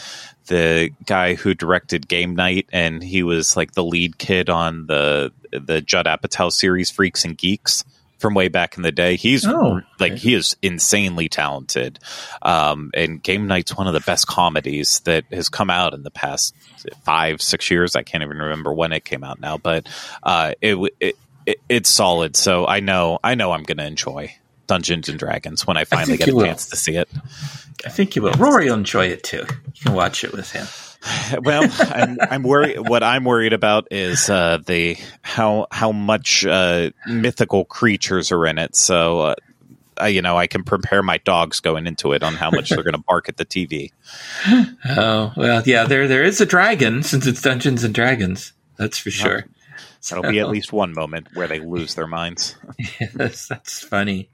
the 0.46 0.90
guy 1.06 1.34
who 1.34 1.54
directed 1.54 2.08
Game 2.08 2.34
Night, 2.34 2.68
and 2.72 3.02
he 3.02 3.22
was 3.22 3.56
like 3.56 3.72
the 3.72 3.84
lead 3.84 4.18
kid 4.18 4.48
on 4.48 4.86
the 4.86 5.32
the 5.50 5.80
Judd 5.80 6.06
Apatow 6.06 6.50
series 6.52 6.90
Freaks 6.90 7.24
and 7.24 7.36
Geeks 7.36 7.84
from 8.18 8.34
way 8.34 8.48
back 8.48 8.76
in 8.76 8.82
the 8.82 8.90
day. 8.90 9.14
He's 9.14 9.46
Oh, 9.46 9.80
like 10.00 10.14
he 10.16 10.34
is 10.34 10.56
insanely 10.62 11.28
talented, 11.28 11.98
um, 12.42 12.90
and 12.94 13.22
Game 13.22 13.46
Night's 13.46 13.76
one 13.76 13.86
of 13.86 13.92
the 13.92 14.00
best 14.00 14.26
comedies 14.26 15.00
that 15.00 15.24
has 15.32 15.48
come 15.48 15.70
out 15.70 15.94
in 15.94 16.02
the 16.02 16.10
past 16.10 16.54
five 17.04 17.40
six 17.42 17.70
years. 17.70 17.94
I 17.96 18.02
can't 18.02 18.22
even 18.22 18.38
remember 18.38 18.72
when 18.72 18.92
it 18.92 19.04
came 19.04 19.24
out 19.24 19.40
now, 19.40 19.58
but 19.58 19.88
uh, 20.22 20.54
it, 20.60 20.76
it, 21.00 21.16
it 21.46 21.60
it's 21.68 21.90
solid. 21.90 22.36
So 22.36 22.66
I 22.66 22.80
know 22.80 23.18
I 23.22 23.34
know 23.34 23.52
I'm 23.52 23.62
going 23.62 23.78
to 23.78 23.86
enjoy 23.86 24.34
Dungeons 24.68 25.08
and 25.08 25.18
Dragons 25.18 25.66
when 25.66 25.76
I 25.76 25.84
finally 25.84 26.18
think 26.18 26.26
get 26.26 26.28
a 26.34 26.36
will. 26.36 26.44
chance 26.44 26.68
to 26.68 26.76
see 26.76 26.94
it. 26.94 27.08
I 27.84 27.88
think 27.88 28.14
you 28.14 28.22
will. 28.22 28.32
Rory 28.32 28.66
will 28.66 28.74
enjoy 28.74 29.06
it 29.06 29.24
too. 29.24 29.44
You 29.74 29.82
can 29.82 29.94
watch 29.94 30.22
it 30.22 30.32
with 30.32 30.52
him. 30.52 30.66
well, 31.42 31.68
I'm, 31.80 32.18
I'm 32.20 32.42
worried. 32.42 32.88
What 32.88 33.02
I'm 33.02 33.24
worried 33.24 33.52
about 33.52 33.88
is 33.90 34.30
uh, 34.30 34.58
the 34.66 34.96
how 35.22 35.66
how 35.70 35.92
much 35.92 36.44
uh, 36.44 36.90
mythical 37.06 37.64
creatures 37.64 38.32
are 38.32 38.46
in 38.46 38.58
it. 38.58 38.76
So, 38.76 39.20
uh, 39.20 39.34
I, 39.96 40.08
you 40.08 40.22
know, 40.22 40.36
I 40.36 40.46
can 40.46 40.64
prepare 40.64 41.02
my 41.02 41.18
dogs 41.18 41.60
going 41.60 41.86
into 41.86 42.12
it 42.12 42.22
on 42.22 42.34
how 42.34 42.50
much 42.50 42.70
they're 42.70 42.82
going 42.82 42.94
to 42.94 43.04
bark 43.06 43.28
at 43.28 43.36
the 43.36 43.46
TV. 43.46 43.92
Oh 44.90 45.32
well, 45.36 45.62
yeah. 45.66 45.84
There, 45.84 46.08
there 46.08 46.22
is 46.22 46.40
a 46.40 46.46
dragon 46.46 47.02
since 47.02 47.26
it's 47.26 47.42
Dungeons 47.42 47.84
and 47.84 47.94
Dragons. 47.94 48.52
That's 48.76 48.96
for 48.96 49.10
sure. 49.10 49.44
So. 50.00 50.14
That'll 50.14 50.30
be 50.30 50.38
at 50.38 50.48
least 50.48 50.72
one 50.72 50.94
moment 50.94 51.28
where 51.34 51.48
they 51.48 51.60
lose 51.60 51.94
their 51.94 52.06
minds. 52.06 52.56
Yes, 53.00 53.48
that's 53.48 53.80
funny. 53.82 54.30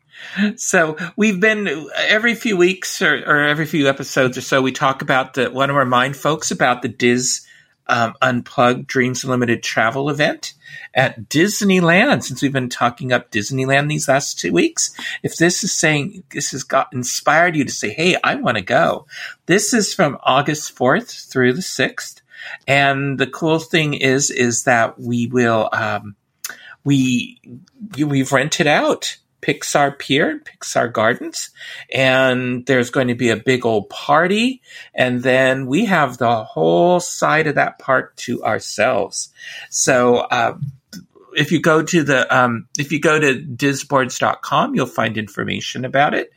So 0.57 0.97
we've 1.17 1.41
been 1.41 1.89
every 1.97 2.35
few 2.35 2.57
weeks 2.57 3.03
or, 3.03 3.15
or 3.27 3.43
every 3.43 3.67
few 3.67 3.89
episodes 3.89 4.39
or 4.39 4.41
so, 4.41 4.63
we 4.63 4.73
talk 4.73 5.03
about 5.03 5.35
the 5.35 5.51
one 5.51 5.71
of 5.71 5.77
our 5.77 5.85
mind 5.85 6.17
folks 6.17 6.51
about 6.51 6.83
the 6.83 6.89
DIS 6.89 7.47
um, 7.87 8.15
Unplugged 8.23 8.87
Dreams 8.87 9.25
Unlimited 9.25 9.63
travel 9.63 10.09
event 10.09 10.55
at 10.95 11.29
Disneyland. 11.29 12.23
Since 12.23 12.41
we've 12.43 12.53
been 12.53 12.71
talking 12.71 13.13
up 13.13 13.31
Disneyland 13.31 13.89
these 13.89 14.09
last 14.09 14.39
two 14.39 14.53
weeks, 14.53 14.95
if 15.23 15.37
this 15.37 15.63
is 15.63 15.73
saying 15.73 16.25
this 16.31 16.53
has 16.53 16.63
got 16.63 16.93
inspired 16.93 17.57
you 17.57 17.65
to 17.65 17.73
say, 17.73 17.91
"Hey, 17.91 18.17
I 18.25 18.37
want 18.37 18.57
to 18.57 18.63
go," 18.63 19.07
this 19.47 19.75
is 19.75 19.93
from 19.93 20.19
August 20.23 20.73
fourth 20.73 21.11
through 21.11 21.53
the 21.53 21.63
sixth. 21.63 22.23
And 22.67 23.19
the 23.19 23.27
cool 23.27 23.59
thing 23.59 23.95
is, 23.95 24.31
is 24.31 24.65
that 24.65 24.99
we 24.99 25.27
will, 25.27 25.69
um, 25.73 26.17
we, 26.85 27.41
we've 27.97 28.33
rented 28.33 28.67
out 28.67 29.17
Pixar 29.45 29.99
Pier, 29.99 30.41
Pixar 30.41 30.91
Gardens, 30.91 31.51
and 31.93 32.65
there's 32.67 32.91
going 32.91 33.09
to 33.09 33.15
be 33.15 33.29
a 33.29 33.37
big 33.37 33.67
old 33.67 33.91
party. 33.91 34.63
And 34.95 35.23
then 35.23 35.67
we 35.67 35.85
have 35.85 36.17
the 36.17 36.45
whole 36.45 36.99
side 36.99 37.47
of 37.47 37.57
that 37.57 37.79
park 37.79 38.17
to 38.17 38.43
ourselves. 38.43 39.31
So, 39.71 40.17
uh, 40.17 40.57
if 41.37 41.51
you 41.51 41.61
go 41.61 41.83
to 41.83 42.05
the 42.05 42.33
um, 42.33 42.69
if 42.79 42.93
you 42.93 43.01
go 43.01 43.19
to 43.19 43.35
disboards.com 43.35 44.77
you'll 44.77 44.87
find 44.87 45.19
information 45.19 45.85
about 45.85 46.15
it 46.15 46.31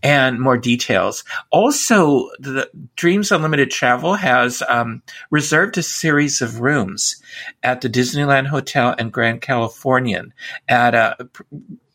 and 0.00 0.38
more 0.38 0.56
details 0.56 1.24
also 1.50 2.30
the 2.38 2.70
dreams 2.94 3.32
unlimited 3.32 3.68
travel 3.72 4.14
has 4.14 4.62
um, 4.68 5.02
reserved 5.30 5.76
a 5.76 5.82
series 5.82 6.40
of 6.40 6.60
rooms 6.60 7.20
at 7.64 7.80
the 7.80 7.88
disneyland 7.90 8.46
hotel 8.46 8.94
and 8.96 9.12
grand 9.12 9.42
californian 9.42 10.32
at 10.68 11.18
pr- 11.32 11.42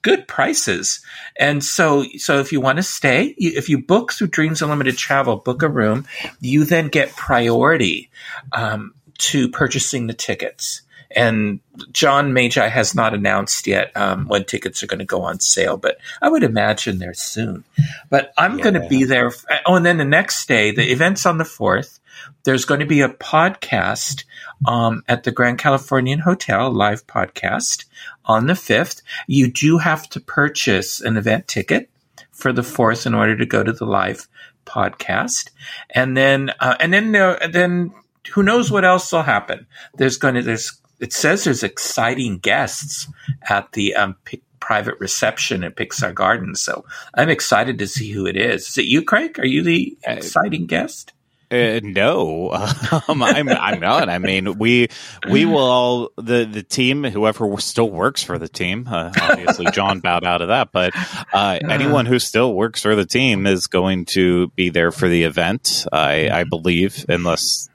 good 0.01 0.27
prices 0.27 1.01
and 1.38 1.63
so 1.63 2.03
so 2.17 2.39
if 2.39 2.51
you 2.51 2.61
want 2.61 2.77
to 2.77 2.84
stay 2.84 3.35
you, 3.38 3.51
if 3.55 3.67
you 3.69 3.77
book 3.77 4.13
through 4.13 4.27
dreams 4.27 4.61
unlimited 4.61 4.97
travel 4.97 5.35
book 5.38 5.61
a 5.61 5.67
room 5.69 6.05
you 6.39 6.63
then 6.63 6.88
get 6.88 7.13
priority 7.15 8.09
um, 8.53 8.93
to 9.17 9.49
purchasing 9.49 10.07
the 10.07 10.13
tickets 10.13 10.81
and 11.15 11.59
John 11.91 12.34
Magi 12.34 12.67
has 12.67 12.93
not 12.93 13.15
announced 13.15 13.65
yet 13.65 13.95
um, 13.97 14.27
when 14.27 14.43
tickets 14.45 14.84
are 14.84 14.88
going 14.88 14.99
to 14.99 15.05
go 15.05 15.23
on 15.23 15.39
sale, 15.39 15.76
but 15.76 15.97
I 16.21 16.30
would 16.30 16.43
imagine 16.43 16.99
they're 16.99 17.15
soon. 17.15 17.63
But 18.11 18.31
I'm 18.38 18.57
going 18.57 18.76
to 18.76 18.88
be 18.88 19.05
there. 19.05 19.27
f- 19.30 19.43
Oh, 19.65 19.73
and 19.73 19.84
then 19.84 19.97
the 19.97 20.05
next 20.05 20.47
day, 20.47 20.69
the 20.69 20.91
event's 20.91 21.26
on 21.26 21.39
the 21.39 21.45
4th. 21.45 21.97
There's 22.43 22.65
going 22.65 22.81
to 22.81 22.85
be 22.85 23.01
a 23.01 23.09
podcast 23.09 24.26
um, 24.67 25.03
at 25.07 25.23
the 25.23 25.31
Grand 25.31 25.57
Californian 25.57 26.19
Hotel, 26.19 26.71
live 26.71 27.07
podcast 27.07 27.85
on 28.30 28.47
the 28.47 28.53
5th. 28.53 29.01
You 29.27 29.51
do 29.51 29.80
have 29.80 30.07
to 30.11 30.22
purchase 30.22 31.01
an 31.01 31.18
event 31.18 31.49
ticket 31.49 31.89
for 32.31 32.53
the 32.53 32.61
4th 32.61 33.06
in 33.06 33.14
order 33.14 33.35
to 33.35 33.45
go 33.45 33.64
to 33.64 33.73
the 33.73 33.85
live 33.85 34.30
podcast. 34.65 35.49
And 35.89 36.15
then, 36.15 36.51
uh, 36.61 36.76
and 36.80 36.93
then, 36.93 37.11
there, 37.11 37.39
then 37.51 37.91
who 38.31 38.43
knows 38.43 38.72
what 38.72 38.85
else 38.85 39.11
will 39.11 39.23
happen? 39.23 39.68
There's 39.95 40.18
going 40.18 40.35
to, 40.35 40.43
there's, 40.43 40.80
it 41.01 41.11
says 41.11 41.43
there's 41.43 41.64
exciting 41.64 42.38
guests 42.38 43.07
at 43.49 43.72
the 43.73 43.95
um, 43.95 44.15
Pi- 44.26 44.41
private 44.60 44.99
reception 44.99 45.64
at 45.64 45.76
Pixar 45.76 46.14
Gardens. 46.14 46.61
So 46.61 46.85
I'm 47.15 47.30
excited 47.30 47.80
to 47.80 47.88
see 47.88 48.11
who 48.11 48.27
it 48.27 48.38
is. 48.38 48.68
Is 48.69 48.77
it 48.77 48.85
you, 48.85 49.01
Craig? 49.03 49.39
Are 49.39 49.45
you 49.45 49.64
the 49.64 49.97
Uh, 50.07 50.11
exciting 50.11 50.68
guest? 50.68 51.14
Uh, 51.51 51.80
no, 51.81 52.51
um, 53.07 53.23
I'm 53.23 53.49
I'm 53.49 53.80
not. 53.80 54.07
I 54.07 54.19
mean, 54.19 54.59
we 54.59 54.89
we 55.30 55.45
will 55.45 55.57
all 55.57 56.11
the 56.15 56.45
the 56.45 56.61
team, 56.61 57.03
whoever 57.03 57.59
still 57.59 57.89
works 57.89 58.21
for 58.21 58.38
the 58.38 58.47
team. 58.47 58.88
Uh, 58.88 59.11
obviously, 59.19 59.65
John 59.71 59.99
bowed 59.99 60.23
out 60.23 60.43
of 60.43 60.49
that, 60.49 60.71
but 60.71 60.93
uh, 61.34 61.57
anyone 61.67 62.05
who 62.05 62.19
still 62.19 62.53
works 62.53 62.84
for 62.84 62.95
the 62.95 63.05
team 63.05 63.47
is 63.47 63.65
going 63.65 64.05
to 64.05 64.49
be 64.49 64.69
there 64.69 64.91
for 64.91 65.09
the 65.09 65.23
event. 65.23 65.88
I 65.91 66.30
I 66.30 66.43
believe, 66.43 67.03
unless 67.09 67.67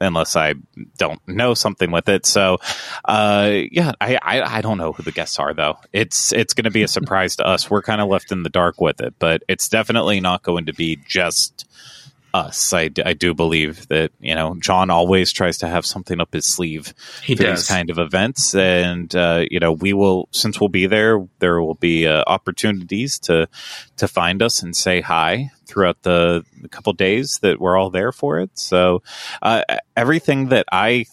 unless 0.00 0.36
I 0.36 0.54
don't 0.98 1.20
know 1.26 1.54
something 1.54 1.90
with 1.90 2.08
it. 2.08 2.26
So, 2.26 2.58
uh, 3.04 3.50
yeah, 3.70 3.92
I, 4.00 4.18
I 4.22 4.58
I 4.58 4.60
don't 4.60 4.78
know 4.78 4.92
who 4.92 5.02
the 5.02 5.12
guests 5.12 5.38
are 5.38 5.54
though. 5.54 5.78
It's 5.92 6.32
it's 6.32 6.54
going 6.54 6.64
to 6.64 6.70
be 6.70 6.82
a 6.82 6.88
surprise 6.88 7.36
to 7.36 7.46
us. 7.46 7.70
We're 7.70 7.82
kind 7.82 8.00
of 8.00 8.08
left 8.08 8.32
in 8.32 8.42
the 8.42 8.50
dark 8.50 8.80
with 8.80 9.00
it, 9.00 9.14
but 9.18 9.42
it's 9.48 9.68
definitely 9.68 10.20
not 10.20 10.42
going 10.42 10.66
to 10.66 10.72
be 10.72 10.98
just 11.08 11.65
us. 12.36 12.72
I, 12.72 12.90
I 13.04 13.12
do 13.14 13.34
believe 13.34 13.88
that 13.88 14.10
you 14.20 14.34
know 14.34 14.56
John 14.60 14.90
always 14.90 15.32
tries 15.32 15.58
to 15.58 15.68
have 15.68 15.84
something 15.86 16.20
up 16.20 16.32
his 16.32 16.46
sleeve 16.46 16.92
He 17.22 17.34
for 17.36 17.42
does. 17.44 17.60
these 17.60 17.68
kind 17.68 17.90
of 17.90 17.98
events, 17.98 18.54
and 18.54 19.14
uh, 19.14 19.44
you 19.50 19.60
know 19.60 19.72
we 19.72 19.92
will 19.92 20.28
since 20.32 20.60
we'll 20.60 20.68
be 20.68 20.86
there, 20.86 21.26
there 21.38 21.60
will 21.60 21.74
be 21.74 22.06
uh, 22.06 22.22
opportunities 22.26 23.18
to 23.20 23.48
to 23.96 24.08
find 24.08 24.42
us 24.42 24.62
and 24.62 24.76
say 24.76 25.00
hi 25.00 25.50
throughout 25.66 26.00
the, 26.02 26.44
the 26.62 26.68
couple 26.68 26.92
days 26.92 27.38
that 27.42 27.58
we're 27.60 27.76
all 27.76 27.90
there 27.90 28.12
for 28.12 28.38
it. 28.40 28.50
So 28.54 29.02
uh, 29.42 29.62
everything 29.96 30.48
that 30.50 30.66
I 30.70 31.06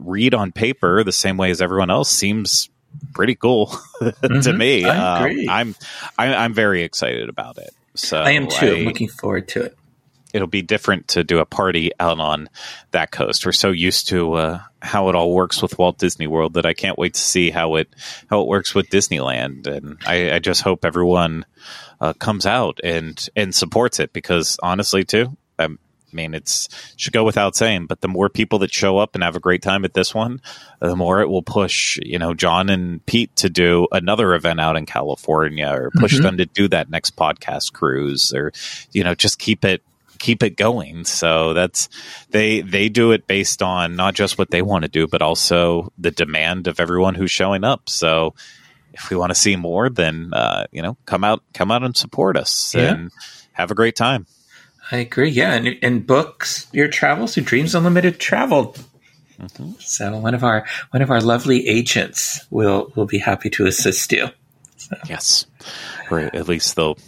read 0.00 0.34
on 0.34 0.50
paper, 0.52 1.04
the 1.04 1.12
same 1.12 1.36
way 1.36 1.50
as 1.50 1.60
everyone 1.62 1.90
else, 1.90 2.10
seems 2.10 2.68
pretty 3.14 3.34
cool 3.36 3.66
to 4.00 4.12
Mhm. 4.22 4.56
me. 4.56 4.84
I 4.86 4.96
um, 5.30 5.36
I'm, 5.48 5.74
I, 6.18 6.34
I'm 6.34 6.52
very 6.54 6.82
excited 6.82 7.28
about 7.28 7.58
it. 7.58 7.70
So 7.94 8.18
I 8.18 8.32
am 8.32 8.48
too. 8.48 8.66
I- 8.74 8.78
I'm 8.78 8.84
looking 8.86 9.08
forward 9.08 9.48
to 9.48 9.62
it. 9.66 9.76
It'll 10.32 10.46
be 10.48 10.62
different 10.62 11.08
to 11.08 11.24
do 11.24 11.38
a 11.38 11.46
party 11.46 11.90
out 12.00 12.18
on 12.20 12.48
that 12.92 13.10
coast. 13.10 13.44
We're 13.46 13.52
so 13.52 13.70
used 13.70 14.08
to 14.08 14.32
uh, 14.34 14.60
how 14.80 15.08
it 15.08 15.14
all 15.14 15.34
works 15.34 15.60
with 15.62 15.78
Walt 15.78 15.98
Disney 15.98 16.26
World 16.26 16.54
that 16.54 16.66
I 16.66 16.74
can't 16.74 16.98
wait 16.98 17.14
to 17.14 17.20
see 17.20 17.50
how 17.50 17.76
it 17.76 17.88
how 18.28 18.40
it 18.42 18.48
works 18.48 18.74
with 18.74 18.88
Disneyland, 18.88 19.66
and 19.66 19.98
I, 20.06 20.32
I 20.32 20.38
just 20.38 20.62
hope 20.62 20.84
everyone 20.84 21.44
uh, 22.00 22.12
comes 22.14 22.46
out 22.46 22.80
and 22.82 23.28
and 23.36 23.54
supports 23.54 24.00
it 24.00 24.12
because 24.12 24.58
honestly, 24.62 25.04
too. 25.04 25.36
I 25.58 25.68
mean, 26.14 26.34
it's 26.34 26.68
should 26.96 27.14
go 27.14 27.24
without 27.24 27.56
saying, 27.56 27.86
but 27.86 28.02
the 28.02 28.08
more 28.08 28.28
people 28.28 28.58
that 28.58 28.74
show 28.74 28.98
up 28.98 29.14
and 29.14 29.24
have 29.24 29.34
a 29.34 29.40
great 29.40 29.62
time 29.62 29.82
at 29.86 29.94
this 29.94 30.14
one, 30.14 30.42
the 30.78 30.94
more 30.94 31.22
it 31.22 31.28
will 31.30 31.42
push, 31.42 31.98
you 32.02 32.18
know, 32.18 32.34
John 32.34 32.68
and 32.68 33.04
Pete 33.06 33.34
to 33.36 33.48
do 33.48 33.88
another 33.92 34.34
event 34.34 34.60
out 34.60 34.76
in 34.76 34.84
California 34.84 35.68
or 35.72 35.90
push 35.98 36.18
Mhm. 36.18 36.22
them 36.22 36.36
to 36.36 36.44
do 36.44 36.68
that 36.68 36.90
next 36.90 37.16
podcast 37.16 37.72
cruise 37.72 38.34
or, 38.34 38.52
you 38.90 39.04
know, 39.04 39.14
just 39.14 39.38
keep 39.38 39.64
it 39.64 39.82
keep 40.22 40.42
it 40.42 40.56
going. 40.56 41.04
So 41.04 41.52
that's 41.52 41.88
they 42.30 42.62
they 42.62 42.88
do 42.88 43.10
it 43.12 43.26
based 43.26 43.60
on 43.62 43.96
not 43.96 44.14
just 44.14 44.38
what 44.38 44.50
they 44.50 44.62
want 44.62 44.84
to 44.84 44.88
do, 44.88 45.06
but 45.06 45.20
also 45.20 45.92
the 45.98 46.12
demand 46.12 46.68
of 46.68 46.80
everyone 46.80 47.14
who's 47.16 47.30
showing 47.30 47.64
up. 47.64 47.90
So 47.90 48.34
if 48.94 49.10
we 49.10 49.16
want 49.16 49.30
to 49.30 49.38
see 49.38 49.56
more, 49.56 49.90
then 49.90 50.30
uh, 50.32 50.66
you 50.70 50.80
know, 50.80 50.96
come 51.04 51.24
out 51.24 51.42
come 51.52 51.70
out 51.70 51.82
and 51.82 51.96
support 51.96 52.36
us 52.36 52.74
Yeah. 52.74 52.94
and 52.94 53.10
have 53.52 53.70
a 53.70 53.74
great 53.74 53.96
time. 53.96 54.26
I 54.90 54.96
agree. 54.98 55.30
Yeah, 55.30 55.54
and, 55.54 55.76
and 55.82 56.06
books 56.06 56.68
your 56.72 56.88
travels 56.88 57.34
through 57.34 57.44
Dreams 57.44 57.74
Unlimited 57.74 58.18
Travel. 58.20 58.76
Mm-hmm. 59.40 59.72
So 59.80 60.18
one 60.18 60.34
of 60.34 60.44
our 60.44 60.64
one 60.90 61.02
of 61.02 61.10
our 61.10 61.20
lovely 61.20 61.66
agents 61.66 62.46
will 62.50 62.92
will 62.94 63.06
be 63.06 63.18
happy 63.18 63.50
to 63.50 63.66
assist 63.66 64.12
you. 64.12 64.28
Yes, 65.08 65.46
or 66.10 66.20
at 66.20 66.46
least 66.48 66.76
they'll 66.76 66.98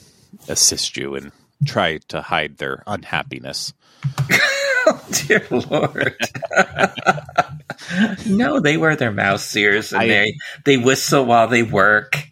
assist 0.48 0.96
you 0.96 1.14
and 1.14 1.32
try 1.64 1.98
to 2.08 2.20
hide 2.22 2.58
their 2.58 2.82
unhappiness. 2.86 3.72
oh, 4.30 5.06
Dear 5.26 5.46
Lord. 5.50 6.16
no, 8.26 8.60
they 8.60 8.76
wear 8.76 8.96
their 8.96 9.12
mouse 9.12 9.54
ears 9.56 9.92
and 9.92 10.02
I- 10.02 10.06
they 10.08 10.34
they 10.64 10.76
whistle 10.76 11.24
while 11.24 11.48
they 11.48 11.62
work. 11.62 12.28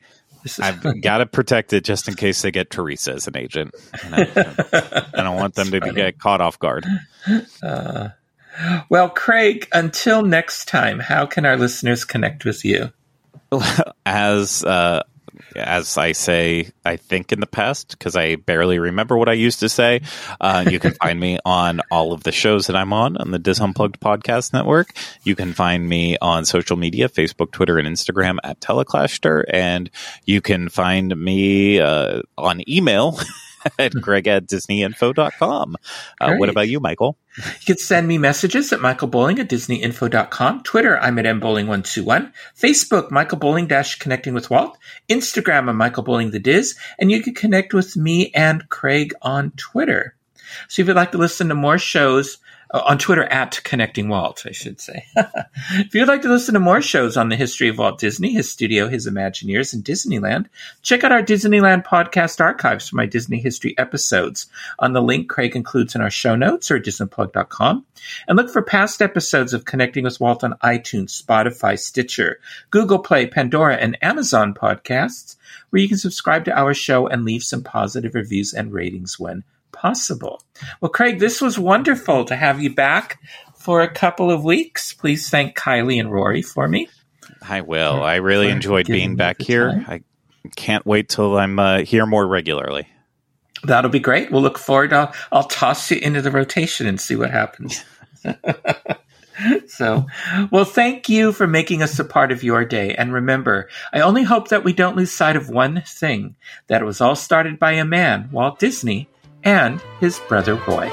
I've 0.60 1.00
got 1.02 1.18
to 1.18 1.26
protect 1.26 1.72
it 1.72 1.84
just 1.84 2.08
in 2.08 2.14
case 2.14 2.42
they 2.42 2.50
get 2.50 2.68
Teresa 2.68 3.12
as 3.12 3.28
an 3.28 3.36
agent. 3.36 3.76
I, 4.02 5.06
I 5.14 5.22
don't 5.22 5.36
want 5.36 5.54
them 5.54 5.70
to 5.70 5.78
funny. 5.78 5.92
get 5.92 6.18
caught 6.18 6.40
off 6.40 6.58
guard. 6.58 6.84
Uh, 7.62 8.08
well, 8.88 9.08
Craig, 9.08 9.68
until 9.72 10.22
next 10.22 10.66
time, 10.66 10.98
how 10.98 11.26
can 11.26 11.46
our 11.46 11.56
listeners 11.56 12.04
connect 12.04 12.44
with 12.44 12.64
you? 12.64 12.90
As 14.06 14.64
uh, 14.64 15.04
as 15.56 15.98
I 15.98 16.12
say, 16.12 16.70
I 16.84 16.96
think 16.96 17.32
in 17.32 17.40
the 17.40 17.46
past, 17.46 17.90
because 17.90 18.16
I 18.16 18.36
barely 18.36 18.78
remember 18.78 19.16
what 19.16 19.28
I 19.28 19.34
used 19.34 19.60
to 19.60 19.68
say. 19.68 20.00
Uh, 20.40 20.64
you 20.68 20.78
can 20.78 20.92
find 20.94 21.18
me 21.18 21.38
on 21.44 21.80
all 21.90 22.12
of 22.12 22.22
the 22.22 22.32
shows 22.32 22.66
that 22.66 22.76
I'm 22.76 22.92
on 22.92 23.16
on 23.16 23.30
the 23.30 23.38
Dis 23.38 23.60
Unplugged 23.60 24.00
Podcast 24.00 24.52
Network. 24.52 24.94
You 25.24 25.36
can 25.36 25.52
find 25.52 25.88
me 25.88 26.16
on 26.20 26.44
social 26.44 26.76
media 26.76 27.08
Facebook, 27.08 27.50
Twitter, 27.52 27.78
and 27.78 27.88
Instagram 27.88 28.38
at 28.42 28.60
Teleclaster. 28.60 29.44
And 29.48 29.90
you 30.24 30.40
can 30.40 30.68
find 30.68 31.16
me 31.16 31.80
uh, 31.80 32.22
on 32.36 32.68
email. 32.68 33.18
at 33.78 33.92
greg 33.92 34.28
at 34.28 34.46
disneyinfo.com. 34.46 35.76
Uh, 36.20 36.34
what 36.36 36.48
about 36.48 36.68
you, 36.68 36.80
Michael? 36.80 37.16
You 37.36 37.66
can 37.66 37.78
send 37.78 38.06
me 38.06 38.18
messages 38.18 38.72
at 38.72 38.80
michaelbowling 38.80 39.38
at 39.38 39.48
disneyinfo.com. 39.48 40.62
Twitter, 40.62 40.98
I'm 40.98 41.18
at 41.18 41.24
mbowling121. 41.24 42.32
Facebook, 42.56 43.10
Michael 43.10 43.38
Bowling 43.38 43.66
dash 43.66 43.98
connecting 43.98 44.34
with 44.34 44.50
Walt. 44.50 44.76
Instagram, 45.08 45.68
I'm 45.68 45.76
Michael 45.76 46.02
Bowling 46.02 46.30
the 46.30 46.38
Diz. 46.38 46.76
And 46.98 47.10
you 47.10 47.22
can 47.22 47.34
connect 47.34 47.72
with 47.72 47.96
me 47.96 48.30
and 48.34 48.68
Craig 48.68 49.14
on 49.22 49.52
Twitter. 49.52 50.14
So 50.68 50.82
if 50.82 50.88
you'd 50.88 50.96
like 50.96 51.12
to 51.12 51.18
listen 51.18 51.48
to 51.48 51.54
more 51.54 51.78
shows, 51.78 52.38
uh, 52.72 52.82
on 52.86 52.98
Twitter 52.98 53.24
at 53.24 53.62
Connecting 53.64 54.08
Walt, 54.08 54.44
I 54.46 54.52
should 54.52 54.80
say. 54.80 55.04
if 55.16 55.94
you'd 55.94 56.08
like 56.08 56.22
to 56.22 56.28
listen 56.28 56.54
to 56.54 56.60
more 56.60 56.80
shows 56.80 57.16
on 57.16 57.28
the 57.28 57.36
history 57.36 57.68
of 57.68 57.78
Walt 57.78 57.98
Disney, 57.98 58.32
his 58.32 58.50
studio, 58.50 58.88
his 58.88 59.06
Imagineers, 59.06 59.74
and 59.74 59.84
Disneyland, 59.84 60.46
check 60.82 61.04
out 61.04 61.12
our 61.12 61.22
Disneyland 61.22 61.84
podcast 61.84 62.40
archives 62.40 62.88
for 62.88 62.96
my 62.96 63.06
Disney 63.06 63.40
history 63.40 63.76
episodes 63.78 64.46
on 64.78 64.92
the 64.92 65.02
link 65.02 65.28
Craig 65.28 65.54
includes 65.54 65.94
in 65.94 66.00
our 66.00 66.10
show 66.10 66.34
notes 66.34 66.70
or 66.70 66.80
DISUnplugged.com. 66.80 67.84
And 68.26 68.36
look 68.36 68.50
for 68.50 68.62
past 68.62 69.02
episodes 69.02 69.52
of 69.52 69.64
Connecting 69.64 70.04
with 70.04 70.20
Walt 70.20 70.42
on 70.42 70.54
iTunes, 70.64 71.22
Spotify, 71.22 71.78
Stitcher, 71.78 72.40
Google 72.70 72.98
Play, 72.98 73.26
Pandora, 73.26 73.76
and 73.76 73.98
Amazon 74.02 74.54
podcasts, 74.54 75.36
where 75.70 75.82
you 75.82 75.88
can 75.88 75.98
subscribe 75.98 76.46
to 76.46 76.58
our 76.58 76.74
show 76.74 77.06
and 77.06 77.24
leave 77.24 77.42
some 77.42 77.62
positive 77.62 78.14
reviews 78.14 78.54
and 78.54 78.72
ratings 78.72 79.20
when 79.20 79.44
possible. 79.72 80.42
Well, 80.80 80.90
Craig, 80.90 81.18
this 81.18 81.40
was 81.40 81.58
wonderful 81.58 82.24
to 82.26 82.36
have 82.36 82.62
you 82.62 82.74
back 82.74 83.20
for 83.56 83.80
a 83.80 83.92
couple 83.92 84.30
of 84.30 84.44
weeks. 84.44 84.92
Please 84.92 85.30
thank 85.30 85.56
Kylie 85.56 86.00
and 86.00 86.12
Rory 86.12 86.42
for 86.42 86.68
me. 86.68 86.88
I 87.40 87.60
will. 87.60 87.98
For, 87.98 88.02
I 88.02 88.16
really 88.16 88.48
enjoyed 88.48 88.86
being 88.86 89.16
back 89.16 89.40
here. 89.40 89.70
Time. 89.70 89.84
I 89.88 90.02
can't 90.56 90.84
wait 90.86 91.08
till 91.08 91.38
I'm 91.38 91.58
uh, 91.58 91.78
here 91.80 92.06
more 92.06 92.26
regularly. 92.26 92.88
That'll 93.64 93.90
be 93.90 94.00
great. 94.00 94.30
We'll 94.30 94.42
look 94.42 94.58
forward. 94.58 94.92
I'll, 94.92 95.14
I'll 95.30 95.44
toss 95.44 95.90
you 95.90 95.98
into 95.98 96.20
the 96.20 96.32
rotation 96.32 96.86
and 96.86 97.00
see 97.00 97.14
what 97.14 97.30
happens. 97.30 97.84
so, 99.68 100.06
well, 100.50 100.64
thank 100.64 101.08
you 101.08 101.32
for 101.32 101.46
making 101.46 101.82
us 101.82 101.98
a 101.98 102.04
part 102.04 102.32
of 102.32 102.42
your 102.42 102.64
day. 102.64 102.94
And 102.94 103.12
remember, 103.12 103.68
I 103.92 104.00
only 104.00 104.24
hope 104.24 104.48
that 104.48 104.64
we 104.64 104.72
don't 104.72 104.96
lose 104.96 105.12
sight 105.12 105.36
of 105.36 105.48
one 105.48 105.82
thing 105.86 106.34
that 106.66 106.82
it 106.82 106.84
was 106.84 107.00
all 107.00 107.14
started 107.14 107.60
by 107.60 107.72
a 107.72 107.84
man, 107.84 108.28
Walt 108.32 108.58
Disney, 108.58 109.08
and 109.44 109.80
his 110.00 110.18
brother 110.28 110.54
Roy. 110.66 110.90